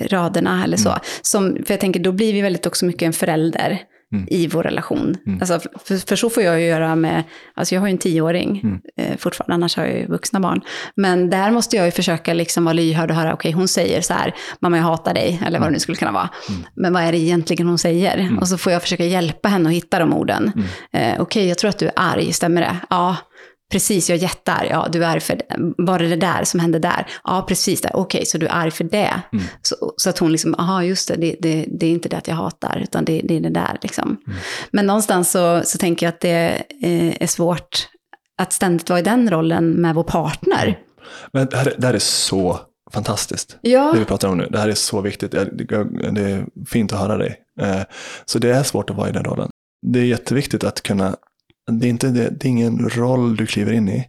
raderna 0.00 0.64
eller 0.64 0.76
så. 0.76 0.94
Som, 1.22 1.56
för 1.64 1.74
jag 1.74 1.80
tänker, 1.80 2.00
då 2.00 2.12
blir 2.12 2.32
vi 2.32 2.40
väldigt 2.40 2.66
också 2.66 2.86
mycket 2.86 3.02
en 3.02 3.12
förälder 3.12 3.80
i 4.28 4.46
vår 4.46 4.62
relation. 4.62 5.16
Alltså, 5.40 5.60
för, 5.84 6.06
för 6.06 6.16
så 6.16 6.30
får 6.30 6.42
jag 6.42 6.60
ju 6.60 6.66
göra 6.66 6.96
med, 6.96 7.24
alltså 7.54 7.74
jag 7.74 7.82
har 7.82 7.88
ju 7.88 7.92
en 7.92 7.98
tioåring 7.98 8.80
eh, 8.96 9.16
fortfarande, 9.16 9.54
annars 9.54 9.76
har 9.76 9.84
jag 9.84 9.96
ju 9.96 10.06
vuxna 10.06 10.40
barn. 10.40 10.60
Men 10.96 11.30
där 11.30 11.50
måste 11.50 11.76
jag 11.76 11.84
ju 11.86 11.92
försöka 11.92 12.34
liksom 12.34 12.64
vara 12.64 12.72
lyhörd 12.72 13.10
och 13.10 13.16
höra, 13.16 13.34
okej 13.34 13.52
hon 13.52 13.68
säger 13.68 14.00
så 14.00 14.14
här, 14.14 14.34
mamma 14.60 14.76
jag 14.76 14.84
hatar 14.84 15.14
dig, 15.14 15.40
eller 15.46 15.58
vad 15.58 15.68
det 15.68 15.72
nu 15.72 15.78
skulle 15.78 15.96
kunna 15.96 16.12
vara. 16.12 16.28
Men 16.76 16.92
vad 16.92 17.02
är 17.02 17.12
det 17.12 17.18
egentligen 17.18 17.66
hon 17.68 17.78
säger? 17.78 18.30
Och 18.40 18.48
så 18.48 18.58
får 18.58 18.72
jag 18.72 18.82
försöka 18.82 19.04
hjälpa 19.04 19.48
henne 19.48 19.68
att 19.68 19.74
hitta 19.74 19.98
de 19.98 20.14
orden. 20.14 20.52
Eh, 20.92 21.20
okej, 21.20 21.48
jag 21.48 21.58
tror 21.58 21.68
att 21.68 21.78
du 21.78 21.86
är 21.86 21.92
arg, 21.96 22.32
stämmer 22.32 22.60
det? 22.60 22.76
Ja. 22.90 23.16
Precis, 23.72 24.10
jag 24.10 24.18
är 24.18 24.22
jättearg. 24.22 24.68
Ja, 24.70 24.88
du 24.92 25.04
är 25.04 25.08
arg 25.08 25.20
för. 25.20 25.40
Var 25.78 25.98
det 25.98 26.08
det 26.08 26.16
där 26.16 26.44
som 26.44 26.60
hände 26.60 26.78
där? 26.78 27.06
Ja, 27.24 27.44
precis. 27.48 27.82
Okej, 27.94 28.26
så 28.26 28.38
du 28.38 28.46
är 28.46 28.52
arg 28.52 28.70
för 28.70 28.84
det. 28.84 29.20
Så, 29.62 29.92
så 29.96 30.10
att 30.10 30.18
hon 30.18 30.32
liksom, 30.32 30.54
aha, 30.54 30.82
just 30.82 31.08
det, 31.08 31.14
det, 31.16 31.36
det, 31.40 31.64
det 31.68 31.86
är 31.86 31.90
inte 31.90 32.08
det 32.08 32.16
att 32.16 32.28
jag 32.28 32.34
hatar, 32.34 32.78
utan 32.82 33.04
det, 33.04 33.20
det 33.24 33.36
är 33.36 33.40
det 33.40 33.50
där 33.50 33.78
liksom. 33.82 34.16
Men 34.70 34.86
någonstans 34.86 35.30
så, 35.30 35.62
så 35.64 35.78
tänker 35.78 36.06
jag 36.06 36.12
att 36.12 36.20
det 36.20 36.62
eh, 36.82 37.22
är 37.22 37.26
svårt 37.26 37.88
att 38.38 38.52
ständigt 38.52 38.88
vara 38.90 38.98
i 39.00 39.02
den 39.02 39.30
rollen 39.30 39.70
med 39.70 39.94
vår 39.94 40.02
partner. 40.04 40.78
Men 41.32 41.46
det 41.46 41.56
här, 41.56 41.66
är- 41.66 41.74
det 41.78 41.86
här 41.86 41.94
är 41.94 41.98
så 41.98 42.60
fantastiskt. 42.92 43.58
Ja. 43.60 43.92
Det 43.92 43.98
vi 43.98 44.04
pratar 44.04 44.28
om 44.28 44.38
nu. 44.38 44.48
Det 44.50 44.58
här 44.58 44.68
är 44.68 44.74
så 44.74 45.00
viktigt. 45.00 45.30
Det 45.32 45.40
är, 45.40 45.50
det 46.12 46.22
är 46.30 46.46
fint 46.66 46.92
att 46.92 46.98
höra 47.00 47.16
dig. 47.16 47.36
Eh, 47.60 47.80
Så 48.24 48.38
det 48.38 48.50
är 48.50 48.62
svårt 48.62 48.90
att 48.90 48.96
vara 48.96 49.08
i 49.08 49.12
den 49.12 49.24
rollen. 49.24 49.48
Det 49.86 49.98
är 49.98 50.04
jätteviktigt 50.04 50.64
att 50.64 50.82
kunna, 50.82 51.16
det 51.70 51.86
är, 51.86 51.90
inte, 51.90 52.08
det, 52.08 52.30
det 52.30 52.48
är 52.48 52.50
ingen 52.50 52.88
roll 52.88 53.36
du 53.36 53.46
kliver 53.46 53.72
in 53.72 53.88
i. 53.88 54.08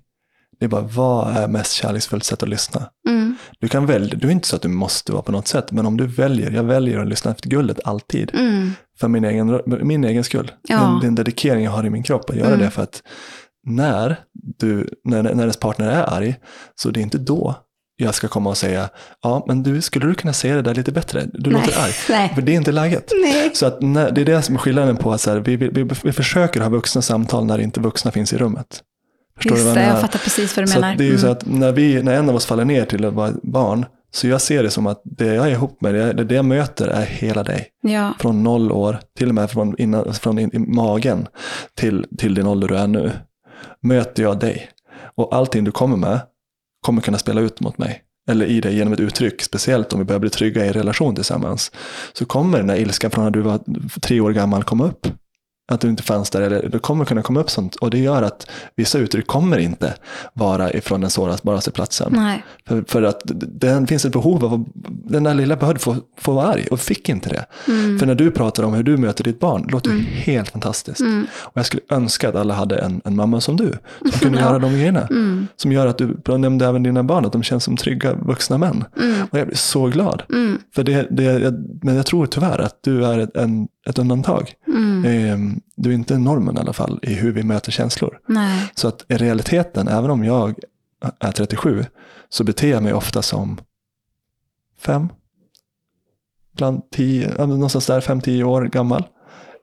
Det 0.60 0.66
är 0.66 0.70
bara, 0.70 0.82
vad 0.82 1.38
är 1.38 1.48
mest 1.48 1.74
kärleksfullt 1.74 2.24
sätt 2.24 2.44
att 2.44 2.50
lyssna? 2.50 2.90
Mm. 3.10 3.36
Du 3.60 3.68
kan 3.68 3.86
välja, 3.86 4.18
det 4.18 4.28
är 4.28 4.32
inte 4.32 4.48
så 4.48 4.56
att 4.56 4.62
du 4.62 4.68
måste 4.68 5.12
vara 5.12 5.22
på 5.22 5.32
något 5.32 5.48
sätt, 5.48 5.72
men 5.72 5.86
om 5.86 5.98
du 5.98 6.08
väljer, 6.08 6.52
jag 6.52 6.64
väljer 6.64 7.00
att 7.00 7.08
lyssna 7.08 7.32
efter 7.32 7.50
guldet 7.50 7.80
alltid. 7.84 8.32
Mm. 8.36 8.72
För 9.00 9.08
min 9.08 9.24
egen, 9.24 9.62
min 9.66 10.04
egen 10.04 10.24
skull. 10.24 10.52
Ja. 10.68 10.82
Den, 10.82 11.00
den 11.00 11.16
dedikering 11.16 11.64
jag 11.64 11.72
har 11.72 11.86
i 11.86 11.90
min 11.90 12.04
kropp 12.04 12.30
att 12.30 12.36
göra 12.36 12.48
Mm. 12.48 12.60
det 12.60 12.70
för 12.70 12.84
att 12.84 13.02
när, 13.68 14.20
du, 14.34 14.90
när, 15.04 15.24
när 15.24 15.40
ens 15.40 15.58
partner 15.58 15.90
är 15.90 16.04
arg, 16.18 16.36
så 16.76 16.90
det 16.90 17.00
är 17.00 17.02
inte 17.02 17.18
då 17.18 17.56
jag 17.98 18.16
ska 18.16 18.28
komma 18.28 18.50
och 18.50 18.58
säga, 18.58 18.90
ja 19.24 19.46
men 19.48 19.64
du, 19.64 19.82
skulle 19.82 20.06
du 20.08 20.14
kunna 20.16 20.34
säga 20.34 20.56
det 20.56 20.62
där 20.62 20.74
lite 20.76 20.92
bättre? 20.92 21.24
Du 21.34 21.50
Nej. 21.50 21.62
låter 21.62 21.82
arg. 21.82 21.92
Nej. 22.10 22.32
För 22.36 22.42
det 22.42 22.52
är 22.52 22.56
inte 22.56 22.72
läget. 22.72 23.12
Nej. 23.24 23.52
Så 23.54 23.66
att 23.66 23.82
när, 23.82 24.12
det 24.12 24.22
är 24.22 24.26
det 24.26 24.42
som 24.42 24.56
är 24.56 24.60
skillnaden 24.60 24.98
på 24.98 25.12
att 25.14 25.22
så 25.22 25.32
här, 25.32 25.38
vi, 25.38 25.56
vi, 25.56 25.70
vi, 25.70 25.84
vi 26.04 26.12
försöker 26.12 26.62
ha 26.62 26.70
vuxna 26.70 27.02
samtal 27.02 27.46
när 27.46 27.60
inte 27.60 27.80
vuxna 27.80 28.12
finns 28.12 28.34
i 28.34 28.38
rummet. 28.38 28.82
Förstår 29.38 29.58
Just 29.58 29.64
du 29.66 29.70
vad 29.70 29.78
jag 29.78 29.84
jag 29.84 29.88
menar? 29.90 30.02
fattar 30.02 30.20
precis 30.20 30.58
vad 30.58 30.64
du 30.66 30.68
Så 30.72 30.80
menar. 30.80 30.92
att 30.92 30.98
det 30.98 31.04
är 31.04 31.10
ju 31.12 31.18
så 31.18 31.26
Mm. 31.28 31.38
att 31.38 31.46
när, 31.46 31.72
vi, 31.72 32.04
när 32.04 32.14
en 32.16 32.30
av 32.30 32.36
oss 32.36 32.46
faller 32.46 32.66
ner 32.66 32.86
till 32.86 33.06
att 33.06 33.14
vara 33.14 33.32
barn, 33.44 33.86
så 34.14 34.28
jag 34.28 34.42
ser 34.42 34.64
det 34.64 34.70
som 34.70 34.88
att 34.88 35.02
det 35.04 35.26
jag 35.34 35.46
är 35.48 35.52
ihop 35.52 35.82
med, 35.82 35.94
det, 35.94 36.24
det 36.24 36.36
jag 36.36 36.46
möter 36.46 36.88
är 36.88 37.06
hela 37.06 37.44
dig. 37.44 37.68
Ja, 37.82 38.14
Från 38.20 38.44
noll 38.44 38.72
år, 38.72 39.00
till 39.18 39.30
och 39.30 39.36
med 39.36 39.52
från, 39.52 39.76
innan, 39.78 40.14
från 40.14 40.40
in, 40.40 40.50
i 40.54 40.60
magen 40.60 41.28
till, 41.78 42.06
till 42.18 42.34
din 42.34 42.48
ålder 42.48 42.68
du 42.68 42.78
är 42.78 42.88
nu, 42.88 43.12
möter 43.82 44.24
jag 44.24 44.40
dig. 44.40 44.70
Och 45.16 45.36
allting 45.36 45.64
du 45.64 45.72
kommer 45.72 45.98
med 45.98 46.20
kommer 46.82 47.02
kunna 47.02 47.18
spela 47.18 47.42
ut 47.42 47.60
mot 47.60 47.78
mig. 47.78 48.04
Eller 48.30 48.46
i 48.46 48.62
dig 48.62 48.76
genom 48.76 48.94
ett 48.94 49.00
uttryck, 49.00 49.42
speciellt 49.42 49.94
om 49.94 50.00
vi 50.00 50.06
börjar 50.06 50.20
bli 50.20 50.30
trygga 50.30 50.66
i 50.66 50.72
relation 50.72 51.16
tillsammans. 51.16 51.72
Så 52.14 52.26
kommer 52.26 52.58
den 52.58 52.68
där 52.68 52.76
ilskan 52.76 53.12
från 53.12 53.24
när 53.24 53.32
du 53.32 53.42
var 53.42 53.60
tre 54.02 54.20
år 54.20 54.32
gammal 54.32 54.64
komma 54.64 54.86
upp. 54.86 55.08
Att 55.72 55.82
du 55.82 55.90
inte 55.90 56.04
fanns 56.04 56.30
där, 56.30 56.42
eller 56.42 56.70
det 56.70 56.80
kommer 56.80 57.06
kunna 57.06 57.22
komma 57.22 57.40
upp 57.40 57.50
sånt. 57.50 57.76
Och 57.76 57.90
det 57.90 58.00
gör 58.00 58.24
att 58.24 58.48
vissa 58.76 58.98
uttryck 58.98 59.28
kommer 59.28 59.58
inte 59.58 59.94
vara 60.34 60.74
ifrån 60.74 61.02
den 61.02 61.10
sårbaraste 61.10 61.72
platsen. 61.72 62.14
nej. 62.16 62.44
För, 62.68 62.84
för 62.88 63.04
att 63.04 63.22
det 63.26 63.88
finns 63.88 64.06
ett 64.06 64.12
behov 64.12 64.46
av, 64.46 64.66
den 65.06 65.24
där 65.24 65.34
lilla 65.34 65.56
behövde 65.56 65.80
få, 65.80 65.96
få 66.18 66.32
vara 66.32 66.48
arg 66.48 66.68
och 66.72 66.80
fick 66.80 67.10
inte 67.10 67.30
det. 67.30 67.46
Mm. 67.68 68.00
För 68.00 68.06
när 68.06 68.16
du 68.16 68.32
pratar 68.32 68.64
om 68.64 68.74
hur 68.74 68.84
du 68.84 68.98
möter 68.98 69.24
ditt 69.24 69.40
barn, 69.40 69.64
det 69.66 69.72
låter 69.72 69.92
ju 69.92 70.00
helt 70.00 70.50
fantastiskt. 70.50 71.00
Mm. 71.00 71.28
Och 71.34 71.52
jag 71.54 71.66
skulle 71.66 71.82
önska 71.90 72.30
att 72.30 72.36
alla 72.36 72.54
hade 72.54 72.78
en, 72.78 73.02
en 73.06 73.16
mamma 73.16 73.42
som 73.42 73.58
du, 73.58 73.74
som 74.00 74.12
kunde 74.20 74.40
göra 74.40 74.60
de 74.60 74.72
grejerna. 74.72 75.08
Mm. 75.10 75.48
Som 75.56 75.72
gör 75.72 75.88
att 75.88 75.98
du, 75.98 76.18
du 76.24 76.38
nämnde 76.38 76.66
även 76.66 76.84
dina 76.84 77.04
barn, 77.04 77.26
att 77.26 77.32
de 77.32 77.44
känns 77.44 77.64
som 77.64 77.78
trygga 77.78 78.14
vuxna 78.14 78.58
män. 78.58 78.84
Mm. 79.00 79.28
Och 79.32 79.40
jag 79.40 79.48
blir 79.48 79.58
så 79.58 79.88
glad. 79.88 80.24
Mm. 80.30 80.58
För 80.76 80.84
det, 80.84 81.08
det, 81.12 81.24
jag, 81.24 81.54
men 81.82 81.96
jag 81.96 82.06
tror 82.06 82.26
tyvärr 82.26 82.60
att 82.60 82.80
du 82.84 83.06
är 83.06 83.38
en, 83.38 83.68
ett 83.90 84.00
undantag. 84.00 84.54
Mm. 84.68 85.06
Ehm, 85.06 85.62
Du 85.76 85.90
är 85.90 85.94
inte 85.94 86.18
normen 86.18 86.58
i 86.58 86.60
alla 86.60 86.74
fall 86.74 87.00
i 87.04 87.14
hur 87.14 87.32
vi 87.32 87.44
möter 87.44 87.72
känslor. 87.72 88.20
Nej. 88.28 88.72
Så 88.76 88.88
att 88.88 89.06
i 89.08 89.14
realiteten, 89.18 89.88
även 89.88 90.10
om 90.12 90.24
jag 90.24 90.56
är 91.20 91.32
37, 91.32 91.86
så 92.30 92.44
beter 92.44 92.70
jag 92.72 92.84
mig 92.84 92.94
ofta 92.94 93.22
som 93.22 93.58
fem, 94.80 95.10
bland 96.58 96.90
tio, 96.92 97.46
någonstans 97.46 97.86
där, 97.86 98.02
fem, 98.02 98.22
tio 98.22 98.44
år 98.44 98.62
gammal. 98.66 99.04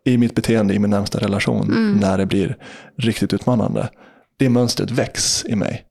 I 0.05 0.19
mitt 0.19 0.35
beteende 0.35 0.75
i 0.75 0.79
min 0.79 0.91
närmsta 0.91 1.19
relation, 1.19 1.67
Mm. 1.73 1.93
när 2.01 2.19
det 2.19 2.27
blir 2.27 2.57
riktigt 2.99 3.33
utmanande. 3.33 3.89
Det 4.37 4.49
mönstret 4.49 4.91
väcks 4.91 5.45
i 5.45 5.57
mig. 5.57 5.85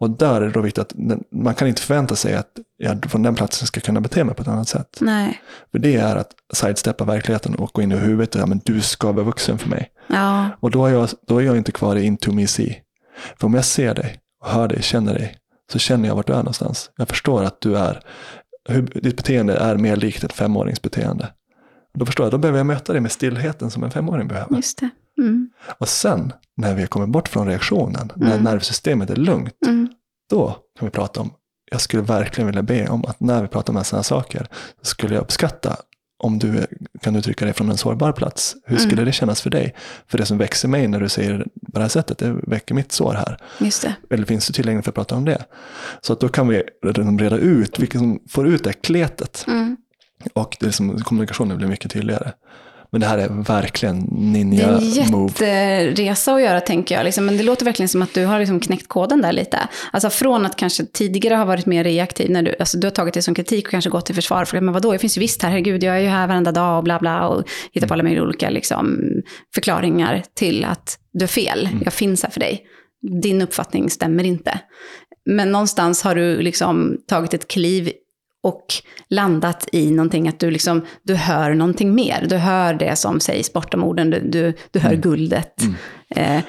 Och 0.00 0.10
där 0.10 0.40
är 0.40 0.46
det 0.46 0.52
då 0.52 0.60
viktigt 0.60 0.82
att 0.82 0.92
man 1.32 1.54
kan 1.54 1.68
inte 1.68 1.82
förvänta 1.82 2.16
sig 2.16 2.34
att 2.34 2.50
jag 2.76 3.10
från 3.10 3.22
den 3.22 3.34
platsen 3.34 3.66
ska 3.66 3.80
kunna 3.80 4.00
bete 4.00 4.24
mig 4.24 4.34
på 4.34 4.42
ett 4.42 4.48
annat 4.48 4.68
sätt. 4.68 4.98
Nej. 5.00 5.42
För 5.72 5.78
det 5.78 5.96
är 5.96 6.16
att 6.16 6.30
sidesteppa 6.54 7.04
verkligheten 7.04 7.54
och 7.54 7.70
gå 7.72 7.82
in 7.82 7.92
i 7.92 7.96
huvudet 7.96 8.34
och 8.34 8.40
ja, 8.40 8.46
men 8.46 8.60
du 8.64 8.80
ska 8.80 9.12
vara 9.12 9.24
vuxen 9.24 9.58
för 9.58 9.68
mig. 9.68 9.90
Ja. 10.06 10.50
Och 10.60 10.70
då 10.70 10.86
är, 10.86 10.92
jag, 10.92 11.08
då 11.26 11.38
är 11.38 11.42
jag 11.42 11.56
inte 11.56 11.72
kvar 11.72 11.96
i 11.96 12.04
into 12.04 12.32
me 12.32 12.46
see. 12.46 12.76
För 13.40 13.46
om 13.46 13.54
jag 13.54 13.64
ser 13.64 13.94
dig, 13.94 14.16
och 14.40 14.50
hör 14.50 14.68
dig, 14.68 14.82
känner 14.82 15.14
dig, 15.14 15.36
så 15.72 15.78
känner 15.78 16.08
jag 16.08 16.16
vart 16.16 16.26
du 16.26 16.32
är 16.32 16.36
någonstans. 16.36 16.90
Jag 16.96 17.08
förstår 17.08 17.44
att 17.44 17.60
du 17.60 17.78
är, 17.78 18.00
hur, 18.68 18.82
ditt 18.82 19.16
beteende 19.16 19.56
är 19.56 19.76
mer 19.76 19.96
likt 19.96 20.24
ett 20.24 20.32
femårings 20.32 20.82
beteende. 20.82 21.32
Då 21.94 22.06
förstår 22.06 22.26
jag, 22.26 22.32
då 22.32 22.38
behöver 22.38 22.58
jag 22.58 22.66
möta 22.66 22.92
dig 22.92 23.00
med 23.00 23.12
stillheten 23.12 23.70
som 23.70 23.84
en 23.84 23.90
femåring 23.90 24.28
behöver. 24.28 24.56
Just 24.56 24.78
det. 24.78 24.90
Mm. 25.18 25.50
Och 25.78 25.88
sen, 25.88 26.32
när 26.56 26.74
vi 26.74 26.86
kommer 26.86 27.06
bort 27.06 27.28
från 27.28 27.46
reaktionen, 27.46 28.12
när 28.16 28.30
Mm. 28.32 28.42
nervsystemet 28.44 29.10
är 29.10 29.16
lugnt, 29.16 29.54
Mm. 29.66 29.88
då 30.30 30.56
kan 30.78 30.86
vi 30.86 30.90
prata 30.90 31.20
om, 31.20 31.30
jag 31.70 31.80
skulle 31.80 32.02
verkligen 32.02 32.46
vilja 32.46 32.62
be 32.62 32.88
om 32.88 33.04
att 33.04 33.20
när 33.20 33.42
vi 33.42 33.48
pratar 33.48 33.76
om 33.76 33.84
sådana 33.84 34.02
saker, 34.02 34.46
så 34.82 34.84
skulle 34.84 35.14
jag 35.14 35.22
uppskatta 35.22 35.76
om 36.24 36.38
du 36.38 36.66
kan 37.02 37.16
uttrycka 37.16 37.44
dig 37.44 37.54
från 37.54 37.70
en 37.70 37.76
sårbar 37.78 38.12
plats. 38.12 38.56
Hur 38.64 38.76
skulle 38.76 38.92
Mm. 38.92 39.04
det 39.04 39.12
kännas 39.12 39.40
för 39.40 39.50
dig? 39.50 39.74
För 40.06 40.18
det 40.18 40.26
som 40.26 40.38
växer 40.38 40.68
mig 40.68 40.88
när 40.88 41.00
du 41.00 41.08
säger 41.08 41.32
det 41.38 41.44
på 41.44 41.78
det 41.78 41.80
här 41.80 41.88
sättet, 41.88 42.18
det 42.18 42.32
väcker 42.46 42.74
mitt 42.74 42.92
sår 42.92 43.14
här. 43.14 43.38
Just 43.58 43.82
det. 43.82 43.94
Eller 44.10 44.26
finns 44.26 44.46
du 44.46 44.52
tillgänglig 44.52 44.84
för 44.84 44.90
att 44.90 44.94
prata 44.94 45.14
om 45.16 45.24
det? 45.24 45.44
Så 46.00 46.12
att 46.12 46.20
då 46.20 46.28
kan 46.28 46.48
vi 46.48 46.62
reda 47.18 47.36
ut 47.36 47.78
vilka 47.78 47.98
som 47.98 48.18
får 48.28 48.48
ut 48.48 48.64
det 48.64 48.72
kletet. 48.72 49.44
Mm. 49.48 49.76
Och 50.32 50.56
det 50.60 50.72
som, 50.72 51.00
kommunikationen 51.00 51.56
blir 51.56 51.68
mycket 51.68 51.90
tydligare. 51.90 52.32
Men 52.90 53.00
det 53.00 53.06
här 53.06 53.18
är 53.18 53.28
verkligen 53.28 53.96
Det 54.32 54.38
är 54.38 54.42
en 54.42 54.50
ninja-move. 54.52 55.44
jätteresa 55.86 56.34
att 56.34 56.42
göra 56.42 56.60
tänker 56.60 56.94
jag. 56.94 57.04
Liksom. 57.04 57.26
Men 57.26 57.36
det 57.36 57.42
låter 57.42 57.64
verkligen 57.64 57.88
som 57.88 58.02
att 58.02 58.14
du 58.14 58.24
har 58.24 58.38
liksom 58.38 58.60
knäckt 58.60 58.88
koden 58.88 59.22
där 59.22 59.32
lite. 59.32 59.58
Alltså 59.92 60.10
från 60.10 60.46
att 60.46 60.56
kanske 60.56 60.84
tidigare 60.84 61.34
ha 61.34 61.44
varit 61.44 61.66
mer 61.66 61.84
reaktiv, 61.84 62.30
när 62.30 62.42
du, 62.42 62.54
alltså, 62.58 62.78
du 62.78 62.86
har 62.86 62.92
tagit 62.92 63.14
det 63.14 63.22
som 63.22 63.34
kritik 63.34 63.64
och 63.66 63.70
kanske 63.70 63.90
gått 63.90 64.06
till 64.06 64.14
försvar. 64.14 64.44
För, 64.44 64.60
men 64.60 64.74
vadå, 64.74 64.94
jag 64.94 65.00
finns 65.00 65.16
ju 65.16 65.20
visst 65.20 65.42
här, 65.42 65.50
herregud, 65.50 65.82
jag 65.84 65.96
är 65.96 66.00
ju 66.00 66.08
här 66.08 66.26
varenda 66.26 66.52
dag 66.52 66.78
och 66.78 66.84
bla 66.84 66.98
bla. 66.98 67.28
Och 67.28 67.44
hittar 67.72 67.88
på 67.88 67.94
alla 67.94 68.02
möjliga 68.02 68.22
olika 68.22 68.50
liksom, 68.50 68.98
förklaringar 69.54 70.22
till 70.34 70.64
att 70.64 70.98
du 71.12 71.24
är 71.24 71.28
fel. 71.28 71.68
Jag 71.84 71.92
finns 71.92 72.22
här 72.22 72.30
för 72.30 72.40
dig. 72.40 72.62
Din 73.22 73.42
uppfattning 73.42 73.90
stämmer 73.90 74.24
inte. 74.24 74.60
men 75.26 75.52
någonstans 75.52 76.02
har 76.02 76.14
du 76.14 76.42
liksom 76.42 76.96
tagit 77.08 77.34
ett 77.34 77.48
kliv 77.48 77.90
och 78.42 78.64
landat 79.10 79.68
i 79.72 79.90
någonting, 79.90 80.28
att 80.28 80.40
du, 80.40 80.50
liksom, 80.50 80.86
du 81.02 81.14
hör 81.14 81.54
någonting 81.54 81.94
mer. 81.94 82.26
Du 82.28 82.36
hör 82.36 82.74
det 82.74 82.96
som 82.96 83.20
sägs 83.20 83.52
bortom 83.52 83.84
orden, 83.84 84.10
du, 84.10 84.20
du, 84.20 84.54
du 84.70 84.78
hör 84.80 84.88
Mm. 84.90 85.00
guldet. 85.00 85.62
Eh, 86.16 86.40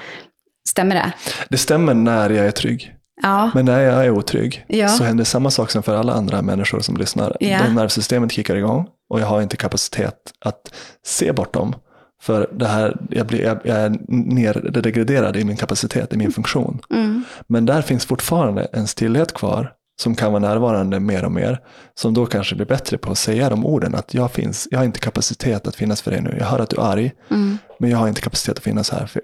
stämmer 0.70 0.96
det? 0.96 1.12
Det 1.50 1.58
stämmer 1.58 1.94
när 1.94 2.30
jag 2.30 2.46
är 2.46 2.52
trygg. 2.52 2.94
Ja. 3.22 3.52
Men 3.54 3.66
när 3.66 3.80
jag 3.80 4.06
är 4.06 4.10
otrygg 4.12 4.66
Ja. 4.68 4.88
så 4.88 5.04
händer 5.04 5.24
samma 5.24 5.52
sak 5.52 5.72
som 5.72 5.84
för 5.84 5.96
alla 5.96 6.14
andra 6.14 6.42
människor 6.42 6.80
som 6.80 6.98
lyssnar. 6.98 7.38
Ja. 7.40 7.60
Då 7.68 7.74
nervsystemet 7.74 8.32
kickar 8.32 8.56
igång 8.56 8.88
och 9.10 9.20
jag 9.20 9.26
har 9.26 9.42
inte 9.42 9.58
kapacitet 9.58 10.16
att 10.46 10.74
se 11.06 11.32
bortom. 11.32 11.76
För 12.22 12.50
det 12.54 12.68
här, 12.68 12.98
jag, 13.10 13.28
blir, 13.28 13.42
jag, 13.42 13.60
jag 13.64 13.78
är 13.78 13.96
nerdegraderad 14.08 15.38
i 15.38 15.44
min 15.44 15.58
kapacitet, 15.58 16.14
i 16.14 16.18
min 16.18 16.32
funktion. 16.32 16.80
Mm. 16.94 17.24
Men 17.48 17.66
där 17.66 17.82
finns 17.82 18.06
fortfarande 18.06 18.68
en 18.74 18.88
stillhet 18.88 19.34
kvar 19.34 19.72
som 20.00 20.16
kan 20.16 20.32
vara 20.32 20.42
närvarande 20.42 21.00
mer 21.00 21.26
och 21.26 21.32
mer. 21.32 21.60
Som 22.00 22.14
då 22.14 22.26
kanske 22.26 22.56
blir 22.56 22.66
bättre 22.66 22.98
på 22.98 23.12
att 23.12 23.18
säga 23.18 23.50
de 23.50 23.66
orden 23.66 23.96
att 23.96 24.14
jag, 24.14 24.32
finns, 24.32 24.68
jag 24.72 24.80
har 24.80 24.86
inte 24.86 25.00
kapacitet 25.00 25.68
att 25.68 25.76
finnas 25.76 26.02
för 26.02 26.12
dig 26.12 26.22
nu. 26.22 26.36
Jag 26.40 26.46
hör 26.46 26.60
att 26.60 26.70
du 26.70 26.78
är 26.78 26.82
arg, 26.92 27.12
Mm. 27.32 27.58
men 27.80 27.90
jag 27.90 27.98
har 27.98 28.08
inte 28.08 28.22
kapacitet 28.22 28.58
att 28.58 28.64
finnas 28.64 28.90
här. 28.90 29.06
För, 29.06 29.22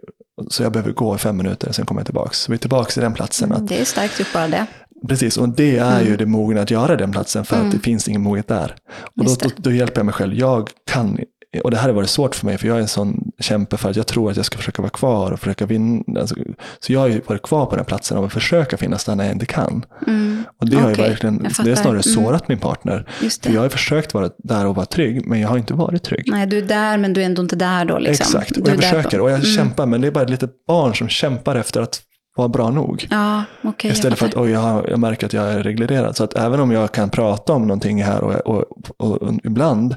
så 0.50 0.64
jag 0.64 0.72
behöver 0.72 0.92
gå 0.92 1.16
i 1.16 1.18
fem 1.18 1.38
minuter, 1.38 1.72
sen 1.72 1.86
kommer 1.86 2.02
jag 2.02 2.06
tillbaka. 2.06 2.30
Så 2.34 2.52
vi 2.52 2.56
är 2.56 2.60
tillbaka 2.60 2.92
till 2.92 3.02
den 3.02 3.14
platsen. 3.14 3.52
Att, 3.52 3.68
Det 3.68 3.82
är 3.82 3.86
starkt 3.86 4.20
gjort 4.20 4.34
bara 4.34 4.48
det. 4.48 4.66
Precis, 5.08 5.38
och 5.38 5.50
det 5.50 5.78
är 5.78 6.02
ju 6.02 6.18
det 6.18 6.26
mogna 6.26 6.62
att 6.62 6.72
göra 6.72 6.96
den 6.96 7.12
platsen 7.12 7.46
för 7.46 7.56
Mm. 7.56 7.68
att 7.68 7.74
det 7.74 7.80
finns 7.80 8.08
ingen 8.08 8.22
moget 8.22 8.48
där. 8.48 8.76
Och 9.18 9.26
då, 9.26 9.36
då, 9.40 9.50
då 9.58 9.72
hjälper 9.72 10.00
jag 10.00 10.06
mig 10.06 10.14
själv. 10.14 10.34
Jag 10.34 10.70
kan, 10.92 11.20
och 11.64 11.72
det 11.72 11.78
här 11.78 11.88
har 11.90 11.94
varit 11.96 12.10
svårt 12.10 12.36
för 12.36 12.46
mig 12.46 12.58
för 12.58 12.68
jag 12.68 12.78
är 12.78 12.82
en 12.82 12.88
sån 12.88 13.32
kämpe 13.40 13.78
för 13.78 13.90
att 13.90 13.96
jag 13.96 14.08
tror 14.08 14.32
att 14.32 14.38
jag 14.38 14.46
ska 14.46 14.58
försöka 14.58 14.82
vara 14.82 14.90
kvar 14.90 15.32
och 15.32 15.40
försöka 15.40 15.66
vinna. 15.66 16.20
Alltså, 16.20 16.36
så 16.80 16.94
jag 16.94 17.00
har 17.00 17.08
ju 17.08 17.22
varit 17.28 17.42
kvar 17.42 17.66
på 17.66 17.72
den 17.72 17.80
här 17.80 17.86
platsen 17.86 18.18
och 18.18 18.32
försöka 18.32 18.78
finnas 18.78 19.06
där 19.06 19.16
när 19.16 19.24
jag 19.24 19.34
inte 19.34 19.46
kan. 19.46 19.86
Mm. 20.08 20.44
Och 20.62 20.70
det 20.70 20.78
har 20.78 20.90
ju 20.90 20.96
verkligen, 20.96 21.38
det 21.38 21.70
har 21.70 21.76
snarare 21.76 21.90
Mm. 21.92 22.04
sårat 22.04 22.48
min 22.48 22.58
partner. 22.60 23.06
För 23.44 23.52
jag 23.52 23.62
har 23.62 23.70
försökt 23.70 24.14
vara 24.14 24.30
där 24.38 24.66
och 24.66 24.76
vara 24.76 24.86
trygg, 24.86 25.28
men 25.28 25.40
jag 25.40 25.50
har 25.50 25.58
inte 25.58 25.74
varit 25.74 26.04
trygg. 26.04 26.28
Nej, 26.32 26.48
du 26.48 26.58
är 26.58 26.62
där 26.62 26.98
men 26.98 27.14
du 27.14 27.22
är 27.22 27.26
ändå 27.26 27.42
inte 27.42 27.56
där 27.56 27.86
då. 27.86 27.98
Liksom. 28.00 28.40
Exakt, 28.42 28.58
och 28.58 28.70
jag 28.70 28.76
försöker 28.76 29.22
och 29.22 29.32
jag 29.32 29.40
Mm. 29.40 29.52
kämpar, 29.56 29.86
men 29.86 30.02
det 30.02 30.08
är 30.08 30.12
bara 30.12 30.24
ett 30.24 30.30
litet 30.30 30.66
barn 30.68 30.96
som 30.96 31.10
kämpar 31.10 31.56
efter 31.56 31.82
att 31.82 32.02
vara 32.38 32.48
bra 32.48 32.70
nog. 32.70 33.08
Ja, 33.10 33.44
jag 33.62 33.86
Istället 33.86 34.20
för 34.20 34.26
att 34.26 34.36
oj, 34.36 34.52
jag, 34.52 34.90
jag 34.90 35.00
märker 35.00 35.26
att 35.26 35.34
jag 35.34 35.54
är 35.54 35.64
reglerad. 35.64 36.16
Så 36.16 36.24
att 36.24 36.38
även 36.38 36.60
om 36.60 36.72
jag 36.72 36.92
kan 36.92 37.10
prata 37.10 37.54
om 37.54 37.62
någonting 37.62 38.04
här 38.04 38.22
och, 38.22 38.34
och, 38.34 38.64
och, 38.98 39.22
och 39.22 39.34
ibland 39.44 39.96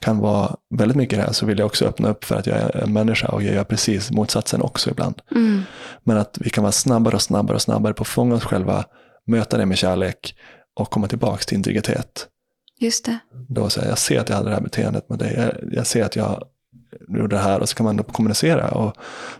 kan 0.00 0.18
vara 0.18 0.56
väldigt 0.74 0.96
mycket 0.96 1.18
det 1.18 1.24
här 1.24 1.32
så 1.32 1.46
vill 1.46 1.58
jag 1.58 1.66
också 1.66 1.84
öppna 1.84 2.08
upp 2.08 2.24
för 2.24 2.36
att 2.36 2.46
jag 2.46 2.58
är 2.58 2.76
en 2.76 2.92
människa 2.92 3.28
och 3.28 3.42
jag 3.42 3.54
gör 3.54 3.64
precis 3.64 4.10
motsatsen 4.10 4.62
också 4.62 4.90
ibland. 4.90 5.20
Mm. 5.30 5.62
Men 6.04 6.16
att 6.16 6.38
vi 6.40 6.50
kan 6.50 6.64
vara 6.64 6.72
snabbare 6.72 7.14
och 7.14 7.22
snabbare 7.22 7.54
och 7.54 7.62
snabbare 7.62 7.94
på 7.94 8.02
att 8.02 8.08
fånga 8.08 8.34
oss 8.34 8.44
själva, 8.44 8.84
möta 9.26 9.56
det 9.56 9.66
med 9.66 9.78
kärlek 9.78 10.34
och 10.76 10.90
komma 10.90 11.08
tillbaka 11.08 11.42
till 11.44 11.56
integritet. 11.56 12.26
Just 12.80 13.04
det. 13.04 13.18
Då 13.48 13.70
säger 13.70 13.86
jag, 13.86 13.92
jag 13.92 13.98
ser 13.98 14.20
att 14.20 14.28
jag 14.28 14.36
hade 14.36 14.48
det 14.48 14.54
här 14.54 14.62
beteendet 14.62 15.08
med 15.08 15.18
dig, 15.18 15.34
jag, 15.36 15.72
jag 15.72 15.86
ser 15.86 16.04
att 16.04 16.16
jag 16.16 16.42
gjorde 17.08 17.36
det 17.36 17.42
här 17.42 17.60
och 17.60 17.68
så 17.68 17.76
kan 17.76 17.84
man 17.84 17.96
då 17.96 18.02
kommunicera 18.02 18.68
och 18.68 18.96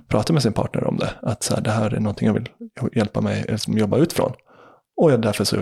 prata 0.09 0.32
med 0.32 0.42
sin 0.42 0.52
partner 0.52 0.84
om 0.84 0.96
det. 0.96 1.11
Att 1.22 1.42
så 1.42 1.54
här, 1.54 1.61
det 1.62 1.70
här 1.70 1.94
är 1.94 2.00
någonting 2.00 2.26
jag 2.26 2.34
vill 2.34 2.48
hjälpa 2.92 3.20
mig 3.20 3.44
eller 3.48 3.56
som 3.56 3.78
jobba 3.78 3.96
ut 3.96 4.12
från. 4.12 4.32
Och 4.99 5.20
därför 5.20 5.44
så 5.44 5.57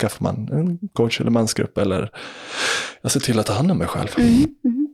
skaffar 0.00 0.24
man 0.24 0.48
en 0.52 0.78
coach 0.92 1.20
eller 1.20 1.30
mansgrupp 1.30 1.78
eller 1.78 2.10
jag 3.02 3.10
ser 3.12 3.20
till 3.20 3.38
att 3.38 3.46
ta 3.46 3.52
hand 3.52 3.70
om 3.70 3.78
mig 3.78 3.86
själv. 3.86 4.08
Mm. 4.18 4.46
Mm. 4.64 4.88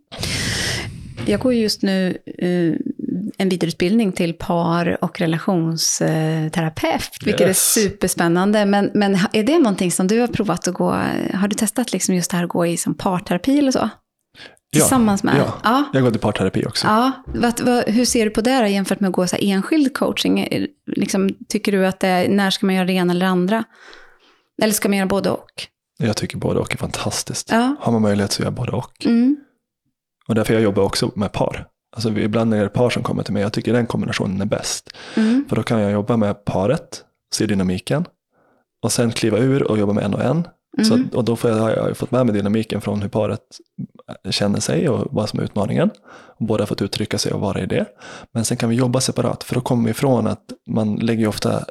Jag 1.27 1.41
går 1.41 1.55
just 1.55 1.83
nu 1.83 2.19
eh, 2.39 2.75
en 3.39 3.49
vidareutbildning 3.49 4.13
till 4.13 4.35
par 4.35 5.05
och 5.05 5.21
relationsterapeut, 5.21 7.11
vilket 7.25 7.49
Yes. 7.49 7.77
är 7.77 7.81
superspännande. 7.81 8.65
Men, 8.67 8.91
men 8.95 9.19
är 9.33 9.45
det 9.45 9.59
någonting 9.59 9.93
som 9.93 10.07
du 10.07 10.21
har 10.21 10.27
provat 10.27 10.69
att 10.69 10.75
gå, 10.75 10.91
har 11.35 11.49
du 11.49 11.55
testat 11.55 11.93
liksom 11.93 12.15
just 12.15 12.31
det 12.31 12.37
här 12.37 12.45
att 12.45 12.51
gå 12.51 12.67
i 12.67 12.77
som 12.77 12.95
parterapi 12.95 13.59
eller 13.59 13.73
så? 13.73 13.91
Tillsammans 14.81 15.23
med? 15.23 15.35
Ja, 15.39 15.55
ja. 15.65 15.85
jag 15.93 16.03
går 16.03 16.11
till 16.11 16.21
parterapi 16.21 16.65
också. 16.67 16.87
Ja, 16.87 17.13
vad, 17.27 17.61
vad, 17.61 17.85
hur 17.85 18.05
ser 18.05 18.25
du 18.25 18.31
på 18.31 18.41
det 18.41 18.61
då, 18.61 18.67
jämfört 18.67 19.01
med 19.01 19.09
att 19.09 19.15
gå 19.15 19.27
så 19.27 19.37
enskild 19.41 19.95
coaching? 19.97 20.41
Är- 20.41 20.67
Liksom, 20.87 21.31
tycker 21.49 21.73
du 21.73 21.87
att 21.87 22.01
det, 22.01 22.27
när 22.29 22.51
ska 22.51 22.67
man 22.67 22.75
göra 22.75 22.85
det 22.85 22.93
ena 22.93 23.11
eller 23.13 23.27
det 23.27 23.31
andra? 23.33 23.65
Eller 24.63 24.73
ska 24.75 24.89
man 24.89 24.99
göra 24.99 25.09
både 25.09 25.31
och? 25.31 25.51
Jag 25.99 26.17
tycker 26.17 26.37
både 26.39 26.61
och 26.61 26.73
är 26.73 26.77
fantastiskt. 26.77 27.49
Ja. 27.53 27.77
Har 27.81 27.93
man 27.93 28.03
möjlighet 28.03 28.33
så 28.33 28.43
gör 28.43 28.47
jag 28.47 28.55
både 28.55 28.73
och. 28.73 29.07
Mm. 29.07 29.37
Och 30.29 30.35
därför 30.35 30.55
jag 30.55 30.63
jobbar 30.63 30.83
också 30.83 31.11
med 31.15 31.33
par. 31.33 31.67
Alltså 31.97 32.09
ibland 32.11 32.55
är 32.55 32.63
det 32.63 32.69
par 32.69 32.91
som 32.91 33.03
kommer 33.03 33.23
till 33.23 33.33
mig. 33.33 33.43
Jag 33.43 33.53
tycker 33.53 33.73
den 33.73 33.87
kombinationen 33.87 34.41
är 34.41 34.45
bäst. 34.47 34.91
Mm. 35.17 35.45
För 35.49 35.57
då 35.57 35.63
kan 35.63 35.81
jag 35.81 35.93
jobba 35.93 36.17
med 36.17 36.45
paret, 36.45 37.05
se 37.35 37.47
dynamiken 37.47 38.05
och 38.83 38.93
sen 38.93 39.13
kliva 39.13 39.39
ur 39.39 39.63
och 39.71 39.79
jobba 39.79 39.93
med 39.93 40.05
en 40.05 40.15
och 40.15 40.23
en. 40.23 40.49
Så, 40.83 40.95
Mm. 40.95 41.07
att- 41.07 41.15
och 41.15 41.25
då 41.25 41.37
får 41.37 41.51
jag, 41.51 41.57
har 41.59 41.71
jag 41.71 41.97
fått 41.97 42.11
med 42.11 42.27
mig 42.27 42.35
dynamiken 42.35 42.81
från 42.81 43.03
hur 43.03 43.09
paret 43.09 43.41
känner 44.31 44.61
sig 44.61 44.89
och 44.89 45.09
vad 45.11 45.29
som 45.29 45.39
är 45.41 45.45
utmaningen. 45.45 45.91
Och 46.39 46.47
båda 46.47 46.63
har 46.63 46.67
fått 46.67 46.83
uttrycka 46.83 47.19
sig 47.19 47.33
och 47.33 47.41
vara 47.41 47.61
i 47.61 47.67
det. 47.67 47.87
Men 48.33 48.45
sen 48.45 48.57
kan 48.57 48.69
vi 48.69 48.77
jobba 48.77 49.01
separat, 49.01 49.45
för 49.45 49.55
då 49.55 49.61
kommer 49.61 49.85
vi 49.85 49.91
ifrån 49.91 50.27
att 50.27 50.45
man 50.69 50.95
lägger 50.97 51.29
ofta 51.29 51.65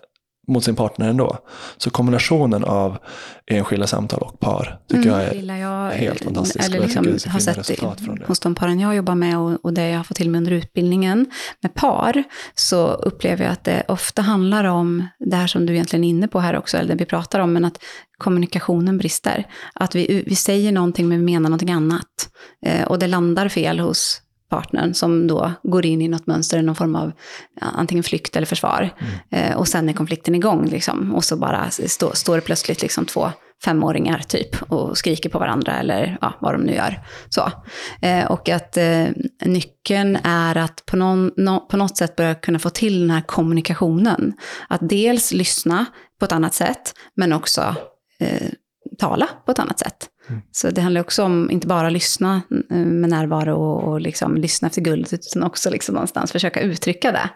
mot 0.47 0.63
sin 0.63 0.75
partner 0.75 1.09
ändå. 1.09 1.37
Så 1.77 1.89
kombinationen 1.89 2.63
av 2.63 2.97
enskilda 3.45 3.87
samtal 3.87 4.21
och 4.21 4.39
par 4.39 4.79
tycker 4.87 5.09
jag 5.09 5.19
det 5.19 5.53
är 5.53 5.57
jag, 5.57 5.91
helt 5.91 6.23
fantastisk. 6.23 6.65
Eller 6.65 6.75
jag 6.75 6.83
liksom 6.83 7.03
det 7.03 7.29
har 7.29 7.39
sett 7.39 7.57
resultat 7.57 8.01
från 8.01 8.15
det. 8.19 8.25
hos 8.25 8.39
de 8.39 8.55
paren 8.55 8.79
jag 8.79 8.95
jobbar 8.95 9.15
med 9.15 9.39
och, 9.39 9.65
och 9.65 9.73
det 9.73 9.89
jag 9.89 9.97
har 9.97 10.03
fått 10.03 10.17
till 10.17 10.29
mig 10.29 10.37
under 10.37 10.51
utbildningen 10.51 11.25
med 11.61 11.73
par, 11.73 12.23
så 12.55 12.87
upplever 12.87 13.43
jag 13.43 13.51
att 13.51 13.63
det 13.63 13.83
ofta 13.87 14.21
handlar 14.21 14.63
om 14.63 15.07
det 15.19 15.35
här 15.35 15.47
som 15.47 15.65
du 15.65 15.73
egentligen 15.73 16.03
är 16.03 16.09
inne 16.09 16.27
på 16.27 16.39
här 16.39 16.57
också, 16.57 16.77
eller 16.77 16.89
det 16.89 16.95
vi 16.95 17.05
pratar 17.05 17.39
om, 17.39 17.53
men 17.53 17.65
att 17.65 17.79
kommunikationen 18.17 18.97
brister. 18.97 19.47
Att 19.73 19.95
vi, 19.95 20.23
vi 20.27 20.35
säger 20.35 20.71
någonting 20.71 21.07
men 21.07 21.19
vi 21.19 21.25
menar 21.25 21.49
någonting 21.49 21.71
annat. 21.71 22.29
Eh, 22.65 22.83
och 22.83 22.99
det 22.99 23.07
landar 23.07 23.49
fel 23.49 23.79
hos 23.79 24.22
partnern 24.53 24.93
som 24.93 25.27
då 25.27 25.51
går 25.63 25.85
in 25.85 26.01
i 26.01 26.07
något 26.07 26.27
mönster, 26.27 26.61
någon 26.61 26.75
form 26.75 26.95
av 26.95 27.11
antingen 27.61 28.03
flykt 28.03 28.35
eller 28.35 28.47
försvar. 28.47 28.89
Eh, 29.31 29.57
och 29.57 29.67
sen 29.67 29.89
är 29.89 29.93
konflikten 29.93 30.35
igång 30.35 30.65
liksom. 30.65 31.15
Och 31.15 31.23
så 31.23 31.37
bara 31.37 31.69
stå, 31.69 32.11
står 32.13 32.35
det 32.35 32.41
plötsligt 32.41 32.81
liksom 32.81 33.05
två 33.05 33.31
femåringar 33.63 34.19
typ 34.19 34.71
och 34.71 34.97
skriker 34.97 35.29
på 35.29 35.39
varandra 35.39 35.79
eller 35.79 36.17
ja, 36.21 36.33
vad 36.41 36.53
de 36.53 36.61
nu 36.61 36.73
gör. 36.73 36.99
Så. 37.29 37.51
Eh, 38.01 38.25
och 38.25 38.49
att 38.49 38.77
eh, 38.77 39.05
nyckeln 39.45 40.17
är 40.23 40.57
att 40.57 40.85
på, 40.85 40.97
någon, 40.97 41.31
nå- 41.37 41.67
på 41.69 41.77
något 41.77 41.97
sätt 41.97 42.15
börja 42.15 42.35
kunna 42.35 42.59
få 42.59 42.69
till 42.69 42.99
den 42.99 43.09
här 43.09 43.21
kommunikationen. 43.21 44.33
Att 44.69 44.89
dels 44.89 45.33
lyssna 45.33 45.85
på 46.19 46.25
ett 46.25 46.31
annat 46.31 46.53
sätt, 46.53 46.93
men 47.15 47.33
också 47.33 47.75
eh, 48.19 48.49
tala 48.99 49.27
på 49.45 49.51
ett 49.51 49.59
annat 49.59 49.79
sätt. 49.79 50.09
Så 50.51 50.69
det 50.69 50.81
handlar 50.81 51.01
också 51.01 51.23
om 51.23 51.51
inte 51.51 51.67
bara 51.67 51.89
lyssna 51.89 52.41
eh, 52.71 52.77
med 52.77 53.09
närvaro 53.09 53.55
och, 53.55 53.83
och 53.91 54.01
liksom 54.01 54.37
lyssna 54.37 54.67
efter 54.67 54.81
guldet, 54.81 55.13
utan 55.13 55.43
också 55.43 55.69
liksom 55.69 55.93
någonstans 55.95 56.31
försöka 56.31 56.61
uttrycka 56.61 57.11
det. 57.11 57.29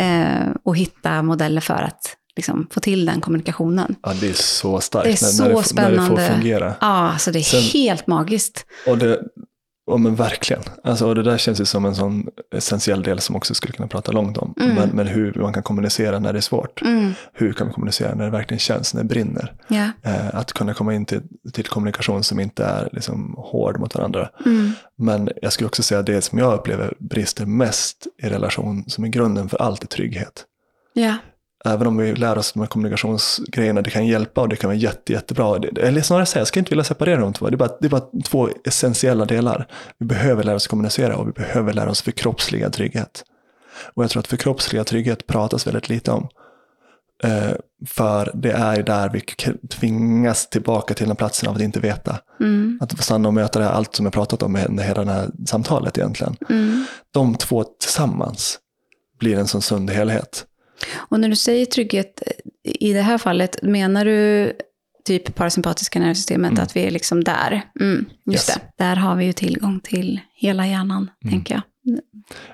Eh, 0.00 0.48
och 0.62 0.76
hitta 0.76 1.22
modeller 1.22 1.60
för 1.60 1.74
att 1.82 2.16
liksom 2.36 2.66
få 2.70 2.80
till 2.80 3.06
den 3.06 3.20
kommunikationen. 3.20 3.94
Ja, 4.02 4.12
det 4.20 4.28
är 4.28 4.32
så 4.32 4.80
starkt 4.80 5.04
Det 5.04 5.10
är 5.10 5.16
så 5.16 5.42
när, 5.42 5.48
när, 5.50 5.56
det, 5.56 5.62
får- 5.62 5.74
när 5.76 5.90
det 5.90 5.96
får 5.96 6.04
spännande. 6.04 6.34
fungera. 6.34 6.74
Ja, 6.80 6.86
alltså 6.86 7.32
det 7.32 7.38
är 7.38 7.42
Sen- 7.42 7.60
helt 7.80 8.06
magiskt. 8.06 8.66
Och 8.86 8.98
det, 8.98 9.20
ja, 9.86 9.96
men 9.96 10.14
verkligen. 10.14 10.62
Alltså, 10.84 11.06
och 11.08 11.14
det 11.14 11.22
där 11.22 11.38
känns 11.38 11.60
ju 11.60 11.64
som 11.64 11.84
en 11.84 11.94
sån 11.94 12.28
essentiell 12.54 13.02
del 13.02 13.18
som 13.20 13.36
också 13.36 13.54
skulle 13.54 13.72
kunna 13.72 13.88
prata 13.88 14.12
långt 14.12 14.38
om. 14.38 14.54
Mm. 14.60 14.74
Men, 14.74 14.88
men 14.88 15.06
hur 15.06 15.34
man 15.34 15.52
kan 15.52 15.62
kommunicera 15.62 16.18
när 16.18 16.32
det 16.32 16.38
är 16.38 16.40
svårt. 16.40 16.82
Mm, 16.82 17.12
Hur 17.32 17.52
kan 17.52 17.66
vi 17.66 17.72
kommunicera 17.72 18.14
när 18.14 18.24
det 18.24 18.30
verkligen 18.30 18.58
känns, 18.58 18.94
när 18.94 19.02
det 19.02 19.08
brinner. 19.08 19.52
ja. 19.68 19.90
Eh, 20.02 20.34
att 20.34 20.52
kunna 20.52 20.74
komma 20.74 20.94
in 20.94 21.04
till, 21.04 21.22
till 21.52 21.66
kommunikation 21.66 22.22
som 22.24 22.40
inte 22.40 22.64
är 22.64 22.88
liksom, 22.92 23.34
hård 23.38 23.80
mot 23.80 23.94
varandra. 23.94 24.28
Mm, 24.46 24.72
Men 24.98 25.30
jag 25.42 25.52
skulle 25.52 25.66
också 25.66 25.82
säga 25.82 26.00
att 26.00 26.06
det 26.06 26.22
som 26.22 26.38
jag 26.38 26.54
upplever 26.54 26.94
brister 26.98 27.46
mest 27.46 28.06
i 28.22 28.28
relation, 28.28 28.84
som 28.88 29.04
är 29.04 29.08
grunden 29.08 29.48
för 29.48 29.62
allt, 29.62 29.82
är 29.82 29.86
trygghet. 29.88 30.44
ja. 30.92 31.16
Även 31.66 31.86
om 31.86 31.96
vi 31.96 32.14
lär 32.14 32.38
oss 32.38 32.52
de 32.52 32.60
här 32.60 32.66
kommunikationsgrejerna, 32.66 33.82
det 33.82 33.90
kan 33.90 34.06
hjälpa 34.06 34.40
och 34.40 34.48
det 34.48 34.56
kan 34.56 34.68
vara 34.68 34.76
jätte, 34.78 35.12
jättebra. 35.12 35.60
Eller 35.80 36.02
snarare 36.02 36.26
säga, 36.26 36.40
jag 36.40 36.48
ska 36.48 36.58
inte 36.58 36.70
vilja 36.70 36.84
separera 36.84 37.20
de 37.20 37.32
två. 37.32 37.48
Det 37.50 37.54
är, 37.54 37.56
bara, 37.56 37.70
det 37.80 37.86
är 37.86 37.90
bara 37.90 38.06
två 38.24 38.48
essentiella 38.64 39.24
delar. 39.24 39.66
Vi 39.98 40.06
behöver 40.06 40.44
lära 40.44 40.56
oss 40.56 40.66
kommunicera 40.66 41.16
och 41.16 41.28
vi 41.28 41.32
behöver 41.32 41.72
lära 41.72 41.90
oss 41.90 42.02
förkroppsliga 42.02 42.70
trygghet. 42.70 43.24
Och 43.94 44.02
jag 44.04 44.10
tror 44.10 44.20
att 44.20 44.26
förkroppsliga 44.26 44.84
trygghet 44.84 45.26
pratas 45.26 45.66
väldigt 45.66 45.88
lite 45.88 46.10
om. 46.10 46.28
Eh, 47.24 47.50
för 47.86 48.30
det 48.34 48.50
är 48.52 48.82
där 48.82 49.08
vi 49.12 49.20
tvingas 49.68 50.48
tillbaka 50.50 50.94
till 50.94 51.06
den 51.06 51.16
platsen 51.16 51.48
av 51.48 51.54
att 51.54 51.60
inte 51.62 51.80
veta. 51.80 52.18
Mm, 52.40 52.78
Att 52.82 53.04
stanna 53.04 53.28
och 53.28 53.34
möta 53.34 53.58
det 53.58 53.64
här, 53.64 53.72
allt 53.72 53.94
som 53.94 54.06
jag 54.06 54.12
pratat 54.12 54.42
om 54.42 54.52
med 54.52 54.80
hela 54.80 55.04
det 55.04 55.12
här 55.12 55.30
samtalet 55.46 55.98
egentligen. 55.98 56.36
mm. 56.50 56.84
De 57.10 57.34
två 57.34 57.64
tillsammans 57.64 58.58
blir 59.20 59.38
en 59.38 59.46
sån 59.46 59.62
sund 59.62 59.90
helhet. 59.90 60.44
Och 60.94 61.20
när 61.20 61.28
du 61.28 61.36
säger 61.36 61.66
trygghet 61.66 62.22
eh, 62.26 62.72
i 62.80 62.92
det 62.92 63.02
här 63.02 63.18
fallet, 63.18 63.62
menar 63.62 64.04
du 64.04 64.52
typ 65.04 65.34
parasympatiska 65.34 65.98
nervsystemet, 65.98 66.50
Mm. 66.52 66.62
att 66.62 66.76
vi 66.76 66.80
är 66.86 66.90
liksom 66.90 67.24
där? 67.24 67.62
Mm, 67.80 68.04
just 68.30 68.48
Yes. 68.48 68.58
det. 68.76 68.84
Där 68.84 68.96
har 68.96 69.16
vi 69.16 69.24
ju 69.24 69.32
tillgång 69.32 69.80
till 69.80 70.20
hela 70.34 70.66
hjärnan, 70.66 71.10
Mm. 71.24 71.32
tänker 71.32 71.54
jag. 71.54 71.62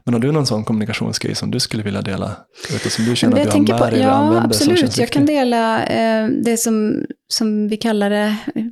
Men 0.05 0.15
har 0.15 0.21
du 0.21 0.33
någon 0.33 0.47
sån 0.47 0.65
kommunikationsgrej 0.65 1.35
som 1.35 1.51
du 1.51 1.61
skulle 1.61 1.83
vilja 1.83 2.03
dela? 2.03 2.37
Vet, 2.73 2.93
som 2.93 3.05
du 3.05 3.17
känner 3.17 3.37
att 3.37 3.45
du 3.45 3.51
har 3.51 3.59
med 3.59 3.79
på, 3.79 3.87
dig 3.91 4.01
ja, 4.01 4.43
absolut. 4.45 4.99
Jag 4.99 5.11
kan 5.11 5.27
dela 5.27 5.85
eh, 5.87 6.29
det 6.29 6.57
som, 6.57 7.05
som 7.29 7.69
vi 7.69 7.77
kallar 7.77 8.11
det, 8.11 8.37
eh, 8.55 8.65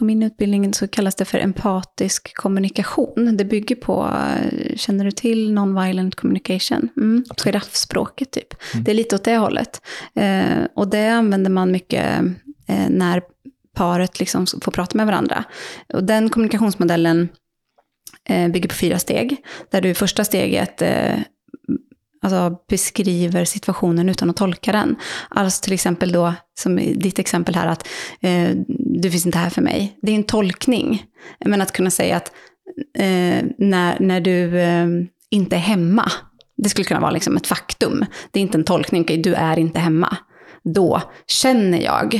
på, 0.00 0.04
min 0.04 0.22
utbildning 0.22 0.74
så 0.74 0.88
kallas 0.88 1.14
det 1.14 1.24
för 1.24 1.38
empatisk 1.38 2.36
kommunikation. 2.36 3.36
Det 3.36 3.44
bygger 3.44 3.76
på, 3.76 4.10
känner 4.76 5.04
du 5.04 5.10
till 5.10 5.52
non-violent 5.52 6.14
communication? 6.14 6.88
Mm, 6.96 7.24
giraffspråket 7.44 8.30
typ. 8.30 8.54
Mm. 8.74 8.84
Det 8.84 8.90
är 8.90 8.94
lite 8.94 9.16
åt 9.16 9.24
det 9.24 9.36
hållet. 9.36 9.82
Eh, 10.14 10.64
och 10.74 10.88
det 10.90 11.08
använder 11.08 11.50
man 11.50 11.72
mycket 11.72 12.20
eh, 12.68 12.88
när 12.88 13.22
paret 13.76 14.20
liksom 14.20 14.46
får 14.62 14.72
prata 14.72 14.96
med 14.96 15.06
varandra. 15.06 15.44
Och 15.92 16.04
den 16.04 16.30
kommunikationsmodellen 16.30 17.28
eh, 18.28 18.48
bygger 18.48 18.68
på 18.68 18.74
fyra 18.74 18.98
steg. 18.98 19.36
Där 19.70 19.80
du 19.80 19.94
första 19.94 20.24
steget 20.24 20.82
eh, 20.82 21.18
alltså 22.22 22.56
beskriver 22.68 23.44
situationen 23.44 24.08
utan 24.08 24.30
att 24.30 24.36
tolka 24.36 24.72
den. 24.72 24.96
Alltså 25.28 25.62
till 25.62 25.72
exempel 25.72 26.12
då, 26.12 26.34
som 26.60 26.78
i 26.78 26.94
ditt 26.94 27.18
exempel 27.18 27.54
här, 27.54 27.66
att 27.66 27.88
eh, 28.20 28.50
du 28.78 29.10
finns 29.10 29.26
inte 29.26 29.38
här 29.38 29.50
för 29.50 29.62
mig. 29.62 29.98
Det 30.02 30.12
är 30.12 30.16
en 30.16 30.24
tolkning. 30.24 31.04
Men 31.44 31.60
att 31.60 31.72
kunna 31.72 31.90
säga 31.90 32.16
att 32.16 32.32
eh, 32.98 33.44
när, 33.58 34.00
när 34.00 34.20
du 34.20 34.60
eh, 34.60 34.86
inte 35.30 35.56
är 35.56 35.60
hemma, 35.60 36.12
det 36.56 36.68
skulle 36.68 36.84
kunna 36.84 37.00
vara 37.00 37.10
liksom 37.10 37.36
ett 37.36 37.46
faktum. 37.46 38.04
Det 38.30 38.40
är 38.40 38.42
inte 38.42 38.58
en 38.58 38.64
tolkning, 38.64 39.22
du 39.22 39.34
är 39.34 39.58
inte 39.58 39.80
hemma. 39.80 40.16
Då 40.64 41.02
känner 41.26 41.80
jag, 41.82 42.14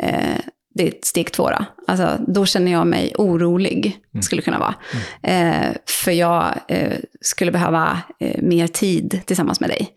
eh, 0.00 0.40
det 0.74 0.88
är 0.88 0.92
steg 1.02 1.32
två 1.32 1.50
då, 1.50 1.64
alltså, 1.86 2.18
då 2.26 2.46
känner 2.46 2.72
jag 2.72 2.86
mig 2.86 3.14
orolig, 3.18 3.98
skulle 4.22 4.42
kunna 4.42 4.58
vara. 4.58 4.74
Eh, 5.22 5.72
för 5.86 6.12
jag 6.12 6.54
eh, 6.68 6.92
skulle 7.20 7.52
behöva 7.52 7.98
eh, 8.20 8.42
mer 8.42 8.66
tid 8.66 9.20
tillsammans 9.26 9.60
med 9.60 9.70
dig. 9.70 9.88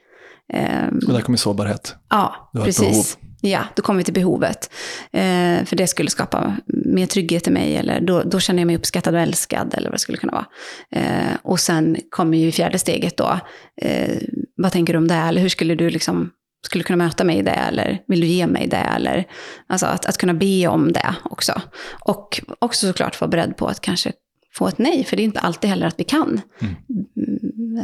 Och 1.08 1.14
där 1.14 1.22
kommer 1.22 1.38
sårbarhet. 1.38 1.96
Ja, 2.10 2.52
precis. 2.64 3.18
Ja, 3.42 3.64
då 3.76 3.82
kommer 3.82 3.98
vi 3.98 4.04
till 4.04 4.14
behovet. 4.14 4.70
Eh, 5.12 5.66
för 5.66 5.76
det 5.76 5.88
skulle 5.88 6.10
skapa 6.10 6.58
mer 6.68 7.06
trygghet 7.06 7.48
i 7.48 7.52
mig, 7.52 7.76
eller 7.76 8.02
då, 8.02 8.24
då 8.24 8.40
känner 8.40 8.62
jag 8.62 8.68
mig 8.68 8.76
uppskattad 8.76 9.16
och 9.16 9.22
älskad, 9.22 9.74
eller 9.74 9.90
vad 9.90 9.96
det 9.96 10.00
skulle 10.00 10.18
kunna 10.18 10.34
vara. 10.34 10.46
Eh, 10.92 11.38
och 11.44 11.60
sen 11.60 11.98
kommer 12.10 12.38
ju 12.38 12.52
fjärde 12.52 12.80
steget 12.80 13.18
då, 13.18 13.40
eh, 13.82 14.18
vad 14.58 14.72
tänker 14.72 14.94
du 14.94 14.98
om 14.98 15.08
det, 15.08 15.16
eller 15.16 15.42
hur 15.42 15.50
skulle 15.50 15.76
du 15.76 15.90
liksom, 15.90 16.30
skulle 16.68 16.84
kunna 16.84 16.98
möta 17.06 17.24
mig 17.24 17.38
i 17.38 17.42
det, 17.42 17.52
eller 17.52 18.02
vill 18.08 18.20
du 18.22 18.28
ge 18.28 18.48
mig 18.48 18.68
det, 18.68 18.78
eller 18.78 19.26
alltså 19.68 19.86
att, 19.86 20.06
att 20.06 20.18
kunna 20.18 20.34
be 20.34 20.68
om 20.68 20.94
det 20.94 21.16
också. 21.24 21.62
Och 22.06 22.42
också 22.60 22.88
såklart 22.88 23.22
vara 23.22 23.30
beredd 23.30 23.58
på 23.58 23.68
att 23.68 23.82
kanske 23.82 24.12
få 24.54 24.68
ett 24.68 24.78
nej, 24.78 25.04
för 25.04 25.18
det 25.18 25.24
är 25.24 25.26
inte 25.26 25.40
alltid 25.40 25.70
heller 25.70 25.88
att 25.88 26.00
vi 26.00 26.04
kan. 26.04 26.42
Mm, 26.62 26.76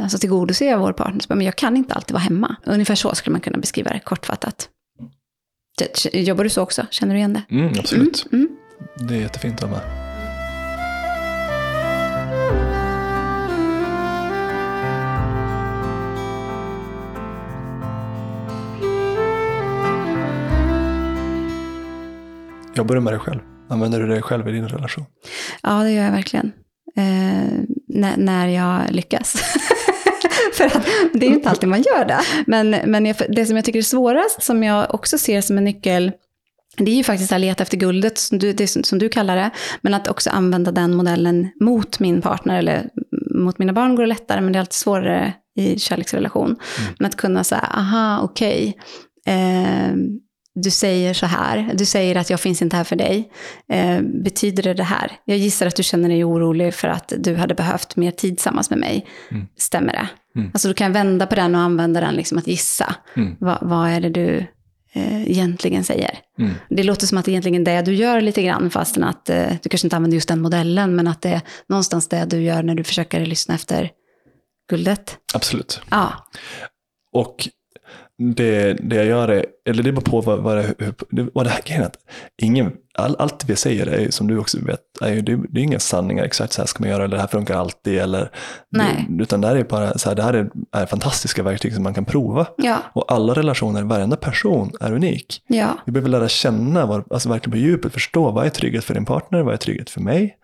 Alltså 0.02 0.18
tillgodose 0.18 0.76
vår 0.76 0.92
partner, 0.92 1.20
men 1.28 1.40
jag 1.40 1.56
kan 1.56 1.76
inte 1.76 1.94
alltid 1.94 2.12
vara 2.12 2.22
hemma. 2.22 2.56
Ungefär 2.64 2.94
så 2.94 3.14
skulle 3.14 3.32
man 3.32 3.40
kunna 3.40 3.58
beskriva 3.58 3.90
det 3.90 4.00
kortfattat. 4.00 4.68
Jobbar 6.12 6.44
du 6.44 6.50
så 6.50 6.62
också? 6.62 6.86
Känner 6.90 7.14
du 7.14 7.18
igen 7.18 7.32
det? 7.32 7.54
Mm, 7.54 7.72
absolut. 7.78 8.26
Mm, 8.32 8.48
Det 9.08 9.14
är 9.14 9.20
jättefint 9.20 9.62
att 9.62 9.70
med. 9.70 10.03
Jobbar 22.76 22.94
du 22.94 23.00
med 23.00 23.12
dig 23.12 23.20
själv? 23.20 23.40
Använder 23.68 24.00
du 24.00 24.06
dig 24.06 24.22
själv 24.22 24.48
i 24.48 24.52
din 24.52 24.68
relation? 24.68 25.04
Ja, 25.62 25.82
det 25.82 25.92
gör 25.92 26.04
jag 26.04 26.12
verkligen. 26.12 26.52
Eh, 26.96 27.64
när, 27.88 28.16
när 28.16 28.48
jag 28.48 28.90
lyckas. 28.90 29.32
För 30.54 30.64
att 30.64 30.86
det 31.12 31.26
är 31.26 31.30
ju 31.30 31.34
inte 31.34 31.50
alltid 31.50 31.68
man 31.68 31.82
gör 31.82 32.04
det. 32.04 32.20
Men, 32.46 32.70
men 32.70 33.06
jag, 33.06 33.16
det 33.28 33.46
som 33.46 33.56
jag 33.56 33.64
tycker 33.64 33.78
är 33.78 33.82
svårast, 33.82 34.42
som 34.42 34.62
jag 34.62 34.94
också 34.94 35.18
ser 35.18 35.40
som 35.40 35.58
en 35.58 35.64
nyckel, 35.64 36.12
det 36.76 36.90
är 36.90 36.96
ju 36.96 37.04
faktiskt 37.04 37.32
att 37.32 37.40
leta 37.40 37.62
efter 37.62 37.76
guldet, 37.76 38.18
som 38.18 38.38
du, 38.38 38.66
som 38.66 38.98
du 38.98 39.08
kallar 39.08 39.36
det. 39.36 39.50
Men 39.80 39.94
att 39.94 40.08
också 40.08 40.30
använda 40.30 40.72
den 40.72 40.96
modellen 40.96 41.48
mot 41.60 42.00
min 42.00 42.22
partner, 42.22 42.58
eller 42.58 42.88
mot 43.34 43.58
mina 43.58 43.72
barn 43.72 43.94
går 43.94 44.02
det 44.02 44.08
lättare, 44.08 44.40
men 44.40 44.52
det 44.52 44.56
är 44.56 44.60
alltid 44.60 44.72
svårare 44.72 45.32
i 45.56 45.78
kärleksrelation. 45.78 46.46
Mm. 46.46 46.94
Men 46.98 47.06
att 47.06 47.16
kunna 47.16 47.44
säga, 47.44 47.60
aha, 47.60 48.20
okej. 48.22 48.76
Okay. 49.24 49.34
Eh, 49.34 49.94
du 50.54 50.70
säger 50.70 51.14
så 51.14 51.26
här, 51.26 51.70
du 51.74 51.84
säger 51.84 52.16
att 52.16 52.30
jag 52.30 52.40
finns 52.40 52.62
inte 52.62 52.76
här 52.76 52.84
för 52.84 52.96
dig. 52.96 53.30
Eh, 53.68 54.00
betyder 54.02 54.62
det 54.62 54.74
det 54.74 54.82
här? 54.82 55.12
Jag 55.24 55.38
gissar 55.38 55.66
att 55.66 55.76
du 55.76 55.82
känner 55.82 56.08
dig 56.08 56.24
orolig 56.24 56.74
för 56.74 56.88
att 56.88 57.12
du 57.18 57.34
hade 57.34 57.54
behövt 57.54 57.96
mer 57.96 58.10
tid 58.10 58.36
tillsammans 58.36 58.70
med 58.70 58.78
mig. 58.78 59.06
Mm. 59.30 59.46
Stämmer 59.56 59.92
det? 59.92 60.08
Mm. 60.36 60.50
Alltså 60.54 60.68
du 60.68 60.74
kan 60.74 60.92
vända 60.92 61.26
på 61.26 61.34
den 61.34 61.54
och 61.54 61.60
använda 61.60 62.00
den 62.00 62.14
liksom 62.14 62.38
att 62.38 62.46
gissa. 62.46 62.94
Mm. 63.16 63.36
Va, 63.40 63.58
vad 63.62 63.88
är 63.88 64.00
det 64.00 64.08
du 64.08 64.46
eh, 64.92 65.30
egentligen 65.30 65.84
säger? 65.84 66.18
Det 66.68 66.82
låter 66.82 67.06
som 67.06 67.18
att 67.18 67.24
det 67.24 67.30
egentligen 67.30 67.60
är 67.60 67.76
det 67.76 67.82
du 67.82 67.94
gör 67.94 68.20
lite 68.20 68.42
grann, 68.42 68.70
fastän 68.70 69.04
att 69.04 69.30
eh, 69.30 69.52
du 69.62 69.68
kanske 69.68 69.86
inte 69.86 69.96
använder 69.96 70.14
just 70.14 70.28
den 70.28 70.40
modellen, 70.40 70.96
men 70.96 71.08
att 71.08 71.22
det 71.22 71.28
är 71.28 71.40
någonstans 71.68 72.08
det 72.08 72.24
du 72.24 72.42
gör 72.42 72.62
när 72.62 72.74
du 72.74 72.84
försöker 72.84 73.26
lyssna 73.26 73.54
efter 73.54 73.90
guldet. 74.70 75.18
Absolut. 75.34 75.80
Ja. 75.90 76.12
Och 77.12 77.48
det, 78.18 78.72
det 78.72 78.96
jag 78.96 79.06
gör 79.06 79.28
är, 79.28 79.46
eller 79.68 79.82
det 79.82 79.92
beror 79.92 80.02
på 80.02 80.20
vad, 80.20 80.38
vad, 80.38 80.56
det, 81.10 81.28
vad 81.34 81.46
det 81.46 81.50
här 81.50 81.62
grejen 81.64 81.84
att 81.84 81.96
ingen, 82.42 82.72
all, 82.94 83.16
allt 83.18 83.44
vi 83.44 83.56
säger 83.56 83.86
är 83.86 84.10
som 84.10 84.26
du 84.26 84.38
också 84.38 84.58
vet, 84.64 84.80
är 85.00 85.14
ju, 85.14 85.20
det, 85.22 85.40
det 85.48 85.60
är 85.60 85.64
inga 85.64 85.78
sanningar, 85.78 86.24
exakt 86.24 86.52
så 86.52 86.62
här 86.62 86.66
ska 86.66 86.82
man 86.82 86.90
göra, 86.90 87.04
eller 87.04 87.16
det 87.16 87.20
här 87.20 87.28
funkar 87.28 87.56
alltid, 87.56 87.98
eller, 87.98 88.30
Nej. 88.70 89.06
Det, 89.08 89.22
utan 89.22 89.40
det 89.40 89.48
här 89.48 89.56
är 89.56 89.64
bara 89.64 89.98
så 89.98 90.08
här, 90.08 90.16
det 90.16 90.22
här 90.22 90.34
är, 90.34 90.50
är 90.72 90.86
fantastiska 90.86 91.42
verktyg 91.42 91.74
som 91.74 91.82
man 91.82 91.94
kan 91.94 92.04
prova. 92.04 92.46
Ja. 92.56 92.78
Och 92.92 93.12
alla 93.12 93.34
relationer, 93.34 93.82
varenda 93.82 94.16
person 94.16 94.72
är 94.80 94.92
unik. 94.92 95.42
Ja. 95.46 95.78
Vi 95.86 95.92
behöver 95.92 96.10
lära 96.10 96.28
känna, 96.28 96.86
var, 96.86 97.04
alltså 97.10 97.28
verkligen 97.28 97.50
på 97.52 97.58
djupet 97.58 97.92
förstå, 97.92 98.30
vad 98.30 98.46
är 98.46 98.50
trygghet 98.50 98.84
för 98.84 98.94
din 98.94 99.04
partner, 99.04 99.42
vad 99.42 99.54
är 99.54 99.58
trygghet 99.58 99.90
för 99.90 100.00
mig? 100.00 100.36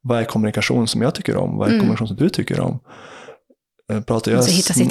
Vad 0.00 0.18
är 0.20 0.24
kommunikation 0.24 0.88
som 0.88 1.02
jag 1.02 1.14
tycker 1.14 1.36
om, 1.36 1.56
vad 1.56 1.68
är 1.68 1.72
Mm. 1.72 1.80
kommunikation 1.80 2.08
som 2.08 2.16
du 2.16 2.28
tycker 2.28 2.60
om? 2.60 2.80
Pratar 4.00 4.32
jag, 4.32 4.38
Alltså 4.38 4.82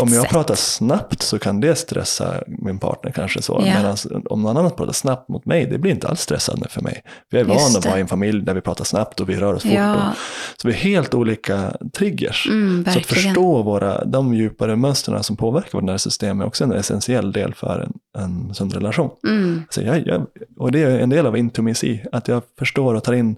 om 0.00 0.12
jag 0.12 0.22
sätt. 0.22 0.30
pratar 0.30 0.54
snabbt 0.54 1.22
så 1.22 1.38
kan 1.38 1.60
det 1.60 1.74
stressa 1.74 2.42
min 2.46 2.78
partner 2.78 3.12
kanske 3.12 3.42
så. 3.42 3.62
Ja. 3.66 3.74
Medan 3.74 3.96
om 4.30 4.42
någon 4.42 4.56
annan 4.56 4.70
pratar 4.70 4.92
snabbt 4.92 5.28
mot 5.28 5.44
mig, 5.44 5.66
det 5.66 5.78
blir 5.78 5.90
inte 5.90 6.08
alls 6.08 6.20
stressande 6.20 6.68
för 6.68 6.80
mig. 6.80 7.02
Vi 7.30 7.38
är 7.38 7.44
vana 7.44 7.78
att 7.78 7.86
vara 7.86 7.98
i 7.98 8.00
en 8.00 8.08
familj 8.08 8.42
där 8.42 8.54
vi 8.54 8.60
pratar 8.60 8.84
snabbt 8.84 9.20
och 9.20 9.28
vi 9.28 9.36
rör 9.36 9.54
oss 9.54 9.62
fort. 9.62 9.72
Och, 9.72 10.16
så 10.62 10.68
vi 10.68 10.74
är 10.74 10.78
helt 10.78 11.14
olika 11.14 11.76
triggers. 11.92 12.46
Mm, 12.48 12.84
så 12.84 12.98
att 12.98 13.06
förstå 13.06 13.62
våra, 13.62 14.04
de 14.04 14.34
djupare 14.34 14.76
mönstren 14.76 15.22
som 15.22 15.36
påverkar 15.36 15.70
vårt 15.72 15.84
nervsystem 15.84 16.40
är 16.40 16.46
också 16.46 16.64
en 16.64 16.72
essentiell 16.72 17.32
del 17.32 17.54
för 17.54 17.80
en, 17.80 18.22
en 18.22 18.54
sund 18.54 18.74
relation. 18.74 19.10
Mm. 19.28 19.62
Så 19.70 19.82
jag, 19.82 20.06
jag, 20.06 20.26
och 20.58 20.72
det 20.72 20.82
är 20.82 20.98
en 20.98 21.10
del 21.10 21.26
av 21.26 21.36
intimacy, 21.36 21.98
att 22.12 22.28
jag 22.28 22.42
förstår 22.58 22.94
och 22.94 23.04
tar 23.04 23.12
in 23.12 23.36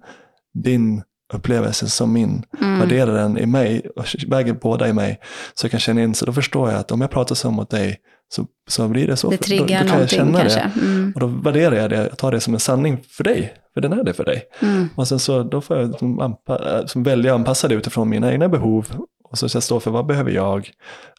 din 0.54 1.02
upplevelse 1.34 1.88
som 1.88 2.12
min, 2.12 2.42
Mm. 2.60 2.78
värderar 2.80 3.14
den 3.14 3.38
i 3.38 3.46
mig 3.46 3.82
och 3.96 4.04
väger 4.26 4.52
båda 4.52 4.88
i 4.88 4.92
mig. 4.92 5.20
Så 5.54 5.64
jag 5.64 5.70
kan 5.70 5.80
känna 5.80 6.02
in, 6.02 6.14
så 6.14 6.26
då 6.26 6.32
förstår 6.32 6.70
jag 6.70 6.78
att 6.80 6.92
om 6.92 7.00
jag 7.00 7.10
pratar 7.10 7.34
så 7.34 7.50
mot 7.50 7.70
dig 7.70 7.96
så, 8.34 8.46
så 8.70 8.88
blir 8.88 9.06
det 9.06 9.16
så. 9.16 9.30
Det 9.30 9.36
då, 9.36 9.40
då 9.40 9.44
triggar 9.46 9.84
kan 9.88 10.00
jag 10.00 10.10
känna 10.10 10.40
kanske. 10.40 10.70
det. 10.74 10.80
Mm. 10.86 11.12
Och 11.14 11.20
då 11.20 11.26
värderar 11.26 11.76
jag 11.76 11.90
det, 11.90 11.96
jag 11.96 12.18
tar 12.18 12.32
det 12.32 12.40
som 12.40 12.54
en 12.54 12.60
sanning 12.60 12.98
för 13.08 13.24
dig, 13.24 13.54
för 13.74 13.80
den 13.80 13.92
är 13.92 14.04
det 14.04 14.12
för 14.12 14.24
dig. 14.24 14.42
Mm. 14.62 14.88
Och 14.94 15.08
sen 15.08 15.18
så 15.18 15.42
då 15.42 15.60
får 15.60 15.76
jag 15.78 15.90
anpa- 16.00 16.86
som 16.86 17.02
välja 17.02 17.32
att 17.34 17.38
anpassa 17.38 17.68
det 17.68 17.74
utifrån 17.74 18.08
mina 18.08 18.32
egna 18.32 18.48
behov. 18.48 18.86
Och 19.30 19.38
så 19.38 19.48
ska 19.48 19.56
jag 19.56 19.62
stå 19.62 19.80
för 19.80 19.90
vad 19.90 20.06
behöver 20.06 20.30
jag? 20.30 20.70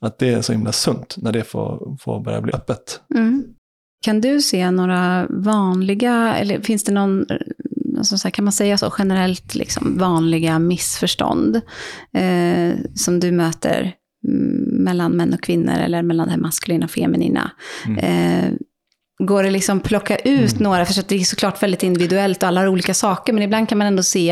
Att 0.02 0.20
det 0.20 0.30
är 0.34 0.42
så 0.42 0.52
himla 0.54 0.72
sunt 0.72 1.16
när 1.18 1.32
det 1.32 1.44
får, 1.44 1.98
får 2.02 2.20
börja 2.24 2.42
bli 2.42 2.54
öppet. 2.54 3.02
Mm. 3.16 3.44
Kan 4.06 4.22
du 4.22 4.42
se 4.42 4.72
några 4.72 5.28
vanliga, 5.30 6.36
eller 6.36 6.60
finns 6.62 6.84
det 6.84 6.92
någon, 6.92 7.26
alltså 8.04 8.18
så 8.18 8.28
här, 8.28 8.32
kan 8.32 8.46
man 8.46 8.52
säga 8.52 8.78
så 8.78 8.94
generellt, 8.98 9.56
liksom, 9.56 9.98
vanliga 9.98 10.60
missförstånd 10.60 11.56
eh, 12.18 12.76
som 12.96 13.20
du 13.20 13.32
möter 13.32 13.94
mm, 14.28 14.84
mellan 14.84 15.12
män 15.12 15.34
och 15.34 15.42
kvinnor 15.44 15.74
eller 15.74 16.04
mellan 16.04 16.28
det 16.30 16.38
maskulina 16.38 16.86
och 16.86 16.92
feminina? 16.92 17.52
Mm. 17.86 17.98
Eh, 18.00 18.52
går 19.24 19.44
det 19.44 19.50
liksom 19.52 19.80
plocka 19.80 20.16
ut 20.18 20.52
Mm. 20.52 20.64
några, 20.64 20.86
för 20.86 21.04
det 21.08 21.16
är 21.16 21.20
såklart 21.20 21.64
väldigt 21.64 21.84
individuellt 21.84 22.44
och 22.44 22.50
alla 22.50 22.60
har 22.62 22.68
olika 22.68 22.94
saker, 22.94 23.34
men 23.34 23.44
ibland 23.44 23.70
kan 23.70 23.78
man 23.78 23.88
ändå 23.88 24.04
se, 24.04 24.30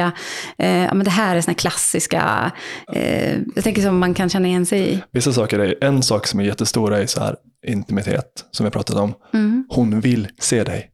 eh, 0.57 0.77
ja 0.77 0.93
men 0.93 1.03
det 1.03 1.09
här 1.11 1.35
är 1.35 1.41
såna 1.41 1.51
här 1.51 1.57
klassiska, 1.57 2.51
eh, 2.93 3.37
jag 3.55 3.63
tänker 3.63 3.81
som 3.81 3.97
man 3.99 4.13
kan 4.13 4.29
känna 4.29 4.47
igen 4.47 4.65
sig 4.65 4.93
i. 4.93 5.01
Vissa 5.11 5.33
saker 5.33 5.59
är, 5.59 5.83
en 5.83 6.03
sak 6.03 6.27
som 6.27 6.39
är 6.39 6.43
jättestor 6.43 6.93
är 6.93 7.05
så 7.05 7.19
här 7.19 7.35
intimitet, 7.67 8.45
som 8.51 8.63
vi 8.63 8.69
pratat 8.71 8.95
om. 8.95 9.13
Mm, 9.33 9.65
Hon 9.69 10.01
vill 10.01 10.27
se 10.39 10.63
dig. 10.63 10.90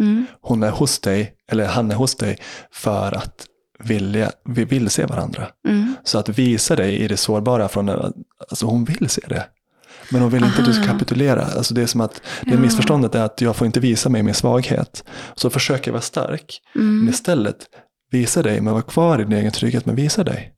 Mm, 0.00 0.26
Hon 0.40 0.62
är 0.62 0.70
hos 0.70 0.98
dig, 0.98 1.32
eller 1.50 1.66
han 1.66 1.90
är 1.90 1.94
hos 1.94 2.14
dig, 2.14 2.38
för 2.72 3.16
att 3.16 3.46
vilja, 3.78 4.30
vi 4.44 4.64
vill 4.64 4.90
se 4.90 5.04
varandra. 5.06 5.48
mm. 5.68 5.94
Så 6.04 6.18
att 6.18 6.28
visa 6.28 6.76
dig 6.76 6.96
i 6.98 7.08
det 7.08 7.16
sårbara, 7.16 7.68
från, 7.68 7.88
alltså 7.88 8.66
hon 8.66 8.84
vill 8.84 9.08
se 9.08 9.22
det. 9.28 9.46
Men 10.10 10.20
hon 10.22 10.30
vill 10.30 10.44
inte 10.44 10.58
att 10.58 10.64
du 10.66 10.72
ska 10.72 10.82
Aha. 10.84 10.92
kapitulera. 10.92 11.44
Alltså 11.44 11.74
det 11.74 11.82
är 11.82 11.86
som 11.86 12.00
att, 12.00 12.22
det 12.42 12.50
Ja. 12.54 12.58
missförståndet 12.60 13.14
är 13.14 13.22
att 13.22 13.40
jag 13.40 13.56
får 13.56 13.66
inte 13.66 13.80
visa 13.80 14.08
mig 14.08 14.22
min 14.22 14.34
svaghet. 14.34 15.04
Så 15.34 15.50
försöker 15.50 15.88
jag 15.88 15.92
vara 15.92 16.02
stark. 16.02 16.60
Men 16.74 16.84
Mm. 16.84 17.08
istället, 17.08 17.56
visa 18.10 18.42
dig, 18.42 18.60
men 18.60 18.74
var 18.74 18.82
kvar 18.82 19.18
i 19.20 19.24
din 19.24 19.32
egen 19.32 19.52
trygghet, 19.52 19.86
men 19.86 19.94
visa 19.96 20.24
dig. 20.24 20.52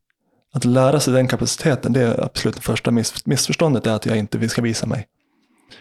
Att 0.54 0.64
lära 0.64 1.00
sig 1.00 1.12
den 1.14 1.28
kapaciteten, 1.28 1.92
det 1.92 2.00
är 2.02 2.24
absolut 2.24 2.56
det 2.56 2.62
första 2.62 2.90
miss, 2.90 3.26
missförståndet, 3.26 3.86
är 3.86 3.92
att 3.92 4.06
jag 4.06 4.16
inte 4.16 4.48
ska 4.48 4.62
visa 4.62 4.86
mig. 4.86 5.06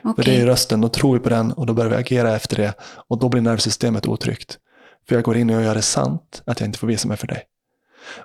Okej. 0.03 0.23
För 0.25 0.31
det 0.31 0.41
är 0.41 0.45
rösten, 0.45 0.81
då 0.81 0.89
tror 0.89 1.13
vi 1.13 1.19
på 1.19 1.29
den 1.29 1.51
och 1.51 1.65
då 1.65 1.73
börjar 1.73 1.89
vi 1.89 1.95
agera 1.95 2.35
efter 2.35 2.55
det. 2.57 2.73
Och 3.09 3.19
då 3.19 3.29
blir 3.29 3.41
nervsystemet 3.41 4.07
otryggt. 4.07 4.57
För 5.07 5.15
jag 5.15 5.23
går 5.23 5.37
in 5.37 5.49
och 5.49 5.63
gör 5.63 5.75
det 5.75 5.81
sant 5.81 6.41
att 6.45 6.59
jag 6.59 6.67
inte 6.67 6.79
får 6.79 6.87
visa 6.87 7.07
mig 7.07 7.17
för 7.17 7.27
dig. 7.27 7.43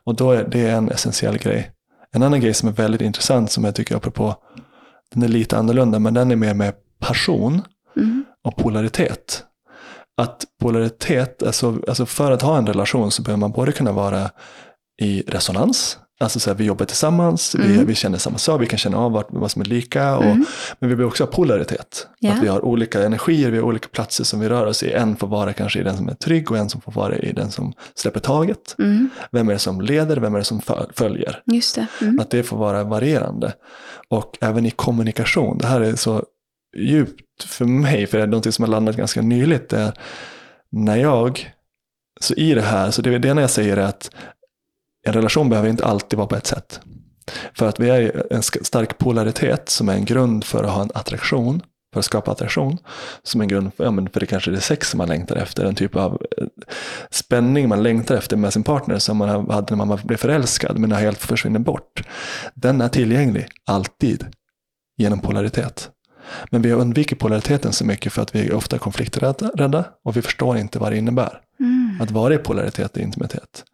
Och 0.05 0.15
då 0.17 0.33
är 0.33 0.45
det 0.45 0.71
en 0.71 0.89
essentiell 0.91 1.39
grej. 1.39 1.71
En 2.13 2.23
annan 2.23 2.41
grej 2.41 2.55
som 2.55 2.69
är 2.69 2.73
väldigt 2.73 3.01
intressant 3.01 3.51
som 3.51 3.65
jag 3.65 3.75
tycker 3.75 3.97
apropå, 3.97 4.37
den 5.15 5.23
är 5.23 5.29
lite 5.29 5.59
annorlunda, 5.59 5.99
men 5.99 6.15
den 6.15 6.31
är 6.31 6.37
mer 6.37 6.55
med 6.55 6.75
passion 6.99 7.63
Mm. 7.97 8.25
och 8.45 8.57
polaritet. 8.57 9.45
Att 10.17 10.45
polaritet, 10.61 11.43
alltså, 11.43 11.79
alltså 11.89 12.07
för 12.07 12.33
att 12.33 12.43
ha 12.43 12.59
en 12.59 12.67
relation 12.67 13.11
så 13.11 13.23
behöver 13.23 13.41
man 13.41 13.53
både 13.53 13.73
kunna 13.73 13.93
vara 13.93 14.31
i 15.03 15.23
resonans, 15.27 15.99
alltså 16.23 16.41
så 16.41 16.51
här, 16.51 16.57
vi 16.57 16.65
jobbar 16.65 16.87
tillsammans, 16.87 17.55
vi, 17.55 17.73
Mm. 17.75 17.87
vi 17.87 17.95
känner 17.95 18.19
samma 18.19 18.39
sak, 18.39 18.63
vi 18.63 18.67
kan 18.67 18.79
känna 18.79 18.99
av 18.99 19.13
vad, 19.13 19.25
vad 19.29 19.51
som 19.51 19.63
är 19.63 19.67
lika, 19.67 20.17
och, 20.17 20.25
Mm. 20.25 20.45
men 20.81 20.91
vi 20.91 20.97
behöver 20.97 21.11
också 21.11 21.25
ha 21.25 21.31
polaritet. 21.31 22.07
Ja. 22.19 22.33
Att 22.33 22.43
vi 22.43 22.49
har 22.49 22.65
olika 22.65 23.03
energier, 23.03 23.51
vi 23.51 23.57
har 23.59 23.65
olika 23.65 23.89
platser 23.89 24.25
som 24.25 24.41
vi 24.41 24.49
rör 24.49 24.67
oss 24.67 24.83
i. 24.83 24.93
En 24.93 25.17
får 25.17 25.27
vara 25.27 25.53
kanske 25.53 25.81
i 25.81 25.83
den 25.83 25.97
som 25.97 26.09
är 26.09 26.15
trygg 26.15 26.51
och 26.51 26.59
en 26.59 26.69
som 26.71 26.81
får 26.81 26.93
vara 26.93 27.17
i 27.19 27.33
den 27.33 27.51
som 27.51 27.73
släpper 27.95 28.21
taget. 28.21 28.75
Mm. 28.79 29.11
Vem 29.33 29.49
är 29.49 29.53
det 29.53 29.59
som 29.59 29.81
leder, 29.81 30.17
vem 30.17 30.35
är 30.35 30.39
det 30.39 30.45
som 30.45 30.61
föl- 30.61 30.91
följer? 30.95 31.43
Just 31.47 31.75
det. 31.75 31.87
Mm. 32.01 32.21
Att 32.21 32.31
det 32.31 32.43
får 32.43 32.57
vara 32.57 32.85
varierande. 32.85 33.53
Och 34.09 34.39
även 34.41 34.67
i 34.67 34.71
kommunikation, 34.71 35.59
det 35.59 35.67
här 35.67 35.81
är 35.81 35.95
så 35.97 36.25
djupt 36.77 37.45
för 37.45 37.65
mig, 37.65 38.07
för 38.07 38.19
det 38.19 38.25
är 38.25 38.29
något 38.29 38.55
som 38.55 38.63
har 38.63 38.71
landat 38.71 38.97
ganska 38.97 39.23
nyligt, 39.23 39.73
är 39.73 39.93
när 40.73 40.97
jag, 40.97 41.53
så 42.21 42.35
i 42.35 42.55
det 42.55 42.63
här, 42.63 42.91
så 42.91 43.03
det, 43.03 43.19
det 43.19 43.29
ena 43.29 43.41
jag 43.41 43.51
säger 43.51 43.77
är 43.77 43.83
att 43.87 44.11
en 45.03 45.13
relation 45.13 45.49
behöver 45.49 45.69
inte 45.69 45.85
alltid 45.85 46.17
vara 46.17 46.29
på 46.29 46.37
ett 46.37 46.47
sätt. 46.47 46.81
För 47.55 47.69
att 47.69 47.81
vi 47.81 47.91
är 47.91 48.27
en 48.33 48.43
stark 48.43 48.99
polaritet 48.99 49.69
som 49.69 49.89
är 49.89 49.95
en 49.95 50.05
grund 50.05 50.45
för 50.45 50.65
att 50.65 50.71
ha 50.71 50.83
en 50.83 50.91
attraktion, 50.95 51.63
för 51.93 51.99
att 51.99 52.05
skapa 52.05 52.31
attraktion, 52.31 52.79
som 53.23 53.41
en 53.41 53.49
grund 53.49 53.75
för, 53.75 53.85
ja, 53.85 53.91
men 53.91 54.09
för 54.09 54.21
det 54.21 54.27
kanske 54.27 54.51
är 54.51 54.53
det 54.53 54.61
sex 54.61 54.95
man 54.95 55.09
längtar 55.09 55.37
efter, 55.37 55.65
en 55.65 55.75
typ 55.75 55.97
av 55.97 56.23
eh, 56.39 56.45
spänning 57.11 57.69
man 57.69 57.83
längtar 57.83 58.15
efter 58.15 58.37
med 58.37 58.53
sin 58.53 58.63
partner 58.63 58.99
som 58.99 59.17
man 59.17 59.51
hade 59.51 59.77
när 59.77 59.85
man 59.85 59.99
blev 60.05 60.17
förälskad 60.17 60.79
men 60.79 60.93
har 60.93 61.01
helt 61.01 61.19
försvinner 61.19 61.59
bort. 61.59 62.03
Den 62.55 62.81
är 62.81 62.89
tillgänglig, 62.89 63.47
alltid, 63.67 64.27
genom 64.97 65.21
polaritet. 65.21 65.91
Men 66.51 66.63
vi 66.63 66.71
har 66.71 66.81
undvikit 66.81 67.19
polariteten 67.19 67.73
så 67.73 67.85
mycket 67.85 68.13
för 68.13 68.23
att 68.23 68.35
vi 68.35 68.47
är 68.47 68.55
ofta 68.55 68.79
konflikträdda 68.79 69.85
och 70.05 70.17
vi 70.17 70.23
förstår 70.23 70.57
inte 70.57 70.79
vad 70.79 70.93
det 70.93 70.99
innebär. 70.99 71.41
Mm. 71.61 72.01
Att 72.01 72.11
vara 72.11 72.35
i 72.35 72.39
polaritet 72.39 72.97
är 72.97 73.01
intimitet. 73.01 73.65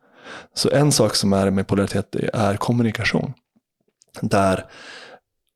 Så 0.55 0.70
en 0.70 0.92
sak 0.92 1.14
som 1.14 1.32
är 1.32 1.50
med 1.50 1.66
polaritet 1.66 2.16
är 2.32 2.55
kommunikation. 2.56 3.32
Där 4.20 4.64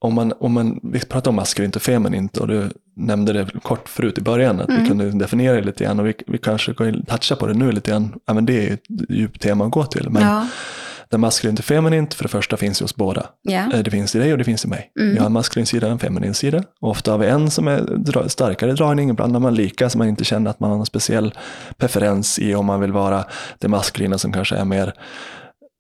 om 0.01 0.15
man, 0.15 0.33
om 0.41 0.53
man, 0.53 0.81
vi 0.83 1.01
pratar 1.01 1.31
om 1.31 1.35
maskulint 1.37 1.77
och 1.77 1.83
feminint 1.83 2.37
och 2.37 2.49
du 2.49 2.71
nämnde 2.97 3.33
det 3.33 3.47
kort 3.63 3.89
förut 3.89 4.19
i 4.19 4.21
början, 4.21 4.61
att 4.61 4.69
vi 4.69 4.75
Mm. 4.75 4.89
kunde 4.89 5.11
definiera 5.11 5.55
det 5.57 5.63
lite 5.63 5.85
grann 5.85 6.01
och 6.01 6.07
vi, 6.07 6.15
vi 6.27 6.39
kanske 6.39 6.89
in- 6.89 7.05
toucha 7.07 7.37
på 7.37 7.47
det 7.47 7.55
nu 7.55 7.73
lite 7.73 7.91
grann. 7.91 8.15
Men 8.33 8.47
det 8.47 8.69
är 8.69 8.73
ett 8.75 8.83
djupt 9.09 9.43
tema 9.43 9.65
att 9.67 9.71
gå 9.71 9.85
till. 9.85 10.11
Men 10.11 10.23
Ja. 10.23 10.47
Det 11.13 11.19
maskulint 11.19 11.59
och 11.59 11.65
feminint, 11.65 12.15
för 12.15 12.25
det 12.25 12.29
första 12.29 12.57
finns 12.57 12.81
ju 12.81 12.85
hos 12.85 12.97
båda. 12.97 13.27
Eh, 13.73 13.81
Det 13.83 13.91
finns 13.91 14.15
i 14.15 14.19
dig 14.19 14.33
och 14.33 14.39
det 14.39 14.45
finns 14.45 14.65
i 14.65 14.69
mig. 14.69 14.93
Mm. 15.01 15.15
Jag 15.15 15.23
har 15.23 15.27
en 15.27 15.33
maskulin 15.33 15.67
sida 15.67 15.87
och 15.87 15.93
en 15.93 15.99
feminin 15.99 16.35
sida. 16.35 16.63
Och 16.81 16.91
ofta 16.91 17.11
har 17.11 17.19
vi 17.19 17.27
en 17.27 17.51
som 17.51 17.69
är 17.69 18.29
starkare 18.29 18.73
dragning, 18.73 19.11
ibland 19.11 19.33
har 19.33 19.41
man 19.41 19.55
lika, 19.55 19.91
så 19.91 19.99
man 19.99 20.09
inte 20.09 20.25
känner 20.25 20.51
att 20.51 20.61
man 20.61 20.71
har 20.71 20.77
någon 20.77 20.87
speciell 20.87 21.35
preferens 21.77 22.39
i 22.39 22.55
om 22.55 22.67
man 22.67 22.81
vill 22.81 22.93
vara 22.93 23.25
det 23.59 23.69
maskulina 23.69 24.19
som 24.19 24.33
kanske 24.33 24.57
är 24.57 24.65
mer... 24.65 24.95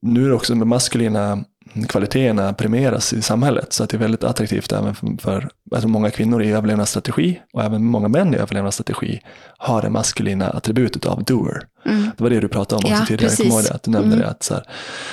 Nu 0.07 0.25
är 0.25 0.29
det 0.29 0.35
också 0.35 0.55
de 0.55 0.69
maskulina 0.69 1.45
kvaliteterna 1.89 2.53
premieras 2.53 3.12
i 3.12 3.23
samhället, 3.23 3.73
så 3.73 3.85
att 3.85 3.90
det 3.90 3.97
är 3.97 3.99
väldigt 3.99 4.24
attraktivt 4.24 4.73
även 4.73 4.94
för, 4.94 5.16
för 5.20 5.49
alltså 5.74 5.89
många 5.89 6.11
kvinnor 6.11 6.43
i 6.43 6.51
överlevnadsstrategi 6.53 7.40
och 7.53 7.62
även 7.65 7.85
många 7.85 8.09
män 8.09 8.35
i 8.35 8.36
överlevnadsstrategi 8.36 9.20
har 9.59 9.82
det 9.82 9.90
maskulina 9.90 10.51
attributet 10.51 11.07
av 11.07 11.24
doer. 11.24 11.66
Mm. 11.86 12.11
Det 12.16 12.23
var 12.24 12.31
det 12.31 12.40
du 12.40 12.49
pratade 12.49 12.86
om 12.86 12.93
också 12.93 13.03
Ja, 13.03 13.07
tidigare, 13.07 13.32
jag 13.39 13.49
precis. 13.53 13.69
det, 13.69 13.74
att 13.74 13.82
du 13.82 13.90
nämnde 13.90 14.07
Mm. 14.16 14.19
det, 14.19 14.28
att 14.31 14.43
så 14.43 14.55
här, 14.55 14.65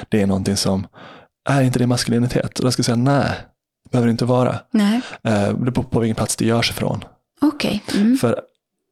det 0.09 0.21
är 0.21 0.27
någonting 0.27 0.57
som, 0.57 0.87
är 1.49 1.61
inte 1.61 1.79
det 1.79 1.87
maskulinitet? 1.87 2.59
Och 2.59 2.65
då 2.65 2.71
ska 2.71 2.79
jag 2.79 2.85
säga 2.85 2.95
nej, 2.95 3.31
det 3.83 3.91
behöver 3.91 4.07
det 4.07 4.11
inte 4.11 4.25
vara. 4.25 4.59
Nej. 4.71 5.01
Eh, 5.23 5.47
Det 5.47 5.53
beror 5.53 5.83
på, 5.83 5.99
vilken 5.99 6.15
plats 6.15 6.35
det 6.35 6.45
görs 6.45 6.69
ifrån. 6.71 7.03
Okej. 7.41 7.83
Mm. 7.95 8.17
För 8.17 8.39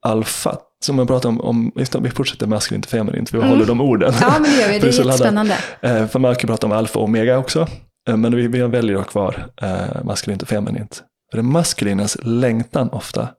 alfa, 0.01 0.57
som 0.83 0.97
jag 0.99 1.07
pratar 1.07 1.29
om, 1.29 1.41
om 1.41 1.71
just 1.75 1.95
om 1.95 2.03
vi 2.03 2.09
fortsätter 2.09 2.47
maskulint 2.47 2.85
och 2.85 2.91
feminint, 2.91 3.33
vi 3.33 3.37
Mm. 3.37 3.49
håller 3.49 3.65
de 3.65 3.81
orden. 3.81 4.13
Ja, 4.21 4.29
men 4.39 4.43
det 4.43 4.57
gör 4.61 4.67
vi. 4.69 4.79
Det 4.79 4.87
är 4.87 4.91
jättespännande. 5.05 5.57
Eh, 5.81 6.07
För 6.07 6.19
man 6.19 6.35
kan 6.35 6.47
prata 6.47 6.67
om 6.67 6.71
alfa 6.73 6.99
och 6.99 7.05
omega 7.05 7.37
också, 7.37 7.67
eh, 8.09 8.17
men 8.17 8.35
vi, 8.35 8.47
vi 8.47 8.61
väljer 8.61 8.95
då 8.95 9.03
kvar 9.03 9.49
eh, 9.61 10.03
maskulint 10.03 10.41
och 10.41 10.47
feminint. 10.47 11.03
För 11.31 11.37
det 11.37 11.43
maskulinas 11.43 12.17
längtan 12.23 12.89
ofta 12.89 13.29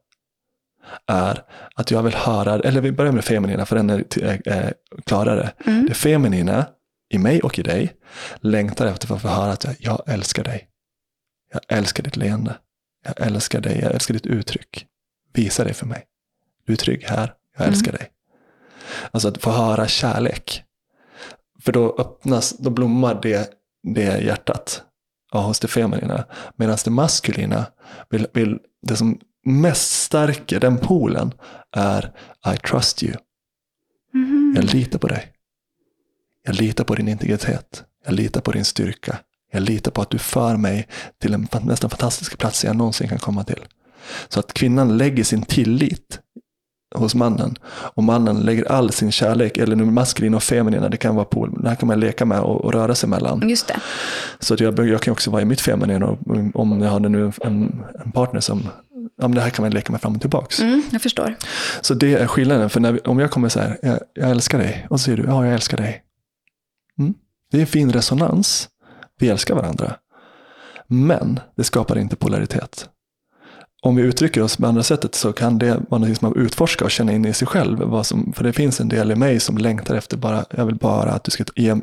är 1.07 1.43
att 1.75 1.91
jag 1.91 2.03
vill 2.03 2.15
höra, 2.15 2.55
eller 2.55 2.81
vi 2.81 2.93
börjar 2.93 3.13
med 3.13 3.19
det 3.19 3.27
feminina 3.27 3.67
för 3.67 3.77
den 3.77 3.91
är, 3.91 4.05
är, 4.23 4.49
är 4.49 4.75
klarare. 5.07 5.53
Mm. 5.67 5.87
Det 5.87 5.95
feminina 5.95 6.67
i 7.15 7.19
mig 7.19 7.41
och 7.41 7.59
i 7.59 7.63
dig 7.63 7.93
längtar 8.41 8.87
efter 8.87 9.15
att 9.15 9.23
få 9.23 9.29
höra 9.29 9.53
att 9.53 9.65
jag, 9.65 9.75
jag 9.79 10.03
älskar 10.07 10.45
dig. 10.45 10.69
Jag 11.53 11.79
älskar 11.79 12.03
ditt 12.03 12.17
leende. 12.17 12.57
Jag 13.05 13.27
älskar 13.27 13.61
dig, 13.61 13.81
jag 13.83 13.93
älskar 13.93 14.15
ditt 14.15 14.27
uttryck. 14.27 14.87
Visa 15.35 15.65
det 15.65 15.75
för 15.75 15.87
mig. 15.87 16.05
Du 16.69 16.73
är 16.75 16.77
trygg 16.77 17.05
här, 17.05 17.35
jag 17.57 17.63
Mm. 17.63 17.73
älskar 17.73 17.93
dig. 17.93 18.11
Alltså 19.11 19.29
att 19.29 19.43
få 19.43 19.51
höra 19.51 19.89
kärlek. 19.89 20.63
För 21.61 21.73
då 21.73 21.97
öppnas, 21.99 22.51
då 22.59 22.71
blommar 22.71 23.21
det, 23.23 23.51
det 23.83 24.25
hjärtat 24.25 24.83
ja, 25.33 25.41
hos 25.41 25.61
det 25.61 25.69
feminina. 25.69 26.25
Medan 26.57 26.79
det 26.85 26.91
maskulina, 26.91 27.67
vill, 28.11 28.27
vill, 28.35 28.59
det 28.83 28.97
som 28.97 29.21
mest 29.47 29.91
stärker 30.03 30.61
den 30.61 30.79
polen 30.79 31.33
är 31.77 32.13
I 32.55 32.57
trust 32.57 33.03
you. 33.03 33.15
Mhm. 34.13 34.53
Jag 34.57 34.65
litar 34.65 34.99
på 34.99 35.09
dig. 35.09 35.33
Jag 36.45 36.55
litar 36.55 36.85
på 36.85 36.95
din 36.95 37.09
integritet. 37.09 37.85
Jag 38.05 38.15
litar 38.15 38.41
på 38.41 38.53
din 38.53 38.65
styrka. 38.65 39.19
Jag 39.53 39.63
litar 39.63 39.91
på 39.91 40.03
att 40.03 40.11
du 40.11 40.19
för 40.19 40.57
mig 40.57 40.89
till 41.21 41.33
den 41.33 41.49
nästan 41.63 41.91
fantastiska 41.91 42.37
plats 42.37 42.65
jag 42.65 42.77
någonsin 42.77 43.09
kan 43.09 43.19
komma 43.19 43.45
till. 43.45 43.65
Så 44.29 44.41
att 44.41 44.53
kvinnan 44.53 44.97
lägger 44.99 45.25
sin 45.25 45.43
tillit 45.43 46.21
hos 46.95 47.15
mannen 47.15 47.55
och 47.71 48.05
mannen 48.05 48.41
lägger 48.41 48.73
all 48.73 48.93
sin 48.93 49.13
kärlek, 49.13 49.57
eller 49.57 49.77
nu 49.77 49.85
maskulina 49.85 50.37
och 50.37 50.43
feminina, 50.43 50.89
det 50.89 50.97
kan 50.97 51.15
vara 51.15 51.25
pool, 51.25 51.63
det 51.63 51.69
här 51.69 51.77
kan 51.77 51.87
man 51.87 52.01
leka 52.01 52.25
med 52.25 52.41
och, 52.41 52.65
och 52.65 52.73
röra 52.73 52.95
sig 52.95 53.09
mellan. 53.09 53.49
Just 53.49 53.69
det. 53.69 53.81
Så 54.39 54.55
att 54.55 54.61
jag, 54.61 54.89
jag 54.89 55.01
kan 55.01 55.13
också 55.13 55.31
vara 55.31 55.43
i 55.43 55.45
mitt 55.45 55.61
feminina 55.61 56.07
och 56.07 56.19
om 56.55 56.81
jag 56.81 56.91
har 56.91 57.01
nu 57.01 57.33
en, 57.41 57.83
en 58.05 58.13
partner 58.13 58.41
som, 58.41 58.69
ja 59.17 59.29
men 59.29 59.35
det 59.35 59.41
här 59.41 59.51
kan 59.51 59.63
man 59.63 59.73
leka 59.73 59.93
med 59.93 60.01
fram 60.01 60.15
och 60.15 60.21
tillbaks. 60.21 60.61
Mm, 60.61 60.83
jag 60.91 61.03
förstår. 61.03 61.35
Så 61.81 61.95
det 61.95 62.15
är 62.15 62.27
skillnaden. 62.27 62.71
För 62.71 62.81
när 62.81 62.93
vi, 62.93 62.99
om 62.99 63.19
jag 63.19 63.31
kommer 63.31 63.49
så 63.49 63.61
här, 63.61 63.79
jag, 63.83 63.99
jag 64.15 64.31
älskar 64.31 64.59
dig. 64.59 64.87
Och 64.91 65.01
så 65.01 65.05
säger 65.05 65.17
du, 65.17 65.25
ja 65.25 65.45
jag 65.45 65.55
älskar 65.55 65.77
dig. 65.77 66.03
Mm. 66.99 67.15
Det 67.51 67.57
är 67.57 67.61
en 67.61 67.67
fin 67.67 67.93
resonans. 67.93 68.69
Vi 69.19 69.29
älskar 69.29 69.55
varandra. 69.55 69.95
Men 70.87 71.41
det 71.57 71.65
skapar 71.65 71.99
inte 71.99 72.17
polaritet. 72.17 72.89
Om 73.83 73.97
vi 73.97 74.03
uttrycker 74.03 74.43
oss 74.43 74.57
på 74.57 74.67
andra 74.67 74.83
sättet 74.83 75.15
så 75.15 75.33
kan 75.33 75.59
det 75.59 75.81
vara 75.89 76.01
något 76.01 76.19
som 76.19 76.29
man 76.29 76.43
utforskar 76.43 76.85
och 76.85 76.91
känna 76.91 77.13
in 77.13 77.25
i 77.25 77.33
sig 77.33 77.49
själv. 77.49 77.79
Vad 77.79 78.07
som, 78.07 78.33
för 78.33 78.45
det 78.45 78.53
finns 78.53 78.81
en 78.81 78.89
del 78.89 79.11
i 79.11 79.17
mig 79.17 79.41
som 79.41 79.59
längtar 79.59 79.95
efter 79.95 80.17
bara, 80.17 80.45
jag 80.51 80.67
vill 80.67 80.75
bara 80.75 81.11
att 81.11 81.25
du 81.25 81.31
ska 81.31 81.45
ge 81.57 81.77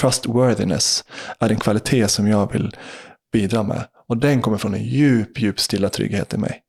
trustworthiness 0.00 1.04
är 1.38 1.50
en 1.50 1.58
kvalitet 1.58 2.08
som 2.08 2.28
jag 2.28 2.52
vill 2.52 2.76
bidra 3.32 3.62
med. 3.62 3.84
Och 4.08 4.16
den 4.16 4.42
kommer 4.42 4.58
från 4.58 4.74
en 4.74 4.84
djup, 4.84 5.40
djup 5.40 5.60
stilla 5.60 5.88
trygghet 5.88 6.34
i 6.34 6.38
mig. 6.38 6.62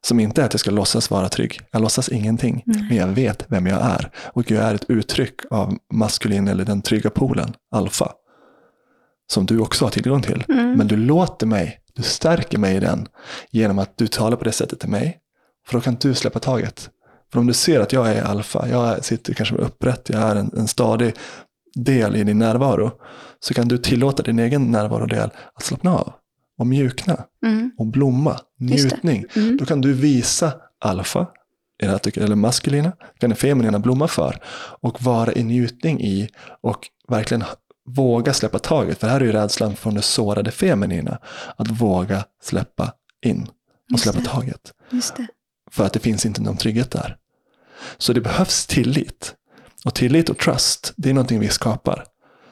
Som 0.00 0.20
inte 0.20 0.42
är 0.42 0.46
att 0.46 0.52
jag 0.52 0.60
ska 0.60 0.70
låtsas 0.70 1.10
vara 1.10 1.28
trygg. 1.28 1.60
Jag 1.70 1.82
låtsas 1.82 2.08
ingenting. 2.08 2.62
Men 2.66 2.96
jag 2.96 3.06
vet 3.06 3.44
vem 3.48 3.66
jag 3.66 3.82
är. 3.82 4.10
Och 4.32 4.50
jag 4.50 4.64
är 4.64 4.74
ett 4.74 4.90
uttryck 4.90 5.34
av 5.50 5.78
maskulin 5.92 6.48
eller 6.48 6.64
den 6.64 6.82
trygga 6.82 7.10
polen, 7.10 7.52
alfa. 7.74 8.12
Som 9.32 9.46
du 9.46 9.58
också 9.58 9.84
har 9.84 9.90
tillgång 9.90 10.22
till. 10.22 10.44
Men 10.48 10.88
du 10.88 10.96
låter 10.96 11.46
mig, 11.46 11.80
du 11.98 12.04
stärker 12.04 12.58
mig 12.58 12.76
i 12.76 12.80
den. 12.80 13.08
Genom 13.50 13.78
att 13.78 13.96
du 13.96 14.06
talar 14.06 14.36
på 14.36 14.44
det 14.44 14.52
sättet 14.52 14.80
till 14.80 14.88
mig. 14.88 15.18
För 15.66 15.74
då 15.74 15.80
kan 15.80 15.96
du 16.00 16.14
släppa 16.14 16.38
taget. 16.38 16.90
För 17.32 17.40
om 17.40 17.46
du 17.46 17.52
ser 17.52 17.80
att 17.80 17.92
jag 17.92 18.08
är 18.08 18.22
alfa, 18.22 18.68
jag 18.68 19.04
sitter 19.04 19.34
kanske 19.34 19.54
upprätt, 19.54 20.08
jag 20.08 20.22
är 20.22 20.36
en, 20.36 20.50
en 20.56 20.68
stadig 20.68 21.14
del 21.74 22.16
i 22.16 22.24
din 22.24 22.38
närvaro. 22.38 22.90
Så 23.40 23.54
kan 23.54 23.68
du 23.68 23.78
tillåta 23.78 24.22
din 24.22 24.38
egen 24.38 24.70
närvarodel 24.70 25.30
att 25.54 25.62
slappna 25.64 25.94
av. 25.94 26.12
Och 26.58 26.66
mjukna 26.66 27.24
Mm. 27.46 27.70
och 27.78 27.86
blomma, 27.86 28.36
njutning. 28.58 29.24
Mm. 29.36 29.56
Då 29.56 29.64
kan 29.64 29.80
du 29.80 29.92
visa 29.92 30.52
alfa, 30.80 31.26
eller 31.82 32.34
maskulina, 32.34 32.92
kan 33.20 33.30
det 33.30 33.36
feminina 33.36 33.78
blomma 33.78 34.08
för. 34.08 34.38
Och 34.80 35.02
vara 35.02 35.32
i 35.32 35.44
njutning 35.44 36.00
i 36.00 36.28
och 36.60 36.88
verkligen 37.08 37.44
våga 37.94 38.32
släppa 38.32 38.58
taget. 38.58 38.98
För 38.98 39.08
här 39.08 39.20
är 39.20 39.24
ju 39.24 39.32
rädslan 39.32 39.76
från 39.76 39.94
det 39.94 40.02
sårade 40.02 40.50
feminina. 40.50 41.18
Att 41.56 41.68
våga 41.70 42.24
släppa 42.42 42.92
in 43.22 43.42
och 43.42 43.50
Just 43.90 44.02
släppa 44.02 44.18
det. 44.18 44.26
taget. 44.26 44.72
Det. 44.90 45.26
För 45.70 45.86
att 45.86 45.92
det 45.92 46.00
finns 46.00 46.26
inte 46.26 46.42
någon 46.42 46.56
trygghet 46.56 46.90
där. 46.90 47.16
Så 47.98 48.12
det 48.12 48.20
behövs 48.20 48.66
tillit. 48.66 49.34
Och 49.84 49.94
tillit 49.94 50.28
och 50.28 50.38
trust, 50.38 50.92
det 50.96 51.10
är 51.10 51.14
någonting 51.14 51.40
vi 51.40 51.48
skapar. 51.48 52.04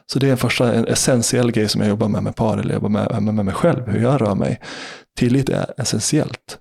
Så 0.07 0.19
det 0.19 0.27
är 0.27 0.31
en 0.31 0.37
första 0.37 0.73
en 0.75 0.87
essentiell 0.87 1.53
grej 1.53 1.69
som 1.69 1.81
jag 1.81 1.89
jobbar 1.89 2.09
med 2.09 2.23
med 2.23 2.37
par 2.37 2.59
eller 2.59 2.75
jobbar 2.75 2.89
med, 2.89 3.23
med, 3.23 3.35
med 3.35 3.45
mig 3.45 3.55
själv, 3.55 3.87
hur 3.89 4.03
jag 4.03 4.21
rör 4.21 4.35
mig. 4.35 4.61
Tillit 5.17 5.49
är 5.49 5.75
essentiellt. 5.77 6.59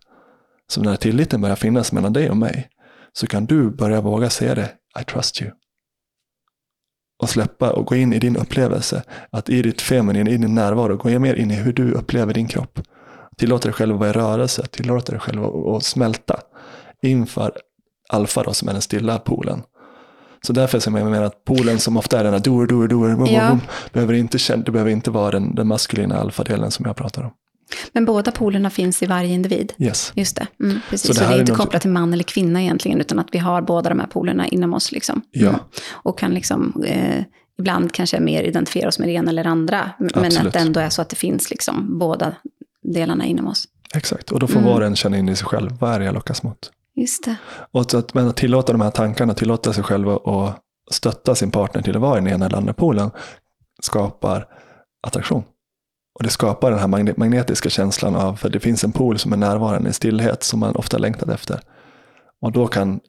Så 0.68 0.82
när 0.82 0.96
tilliten 0.96 1.42
börjar 1.42 1.56
finnas 1.56 1.92
mellan 1.92 2.14
dig 2.14 2.30
och 2.30 2.38
mig 2.38 2.70
så 3.14 3.28
kan 3.28 3.46
du 3.46 3.70
börja 3.70 4.02
våga 4.02 4.30
säga 4.30 4.56
det, 4.56 4.70
I 5.02 5.04
trust 5.04 5.42
you. 5.42 5.52
Och 7.24 7.30
släppa 7.30 7.72
och 7.72 7.86
gå 7.86 7.96
in 7.96 8.14
i 8.14 8.20
din 8.20 8.38
upplevelse. 8.38 9.04
Att 9.32 9.50
i 9.50 9.62
ditt 9.62 9.82
feminin, 9.82 10.28
i 10.28 10.38
din 10.38 10.56
närvaro, 10.56 10.98
gå 10.98 11.20
mer 11.20 11.36
in 11.36 11.52
i 11.52 11.56
hur 11.56 11.74
du 11.74 11.92
upplever 11.92 12.34
din 12.34 12.48
kropp. 12.48 12.80
Tillåta 13.38 13.68
dig 13.68 13.74
själv 13.74 13.94
att 13.94 14.00
vara 14.00 14.10
i 14.10 14.14
rörelse, 14.14 14.68
tillåta 14.68 15.12
dig 15.12 15.22
själv 15.22 15.44
att, 15.46 15.84
smälta 15.84 16.40
inför 17.02 17.52
alfa 18.10 18.44
då, 18.44 18.54
som 18.54 18.68
är 18.70 18.74
den 18.74 18.82
stilla 18.82 19.20
polen. 19.20 19.62
Så 20.48 20.54
därför 20.54 20.80
som 20.80 20.96
jag 20.96 21.10
menar 21.12 21.26
att 21.26 21.44
polen 21.46 21.80
som 21.80 21.98
ofta 21.98 22.20
är 22.20 22.24
den 22.24 22.34
här 22.34 22.40
doer, 22.40 22.68
doer, 22.68 22.88
doer, 22.88 23.28
Ja. 23.34 23.60
behöver 23.94 24.14
inte, 24.14 24.38
känna- 24.40 24.64
det 24.64 24.72
behöver 24.72 24.92
inte 24.92 25.12
vara 25.12 25.32
den, 25.32 25.56
den 25.56 25.68
maskulina 25.68 26.18
alfadelen 26.18 26.72
som 26.72 26.86
jag 26.86 26.96
pratar 26.96 27.24
om. 27.24 27.32
Men 27.94 28.06
båda 28.06 28.32
polerna 28.32 28.70
finns 28.70 29.04
i 29.04 29.06
varje 29.06 29.34
individ. 29.34 29.74
Yes. 29.78 30.12
Just 30.16 30.36
det, 30.36 30.48
mm, 30.64 30.80
precis. 30.90 31.08
Så 31.08 31.14
Så 31.14 31.20
det 31.20 31.26
det, 31.26 31.28
här 31.28 31.34
är 31.34 31.38
är 31.38 31.40
inte 31.42 31.52
något- 31.52 31.62
kopplat 31.62 31.82
till 31.82 31.92
man 31.92 32.14
eller 32.14 32.24
kvinna 32.24 32.62
egentligen, 32.62 33.00
utan 33.02 33.20
att 33.20 33.28
vi 33.32 33.38
har 33.38 33.62
båda 33.62 33.90
de 33.90 34.00
här 34.00 34.08
polerna 34.08 34.48
inom 34.48 34.74
oss. 34.74 34.92
Liksom. 34.92 35.22
Ja. 35.32 35.48
Mm. 35.50 35.60
Och 35.92 36.20
kan 36.20 36.32
liksom, 36.34 36.84
eh, 36.88 37.24
ibland 37.60 37.92
kanske 37.92 38.20
mer 38.20 38.44
identifiera 38.44 38.88
oss 38.88 39.00
med 39.00 39.08
det 39.08 39.12
ena 39.12 39.30
eller 39.32 39.44
det 39.44 39.50
andra, 39.50 39.92
men 40.00 40.10
Absolut. 40.16 40.48
att 40.48 40.54
det 40.54 40.60
ändå 40.60 40.80
är 40.80 40.90
så 40.90 41.02
att 41.02 41.10
det 41.10 41.16
finns 41.16 41.50
liksom 41.50 42.00
båda 42.00 42.36
delarna 42.84 43.26
inom 43.26 43.48
oss. 43.48 43.66
Exakt, 43.96 44.32
och 44.32 44.40
då 44.40 44.48
får 44.48 44.60
Mm. 44.60 44.72
var 44.72 44.82
och 44.82 44.88
en 44.88 44.96
känna 44.96 45.18
in 45.18 45.30
i 45.30 45.36
sig 45.36 45.46
själv, 45.48 45.72
vad 45.80 45.94
är 45.94 46.00
det 46.00 46.06
jag 46.06 46.14
lockas 46.14 46.44
mot? 46.44 46.72
Just 46.96 47.26
det. 47.26 47.36
Och 47.72 47.92
så 47.92 47.98
att, 47.98 48.14
men 48.14 48.28
att 48.28 48.36
tillåta 48.36 48.72
de 48.72 48.82
här 48.82 48.92
tankarna, 48.92 49.34
tillåta 49.34 49.74
sig 49.74 49.84
själv 49.84 50.10
att 50.10 50.60
stötta 50.92 51.36
sin 51.36 51.52
partner 51.52 51.82
till 51.82 51.96
att 51.96 52.02
vara 52.02 52.18
i 52.18 52.22
den 52.22 52.34
ena 52.34 52.46
eller 52.46 52.58
andra 52.58 52.74
polen, 52.74 53.12
skapar 53.82 54.46
attraktion. 55.08 55.44
Och 56.16 56.24
det 56.24 56.30
skapar 56.30 56.72
den 56.72 56.80
här 56.80 57.18
magnetiska 57.18 57.70
känslan 57.70 58.16
av, 58.16 58.36
för 58.36 58.50
det 58.50 58.60
finns 58.60 58.84
en 58.84 58.92
pool 58.92 59.20
som 59.20 59.34
är 59.34 59.38
närvarande 59.38 59.90
i 59.90 59.94
stillhet 59.94 60.44
som 60.44 60.60
man 60.60 60.76
ofta 60.76 60.98
längtat 60.98 61.30
efter. 61.30 61.60
Och 62.42 62.52
då 62.52 62.68
kan, 62.68 63.00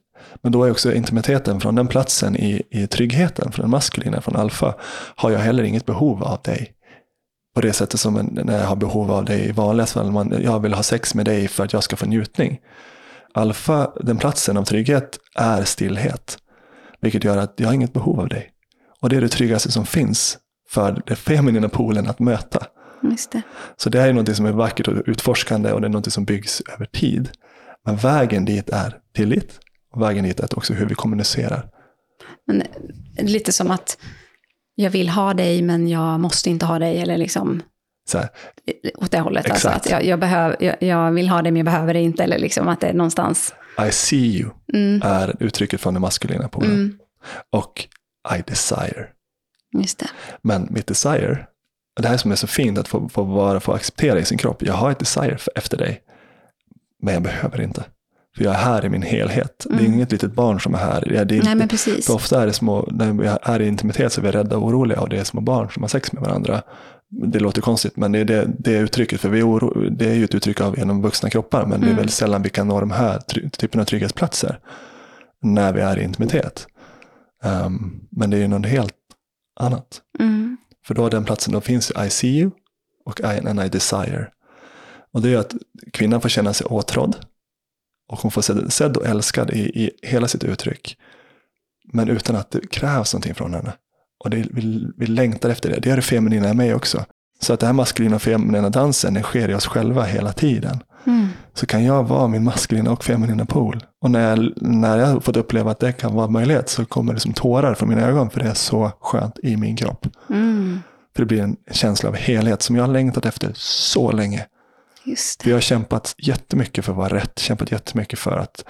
men 0.41 0.51
då 0.51 0.63
är 0.63 0.71
också 0.71 0.93
intimiteten 0.93 1.59
från 1.59 1.75
den 1.75 1.87
platsen 1.87 2.35
i, 2.35 2.61
i 2.71 2.87
tryggheten, 2.87 3.51
från 3.51 3.63
den 3.63 3.71
maskulina, 3.71 4.21
från 4.21 4.35
alfa, 4.35 4.75
har 5.15 5.31
jag 5.31 5.39
heller 5.39 5.63
inget 5.63 5.85
behov 5.85 6.23
av 6.23 6.41
dig. 6.41 6.73
På 7.55 7.61
det 7.61 7.73
sättet 7.73 7.99
som 7.99 8.17
en, 8.17 8.39
när 8.43 8.59
jag 8.59 8.67
har 8.67 8.75
behov 8.75 9.11
av 9.11 9.25
dig 9.25 9.49
i 9.49 9.51
vanliga 9.51 9.85
fall, 9.85 10.11
man, 10.11 10.33
jag 10.43 10.59
vill 10.59 10.73
ha 10.73 10.83
sex 10.83 11.15
med 11.15 11.25
dig 11.25 11.47
för 11.47 11.63
att 11.63 11.73
jag 11.73 11.83
ska 11.83 11.95
få 11.95 12.05
njutning. 12.05 12.59
Alfa, 13.33 13.91
den 14.01 14.17
platsen 14.17 14.57
av 14.57 14.63
trygghet, 14.63 15.19
är 15.35 15.63
stillhet. 15.63 16.37
Vilket 17.01 17.23
gör 17.23 17.37
att 17.37 17.53
jag 17.55 17.67
har 17.67 17.73
inget 17.73 17.93
behov 17.93 18.19
av 18.19 18.27
dig. 18.27 18.51
Och 19.01 19.09
det 19.09 19.17
är 19.17 19.21
det 19.21 19.29
tryggaste 19.29 19.71
som 19.71 19.85
finns 19.85 20.37
för 20.69 21.03
den 21.05 21.15
feminina 21.15 21.69
poolen 21.69 22.07
att 22.07 22.19
möta. 22.19 22.67
Det. 23.01 23.41
Så 23.77 23.89
det 23.89 23.99
här 23.99 24.07
är 24.09 24.13
något 24.13 24.35
som 24.35 24.45
är 24.45 24.51
vackert 24.51 24.87
och 24.87 24.93
utforskande 25.05 25.71
och 25.71 25.81
det 25.81 25.87
är 25.87 25.89
något 25.89 26.13
som 26.13 26.25
byggs 26.25 26.61
över 26.73 26.85
tid. 26.85 27.29
Men 27.85 27.95
vägen 27.95 28.45
dit 28.45 28.69
är 28.69 28.97
tillit. 29.15 29.59
Och 29.93 30.01
vägen 30.01 30.23
dit 30.23 30.39
är 30.39 30.57
också 30.57 30.73
hur 30.73 30.85
vi 30.85 30.95
kommunicerar. 30.95 31.69
Men 32.47 32.63
lite 33.17 33.51
som 33.51 33.71
att 33.71 33.97
jag 34.75 34.89
vill 34.91 35.09
ha 35.09 35.33
dig, 35.33 35.61
men 35.61 35.87
jag 35.87 36.19
måste 36.19 36.49
inte 36.49 36.65
ha 36.65 36.79
dig, 36.79 37.01
eller 37.01 37.17
liksom 37.17 37.61
Så 38.09 38.17
här, 38.17 38.29
åt 38.95 39.11
det 39.11 39.19
hållet. 39.19 39.49
Alltså 39.51 39.69
att 39.69 39.89
jag, 39.89 40.05
jag, 40.05 40.19
behöver, 40.19 40.57
jag, 40.63 40.75
jag 40.83 41.11
vill 41.11 41.29
ha 41.29 41.41
dig, 41.41 41.51
men 41.51 41.57
jag 41.59 41.65
behöver 41.65 41.93
det 41.93 42.01
inte, 42.01 42.23
eller 42.23 42.37
liksom 42.39 42.67
att 42.67 42.79
det 42.81 42.87
är 42.87 42.93
någonstans... 42.93 43.53
I 43.87 43.91
see 43.91 44.39
you 44.41 44.51
Mm, 44.73 45.01
är 45.03 45.35
uttrycket 45.39 45.81
från 45.81 45.93
den 45.93 46.01
maskulina 46.01 46.47
polen. 46.47 46.71
mm, 46.71 46.97
Och 47.49 47.87
I 48.37 48.41
desire. 48.47 49.07
Men 50.41 50.67
mitt 50.71 50.87
desire, 50.87 51.47
det 52.01 52.07
här 52.07 52.17
som 52.17 52.31
är 52.31 52.35
så 52.35 52.47
fint 52.47 52.77
att 52.77 52.87
få, 52.87 53.09
få, 53.09 53.23
vara, 53.23 53.59
få 53.59 53.73
acceptera 53.73 54.19
i 54.19 54.25
sin 54.25 54.37
kropp. 54.37 54.61
Jag 54.63 54.73
har 54.73 54.91
ett 54.91 54.99
desire 54.99 55.37
för, 55.37 55.53
efter 55.55 55.77
dig, 55.77 56.01
men 57.01 57.13
jag 57.13 57.23
behöver 57.23 57.61
inte. 57.61 57.83
För 58.37 58.43
jag 58.43 58.53
är 58.53 58.57
här 58.57 58.85
i 58.85 58.89
min 58.89 59.01
helhet. 59.01 59.65
Det 59.69 59.75
är 59.75 59.79
Mm. 59.79 59.93
inget 59.93 60.11
litet 60.11 60.33
barn 60.33 60.59
som 60.59 60.73
är 60.73 60.77
här. 60.77 61.11
Är, 61.13 61.25
Nej, 61.43 61.55
men 61.55 61.67
precis. 61.67 62.05
för 62.05 62.13
ofta 62.13 62.41
är 62.41 62.45
det 62.47 62.53
små, 62.53 62.87
när 62.91 63.11
vi 63.13 63.27
är 63.41 63.61
i 63.61 63.67
intimitet 63.67 64.13
så 64.13 64.21
är 64.21 64.25
vi 64.25 64.31
rädda 64.31 64.57
och 64.57 64.63
oroliga 64.67 65.01
och 65.01 65.09
det 65.09 65.19
är 65.19 65.23
små 65.23 65.41
barn 65.41 65.69
som 65.69 65.83
har 65.83 65.87
sex 65.87 66.11
med 66.13 66.23
varandra. 66.23 66.61
Det 67.09 67.39
låter 67.39 67.61
konstigt, 67.61 67.97
men 67.97 68.11
det 68.11 68.19
är 68.19 68.25
det, 68.25 68.47
det 68.59 68.75
är 68.75 68.81
uttrycket, 68.83 69.21
för 69.21 69.29
vi 69.29 69.39
är 69.39 69.47
oro, 69.49 69.89
det 69.89 70.09
är 70.09 70.13
ju 70.13 70.23
ett 70.23 70.35
uttryck 70.35 70.61
av 70.61 70.77
genom 70.79 71.01
vuxna 71.01 71.29
kroppar, 71.29 71.61
men 71.65 71.79
det 71.79 71.85
är 71.85 71.87
Mm. 71.87 71.95
väldigt 71.95 72.13
sällan 72.15 72.41
vi 72.41 72.49
kan 72.49 72.67
nå 72.67 72.79
de 72.79 72.91
här 72.91 73.19
typen 73.57 73.81
av 73.81 73.85
trygghetsplatser 73.85 74.59
när 75.41 75.73
vi 75.73 75.81
är 75.81 75.99
i 75.99 76.03
intimitet. 76.03 76.67
Ehm, 77.43 77.99
men 78.11 78.29
det 78.29 78.37
är 78.37 78.41
ju 78.41 78.47
något 78.47 78.65
helt 78.67 78.93
annat. 79.59 80.01
Mm, 80.19 80.57
för 80.87 80.93
då 80.93 81.09
den 81.09 81.25
platsen, 81.25 81.53
då 81.53 81.61
finns 81.61 81.91
I 82.05 82.09
see 82.09 82.39
you 82.39 82.51
och 83.05 83.19
I, 83.19 83.47
and 83.47 83.63
I 83.63 83.69
desire. 83.69 84.27
Och 85.13 85.21
det 85.21 85.33
är 85.33 85.37
att 85.37 85.55
kvinnan 85.93 86.21
får 86.21 86.29
känna 86.29 86.53
sig 86.53 86.67
åtrådd. 86.67 87.15
Och 88.09 88.19
hon 88.19 88.31
får 88.31 88.41
sedd, 88.41 88.73
sedd 88.73 88.97
och 88.97 89.05
älskad 89.05 89.51
i, 89.51 89.59
i 89.59 89.91
hela 90.01 90.27
sitt 90.27 90.43
uttryck. 90.43 90.97
Men 91.93 92.09
utan 92.09 92.35
att 92.35 92.51
det 92.51 92.69
krävs 92.71 93.13
någonting 93.13 93.35
från 93.35 93.53
henne. 93.53 93.73
Och 94.23 94.29
det, 94.29 94.47
vi, 94.51 94.87
vi 94.97 95.07
längtar 95.07 95.49
efter 95.49 95.69
det. 95.69 95.79
Det 95.79 95.89
gör 95.89 95.95
det 95.95 96.01
feminina 96.01 96.49
i 96.49 96.53
mig 96.53 96.73
också. 96.73 97.05
Så 97.41 97.53
att 97.53 97.59
det 97.59 97.65
här 97.65 97.73
maskulina 97.73 98.15
och 98.15 98.21
feminina 98.21 98.69
dansen, 98.69 99.13
den 99.13 99.23
sker 99.23 99.49
i 99.49 99.53
oss 99.53 99.67
själva 99.67 100.03
hela 100.03 100.33
tiden. 100.33 100.79
Så 101.57 101.65
kan 101.65 101.83
jag 101.83 102.03
vara 102.07 102.27
min 102.27 102.43
maskulina 102.43 102.91
och 102.91 103.03
feminina 103.03 103.45
pol. 103.45 103.83
Och 104.01 104.11
när 104.11 104.29
jag, 104.29 104.51
när 104.61 104.97
jag 104.97 105.23
fått 105.23 105.37
uppleva 105.37 105.71
att 105.71 105.79
det 105.79 105.91
kan 105.91 106.13
vara 106.15 106.27
möjlighet 106.27 106.69
så 106.69 106.85
kommer 106.85 107.13
det 107.13 107.19
som 107.19 107.33
tårar 107.33 107.73
från 107.73 107.89
mina 107.89 108.01
ögon. 108.01 108.29
För 108.29 108.39
det 108.39 108.49
är 108.49 108.53
så 108.53 108.91
skönt 109.01 109.39
i 109.43 109.57
min 109.57 109.75
kropp. 109.75 110.07
mm, 110.29 110.79
För 111.15 111.21
det 111.23 111.25
blir 111.25 111.41
en 111.41 111.55
känsla 111.71 112.09
av 112.09 112.15
helhet 112.15 112.61
som 112.61 112.75
jag 112.75 112.83
har 112.83 112.93
längtat 112.93 113.25
efter 113.25 113.51
så 113.55 114.11
länge. 114.11 114.45
just 115.05 115.45
Vi 115.45 115.49
det. 115.49 115.55
har 115.55 115.61
kämpat 115.61 116.15
jättemycket 116.17 116.85
för 116.85 116.91
att 116.91 116.97
vara 116.97 117.15
rätt, 117.15 117.39
kämpat 117.39 117.71
jättemycket 117.71 118.19
för, 118.19 118.37
att, 118.37 118.63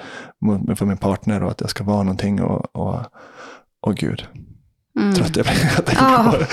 för 0.77 0.85
min 0.85 0.97
partner 0.97 1.43
och 1.43 1.51
att 1.51 1.61
jag 1.61 1.69
ska 1.69 1.83
vara 1.83 2.03
någonting. 2.03 2.41
Och, 2.41 2.75
och, 2.75 2.99
och 3.81 3.95
gud, 3.95 4.27
Mm. 4.99 5.13
trött 5.15 5.35
jag 5.35 5.45
blir. 5.45 5.71
Jag 5.75 5.85
tänker 5.85 6.03
Ja. 6.03 6.29
på 6.31 6.37
det. 6.37 6.47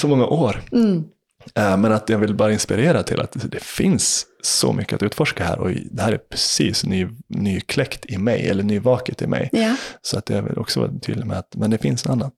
Så 0.00 0.08
många 0.08 0.26
år. 0.26 0.60
Mm. 0.72 1.04
Eh, 1.54 1.76
Men 1.76 1.92
att 1.92 2.08
jag 2.08 2.18
vill 2.18 2.34
bara 2.34 2.52
inspirera 2.52 3.02
till 3.02 3.20
att 3.20 3.32
det 3.50 3.62
finns 3.62 4.26
så 4.42 4.72
mycket 4.72 4.92
att 4.92 5.02
utforska 5.02 5.44
här. 5.44 5.58
Och 5.58 5.70
det 5.90 6.02
här 6.02 6.12
är 6.12 6.18
precis 6.18 6.84
ny, 6.84 7.06
nykläckt 7.28 8.06
i 8.06 8.18
mig, 8.18 8.48
eller 8.48 8.62
nyvaket 8.62 9.22
i 9.22 9.26
mig. 9.26 9.48
Ja. 9.52 9.76
Så 10.02 10.18
att 10.18 10.30
jag 10.30 10.42
vill 10.42 10.58
också 10.58 10.80
vara 10.80 10.90
tydlig 11.02 11.26
med 11.26 11.38
att 11.38 11.54
men 11.56 11.70
det 11.70 11.78
finns 11.78 12.06
annat. 12.06 12.32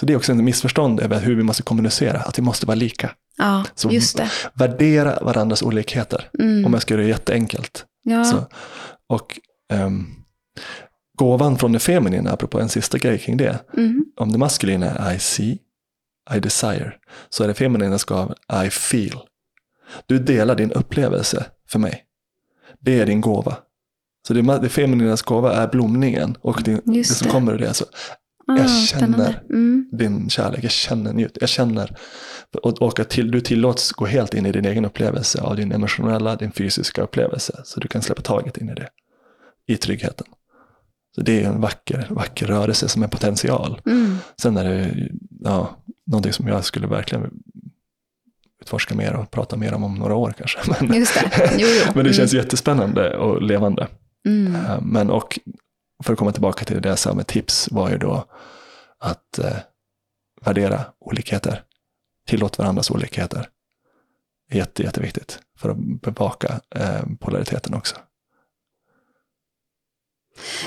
Så 0.00 0.06
det 0.06 0.12
är 0.12 0.16
också 0.16 0.32
en 0.32 0.44
missförstånd 0.44 1.00
över 1.00 1.20
hur 1.20 1.34
vi 1.36 1.42
måste 1.42 1.62
kommunicera, 1.62 2.18
att 2.20 2.38
vi 2.38 2.42
måste 2.42 2.66
vara 2.66 2.74
lika. 2.74 3.10
ja, 3.38 3.64
Så- 3.74 3.90
just 3.90 4.16
det. 4.16 4.30
Värdera 4.54 5.18
varandras 5.22 5.62
olikheter, 5.62 6.28
Mm. 6.38 6.64
om 6.66 6.72
jag 6.72 6.82
ska 6.82 6.94
göra 6.94 7.02
det 7.02 7.08
jätteenkelt. 7.08 7.84
ja. 8.02 8.24
Så, 8.24 8.46
och 9.08 9.40
ehm, 9.72 10.06
gåvan 11.18 11.58
från 11.58 11.72
det 11.72 11.78
feminina, 11.78 12.30
apropå 12.32 12.60
en 12.60 12.68
sista 12.68 12.98
grej 12.98 13.18
kring 13.18 13.36
det, 13.36 13.58
Mm. 13.76 14.04
om 14.16 14.32
det 14.32 14.38
maskulina 14.38 14.86
är 14.86 15.14
I 15.14 15.18
see, 15.18 15.58
I 16.36 16.40
desire, 16.40 16.92
så 17.28 17.44
är 17.44 17.48
det 17.48 17.54
feminina 17.54 17.98
ska 17.98 18.34
I 18.66 18.70
feel. 18.70 19.18
Du 20.06 20.18
delar 20.18 20.54
din 20.54 20.72
upplevelse 20.72 21.46
för 21.68 21.78
mig. 21.78 22.04
Det 22.80 23.00
är 23.00 23.06
din 23.06 23.20
gåva. 23.20 23.56
Så 24.26 24.34
det, 24.34 24.58
det 24.62 24.68
femininas 24.68 25.22
gåva 25.22 25.52
är 25.54 25.68
blomningen 25.68 26.36
och 26.40 26.62
din, 26.62 26.80
det 26.84 26.92
Just 26.96 27.16
som 27.18 27.26
det. 27.26 27.32
kommer 27.32 27.52
ur 27.54 27.58
det. 27.58 27.74
Så 27.74 27.84
jag 28.46 28.70
spännande. 28.70 29.16
känner- 29.16 29.42
Mm. 29.50 29.88
din 29.92 30.30
kärlek, 30.30 30.64
jag 30.64 30.70
känner 30.70 31.12
njut, 31.12 31.38
jag 31.40 31.48
känner 31.48 31.96
och, 32.62 32.82
och 32.82 33.00
att 33.00 33.10
till, 33.10 33.30
du 33.30 33.40
tillåts 33.40 33.92
gå 33.92 34.06
helt 34.06 34.34
in 34.34 34.46
i 34.46 34.52
din 34.52 34.64
egen 34.64 34.84
upplevelse 34.84 35.40
av 35.40 35.56
din 35.56 35.72
emotionella, 35.72 36.36
din 36.36 36.52
fysiska 36.52 37.02
upplevelse. 37.02 37.60
Så 37.64 37.80
du 37.80 37.88
kan 37.88 38.02
släppa 38.02 38.22
taget 38.22 38.56
in 38.56 38.68
i 38.70 38.74
det, 38.74 38.88
i 39.66 39.76
tryggheten. 39.76 40.26
Det 41.24 41.42
är 41.42 41.48
en 41.48 41.60
vacker, 41.60 42.06
vacker 42.10 42.46
rörelse 42.46 42.88
som 42.88 43.02
är 43.02 43.08
potential. 43.08 43.80
Mm. 43.86 44.16
Sen 44.42 44.56
är 44.56 44.64
det 44.64 45.08
ja, 45.40 45.76
någonting 46.06 46.32
som 46.32 46.48
jag 46.48 46.64
skulle 46.64 46.86
verkligen 46.86 47.30
utforska 48.60 48.94
mer 48.94 49.14
och 49.14 49.30
prata 49.30 49.56
mer 49.56 49.74
om 49.74 49.84
om 49.84 49.94
några 49.94 50.14
år 50.14 50.34
kanske. 50.38 50.58
Men, 50.86 50.96
Just 50.96 51.14
det. 51.14 51.50
Jo, 51.58 51.66
jo. 51.68 51.92
men 51.94 52.04
det 52.04 52.12
känns 52.12 52.32
jättespännande 52.32 53.16
och 53.16 53.42
levande. 53.42 53.88
Mm. 54.26 54.54
Eh, 54.54 54.80
Men 54.82 55.10
och 55.10 55.38
för 56.04 56.12
att 56.12 56.18
komma 56.18 56.32
tillbaka 56.32 56.64
till 56.64 56.82
det 56.82 56.88
jag 56.88 56.98
sa 56.98 57.14
med 57.14 57.26
tips 57.26 57.68
var 57.70 57.90
ju 57.90 57.98
då 57.98 58.24
att 58.98 59.38
eh, 59.38 59.56
värdera 60.44 60.84
olikheter. 61.00 61.62
Tillåt 62.28 62.58
varandras 62.58 62.90
olikheter. 62.90 63.48
Jätte, 64.52 64.82
jätteviktigt 64.82 65.38
för 65.58 65.70
att 65.70 65.76
bevaka 65.78 66.60
eh, 66.74 67.02
polariteten 67.20 67.74
också. 67.74 67.96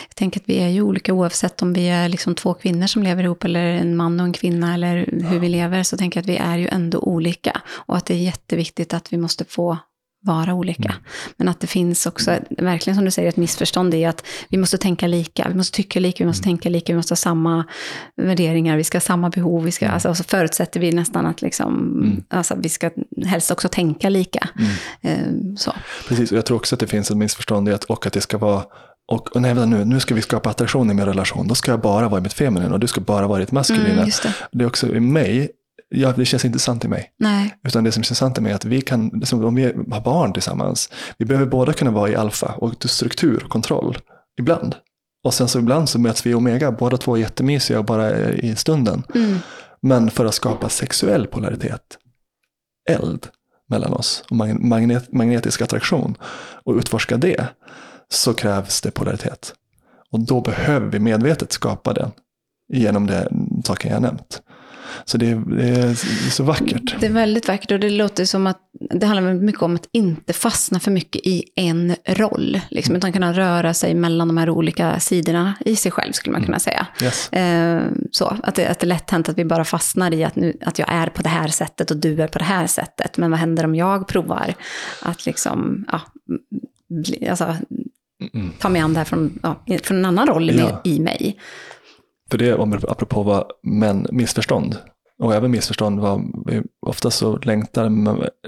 Jag 0.08 0.16
tänker 0.16 0.40
att 0.40 0.50
vi 0.50 0.60
är 0.60 0.68
ju 0.68 0.82
olika 0.82 1.14
oavsett 1.14 1.62
om 1.62 1.74
vi 1.74 1.88
är 1.90 2.10
liksom 2.10 2.36
två 2.36 2.54
kvinnor 2.54 2.88
som 2.88 3.04
lever 3.04 3.24
ihop 3.24 3.44
eller 3.44 3.66
en 3.66 3.96
man 3.96 4.20
och 4.20 4.26
en 4.26 4.34
kvinna 4.34 4.74
eller 4.74 5.10
hur 5.30 5.40
vi 5.40 5.50
lever. 5.50 5.84
Så 5.84 5.98
tänker 5.98 6.18
jag 6.18 6.22
att 6.24 6.30
vi 6.30 6.38
är 6.38 6.58
ju 6.58 6.68
ändå 6.68 7.00
olika. 7.00 7.62
Och 7.72 7.98
att 7.98 8.06
det 8.06 8.14
är 8.14 8.18
jätteviktigt 8.18 8.94
att 8.94 9.14
vi 9.14 9.18
måste 9.18 9.46
få 9.46 9.78
vara 10.24 10.54
olika. 10.54 10.90
Mm. 10.90 11.02
Men 11.38 11.48
att 11.48 11.60
det 11.60 11.68
finns 11.68 12.06
också, 12.06 12.38
verkligen 12.50 12.96
som 12.96 13.06
du 13.06 13.12
säger, 13.12 13.30
ett 13.30 13.38
missförstånd 13.38 13.94
i 13.94 14.06
att 14.06 14.26
vi 14.50 14.58
måste 14.58 14.78
tänka 14.78 15.08
lika, 15.08 15.46
vi 15.50 15.56
måste 15.56 15.76
tycka 15.76 16.00
lika, 16.00 16.24
vi 16.24 16.28
måste 16.28 16.50
Mm. 16.50 16.58
tänka 16.58 16.70
lika, 16.70 16.94
vi 16.94 16.98
måste 16.98 17.12
ha 17.12 17.18
samma 17.18 17.66
värderingar, 18.18 18.78
vi 18.78 18.84
ska 18.84 18.96
ha 18.96 19.02
samma 19.02 19.30
behov, 19.30 19.64
vi 19.64 19.72
ska, 19.72 19.86
Mm. 19.86 19.94
alltså, 19.94 20.10
och 20.10 20.18
så 20.18 20.24
förutsätter 20.24 20.80
vi 20.80 20.92
nästan 20.92 21.26
att 21.26 21.42
liksom, 21.42 21.74
Mm. 22.04 22.24
alltså, 22.30 22.56
vi 22.58 22.70
ska 22.70 22.90
helst 23.26 23.52
också 23.52 23.68
tänka 23.70 24.10
lika. 24.10 24.48
Mm. 24.60 24.72
Eh, 25.52 25.56
så. 25.58 25.74
Precis, 26.08 26.32
och 26.32 26.38
jag 26.38 26.46
tror 26.46 26.58
också 26.58 26.76
att 26.76 26.80
det 26.80 26.88
finns 26.88 27.12
ett 27.12 27.18
missförstånd 27.18 27.70
i 27.70 27.74
att, 27.74 27.84
och 27.84 28.06
att 28.06 28.14
det 28.14 28.22
ska 28.22 28.38
vara 28.38 28.64
och, 29.12 29.36
och 29.36 29.42
nej, 29.42 29.54
vänta 29.54 29.78
nu, 29.78 29.86
nu 29.86 30.00
ska 30.00 30.16
vi 30.16 30.22
skapa 30.22 30.50
attraktion 30.50 30.92
i 30.92 30.94
min 30.94 31.06
relation. 31.06 31.48
Då 31.48 31.56
ska 31.56 31.72
jag 31.72 31.82
bara 31.82 32.10
vara 32.10 32.20
i 32.20 32.24
mitt 32.24 32.34
feminina 32.34 32.74
och 32.74 32.80
du 32.80 32.88
ska 32.88 33.02
bara 33.02 33.28
vara 33.28 33.40
i 33.40 33.42
ditt 33.42 33.52
maskulina. 33.52 34.02
Mm, 34.02 34.06
det. 34.06 34.34
det 34.52 34.64
är 34.64 34.68
också 34.68 34.96
i 34.96 35.00
mig, 35.00 35.52
ja, 35.90 36.14
det 36.18 36.26
känns 36.26 36.46
inte 36.46 36.60
sant 36.60 36.86
i 36.86 36.88
mig. 36.88 37.12
Nej. 37.20 37.56
Utan 37.68 37.84
det 37.84 37.92
som 37.92 38.04
känns 38.04 38.18
sant 38.18 38.38
i 38.38 38.42
mig 38.42 38.52
är 38.52 38.56
att 38.56 38.66
vi 38.66 38.82
kan, 38.82 39.12
liksom, 39.14 39.46
om 39.46 39.56
vi 39.56 39.64
har 39.92 40.02
barn 40.02 40.34
tillsammans, 40.34 40.90
vi 41.18 41.26
behöver 41.26 41.46
båda 41.46 41.74
kunna 41.74 41.92
vara 41.92 42.10
i 42.10 42.16
alfa 42.16 42.56
och 42.58 42.74
struktur 42.86 43.44
och 43.44 43.50
kontroll, 43.50 43.98
ibland. 44.40 44.76
Och 45.24 45.34
sen 45.34 45.48
så 45.48 45.60
ibland 45.60 45.90
så 45.90 46.00
möts 46.00 46.26
vi 46.26 46.30
i 46.30 46.34
omega, 46.34 46.72
båda 46.72 46.98
två 46.98 47.16
är 47.16 47.20
jättemysiga 47.20 47.80
och 47.80 47.86
bara 47.86 48.32
i 48.32 48.56
stunden. 48.56 49.04
Mm. 49.16 49.38
Men 49.82 50.12
för 50.12 50.26
att 50.26 50.34
skapa 50.34 50.70
sexuell 50.70 51.28
polaritet, 51.28 51.98
eld 52.90 53.28
mellan 53.70 53.94
oss 53.94 54.24
och 54.30 54.36
mag- 54.36 54.60
magnet, 54.60 55.14
magnetisk 55.14 55.62
attraktion 55.62 56.16
och 56.64 56.76
utforska 56.76 57.18
det, 57.18 57.48
så 58.14 58.34
krävs 58.34 58.82
det 58.82 58.92
polaritet. 58.92 59.54
Och 60.12 60.20
då 60.20 60.42
behöver 60.42 60.88
vi 60.88 61.00
medvetet 61.00 61.52
skapa 61.52 61.94
den 61.94 62.12
genom 62.74 63.08
det 63.08 63.30
saken 63.64 63.92
jag 63.92 64.02
nämnt. 64.02 64.42
Så 65.06 65.18
det 65.18 65.30
är, 65.30 65.36
det 65.36 65.70
är 65.70 65.94
så 66.32 66.44
vackert. 66.44 66.96
Det 67.00 67.06
är 67.06 67.12
väldigt 67.12 67.48
vackert 67.48 67.72
och 67.72 67.80
det 67.80 67.90
låter 67.90 68.26
som 68.26 68.48
att 68.48 68.60
det 68.90 69.06
handlar 69.06 69.34
mycket 69.34 69.62
om 69.62 69.76
att 69.76 69.88
inte 69.92 70.34
fastna 70.34 70.80
för 70.80 70.92
mycket 70.92 71.28
i 71.28 71.44
en 71.56 71.96
roll. 72.06 72.62
Liksom, 72.70 72.96
utan 72.96 73.14
kunna 73.14 73.34
röra 73.34 73.74
sig 73.74 73.94
mellan 73.94 74.28
de 74.28 74.38
här 74.38 74.50
olika 74.50 75.00
sidorna 75.00 75.54
i 75.66 75.76
sig 75.76 75.92
själv, 75.92 76.12
skulle 76.12 76.34
man 76.34 76.44
kunna 76.44 76.60
säga. 76.60 76.88
Yes. 77.02 77.34
Eh, 77.34 77.84
så, 78.12 78.38
att 78.44 78.56
det, 78.56 78.68
att 78.68 78.80
det 78.80 78.86
är 78.86 78.88
lätt 78.88 79.12
hänt 79.12 79.30
att 79.30 79.38
vi 79.38 79.46
bara 79.46 79.66
fastnar 79.66 80.14
i 80.14 80.24
att, 80.24 80.36
nu, 80.36 80.58
att 80.62 80.80
jag 80.80 80.90
är 80.92 81.08
på 81.08 81.22
det 81.22 81.30
här 81.30 81.48
sättet 81.48 81.92
och 81.92 81.98
du 81.98 82.22
är 82.22 82.28
på 82.28 82.40
det 82.40 82.46
här 82.46 82.68
sättet. 82.68 83.18
Men 83.18 83.32
vad 83.32 83.40
händer 83.40 83.66
om 83.66 83.76
jag 83.76 84.08
provar 84.08 84.54
att 85.02 85.26
liksom, 85.26 85.86
ja, 85.92 86.02
bli, 86.90 87.28
alltså, 87.30 87.56
Mm. 88.34 88.52
ta 88.60 88.70
mig 88.70 88.82
an 88.82 88.94
det 88.94 88.98
här 89.00 89.06
från, 89.06 89.40
ja, 89.44 89.56
från 89.84 89.98
en 89.98 90.06
annan 90.06 90.28
roll 90.28 90.50
i, 90.50 90.58
Ja. 90.60 90.82
i 90.84 91.00
mig? 91.00 91.38
För 92.32 92.38
det, 92.38 92.54
apropå 92.90 93.24
vad 93.24 93.46
män 93.64 94.08
missförstånd, 94.12 94.78
och 95.24 95.36
även 95.36 95.52
missförstånd, 95.52 96.00
vad, 96.00 96.22
ofta 96.88 97.12
så 97.12 97.38
längtar, 97.38 97.92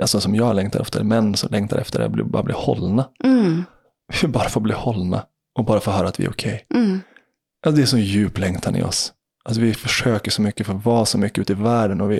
alltså 0.01 0.19
som 0.21 0.35
jag 0.35 0.55
längtar 0.55 0.79
efter, 0.81 1.03
män 1.03 1.35
som 1.35 1.51
längtar 1.51 1.77
efter 1.77 1.99
att 1.99 2.11
bli- 2.11 2.23
bara 2.23 2.43
bli 2.43 2.53
hållna. 2.57 3.09
Mm, 3.23 3.63
Bara 4.27 4.49
få 4.49 4.59
bli 4.59 4.73
hållna 4.73 5.25
och 5.59 5.65
bara 5.65 5.79
få 5.79 5.91
höra 5.91 6.07
att 6.07 6.19
vi 6.19 6.25
är 6.25 6.29
okej. 6.29 6.65
mm, 6.75 6.99
Alltså 7.65 7.77
det 7.77 7.83
är 7.83 7.85
så 7.87 7.97
djup 7.97 8.37
längtan 8.39 8.75
i 8.75 8.83
oss. 8.83 9.13
Alltså 9.45 9.61
vi 9.61 9.73
försöker 9.73 10.31
så 10.31 10.41
mycket 10.41 10.65
för 10.65 10.73
att 10.73 10.85
vara 10.85 11.05
så 11.05 11.17
mycket 11.17 11.39
ute 11.39 11.53
i 11.53 11.55
världen 11.55 12.01
och 12.01 12.11
vi 12.11 12.19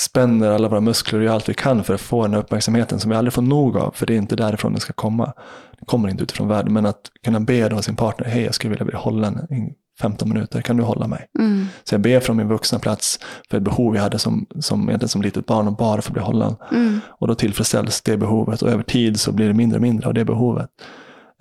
spänner 0.00 0.50
alla 0.50 0.68
våra 0.68 0.80
muskler 0.80 1.18
och 1.18 1.24
gör 1.24 1.34
allt 1.34 1.48
vi 1.48 1.54
kan 1.54 1.84
för 1.84 1.94
att 1.94 2.00
få 2.00 2.22
den 2.22 2.32
här 2.34 2.40
uppmärksamheten 2.40 3.00
som 3.00 3.10
vi 3.10 3.16
aldrig 3.16 3.32
får 3.32 3.42
nog 3.42 3.76
av, 3.76 3.92
för 3.96 4.06
det 4.06 4.14
är 4.14 4.18
inte 4.18 4.36
därifrån 4.36 4.72
den 4.72 4.80
ska 4.80 4.92
komma. 4.92 5.32
Det 5.80 5.86
kommer 5.86 6.08
inte 6.08 6.22
utifrån 6.22 6.48
världen, 6.48 6.72
men 6.72 6.86
att 6.86 7.00
kunna 7.24 7.40
be 7.40 7.68
då 7.68 7.82
sin 7.82 7.96
partner, 7.96 8.26
hej 8.28 8.42
jag 8.44 8.54
skulle 8.54 8.70
vilja 8.70 8.84
bli 8.84 8.96
hållen 8.96 9.38
i 9.38 9.72
15 10.00 10.28
minuter, 10.28 10.60
kan 10.60 10.76
du 10.76 10.82
hålla 10.82 11.06
mig? 11.06 11.26
mm, 11.38 11.66
Så 11.84 11.94
jag 11.94 12.00
ber 12.00 12.20
från 12.20 12.36
min 12.36 12.48
vuxna 12.48 12.78
plats 12.78 13.20
för 13.50 13.56
ett 13.56 13.62
behov 13.62 13.96
jag 13.96 14.02
hade 14.02 14.18
som, 14.18 14.46
som, 14.60 14.88
egentligen 14.88 15.08
som 15.08 15.22
litet 15.22 15.46
barn 15.46 15.66
och 15.66 15.76
bara 15.76 16.02
få 16.02 16.12
bli 16.12 16.22
hållen. 16.22 16.56
mm, 16.72 17.00
Och 17.08 17.28
då 17.28 17.34
tillfredsställs 17.34 18.02
det 18.02 18.16
behovet 18.16 18.62
och 18.62 18.68
över 18.68 18.82
tid 18.82 19.20
så 19.20 19.32
blir 19.32 19.46
det 19.48 19.54
mindre 19.54 19.76
och 19.76 19.82
mindre 19.82 20.08
av 20.08 20.14
det 20.14 20.24
behovet. 20.24 20.68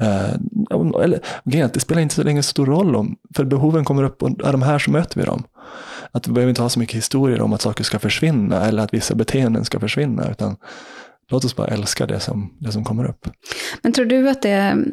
Eh, 0.01 0.33
eller, 1.03 1.19
det 1.73 1.79
spelar 1.79 2.01
inte 2.01 2.15
så 2.15 2.23
länge 2.23 2.43
stor 2.43 2.65
roll 2.65 2.95
om, 2.95 3.15
för 3.35 3.43
behoven 3.43 3.85
kommer 3.85 4.03
upp 4.03 4.23
och 4.23 4.29
är 4.29 4.51
de 4.51 4.61
här 4.61 4.79
så 4.79 4.91
möter 4.91 5.19
vi 5.19 5.25
dem. 5.25 5.43
Att 6.11 6.27
vi 6.27 6.31
behöver 6.31 6.49
inte 6.49 6.61
ha 6.61 6.69
så 6.69 6.79
mycket 6.79 6.95
historier 6.95 7.41
om 7.41 7.53
att 7.53 7.61
saker 7.61 7.83
ska 7.83 7.99
försvinna 7.99 8.65
eller 8.65 8.83
att 8.83 8.93
vissa 8.93 9.15
beteenden 9.15 9.65
ska 9.65 9.79
försvinna, 9.79 10.31
utan 10.31 10.55
låt 11.31 11.45
oss 11.45 11.55
bara 11.55 11.67
älska 11.67 12.05
det 12.05 12.19
som, 12.19 12.53
det 12.59 12.71
som 12.71 12.83
kommer 12.83 13.09
upp. 13.09 13.27
Men 13.81 13.93
tror 13.93 14.05
du 14.05 14.29
att 14.29 14.41
det 14.41 14.85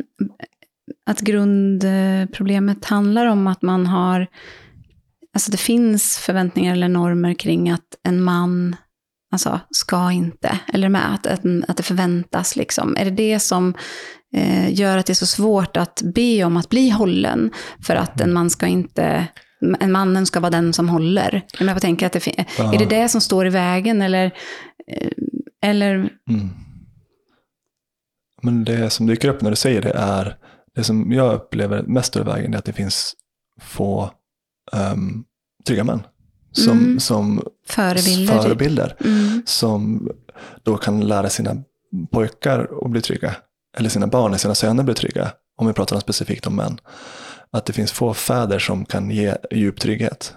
att 1.11 1.21
grundproblemet 1.21 2.85
handlar 2.85 3.27
om 3.27 3.47
att 3.47 3.63
man 3.63 3.87
har, 3.87 4.27
alltså 5.35 5.51
det 5.51 5.57
finns 5.57 6.19
förväntningar 6.19 6.73
eller 6.73 6.89
normer 6.89 7.35
kring 7.35 7.71
att 7.71 7.97
en 8.03 8.23
man 8.23 8.77
alltså, 9.33 9.61
ska 9.71 10.13
inte, 10.13 10.59
eller 10.73 10.89
med 10.89 11.15
att, 11.15 11.27
att, 11.27 11.41
att 11.69 11.77
det 11.77 11.83
förväntas 11.83 12.57
liksom. 12.57 12.97
Är 12.97 13.05
det 13.05 13.11
det 13.11 13.41
som 13.41 13.75
gör 14.71 14.99
att 14.99 15.07
det 15.07 15.13
är 15.13 15.15
så 15.15 15.27
svårt 15.27 15.77
att 15.77 16.03
be 16.15 16.45
om 16.45 16.57
att 16.57 16.69
bli 16.69 16.91
hållen 16.91 17.51
för 17.83 17.97
att 17.97 18.21
en 18.21 18.33
man 18.33 18.51
ska 18.51 18.67
inte 18.67 19.27
en 19.81 19.93
mannen 19.93 20.27
ska 20.27 20.41
vara 20.41 20.51
den 20.51 20.73
som 20.73 20.89
håller. 20.89 21.43
Men 21.59 21.69
jag 21.69 21.81
tänker 21.81 22.07
att 22.07 22.13
det, 22.13 22.21
fin- 22.21 22.45
Ja. 22.59 22.75
är 22.75 22.79
det 22.79 22.85
det 22.87 23.09
som 23.09 23.21
står 23.21 23.47
i 23.47 23.51
vägen 23.51 24.03
eller, 24.03 24.25
eh, 24.93 25.11
eller 25.63 25.95
Mm. 26.31 26.49
Men 28.43 28.65
det 28.65 28.91
som 28.91 29.07
dyker 29.07 29.29
upp 29.29 29.43
när 29.43 29.51
du 29.51 29.57
säger 29.57 29.83
det 29.83 29.91
är, 29.97 30.37
det 30.75 30.85
som 30.85 31.13
jag 31.13 31.35
upplever 31.35 31.83
mest 31.83 32.09
står 32.09 32.23
i 32.23 32.25
vägen 32.25 32.55
är 32.55 32.59
att 32.59 32.65
det 32.65 32.73
finns 32.73 33.15
få 33.61 34.11
um, 34.93 35.25
trygga 35.67 35.85
män. 35.85 36.03
Som, 36.53 36.79
Mm. 36.79 37.01
som 37.01 37.43
förebilder? 37.69 38.35
typ? 38.35 38.43
förebilder. 38.43 38.97
Mm. 39.05 39.43
Som 39.47 40.11
då 40.63 40.77
kan 40.77 41.01
lära 41.09 41.29
sina 41.29 41.57
pojkar 42.13 42.69
att 42.85 42.91
bli 42.91 43.01
trygga. 43.01 43.37
Eller 43.77 43.89
sina 43.89 44.07
barn, 44.07 44.39
sina 44.39 44.55
söner 44.55 44.83
bli 44.83 44.95
trygga. 44.95 45.33
Om 45.57 45.67
vi 45.67 45.73
pratar 45.73 45.97
om 45.97 46.03
specifikt 46.03 46.47
om 46.47 46.57
män. 46.57 46.81
Att 47.51 47.65
det 47.67 47.73
finns 47.73 47.93
få 47.93 48.15
fäder 48.15 48.59
som 48.59 48.85
kan 48.85 49.11
ge 49.11 49.35
djup 49.51 49.81
trygghet. 49.81 50.35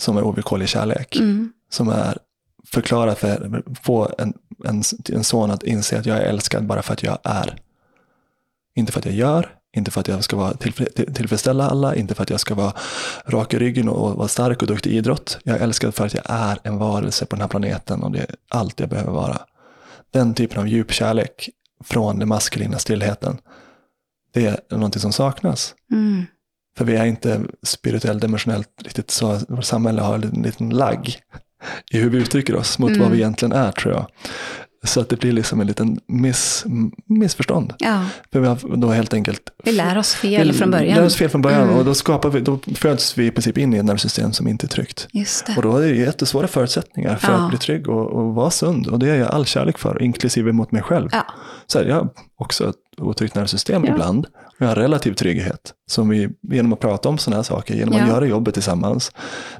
Som 0.00 0.16
är 0.16 0.22
ovillkorlig 0.24 0.68
kärlek. 0.68 1.16
Mm. 1.16 1.52
Som 1.70 1.88
är 1.88 2.18
förklara 2.66 3.14
för, 3.14 3.62
få 3.82 4.10
en, 4.18 4.32
en, 4.64 4.82
en 5.12 5.24
son 5.24 5.50
att 5.50 5.62
inse 5.62 5.98
att 5.98 6.06
jag 6.06 6.16
är 6.16 6.22
älskad 6.22 6.66
bara 6.66 6.82
för 6.82 6.92
att 6.92 7.02
jag 7.02 7.18
är. 7.24 7.56
Inte 8.74 8.92
för 8.92 8.98
att 8.98 9.04
jag 9.06 9.14
gör, 9.14 9.54
inte 9.76 9.90
för 9.90 10.00
att 10.00 10.08
jag 10.08 10.24
ska 10.24 10.36
vara 10.36 10.54
tillfre, 10.54 10.84
till- 10.84 11.14
tillfredsställa 11.14 11.70
alla, 11.70 11.94
inte 11.94 12.14
för 12.14 12.22
att 12.22 12.30
jag 12.30 12.40
ska 12.40 12.54
vara 12.54 12.72
rak 13.26 13.54
i 13.54 13.58
ryggen 13.58 13.88
och, 13.88 14.10
och 14.10 14.16
vara 14.16 14.28
stark 14.28 14.62
och 14.62 14.68
duktig 14.68 14.90
i 14.92 14.96
idrott. 14.96 15.38
Jag 15.44 15.56
är 15.56 15.60
älskad 15.60 15.94
för 15.94 16.06
att 16.06 16.14
jag 16.14 16.24
är 16.28 16.58
en 16.62 16.78
varelse 16.78 17.26
på 17.26 17.36
den 17.36 17.40
här 17.40 17.48
planeten 17.48 18.02
och 18.02 18.10
det 18.12 18.18
är 18.18 18.34
allt 18.48 18.80
jag 18.80 18.88
behöver 18.88 19.12
vara. 19.12 19.38
Den 20.10 20.34
typen 20.34 20.58
av 20.60 20.68
djup 20.68 20.92
kärlek 20.92 21.50
från 21.84 22.18
den 22.18 22.28
maskulina 22.28 22.78
stillheten, 22.78 23.38
det 24.32 24.46
är 24.46 24.60
någonting 24.70 25.00
som 25.00 25.12
saknas. 25.12 25.74
Mm. 25.92 26.24
För 26.76 26.84
vi 26.84 26.96
är 26.96 27.04
inte 27.04 27.40
spirituellt, 27.62 28.20
dimensionellt 28.20 28.68
riktigt 28.84 29.10
så, 29.10 29.38
vårt 29.48 29.64
samhälle 29.64 30.02
har 30.02 30.14
en 30.14 30.20
liten 30.20 30.70
lagg 30.70 31.16
i 31.90 31.98
hur 31.98 32.10
vi 32.10 32.18
uttrycker 32.18 32.54
oss 32.56 32.78
mot 32.78 32.90
Mm. 32.90 33.02
vad 33.02 33.10
vi 33.10 33.16
egentligen 33.18 33.52
är 33.52 33.72
tror 33.72 33.94
jag. 33.94 34.06
Så 34.84 35.00
att 35.00 35.08
det 35.08 35.16
blir 35.20 35.32
liksom 35.32 35.60
en 35.60 35.66
liten 35.66 36.00
miss, 36.06 36.64
missförstånd. 37.06 37.74
Ja, 37.78 38.04
För 38.32 38.40
vi 38.40 38.46
har 38.46 38.76
då 38.76 38.88
helt 38.90 39.14
enkelt 39.14 39.40
vi 39.64 39.72
lär 39.72 39.98
oss 39.98 40.14
fel 40.14 40.52
vi 40.52 40.58
från 40.58 40.70
början. 40.70 40.96
lär 40.98 41.06
oss 41.06 41.16
fel 41.16 41.28
från 41.28 41.42
början 41.42 41.62
Mm. 41.62 41.76
och 41.76 41.84
då, 41.84 41.94
skapar 41.94 42.30
vi, 42.30 42.40
då 42.40 42.58
föds 42.74 43.18
vi 43.18 43.26
i 43.26 43.30
princip 43.30 43.58
in 43.58 43.74
i 43.74 43.76
ett 43.78 43.84
nervsystem 43.84 44.32
som 44.32 44.48
inte 44.48 44.66
är 44.66 44.68
tryggt. 44.68 45.08
Och 45.56 45.62
då 45.62 45.76
är 45.76 45.80
det 45.88 45.94
jättesvåra 45.94 46.46
förutsättningar 46.46 47.16
för 47.16 47.32
Ja. 47.32 47.38
att 47.38 47.48
bli 47.48 47.58
trygg 47.58 47.88
och, 47.88 48.10
och 48.10 48.34
vara 48.34 48.50
sund. 48.50 48.86
Och 48.86 48.98
det 48.98 49.10
är 49.10 49.16
jag 49.16 49.28
all 49.28 49.46
kärlek 49.46 49.78
för, 49.78 50.02
inklusive 50.02 50.52
mot 50.52 50.72
mig 50.72 50.82
själv. 50.82 51.08
Ja. 51.12 51.26
Så 51.66 51.78
här, 51.78 51.86
jag 51.86 52.08
också 52.36 52.72
otryggt 52.96 53.34
nervsysem 53.34 53.84
Ja. 53.84 53.92
ibland. 53.92 54.26
Jag 54.58 54.66
har 54.68 54.74
relativ 54.74 55.12
trygghet. 55.14 55.74
Som 55.90 56.08
vi, 56.08 56.28
genom 56.42 56.72
att 56.72 56.80
prata 56.80 57.08
om 57.08 57.18
sådana 57.18 57.36
här 57.36 57.42
saker, 57.42 57.74
genom 57.74 57.94
Ja. 57.98 58.02
att 58.02 58.08
göra 58.08 58.26
jobbet 58.26 58.54
tillsammans. 58.54 59.12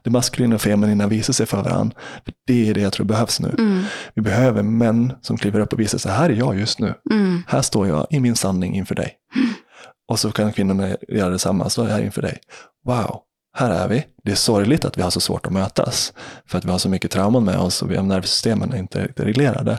Det 0.03 0.11
maskulina 0.11 0.55
och 0.55 0.61
feminina 0.61 1.07
visar 1.07 1.33
sig 1.33 1.47
för 1.47 1.63
varandra. 1.63 1.97
För 2.25 2.35
det 2.47 2.69
är 2.71 2.75
det 2.75 2.81
jag 2.81 2.93
tror 2.93 3.07
behövs 3.07 3.41
nu. 3.41 3.55
Mm. 3.59 3.83
Vi 4.15 4.23
behöver 4.23 4.63
män 4.63 5.13
som 5.23 5.37
kliver 5.37 5.61
upp 5.61 5.73
och 5.73 5.81
visar 5.81 5.99
sig, 5.99 6.13
här 6.13 6.31
är 6.31 6.35
jag 6.35 6.59
just 6.59 6.79
nu. 6.79 6.95
Mm. 7.11 7.43
Här 7.47 7.63
står 7.63 7.89
jag 7.89 8.07
i 8.11 8.21
min 8.21 8.37
sanning 8.37 8.75
inför 8.77 8.95
dig. 8.95 9.15
Och 10.09 10.19
så 10.19 10.33
kan 10.33 10.53
kvinnorna 10.53 10.89
göra 11.09 11.31
detsamma, 11.31 11.71
så 11.71 11.83
är 11.83 11.89
jag 11.89 11.95
här 11.97 12.03
inför 12.03 12.23
dig. 12.23 12.39
Wow, 12.87 13.21
här 13.59 13.71
är 13.71 13.89
vi. 13.89 14.05
Det 14.25 14.31
är 14.31 14.37
sorgligt 14.37 14.85
att 14.85 14.99
vi 14.99 15.03
har 15.03 15.11
så 15.11 15.21
svårt 15.21 15.47
att 15.47 15.53
mötas. 15.53 16.13
För 16.47 16.59
att 16.59 16.65
vi 16.65 16.71
har 16.71 16.79
så 16.79 16.89
mycket 16.89 17.11
trauman 17.11 17.45
med 17.45 17.59
oss 17.59 17.83
och 17.83 17.91
vi 17.91 17.97
har 17.97 18.03
nervsystemen 18.03 18.77
inte 18.77 19.03
riktigt 19.05 19.27
reglerade. 19.27 19.79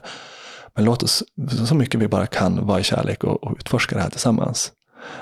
Men 0.76 0.86
låt 0.86 1.04
oss 1.04 1.24
så 1.68 1.76
mycket 1.76 2.00
vi 2.02 2.08
bara 2.08 2.26
kan 2.26 2.66
vara 2.66 2.80
i 2.80 2.84
kärlek 2.84 3.24
och, 3.24 3.44
och 3.44 3.56
utforska 3.60 3.96
det 3.96 4.02
här 4.02 4.10
tillsammans. 4.10 4.72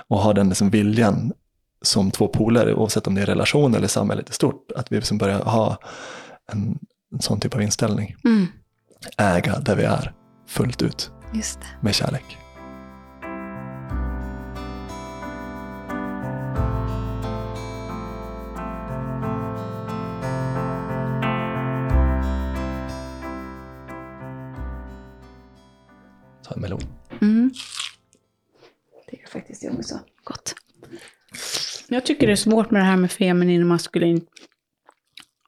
Och 0.08 0.18
ha 0.18 0.34
den 0.34 0.50
liksom 0.50 0.70
viljan 0.70 1.34
som 1.82 2.12
två 2.12 2.28
poler, 2.28 2.74
oavsett 2.74 3.08
om 3.08 3.16
det 3.16 3.22
är 3.22 3.26
relation 3.26 3.76
eller 3.76 3.88
samhället 3.88 4.30
i 4.30 4.34
stort, 4.34 4.72
att 4.76 4.92
vi 4.92 4.96
liksom 4.96 5.18
börjar 5.18 5.40
ha 5.40 5.78
en, 6.52 6.80
en 7.14 7.22
sån 7.22 7.40
typ 7.40 7.56
av 7.56 7.62
inställning. 7.62 8.16
Mm. 8.26 8.48
Äga 9.18 9.60
där 9.60 9.76
vi 9.76 9.84
är, 9.84 10.14
fullt 10.48 10.82
ut, 10.82 11.12
med 11.82 11.96
kärlek. 11.96 12.41
Här 26.52 26.62
melon. 26.62 26.82
Mm. 27.22 27.52
Det 29.12 29.22
är 29.22 29.28
faktiskt 29.28 29.64
jag 29.64 29.74
också. 29.76 30.00
Gott. 30.24 30.56
Jag 31.88 32.06
tycker 32.06 32.28
det 32.28 32.34
är 32.34 32.38
svårt 32.38 32.72
med 32.72 32.82
det 32.82 32.86
här 32.86 32.98
med 32.98 33.12
feminin 33.12 33.62
och 33.62 33.68
maskulin. 33.68 34.18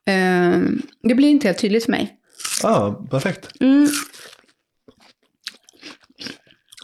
Eh, 0.05 0.59
det 1.03 1.15
blir 1.15 1.29
inte 1.29 1.47
helt 1.47 1.57
tydligt 1.59 1.83
för 1.85 1.91
mig. 1.91 2.17
Ah, 2.63 2.91
perfekt. 2.91 3.61
Mm. 3.61 3.87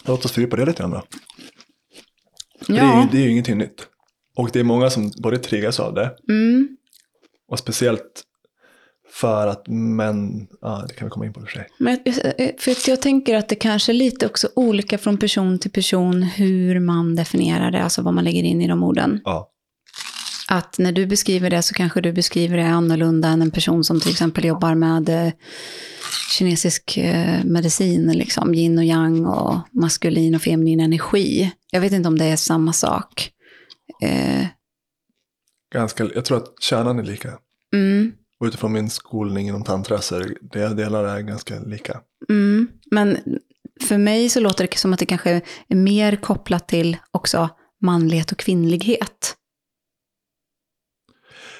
Låt 0.06 0.26
oss 0.26 0.32
fördjupa 0.32 0.56
det 0.56 0.66
lite 0.66 0.80
grann 0.82 0.92
då. 0.92 1.04
För 2.62 2.74
Det, 2.74 2.80
är, 2.80 2.84
Ja. 2.84 3.02
ju- 3.04 3.10
det 3.12 3.18
är 3.18 3.22
ju 3.26 3.32
ingenting 3.32 3.58
nytt. 3.58 3.88
Och 4.36 4.50
det 4.54 4.60
är 4.60 4.64
många 4.64 4.90
som 4.90 5.12
både 5.18 5.38
triggas 5.38 5.80
av 5.80 5.94
det 5.94 6.16
Mm. 6.30 6.78
och 7.48 7.60
speciellt 7.60 8.24
för 9.22 9.48
att 9.48 9.68
män, 9.68 10.48
ja 10.62 10.86
det 10.88 10.94
kan 10.94 11.06
vi 11.08 11.10
komma 11.10 11.26
in 11.26 11.34
på 11.34 11.40
i 11.40 11.44
och 11.44 11.48
för 11.48 11.54
sig. 11.54 11.68
Men 11.78 11.98
för 12.60 12.72
att 12.72 12.88
jag 12.88 13.02
tänker 13.02 13.36
att 13.36 13.50
det 13.50 13.56
kanske 13.56 13.92
är 13.92 13.94
lite 13.94 14.26
också 14.26 14.50
olika 14.56 14.98
från 14.98 15.18
person 15.18 15.60
till 15.60 15.72
person 15.72 16.24
hur 16.24 16.80
man 16.80 17.16
definierar 17.16 17.72
det, 17.72 17.84
alltså 17.84 18.02
vad 18.02 18.14
man 18.14 18.24
lägger 18.24 18.44
in 18.44 18.62
i 18.62 18.68
de 18.68 18.84
orden. 18.84 19.22
Ja, 19.24 19.50
Att 20.48 20.78
när 20.78 20.92
du 20.92 21.06
beskriver 21.06 21.50
det 21.50 21.62
så 21.62 21.74
kanske 21.74 22.02
du 22.02 22.14
beskriver 22.14 22.58
det 22.58 22.68
annorlunda 22.68 23.28
än 23.28 23.42
en 23.42 23.52
person 23.52 23.84
som 23.84 24.00
till 24.00 24.12
exempel 24.12 24.46
jobbar 24.46 24.76
med 24.76 25.10
eh, 25.10 25.32
kinesisk 26.38 26.98
eh, 26.98 27.44
medicin, 27.44 28.12
liksom 28.12 28.54
yin 28.54 28.78
och 28.78 28.86
yang 28.86 29.26
och 29.26 29.58
maskulin 29.72 30.36
och 30.36 30.42
feminin 30.42 30.80
energi. 30.80 31.52
Jag 31.72 31.82
vet 31.82 31.94
inte 31.94 32.08
om 32.08 32.18
det 32.18 32.26
är 32.26 32.36
samma 32.36 32.74
sak. 32.74 33.32
Eh, 34.02 34.46
ganska, 35.74 36.10
jag 36.16 36.26
tror 36.26 36.38
att 36.38 36.54
kärnan 36.62 37.00
är 37.00 37.04
lika. 37.04 37.30
mm, 37.74 38.12
Och 38.40 38.46
utifrån 38.46 38.72
min 38.74 38.90
skolning 38.90 39.48
inom 39.48 39.64
tantra 39.64 40.02
så 40.02 40.16
är 40.16 40.34
det 40.42 40.74
delar 40.74 41.04
är 41.04 41.22
ganska 41.22 41.60
lika. 41.60 42.02
mm. 42.30 42.68
Men 42.92 43.18
för 43.82 43.98
mig 43.98 44.30
så 44.30 44.40
låter 44.40 44.68
det 44.72 44.78
som 44.78 44.94
att 44.94 45.00
det 45.00 45.06
kanske 45.06 45.42
är 45.68 45.76
mer 45.76 46.16
kopplat 46.16 46.68
till 46.68 46.98
också 47.12 47.50
manlighet 47.82 48.32
och 48.32 48.38
kvinnlighet. 48.38 49.36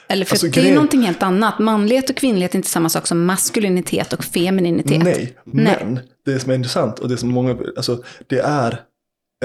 Eller 0.08 0.26
för 0.26 0.34
Alltså, 0.34 0.48
det 0.48 0.52
är 0.58 0.62
grejen- 0.62 0.76
någonting 0.76 1.02
helt 1.02 1.24
annat. 1.24 1.60
Manlighet 1.60 2.10
och 2.10 2.16
kvinnlighet 2.16 2.54
är 2.54 2.58
inte 2.60 2.70
samma 2.70 2.90
sak 2.90 3.08
som 3.08 3.26
maskulinitet 3.26 4.14
och 4.14 4.24
femininitet. 4.24 5.04
Nej, 5.04 5.38
Nej. 5.46 5.78
men 5.86 6.00
det 6.26 6.40
som 6.40 6.52
är 6.52 6.56
intressant 6.56 7.00
och 7.00 7.10
det 7.10 7.18
som 7.18 7.30
många, 7.30 7.58
alltså 7.78 8.04
det 8.28 8.40
är, 8.40 8.82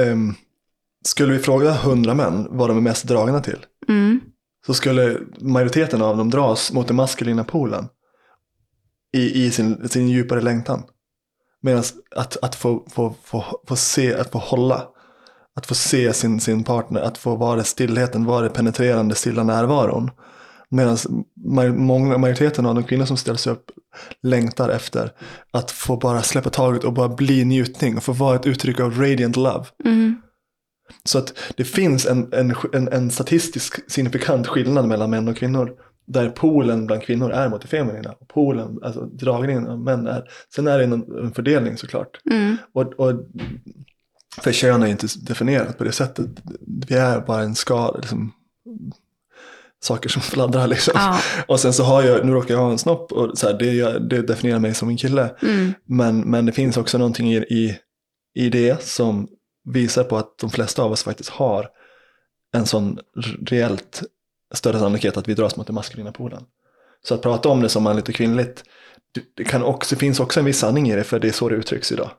ehm, 0.01 0.35
skulle 1.07 1.33
vi 1.33 1.39
fråga 1.39 1.73
hundra 1.73 2.15
män 2.15 2.47
vad 2.51 2.71
de 2.71 2.77
är 2.77 2.81
mest 2.81 3.05
dragna 3.05 3.41
till, 3.41 3.67
Mm 3.89 4.21
så 4.67 4.75
skulle 4.75 5.19
majoriteten 5.41 6.03
av 6.03 6.17
dem 6.17 6.31
dras 6.31 6.73
mot 6.73 6.87
den 6.87 6.97
maskulina 6.97 7.45
polen 7.45 7.89
i, 9.13 9.45
i 9.45 9.51
sin, 9.51 9.89
sin 9.89 10.09
djupare 10.09 10.41
längtan. 10.41 10.83
Medan 11.63 11.85
att, 12.17 12.37
att 12.43 12.55
få, 12.55 12.85
få, 12.91 13.15
få, 13.23 13.45
få 13.69 13.77
se, 13.77 14.15
att 14.15 14.31
få 14.31 14.39
hålla, 14.39 14.83
att 15.57 15.67
få 15.67 15.75
se 15.75 16.13
sin, 16.13 16.41
sin 16.41 16.65
partner, 16.65 17.01
att 17.01 17.19
få 17.19 17.37
vara 17.37 17.65
stillheten, 17.65 18.25
vara 18.25 18.49
penetrerande 18.49 19.15
stilla 19.15 19.43
närvaron. 19.43 20.11
Medan 20.69 20.97
många, 21.77 22.19
majoriteten 22.19 22.67
av 22.67 22.75
de 22.75 22.85
kvinnor 22.85 23.05
som 23.05 23.17
ställs 23.17 23.47
upp 23.47 23.71
längtar 24.23 24.69
efter 24.69 25.13
att 25.51 25.71
få 25.71 25.97
bara 25.97 26.23
släppa 26.23 26.51
taget 26.51 26.85
och 26.85 26.93
bara 26.93 27.09
bli 27.09 27.45
njutning 27.45 27.97
och 27.97 28.03
få 28.03 28.13
vara 28.13 28.37
ett 28.37 28.47
uttryck 28.47 28.81
av 28.81 29.01
radiant 29.01 29.37
love. 29.37 29.65
Mm. 29.85 30.23
Så 31.05 31.19
att 31.19 31.39
det 31.57 31.65
finns 31.65 32.07
en, 32.07 32.33
en, 32.33 32.55
en, 32.73 32.89
en 32.89 33.11
statistisk 33.11 33.91
signifikant 33.91 34.47
skillnad 34.47 34.89
mellan 34.89 35.11
män 35.11 35.29
och 35.29 35.37
kvinnor. 35.37 35.73
Där 36.07 36.31
polen 36.31 36.87
bland 36.87 37.03
kvinnor 37.03 37.31
är 37.31 37.49
mot 37.49 37.63
det 37.63 37.69
feminina. 37.69 38.13
Och 38.13 38.29
polen, 38.29 38.79
alltså 38.83 39.01
dragningen 39.01 39.67
av 39.67 39.81
män 39.81 40.07
är. 40.07 40.25
Sen 40.55 40.67
är 40.67 40.79
det 40.79 40.85
en, 40.85 40.93
en 40.93 41.33
fördelning 41.35 41.77
såklart. 41.77 42.21
Mm. 42.31 42.57
Och, 42.73 42.93
och 42.93 43.13
för 44.41 44.53
kön 44.53 44.83
är 44.83 44.87
inte 44.87 45.07
definierat 45.23 45.79
på 45.79 45.85
det 45.85 45.93
sättet. 45.93 46.31
Vi 46.89 46.95
är 46.95 47.21
bara 47.21 47.43
en 47.43 47.55
skala, 47.55 47.99
liksom, 47.99 48.33
saker 49.85 50.09
som 50.09 50.23
fladdrar 50.23 50.67
liksom. 50.67 50.93
Ja. 50.97 51.19
Och 51.49 51.61
sen 51.61 51.73
så 51.73 51.85
har 51.85 52.03
jag, 52.03 52.27
nu 52.27 52.33
råkar 52.33 52.55
jag 52.55 52.61
ha 52.61 52.71
en 52.71 52.79
snopp 52.79 53.13
och 53.13 53.39
så 53.39 53.47
här, 53.47 53.59
det, 53.59 53.99
det 53.99 54.23
definierar 54.23 54.59
mig 54.59 54.75
som 54.75 54.89
en 54.89 54.97
kille. 54.97 55.35
Mm. 55.43 55.73
Men, 55.85 56.21
men 56.21 56.47
det 56.47 56.53
finns 56.53 56.77
också 56.77 56.99
någonting 56.99 57.33
i, 57.33 57.37
i, 57.37 57.79
i 58.35 58.49
det 58.49 58.83
som 58.83 59.29
visar 59.65 60.05
på 60.05 60.17
att 60.17 60.39
de 60.39 60.51
flesta 60.51 60.83
av 60.83 60.93
oss 60.93 61.03
faktiskt 61.03 61.31
har 61.31 61.69
en 62.55 62.67
sån 62.67 62.99
reellt 63.47 64.03
större 64.55 64.79
sannolikhet 64.79 65.17
att 65.17 65.29
vi 65.29 65.35
dras 65.35 65.57
mot 65.57 65.67
den 65.67 65.75
maskulina 65.75 66.13
polen. 66.13 66.43
Så 67.03 67.15
att 67.15 67.23
prata 67.23 67.49
om 67.49 67.61
det 67.63 67.69
som 67.69 67.83
manligt 67.83 68.09
och 68.09 68.15
kvinnligt, 68.15 68.65
det, 69.37 69.45
kan 69.45 69.63
också, 69.63 69.97
finns 69.97 70.21
också 70.21 70.41
en 70.41 70.47
viss 70.47 70.59
sanning 70.59 70.91
i 70.91 70.97
det, 70.97 71.05
för 71.05 71.19
det 71.19 71.29
är 71.29 71.33
så 71.33 71.49
det 71.49 71.55
uttrycks 71.55 71.93
idag. 71.93 72.11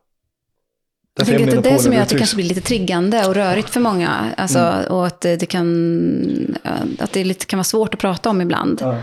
Jag 1.17 1.27
tänker 1.27 1.57
att 1.57 1.63
det 1.63 1.69
är 1.69 1.73
det 1.73 1.80
som 1.80 1.93
gör 1.93 2.01
att 2.01 2.09
det 2.09 2.17
kanske 2.17 2.35
blir 2.35 2.45
lite 2.45 2.61
triggande 2.61 3.27
och 3.27 3.35
rörigt 3.35 3.69
för 3.69 3.80
många. 3.80 4.34
Alltså, 4.38 4.59
Mm. 4.59 4.85
Och 4.91 5.07
att 5.07 5.22
det, 5.22 5.35
det 5.35 5.45
kan, 5.45 6.57
att 6.99 7.11
det 7.11 7.23
lite, 7.23 7.45
kan 7.45 7.57
vara 7.57 7.63
svårt 7.63 7.93
att 7.93 7.99
prata 7.99 8.30
om 8.30 8.41
ibland. 8.41 8.80
Ja. 8.81 8.99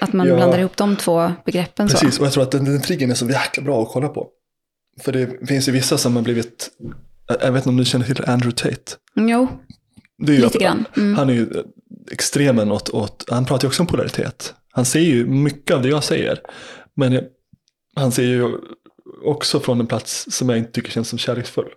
Att 0.00 0.12
man 0.12 0.26
Ja. 0.26 0.34
blandar 0.36 0.58
ihop 0.58 0.76
de 0.76 0.96
två 0.96 1.32
begreppen. 1.44 1.88
Precis, 1.88 2.14
Så. 2.14 2.20
och 2.22 2.26
jag 2.26 2.32
tror 2.32 2.42
att 2.42 2.50
den, 2.50 2.64
den 2.64 2.80
triggern 2.82 3.10
är 3.10 3.14
så 3.14 3.26
jäkla 3.26 3.62
bra 3.62 3.82
att 3.82 3.88
kolla 3.88 4.08
på. 4.08 4.28
För 5.00 5.12
det 5.12 5.46
finns 5.48 5.68
ju 5.68 5.72
vissa 5.72 5.98
som 5.98 6.16
har 6.16 6.22
blivit, 6.22 6.70
jag 7.28 7.52
vet 7.52 7.60
inte 7.60 7.68
om 7.68 7.76
du 7.76 7.84
känner 7.84 8.06
till 8.06 8.24
Andrew 8.30 8.52
Tate? 8.70 8.96
Jo, 9.14 9.48
Det 10.18 10.32
är 10.32 10.36
ju 10.36 10.42
lite 10.42 10.56
att- 10.56 10.62
grann. 10.62 10.84
Mm. 10.96 11.14
Han 11.18 11.28
är 11.30 11.34
ju 11.34 11.48
extremen 12.10 12.72
åt, 12.72 12.88
åt, 12.90 13.24
han 13.30 13.44
pratar 13.44 13.64
ju 13.64 13.68
också 13.68 13.82
om 13.82 13.86
polaritet. 13.86 14.54
Han 14.70 14.84
ser 14.84 15.00
ju 15.00 15.26
mycket 15.26 15.76
av 15.76 15.82
det 15.82 15.88
jag 15.88 16.04
säger. 16.04 16.40
Men 16.96 17.12
jag, 17.12 17.24
han 17.96 18.12
ser 18.12 18.22
ju 18.22 18.58
också 19.24 19.60
från 19.60 19.80
en 19.80 19.86
plats 19.86 20.26
som 20.30 20.48
jag 20.48 20.58
inte 20.58 20.72
tycker 20.72 20.90
känns 20.90 21.08
som 21.08 21.18
kärleksfull. 21.18 21.68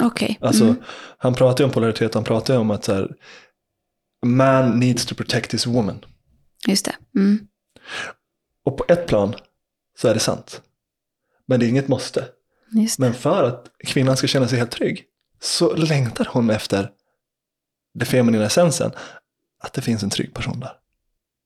Okej. 0.00 0.38
Alltså, 0.40 0.64
Mm. 0.64 0.76
han 1.18 1.34
pratar 1.34 1.64
ju 1.64 1.66
om 1.66 1.72
polaritet, 1.72 2.14
han 2.14 2.24
pratar 2.24 2.54
ju 2.54 2.60
om 2.60 2.70
att 2.70 2.84
så 2.84 2.92
här, 2.94 3.10
man 4.26 4.78
needs 4.80 5.06
to 5.06 5.14
protect 5.14 5.54
his 5.54 5.66
woman. 5.66 6.04
Just 6.68 6.84
det. 6.84 6.94
Mm. 7.16 7.38
Och 8.64 8.76
på 8.78 8.84
ett 8.88 9.06
plan 9.06 9.34
så 9.98 10.08
är 10.08 10.14
det 10.14 10.20
sant. 10.20 10.62
Men 11.46 11.60
det 11.60 11.66
är 11.66 11.68
inget 11.68 11.88
måste. 11.88 12.28
Men 12.98 13.14
för 13.14 13.44
att 13.44 13.70
kvinnan 13.86 14.16
ska 14.16 14.26
känna 14.26 14.48
sig 14.48 14.58
helt 14.58 14.70
trygg 14.70 15.04
så 15.40 15.74
längtar 15.76 16.28
hon 16.30 16.50
efter 16.50 16.90
det 17.94 18.04
feminina 18.04 18.44
essensen. 18.44 18.92
Att 19.62 19.72
det 19.72 19.82
finns 19.82 20.02
en 20.02 20.10
trygg 20.10 20.34
person 20.34 20.60
där. 20.60 20.72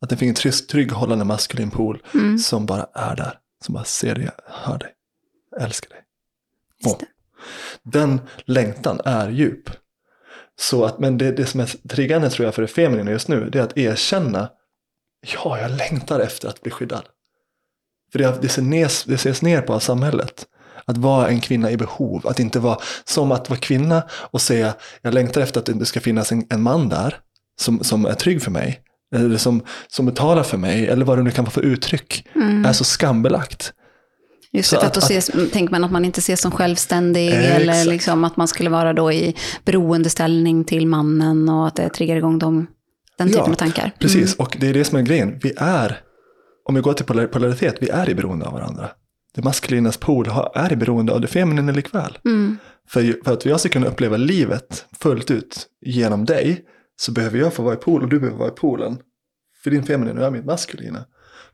Att 0.00 0.10
det 0.10 0.16
finns 0.16 0.30
en 0.30 0.34
trygg, 0.42 0.68
trygg 0.68 0.92
hållande 0.92 1.24
maskulin 1.24 1.70
pool 1.70 2.02
Mm. 2.14 2.38
som 2.38 2.66
bara 2.66 2.86
är 2.94 3.16
där. 3.16 3.38
Som 3.64 3.74
bara 3.74 3.84
ser 3.84 4.14
dig, 4.14 4.30
hör 4.46 4.78
dig, 4.78 4.90
älskar 5.60 5.90
dig. 5.90 6.02
Och 6.84 7.02
den 7.82 8.20
längtan 8.44 9.00
är 9.04 9.30
djup. 9.30 9.70
Så 10.58 10.84
att, 10.84 10.98
men 10.98 11.18
det, 11.18 11.32
det 11.32 11.46
som 11.46 11.60
är 11.60 11.88
triggande 11.88 12.30
tror 12.30 12.44
jag 12.44 12.54
för 12.54 12.62
det 12.62 12.68
feminina 12.68 13.10
just 13.10 13.28
nu, 13.28 13.50
det 13.50 13.58
är 13.58 13.62
att 13.62 13.78
erkänna, 13.78 14.50
ja, 15.34 15.60
jag 15.60 15.70
längtar 15.70 16.20
efter 16.20 16.48
att 16.48 16.62
bli 16.62 16.70
skyddad. 16.70 17.04
För 18.12 18.18
det, 18.18 18.38
det, 18.42 18.48
ser 18.48 18.62
nes, 18.62 19.04
det 19.04 19.14
ses 19.14 19.42
ner 19.42 19.62
på 19.62 19.74
av 19.74 19.80
samhället. 19.80 20.46
Att 20.84 20.96
vara 20.96 21.28
en 21.28 21.40
kvinna 21.40 21.70
i 21.70 21.76
behov, 21.76 22.26
att 22.26 22.40
inte 22.40 22.58
vara 22.60 22.78
som 23.04 23.32
att 23.32 23.50
vara 23.50 23.60
kvinna 23.60 24.02
och 24.10 24.40
säga, 24.40 24.74
jag 25.02 25.14
längtar 25.14 25.40
efter 25.40 25.60
att 25.60 25.66
det 25.78 25.86
ska 25.86 26.00
finnas 26.00 26.32
en, 26.32 26.46
en 26.50 26.62
man 26.62 26.88
där 26.88 27.16
som, 27.60 27.84
som 27.84 28.04
är 28.06 28.12
trygg 28.14 28.42
för 28.42 28.50
mig. 28.50 28.80
Eller 29.14 29.36
som, 29.36 29.62
som 29.88 30.06
betalar 30.06 30.42
för 30.42 30.58
mig, 30.58 30.86
eller 30.88 31.04
vad 31.04 31.18
det 31.18 31.22
nu 31.22 31.30
kan 31.30 31.44
vara 31.44 31.52
för 31.52 31.62
uttryck, 31.62 32.26
Mm. 32.34 32.64
är 32.66 32.72
så 32.72 32.84
skambelagt. 32.84 33.72
Just 34.52 34.70
det, 34.70 34.76
för 34.76 34.86
att, 34.86 34.96
att- 34.96 35.02
då 35.08 35.14
ses, 35.14 35.30
tänker 35.52 35.70
man 35.70 35.84
att 35.84 35.90
man 35.92 36.04
inte 36.04 36.18
ses 36.18 36.40
som 36.40 36.50
självständig 36.50 37.28
Eh, 37.28 37.56
eller 37.56 37.84
liksom 37.84 38.24
att 38.24 38.36
man 38.36 38.48
skulle 38.48 38.70
vara 38.70 38.92
då 38.92 39.12
i 39.12 39.34
beroendeställning 39.64 40.64
till 40.64 40.86
mannen 40.86 41.48
och 41.48 41.66
att 41.66 41.76
det 41.76 41.88
triggar 41.88 42.16
igång 42.16 42.38
dem, 42.38 42.66
den 43.18 43.28
Ja, 43.28 43.34
typen 43.38 43.50
av 43.52 43.56
tankar. 43.56 43.92
Precis, 43.98 44.34
Mm. 44.34 44.34
och 44.46 44.56
det 44.60 44.68
är 44.68 44.74
det 44.74 44.84
som 44.84 44.98
är 44.98 45.02
grejen. 45.02 45.38
Vi 45.42 45.52
är, 45.56 46.00
om 46.68 46.74
vi 46.74 46.80
går 46.80 46.92
till 46.92 47.06
polar- 47.06 47.26
polaritet, 47.26 47.76
vi 47.80 47.88
är 47.88 48.08
i 48.10 48.14
beroende 48.14 48.46
av 48.46 48.52
varandra. 48.52 48.88
Det 49.34 49.44
maskulinas 49.44 49.96
pol 49.96 50.26
har- 50.26 50.52
är 50.54 50.76
beroende 50.76 51.12
av 51.12 51.20
det 51.20 51.26
feminina 51.26 51.72
likväl. 51.72 52.18
Mm. 52.24 52.56
För, 52.88 53.24
för 53.24 53.32
att 53.32 53.44
jag 53.46 53.60
ska 53.60 53.68
kunna 53.68 53.86
uppleva 53.86 54.16
livet 54.16 54.86
fullt 54.92 55.30
ut 55.30 55.66
genom 55.80 56.24
dig 56.24 56.64
så 56.96 57.12
behöver 57.12 57.38
jag 57.38 57.54
få 57.54 57.62
vara 57.62 57.74
i 57.74 57.76
pool 57.76 58.02
och 58.02 58.08
du 58.08 58.18
behöver 58.20 58.38
vara 58.38 58.48
i 58.48 58.54
poolen. 58.54 58.98
För 59.62 59.70
din 59.70 59.84
feminina 59.84 60.20
och 60.20 60.26
jag 60.26 60.32
mitt 60.32 60.44
maskulina. 60.44 61.04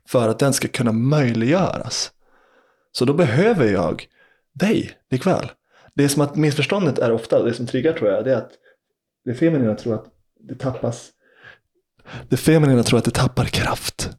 För 0.07 0.29
att 0.29 0.39
den 0.39 0.53
ska 0.53 0.67
kunna 0.67 0.91
möjliggöras. 0.91 2.11
Så 2.91 3.05
då 3.05 3.13
behöver 3.13 3.65
jag 3.71 4.05
dig 4.53 4.91
likväl. 5.11 5.51
Det 5.95 6.03
är 6.03 6.07
som 6.07 6.21
att 6.21 6.35
missförståndet 6.35 6.99
är 6.99 7.11
ofta, 7.11 7.43
det 7.43 7.53
som 7.53 7.67
triggar 7.67 7.93
tror 7.93 8.09
jag, 8.09 8.23
det 8.23 8.31
är 8.33 8.37
att 8.37 8.51
det 9.25 9.33
feminina 9.33 9.75
tror 9.75 9.93
att 9.95 10.05
det 10.49 10.55
tappas. 10.55 11.09
Det 12.29 12.37
feminina 12.37 12.83
tror 12.83 12.99
att 12.99 13.05
det 13.05 13.11
tappar 13.11 13.45
kraft. 13.45 14.09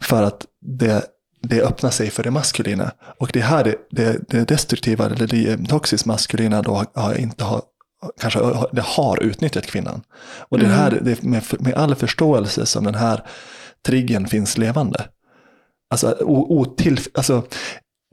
För 0.00 0.22
att 0.22 0.46
det, 0.60 1.04
det 1.42 1.62
öppnar 1.62 1.90
sig 1.90 2.10
för 2.10 2.22
det 2.22 2.30
maskulina. 2.30 2.92
Och 3.18 3.30
det 3.32 3.40
här, 3.40 3.76
det, 3.90 4.28
det, 4.28 4.48
destruktiva, 4.48 5.06
eller 5.06 5.26
det 5.26 5.68
toxiskt 5.68 6.06
maskulina 6.06 6.62
då 6.62 6.84
har 6.94 7.14
inte 7.14 7.44
har, 7.44 7.62
kanske 8.20 8.40
det 8.72 8.82
har 8.82 9.22
utnyttjat 9.22 9.66
kvinnan. 9.66 10.02
Och 10.38 10.58
det 10.58 10.66
här, 10.66 11.00
det, 11.02 11.22
med, 11.22 11.42
med 11.58 11.74
all 11.74 11.94
förståelse 11.94 12.66
som 12.66 12.84
den 12.84 12.94
här 12.94 13.26
triggen 13.86 14.26
finns 14.26 14.58
levande. 14.58 15.08
Alltså, 15.90 16.16
otill, 16.24 17.00
alltså 17.14 17.46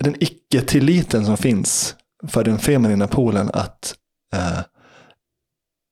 den 0.03 0.15
icke-tilliten 0.19 1.25
som 1.25 1.37
finns 1.37 1.95
för 2.27 2.43
den 2.43 2.59
feminina 2.59 3.07
polen 3.07 3.49
att, 3.53 3.95
eh, 4.33 4.59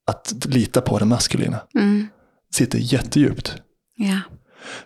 att 0.06 0.46
lita 0.46 0.80
på 0.80 0.98
den 0.98 1.08
maskulina. 1.08 1.60
Mm. 1.74 2.08
Sitter 2.54 2.78
jättedjupt. 2.78 3.62
Ja. 3.96 4.20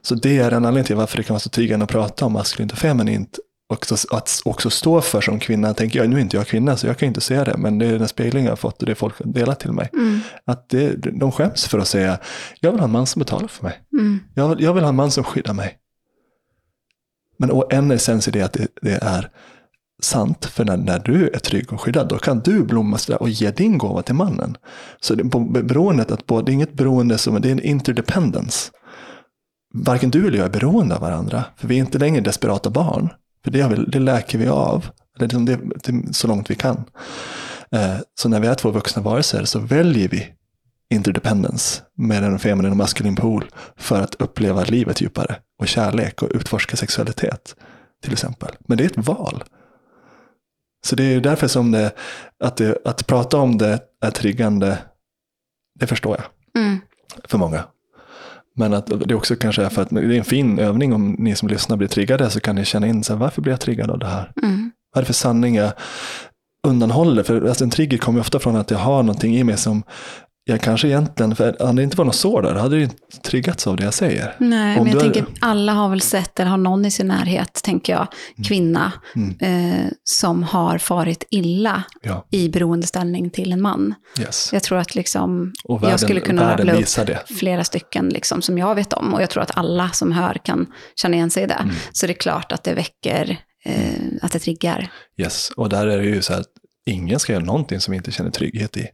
Så 0.02 0.14
det 0.14 0.38
är 0.38 0.50
en 0.50 0.64
anledning 0.64 0.84
till 0.84 0.96
varför 0.96 1.16
det 1.16 1.22
kan 1.22 1.34
vara 1.34 1.40
så 1.40 1.48
triggande 1.48 1.84
att 1.84 1.90
prata 1.90 2.26
om 2.26 2.32
maskulint 2.32 2.72
och 2.72 2.78
feminint. 2.78 3.38
Och 3.70 3.86
så, 3.86 4.16
att 4.16 4.40
också 4.44 4.70
stå 4.70 5.00
för 5.00 5.20
som 5.20 5.38
kvinna, 5.38 5.74
tänker 5.74 5.98
jag, 5.98 6.08
nu 6.08 6.16
är 6.16 6.20
inte 6.20 6.36
jag 6.36 6.46
kvinna 6.46 6.76
så 6.76 6.86
jag 6.86 6.98
kan 6.98 7.08
inte 7.08 7.20
säga 7.20 7.44
det, 7.44 7.56
men 7.56 7.78
det 7.78 7.86
är 7.86 7.98
den 7.98 8.08
spegling 8.08 8.44
jag 8.44 8.50
har 8.50 8.56
fått 8.56 8.80
och 8.80 8.86
det 8.86 8.94
folk 8.94 9.18
har 9.18 9.32
delat 9.32 9.60
till 9.60 9.72
mig. 9.72 9.90
Mm. 9.92 10.20
Att 10.44 10.68
det, 10.68 10.94
de 10.96 11.32
skäms 11.32 11.66
för 11.66 11.78
att 11.78 11.88
säga, 11.88 12.18
jag 12.60 12.70
vill 12.70 12.80
ha 12.80 12.86
en 12.86 12.92
man 12.92 13.06
som 13.06 13.20
betalar 13.20 13.48
för 13.48 13.64
mig. 13.64 13.80
Mm. 13.92 14.20
Jag 14.34 14.48
vill, 14.48 14.64
jag 14.64 14.74
vill 14.74 14.82
ha 14.82 14.88
en 14.88 14.96
man 14.96 15.10
som 15.10 15.24
skyddar 15.24 15.52
mig. 15.52 15.76
Men 17.38 17.50
och 17.50 17.72
en 17.72 17.90
essens 17.90 18.28
i 18.28 18.30
det 18.30 18.42
att 18.42 18.52
det, 18.52 18.66
det 18.82 18.98
är 19.02 19.30
sant, 20.02 20.44
för 20.44 20.64
när, 20.64 20.76
när 20.76 20.98
du 20.98 21.28
är 21.28 21.38
trygg 21.38 21.72
och 21.72 21.80
skyddad, 21.80 22.08
då 22.08 22.18
kan 22.18 22.40
du 22.40 22.64
blomma 22.64 22.98
sådär 22.98 23.22
och 23.22 23.28
ge 23.28 23.50
din 23.50 23.78
gåva 23.78 24.02
till 24.02 24.14
mannen. 24.14 24.56
Så 25.00 25.14
det, 25.14 25.24
beroendet, 25.62 26.10
att 26.10 26.26
både, 26.26 26.44
det 26.44 26.50
är 26.50 26.54
inget 26.54 26.72
beroende 26.72 27.18
som, 27.18 27.40
det 27.40 27.48
är 27.48 27.52
en 27.52 27.60
interdependence. 27.60 28.70
Varken 29.74 30.10
du 30.10 30.26
eller 30.26 30.38
jag 30.38 30.46
är 30.46 30.50
beroende 30.50 30.94
av 30.94 31.00
varandra, 31.00 31.44
för 31.56 31.68
vi 31.68 31.74
är 31.74 31.78
inte 31.78 31.98
längre 31.98 32.20
desperata 32.20 32.70
barn. 32.70 33.08
För 33.44 33.50
det, 33.50 33.68
vi, 33.68 33.84
det 33.84 33.98
läker 33.98 34.38
vi 34.38 34.48
av, 34.48 34.86
det 35.18 35.24
är 35.24 35.28
liksom 35.28 35.44
det, 35.44 35.58
det, 35.84 36.14
så 36.14 36.28
långt 36.28 36.50
vi 36.50 36.54
kan. 36.54 36.84
Eh, 37.72 37.96
så 38.14 38.28
när 38.28 38.40
vi 38.40 38.46
är 38.46 38.54
två 38.54 38.70
vuxna 38.70 39.02
varelser 39.02 39.44
så 39.44 39.58
väljer 39.58 40.08
vi 40.08 40.28
interdependence 40.90 41.82
med 41.96 42.24
en 42.24 42.38
feminin 42.38 42.70
och 42.70 42.76
maskulin 42.76 43.16
pool 43.16 43.44
för 43.76 44.00
att 44.00 44.14
uppleva 44.14 44.64
livet 44.64 45.00
djupare 45.00 45.36
och 45.58 45.68
kärlek 45.68 46.22
och 46.22 46.28
utforska 46.34 46.76
sexualitet 46.76 47.56
till 48.02 48.12
exempel. 48.12 48.48
Men 48.60 48.78
det 48.78 48.84
är 48.84 48.86
ett 48.86 49.06
val. 49.06 49.44
Så 50.86 50.96
det 50.96 51.04
är 51.04 51.10
ju 51.10 51.20
därför 51.20 51.48
som 51.48 51.70
det 51.70 51.92
att, 52.44 52.56
det, 52.56 52.78
att 52.84 53.06
prata 53.06 53.36
om 53.36 53.58
det 53.58 53.80
är 54.00 54.10
triggande, 54.10 54.78
det 55.80 55.86
förstår 55.86 56.16
jag 56.16 56.26
Mm. 56.62 56.80
för 57.24 57.38
många. 57.38 57.64
Men 58.60 58.74
att 58.74 59.08
det 59.08 59.14
också 59.14 59.36
kanske 59.36 59.64
är 59.64 59.68
för 59.68 59.82
att 59.82 59.90
det 59.90 60.00
är 60.00 60.12
en 60.12 60.24
fin 60.24 60.58
övning 60.58 60.92
om 60.92 61.16
ni 61.18 61.36
som 61.36 61.48
lyssnar 61.48 61.76
blir 61.76 61.88
triggade 61.88 62.30
så 62.30 62.40
kan 62.40 62.56
ni 62.56 62.64
känna 62.64 62.86
in 62.86 63.04
så 63.04 63.12
här, 63.12 63.20
varför 63.20 63.42
blir 63.42 63.52
jag 63.52 63.60
triggad 63.60 63.90
av 63.90 63.98
det 63.98 64.06
här? 64.06 64.32
Mm. 64.42 64.70
Vad 64.94 64.98
är 64.98 65.02
det 65.02 65.06
för 65.06 65.14
sanning 65.14 65.54
jag 65.54 65.72
undanhåller? 66.66 67.22
För 67.22 67.48
alltså, 67.48 67.64
en 67.64 67.70
trigger 67.70 67.98
kommer 67.98 68.20
ofta 68.20 68.38
från 68.38 68.56
att 68.56 68.70
jag 68.70 68.78
har 68.78 69.02
någonting 69.02 69.36
i 69.36 69.44
mig 69.44 69.56
som 69.56 69.82
jag 70.50 70.60
kanske 70.60 70.88
egentligen, 70.88 71.36
för 71.36 71.56
hade 71.60 71.72
det 71.72 71.82
inte 71.82 71.96
varit 71.96 72.06
något 72.06 72.14
sår 72.14 72.42
där, 72.42 72.54
hade 72.54 72.76
det 72.76 72.82
inte 72.82 72.96
triggats 73.24 73.66
av 73.66 73.76
det 73.76 73.84
jag 73.84 73.94
säger. 73.94 74.34
Nej, 74.38 74.78
Om 74.78 74.84
men 74.84 74.92
jag 74.96 75.06
är- 75.06 75.10
tänker 75.12 75.32
alla 75.40 75.72
har 75.72 75.88
väl 75.88 76.00
sett 76.00 76.40
eller 76.40 76.50
har 76.50 76.56
någon 76.58 76.84
i 76.84 76.90
sin 76.90 77.06
närhet, 77.06 77.60
tänker 77.64 77.92
jag, 77.92 78.06
kvinna 78.48 78.92
Mm. 79.16 79.36
eh, 79.40 79.86
som 80.04 80.42
har 80.42 80.78
farit 80.78 81.24
illa 81.30 81.82
Ja, 82.02 82.26
i 82.30 82.48
beroendeställning 82.48 83.30
till 83.30 83.52
en 83.52 83.60
man. 83.62 83.94
yes. 84.20 84.50
Jag 84.52 84.62
tror 84.62 84.78
att 84.78 84.94
liksom, 84.94 85.52
världen, 85.68 85.90
jag 85.90 86.00
skulle 86.00 86.20
kunna 86.20 86.52
rabbla 86.52 86.72
upp 86.72 87.06
det. 87.06 87.18
flera 87.38 87.64
stycken 87.64 88.08
liksom, 88.08 88.42
som 88.42 88.58
jag 88.58 88.74
vet 88.74 88.92
om. 88.92 89.14
Och 89.14 89.22
jag 89.22 89.30
tror 89.30 89.42
att 89.42 89.56
alla 89.56 89.88
som 89.90 90.12
hör 90.12 90.36
kan 90.44 90.66
känna 90.96 91.16
igen 91.16 91.30
sig 91.30 91.42
i 91.42 91.46
det. 91.46 91.54
Mm. 91.54 91.74
Så 91.92 92.06
det 92.06 92.12
är 92.12 92.14
klart 92.14 92.52
att 92.52 92.64
det 92.64 92.74
väcker, 92.74 93.36
eh, 93.64 93.92
att 94.22 94.32
det 94.32 94.38
triggar. 94.38 94.90
Yes. 95.20 95.50
Och 95.56 95.68
där 95.68 95.86
är 95.86 95.98
det 95.98 96.04
ju 96.04 96.22
så 96.22 96.32
här 96.32 96.40
att 96.40 96.46
ingen 96.86 97.20
ska 97.20 97.32
göra 97.32 97.44
någonting 97.44 97.80
som 97.80 97.94
inte 97.94 98.10
känner 98.12 98.30
trygghet 98.30 98.76
i. 98.76 98.86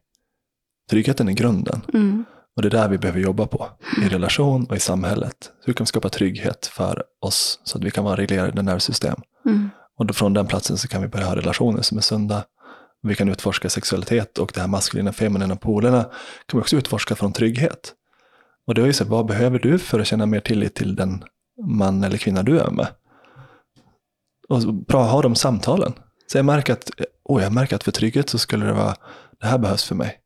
Tryggheten 0.89 1.27
är 1.29 1.33
grunden. 1.33 1.81
Mm. 1.93 2.25
Och 2.55 2.61
det 2.61 2.67
är 2.67 2.81
där 2.81 2.89
vi 2.89 2.97
behöver 2.97 3.19
jobba 3.19 3.47
på, 3.47 3.67
i 4.01 4.09
relation 4.09 4.65
och 4.65 4.75
i 4.75 4.79
samhället. 4.79 5.51
Hur 5.65 5.73
kan 5.73 5.83
vi 5.83 5.87
skapa 5.87 6.09
trygghet 6.09 6.65
för 6.65 7.03
oss 7.21 7.59
så 7.63 7.77
att 7.77 7.83
vi 7.83 7.91
kan 7.91 8.03
vara 8.03 8.15
reglerade 8.15 8.61
nervsystem? 8.61 9.21
Mm. 9.45 9.69
Och 9.97 10.05
då 10.05 10.13
från 10.13 10.33
den 10.33 10.47
platsen 10.47 10.77
så 10.77 10.87
kan 10.87 11.01
vi 11.01 11.07
börja 11.07 11.25
ha 11.25 11.35
relationer 11.35 11.81
som 11.81 11.97
är 11.97 12.01
sunda. 12.01 12.43
Vi 13.01 13.15
kan 13.15 13.29
utforska 13.29 13.69
sexualitet 13.69 14.37
och 14.37 14.51
det 14.53 14.61
här 14.61 14.67
maskulina 14.67 15.13
feminina 15.13 15.55
polerna 15.55 16.03
kan 16.45 16.59
vi 16.59 16.61
också 16.61 16.75
utforska 16.75 17.15
från 17.15 17.33
trygghet. 17.33 17.93
Och 18.67 18.75
det 18.75 18.81
är 18.81 18.85
ju 18.85 18.93
så, 18.93 19.05
vad 19.05 19.25
behöver 19.25 19.59
du 19.59 19.79
för 19.79 19.99
att 19.99 20.07
känna 20.07 20.25
mer 20.25 20.39
tillit 20.39 20.75
till 20.75 20.95
den 20.95 21.23
man 21.67 22.03
eller 22.03 22.17
kvinna 22.17 22.43
du 22.43 22.59
är 22.59 22.71
med? 22.71 22.87
Och 24.49 24.73
bra, 24.73 25.03
ha 25.03 25.21
de 25.21 25.35
samtalen. 25.35 25.93
Så 26.31 26.37
jag 26.37 26.45
märker 26.45 26.73
att, 26.73 26.91
oh, 27.23 27.43
jag 27.43 27.53
märker 27.53 27.75
att 27.75 27.83
för 27.83 27.91
trygghet 27.91 28.29
så 28.29 28.37
skulle 28.37 28.65
det 28.65 28.73
vara, 28.73 28.95
det 29.39 29.47
här 29.47 29.57
behövs 29.57 29.83
för 29.83 29.95
mig. 29.95 30.19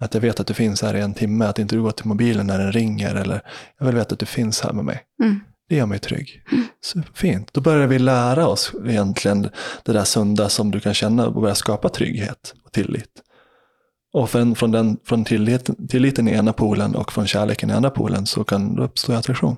Att 0.00 0.14
jag 0.14 0.20
vet 0.20 0.40
att 0.40 0.46
du 0.46 0.54
finns 0.54 0.82
här 0.82 0.96
i 0.96 1.00
en 1.00 1.14
timme, 1.14 1.44
att 1.44 1.58
inte 1.58 1.76
du 1.76 1.82
går 1.82 1.90
till 1.90 2.06
mobilen 2.06 2.46
när 2.46 2.58
den 2.58 2.72
ringer, 2.72 3.14
eller 3.14 3.42
jag 3.78 3.86
vill 3.86 3.94
veta 3.94 4.12
att 4.12 4.18
du 4.18 4.26
finns 4.26 4.60
här 4.60 4.72
med 4.72 4.84
mig. 4.84 5.00
Mm. 5.22 5.40
Det 5.68 5.76
gör 5.76 5.86
mig 5.86 5.98
trygg. 5.98 6.42
Superfint. 6.84 7.52
Då 7.52 7.60
börjar 7.60 7.86
vi 7.86 7.98
lära 7.98 8.46
oss 8.46 8.72
egentligen 8.86 9.48
det 9.84 9.92
där 9.92 10.04
sunda 10.04 10.48
som 10.48 10.70
du 10.70 10.80
kan 10.80 10.94
känna 10.94 11.26
och 11.26 11.40
börja 11.40 11.54
skapa 11.54 11.88
trygghet 11.88 12.54
och 12.64 12.72
tillit. 12.72 13.22
Och 14.12 14.30
från, 14.30 14.54
från, 14.54 14.70
den, 14.70 14.96
från 15.04 15.24
tilliten, 15.24 15.88
tilliten 15.88 16.28
i 16.28 16.32
ena 16.32 16.52
polen 16.52 16.94
och 16.94 17.12
från 17.12 17.26
kärleken 17.26 17.70
i 17.70 17.72
andra 17.72 17.90
polen 17.90 18.26
så 18.26 18.44
kan 18.44 18.76
det 18.76 18.82
uppstå 18.82 19.12
attraktion. 19.12 19.56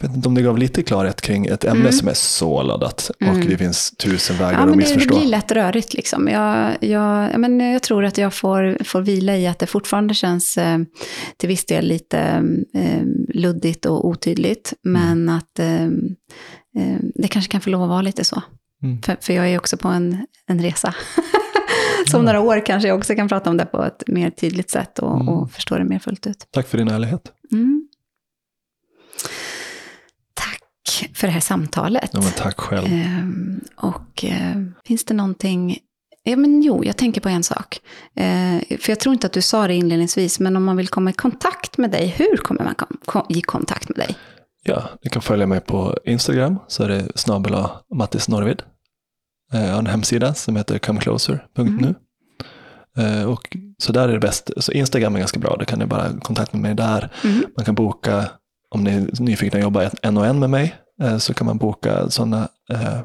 Vet 0.00 0.16
inte 0.16 0.28
om 0.28 0.34
det 0.34 0.42
gav 0.42 0.58
lite 0.58 0.82
klarhet 0.82 1.20
kring 1.20 1.46
ett 1.46 1.64
ämne 1.64 1.80
Mm. 1.80 1.92
som 1.92 2.08
är 2.08 2.14
så 2.14 2.62
laddat 2.62 3.10
och 3.14 3.22
Mm. 3.22 3.48
det 3.48 3.58
finns 3.58 3.90
tusen 3.90 4.36
vägar 4.36 4.52
Ja, 4.52 4.58
att 4.58 4.68
men 4.68 4.78
det, 4.78 4.84
det 4.84 4.94
missförstå. 4.96 5.18
blir 5.18 5.28
lätt 5.28 5.52
rörigt. 5.52 5.94
Liksom. 5.94 6.28
Jag, 6.28 6.70
jag, 6.80 7.30
ja, 7.32 7.38
men 7.38 7.60
jag 7.60 7.82
tror 7.82 8.04
att 8.04 8.18
jag 8.18 8.34
får, 8.34 8.84
får 8.84 9.00
vila 9.00 9.36
i 9.36 9.46
att 9.46 9.58
det 9.58 9.66
fortfarande 9.66 10.14
känns 10.14 10.58
eh, 10.58 10.78
till 11.36 11.48
viss 11.48 11.66
del 11.66 11.84
lite 11.86 12.18
eh, 12.74 13.02
luddigt 13.34 13.86
och 13.86 14.06
otydligt. 14.08 14.72
Men 14.82 15.28
att 15.28 15.58
eh, 15.58 15.84
eh, 15.84 16.98
det 17.14 17.28
kanske 17.28 17.52
kan 17.52 17.60
få 17.60 17.70
lov 17.70 17.82
att 17.82 17.88
vara 17.88 18.02
lite 18.02 18.24
så. 18.24 18.42
Mm. 18.82 19.02
För, 19.02 19.16
för 19.20 19.32
jag 19.32 19.48
är 19.48 19.58
också 19.58 19.76
på 19.76 19.88
en, 19.88 20.26
en 20.46 20.62
resa. 20.62 20.94
Som 22.10 22.24
några 22.24 22.40
år 22.40 22.66
kanske 22.66 22.88
jag 22.88 22.98
också 22.98 23.14
kan 23.14 23.28
prata 23.28 23.50
om 23.50 23.56
det 23.56 23.66
på 23.66 23.82
ett 23.84 24.02
mer 24.06 24.30
tydligt 24.30 24.70
sätt 24.70 24.98
och, 24.98 25.14
Mm. 25.14 25.28
och 25.28 25.50
förstå 25.52 25.78
det 25.78 25.84
mer 25.84 25.98
fullt 25.98 26.26
ut. 26.26 26.46
Tack 26.50 26.68
för 26.68 26.78
din 26.78 26.88
ärlighet. 26.88 27.22
Mm. 27.52 27.88
Tack 31.00 31.16
för 31.16 31.26
det 31.26 31.32
här 31.32 31.40
samtalet. 31.40 32.10
Ja, 32.12 32.22
tack 32.36 32.60
själv. 32.60 32.86
Ehm, 32.92 33.60
och 33.76 34.24
eh, 34.24 34.56
finns 34.86 35.04
det 35.04 35.14
någonting... 35.14 35.78
Ja, 36.22 36.36
men 36.36 36.62
jo, 36.62 36.84
jag 36.84 36.96
tänker 36.96 37.20
på 37.20 37.28
en 37.28 37.42
sak. 37.42 37.80
Eh, 38.16 38.78
för 38.78 38.88
jag 38.90 39.00
tror 39.00 39.12
inte 39.12 39.26
att 39.26 39.32
du 39.32 39.42
sa 39.42 39.66
det 39.66 39.74
inledningsvis, 39.74 40.40
men 40.40 40.56
om 40.56 40.64
man 40.64 40.76
vill 40.76 40.88
komma 40.88 41.10
i 41.10 41.12
kontakt 41.12 41.78
med 41.78 41.90
dig, 41.90 42.06
hur 42.06 42.36
kommer 42.36 42.64
man 42.64 42.74
kom, 42.74 42.96
kom, 43.04 43.26
i 43.28 43.40
kontakt 43.40 43.88
med 43.88 43.96
dig? 44.06 44.16
Ja, 44.62 44.82
ni 45.04 45.10
kan 45.10 45.22
följa 45.22 45.46
mig 45.46 45.60
på 45.60 45.98
Instagram, 46.04 46.58
så 46.68 46.82
är 46.84 46.88
det 46.88 47.08
snabel 47.14 47.54
Mattis 47.94 48.28
Norvid. 48.28 48.62
Eh, 49.52 49.64
Jag 49.64 49.72
har 49.72 49.78
en 49.78 49.86
hemsida 49.86 50.34
som 50.34 50.56
heter 50.56 50.78
comecloser.nu. 50.78 51.94
Eh, 52.98 53.24
Och 53.24 53.56
så 53.78 53.92
där 53.92 54.08
är 54.08 54.12
det 54.12 54.18
bäst. 54.20 54.50
Så 54.56 54.72
Instagram 54.72 55.14
är 55.14 55.18
ganska 55.18 55.38
bra, 55.40 55.56
då 55.58 55.64
kan 55.64 55.78
ni 55.78 55.86
bara 55.86 56.20
kontakta 56.20 56.56
med 56.56 56.62
mig 56.62 56.74
där. 56.74 57.12
Mm. 57.24 57.44
Man 57.56 57.64
kan 57.64 57.74
boka, 57.74 58.30
om 58.70 58.84
ni 58.84 58.90
är 58.90 59.22
nyfikna 59.22 59.58
att 59.58 59.62
jobba 59.62 59.90
en 60.02 60.16
och 60.16 60.26
en 60.26 60.38
med 60.38 60.50
mig, 60.50 60.74
eh, 61.02 61.18
så 61.18 61.34
kan 61.34 61.46
man 61.46 61.58
boka 61.58 62.10
sådana 62.10 62.48
eh, 62.70 62.98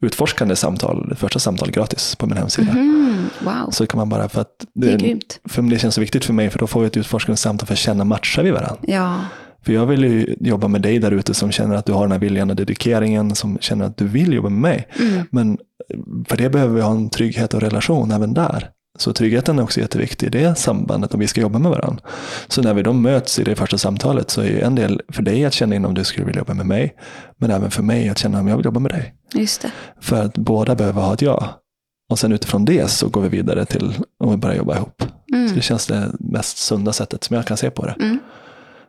utforskande 0.00 0.56
samtal, 0.56 1.14
första 1.16 1.38
samtal 1.38 1.70
gratis 1.70 2.16
på 2.16 2.26
min 2.26 2.36
hemsida. 2.36 2.72
Mhm, 2.72 3.28
wow, 3.40 3.70
Så 3.70 3.86
kan 3.86 3.98
man 3.98 4.08
bara, 4.08 4.28
för 4.28 4.40
att 4.40 4.66
det 4.74 4.96
det, 4.96 5.18
för 5.44 5.62
det 5.62 5.78
känns 5.78 5.94
så 5.94 6.00
viktigt 6.00 6.24
för 6.24 6.32
mig, 6.32 6.50
för 6.50 6.58
då 6.58 6.66
får 6.66 6.80
vi 6.80 6.86
ett 6.86 6.96
utforskande 6.96 7.36
samtal 7.36 7.66
för 7.66 7.74
att 7.74 7.78
känna, 7.78 8.04
matchar 8.04 8.42
vi 8.42 8.50
varandra? 8.50 8.76
Ja, 8.82 9.20
För 9.62 9.72
jag 9.72 9.86
vill 9.86 10.04
ju 10.04 10.36
jobba 10.40 10.68
med 10.68 10.82
dig 10.82 10.98
där 10.98 11.10
ute 11.10 11.34
som 11.34 11.50
känner 11.52 11.74
att 11.76 11.86
du 11.86 11.92
har 11.92 12.02
den 12.02 12.12
här 12.12 12.18
viljan 12.18 12.50
och 12.50 12.56
dedikeringen, 12.56 13.34
som 13.34 13.58
känner 13.60 13.84
att 13.84 13.96
du 13.96 14.08
vill 14.08 14.32
jobba 14.32 14.48
med 14.48 14.60
mig. 14.60 14.88
mm. 15.00 15.26
Men 15.30 15.58
för 16.28 16.36
det 16.36 16.50
behöver 16.50 16.74
vi 16.74 16.80
ha 16.80 16.90
en 16.90 17.10
trygghet 17.10 17.54
och 17.54 17.60
relation 17.60 18.10
även 18.10 18.34
där. 18.34 18.70
Så 19.00 19.12
tryggheten 19.12 19.58
är 19.58 19.62
också 19.62 19.80
jätteviktig 19.80 20.26
i 20.26 20.30
det 20.30 20.54
sambandet 20.58 21.14
om 21.14 21.20
vi 21.20 21.26
ska 21.26 21.40
jobba 21.40 21.58
med 21.58 21.70
varandra. 21.70 22.02
Så 22.48 22.62
när 22.62 22.74
vi 22.74 22.82
då 22.82 22.92
möts 22.92 23.38
i 23.38 23.44
det 23.44 23.56
första 23.56 23.78
samtalet 23.78 24.30
så 24.30 24.42
är 24.42 24.60
en 24.64 24.74
del 24.74 25.00
för 25.08 25.22
dig 25.22 25.44
att 25.44 25.52
känna 25.52 25.74
in 25.74 25.84
om 25.84 25.94
du 25.94 26.04
skulle 26.04 26.26
vilja 26.26 26.38
jobba 26.40 26.54
med 26.54 26.66
mig, 26.66 26.94
men 27.38 27.50
även 27.50 27.70
för 27.70 27.82
mig 27.82 28.08
att 28.08 28.18
känna 28.18 28.40
om 28.40 28.48
jag 28.48 28.56
vill 28.56 28.64
jobba 28.64 28.80
med 28.80 28.90
dig. 28.92 29.14
just 29.34 29.62
det. 29.62 29.70
För 30.00 30.24
att 30.24 30.34
båda 30.38 30.74
behöver 30.74 31.02
ha 31.02 31.14
ett 31.14 31.22
ja. 31.22 31.60
Och 32.10 32.18
sen 32.18 32.32
utifrån 32.32 32.64
det 32.64 32.90
så 32.90 33.08
går 33.08 33.20
vi 33.20 33.28
vidare 33.28 33.64
till 33.64 33.94
om 34.24 34.30
vi 34.30 34.36
börjar 34.36 34.56
jobba 34.56 34.76
ihop. 34.76 35.02
Så 35.30 35.36
Mm. 35.36 35.54
det 35.54 35.62
känns 35.62 35.86
det 35.86 36.10
mest 36.20 36.58
sunda 36.58 36.92
sättet 36.92 37.24
som 37.24 37.36
jag 37.36 37.46
kan 37.46 37.56
se 37.56 37.70
på 37.70 37.86
det. 37.86 37.94
Mm. 38.00 38.18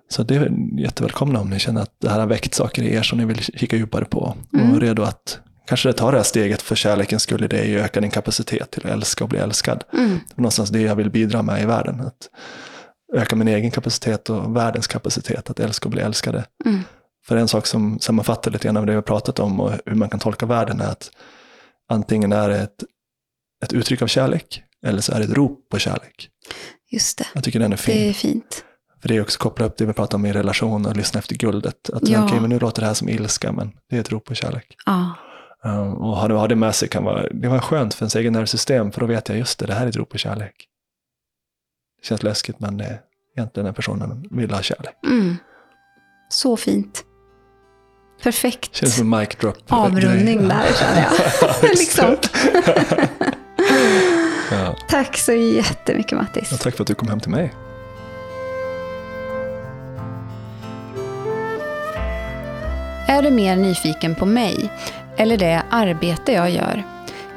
Så 0.10 0.24
det 0.24 0.36
är 0.36 0.52
jättevälkomna 0.80 1.40
om 1.40 1.50
ni 1.50 1.60
känner 1.60 1.82
att 1.82 1.96
det 2.02 2.10
här 2.10 2.20
har 2.20 2.28
väckt 2.28 2.54
saker 2.54 2.82
i 2.84 2.94
er 2.94 3.02
som 3.02 3.18
ni 3.18 3.26
vill 3.26 3.38
kika 3.44 3.76
djupare 3.76 4.06
på. 4.06 4.36
Mm. 4.54 4.72
Och 4.74 4.82
redo 4.82 5.04
att 5.04 5.40
kanske 5.68 5.94
ta 5.94 6.12
det 6.12 6.18
här 6.18 6.24
steget 6.24 6.62
för 6.62 6.76
kärlekens 6.76 7.24
skull 7.24 7.44
i 7.44 7.48
dig 7.48 7.76
och 7.78 7.84
öka 7.84 8.02
din 8.02 8.12
kapacitet 8.12 8.72
till 8.72 8.86
att 8.86 8.92
älska 8.92 9.24
och 9.24 9.30
bli 9.30 9.40
älskad. 9.40 9.84
Mm. 9.94 10.20
Det 10.30 10.38
någonstans 10.38 10.70
det 10.70 10.82
jag 10.82 10.96
vill 10.96 11.10
bidra 11.10 11.42
med 11.42 11.62
i 11.62 11.66
världen. 11.66 12.02
Att 12.02 12.30
öka 13.14 13.36
min 13.36 13.48
egen 13.48 13.72
kapacitet 13.72 14.30
och 14.30 14.56
världens 14.56 14.88
kapacitet 14.88 15.50
att 15.50 15.60
älska 15.60 15.86
och 15.86 15.92
bli 15.92 16.02
älskade. 16.02 16.46
Mm. 16.66 16.80
För 17.28 17.36
en 17.38 17.48
sak 17.48 17.68
som 17.68 18.00
sammanfattar 18.00 18.52
lite 18.52 18.68
grann 18.68 18.78
av 18.78 18.86
det 18.86 18.92
vi 18.92 18.96
har 18.96 19.02
pratat 19.02 19.40
om 19.40 19.60
och 19.60 19.72
hur 19.86 19.96
man 19.96 20.10
kan 20.10 20.20
tolka 20.20 20.46
världen 20.46 20.82
är 20.82 20.88
att 20.88 21.12
antingen 21.90 22.32
är 22.32 22.50
det 22.50 22.58
ett, 22.60 22.84
ett 23.64 23.74
uttryck 23.74 24.02
av 24.02 24.08
kärlek 24.08 24.64
eller 24.86 25.02
så 25.02 25.14
är 25.14 25.20
det 25.20 25.26
ett 25.26 25.32
rop 25.34 25.70
på 25.70 25.80
kärlek. 25.80 26.30
Just 26.92 27.18
det. 27.18 27.28
Jag 27.34 27.44
tycker 27.44 27.60
den 27.60 27.74
är 27.74 27.78
fin. 27.78 27.96
Det 27.96 28.10
är 28.10 28.14
fint. 28.14 28.64
För 29.02 29.08
det 29.08 29.16
är 29.18 29.22
också 29.22 29.40
koppla 29.40 29.66
upp 29.66 29.78
det 29.78 29.86
vi 29.86 29.94
pratar 29.94 30.18
om 30.18 30.26
i 30.26 30.34
relation 30.34 30.86
och 30.86 30.96
lyssna 30.98 31.20
efter 31.20 31.36
guldet. 31.36 31.90
Att 31.90 32.08
Ja. 32.10 32.26
okej, 32.26 32.40
men 32.40 32.50
nu 32.50 32.60
låter 32.60 32.82
det 32.82 32.88
här 32.88 32.94
som 32.94 33.10
ilska, 33.10 33.52
men 33.52 33.72
det 33.90 33.96
är 33.96 34.00
ett 34.00 34.12
rop 34.12 34.26
på 34.26 34.36
kärlek. 34.36 34.76
Ja. 34.86 35.16
Um, 35.64 35.94
och 35.94 36.18
ha 36.18 36.28
det, 36.28 36.34
ha 36.34 36.48
det 36.48 36.56
med 36.56 36.76
sig 36.76 36.88
kan 36.90 37.04
vara, 37.04 37.28
det 37.32 37.48
var 37.48 37.60
skönt 37.60 37.94
för 37.94 38.04
ens 38.04 38.16
egen 38.16 38.34
nervsystem, 38.34 38.92
för 38.92 39.00
då 39.00 39.06
vet 39.06 39.30
jag 39.30 39.38
just 39.38 39.60
det, 39.60 39.66
det 39.66 39.74
här 39.74 39.86
är 39.86 39.90
ett 39.90 39.96
rop 39.96 40.10
på 40.10 40.18
kärlek. 40.18 40.68
Det 42.02 42.08
känns 42.08 42.24
läskigt, 42.24 42.60
men 42.60 42.78
det 42.78 42.86
är 42.86 43.02
egentligen 43.38 43.66
den 43.66 43.74
personen 43.74 44.28
vill 44.32 44.52
ha 44.52 44.62
kärlek. 44.62 44.96
Mm. 45.04 45.36
Så 46.30 46.58
fint. 46.58 47.04
Perfekt. 48.24 48.76
Känns 48.76 48.96
som 48.96 49.14
en 49.14 49.20
mic 49.20 49.30
drop. 49.30 49.58
Avrundning 49.68 50.48
där, 50.48 50.74
känner 50.74 51.02
jag. 51.02 51.12
liksom. 51.70 52.06
ja. 54.52 54.76
Tack 54.90 55.18
så 55.18 55.34
jättemycket, 55.34 56.18
Mattis. 56.18 56.48
Ja, 56.52 56.58
tack 56.58 56.76
för 56.76 56.84
att 56.84 56.88
du 56.88 56.96
kom 56.96 57.08
hem 57.08 57.20
till 57.20 57.32
mig. 57.32 57.54
Är 63.08 63.22
du 63.22 63.32
mer 63.32 63.56
nyfiken 63.56 64.16
på 64.16 64.26
mig 64.26 64.70
eller 65.22 65.38
det 65.38 65.64
arbete 65.70 66.32
jag 66.32 66.52
gör 66.52 66.84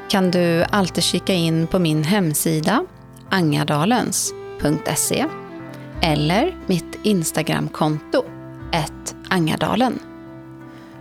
kan 0.09 0.31
du 0.31 0.63
alltid 0.63 1.03
kika 1.03 1.33
in 1.33 1.67
på 1.67 1.79
min 1.79 2.03
hemsida 2.03 2.85
angadalens.se 3.29 5.25
eller 6.01 6.57
mitt 6.65 6.99
Instagramkonto 7.03 8.23
angadalen. 9.29 9.99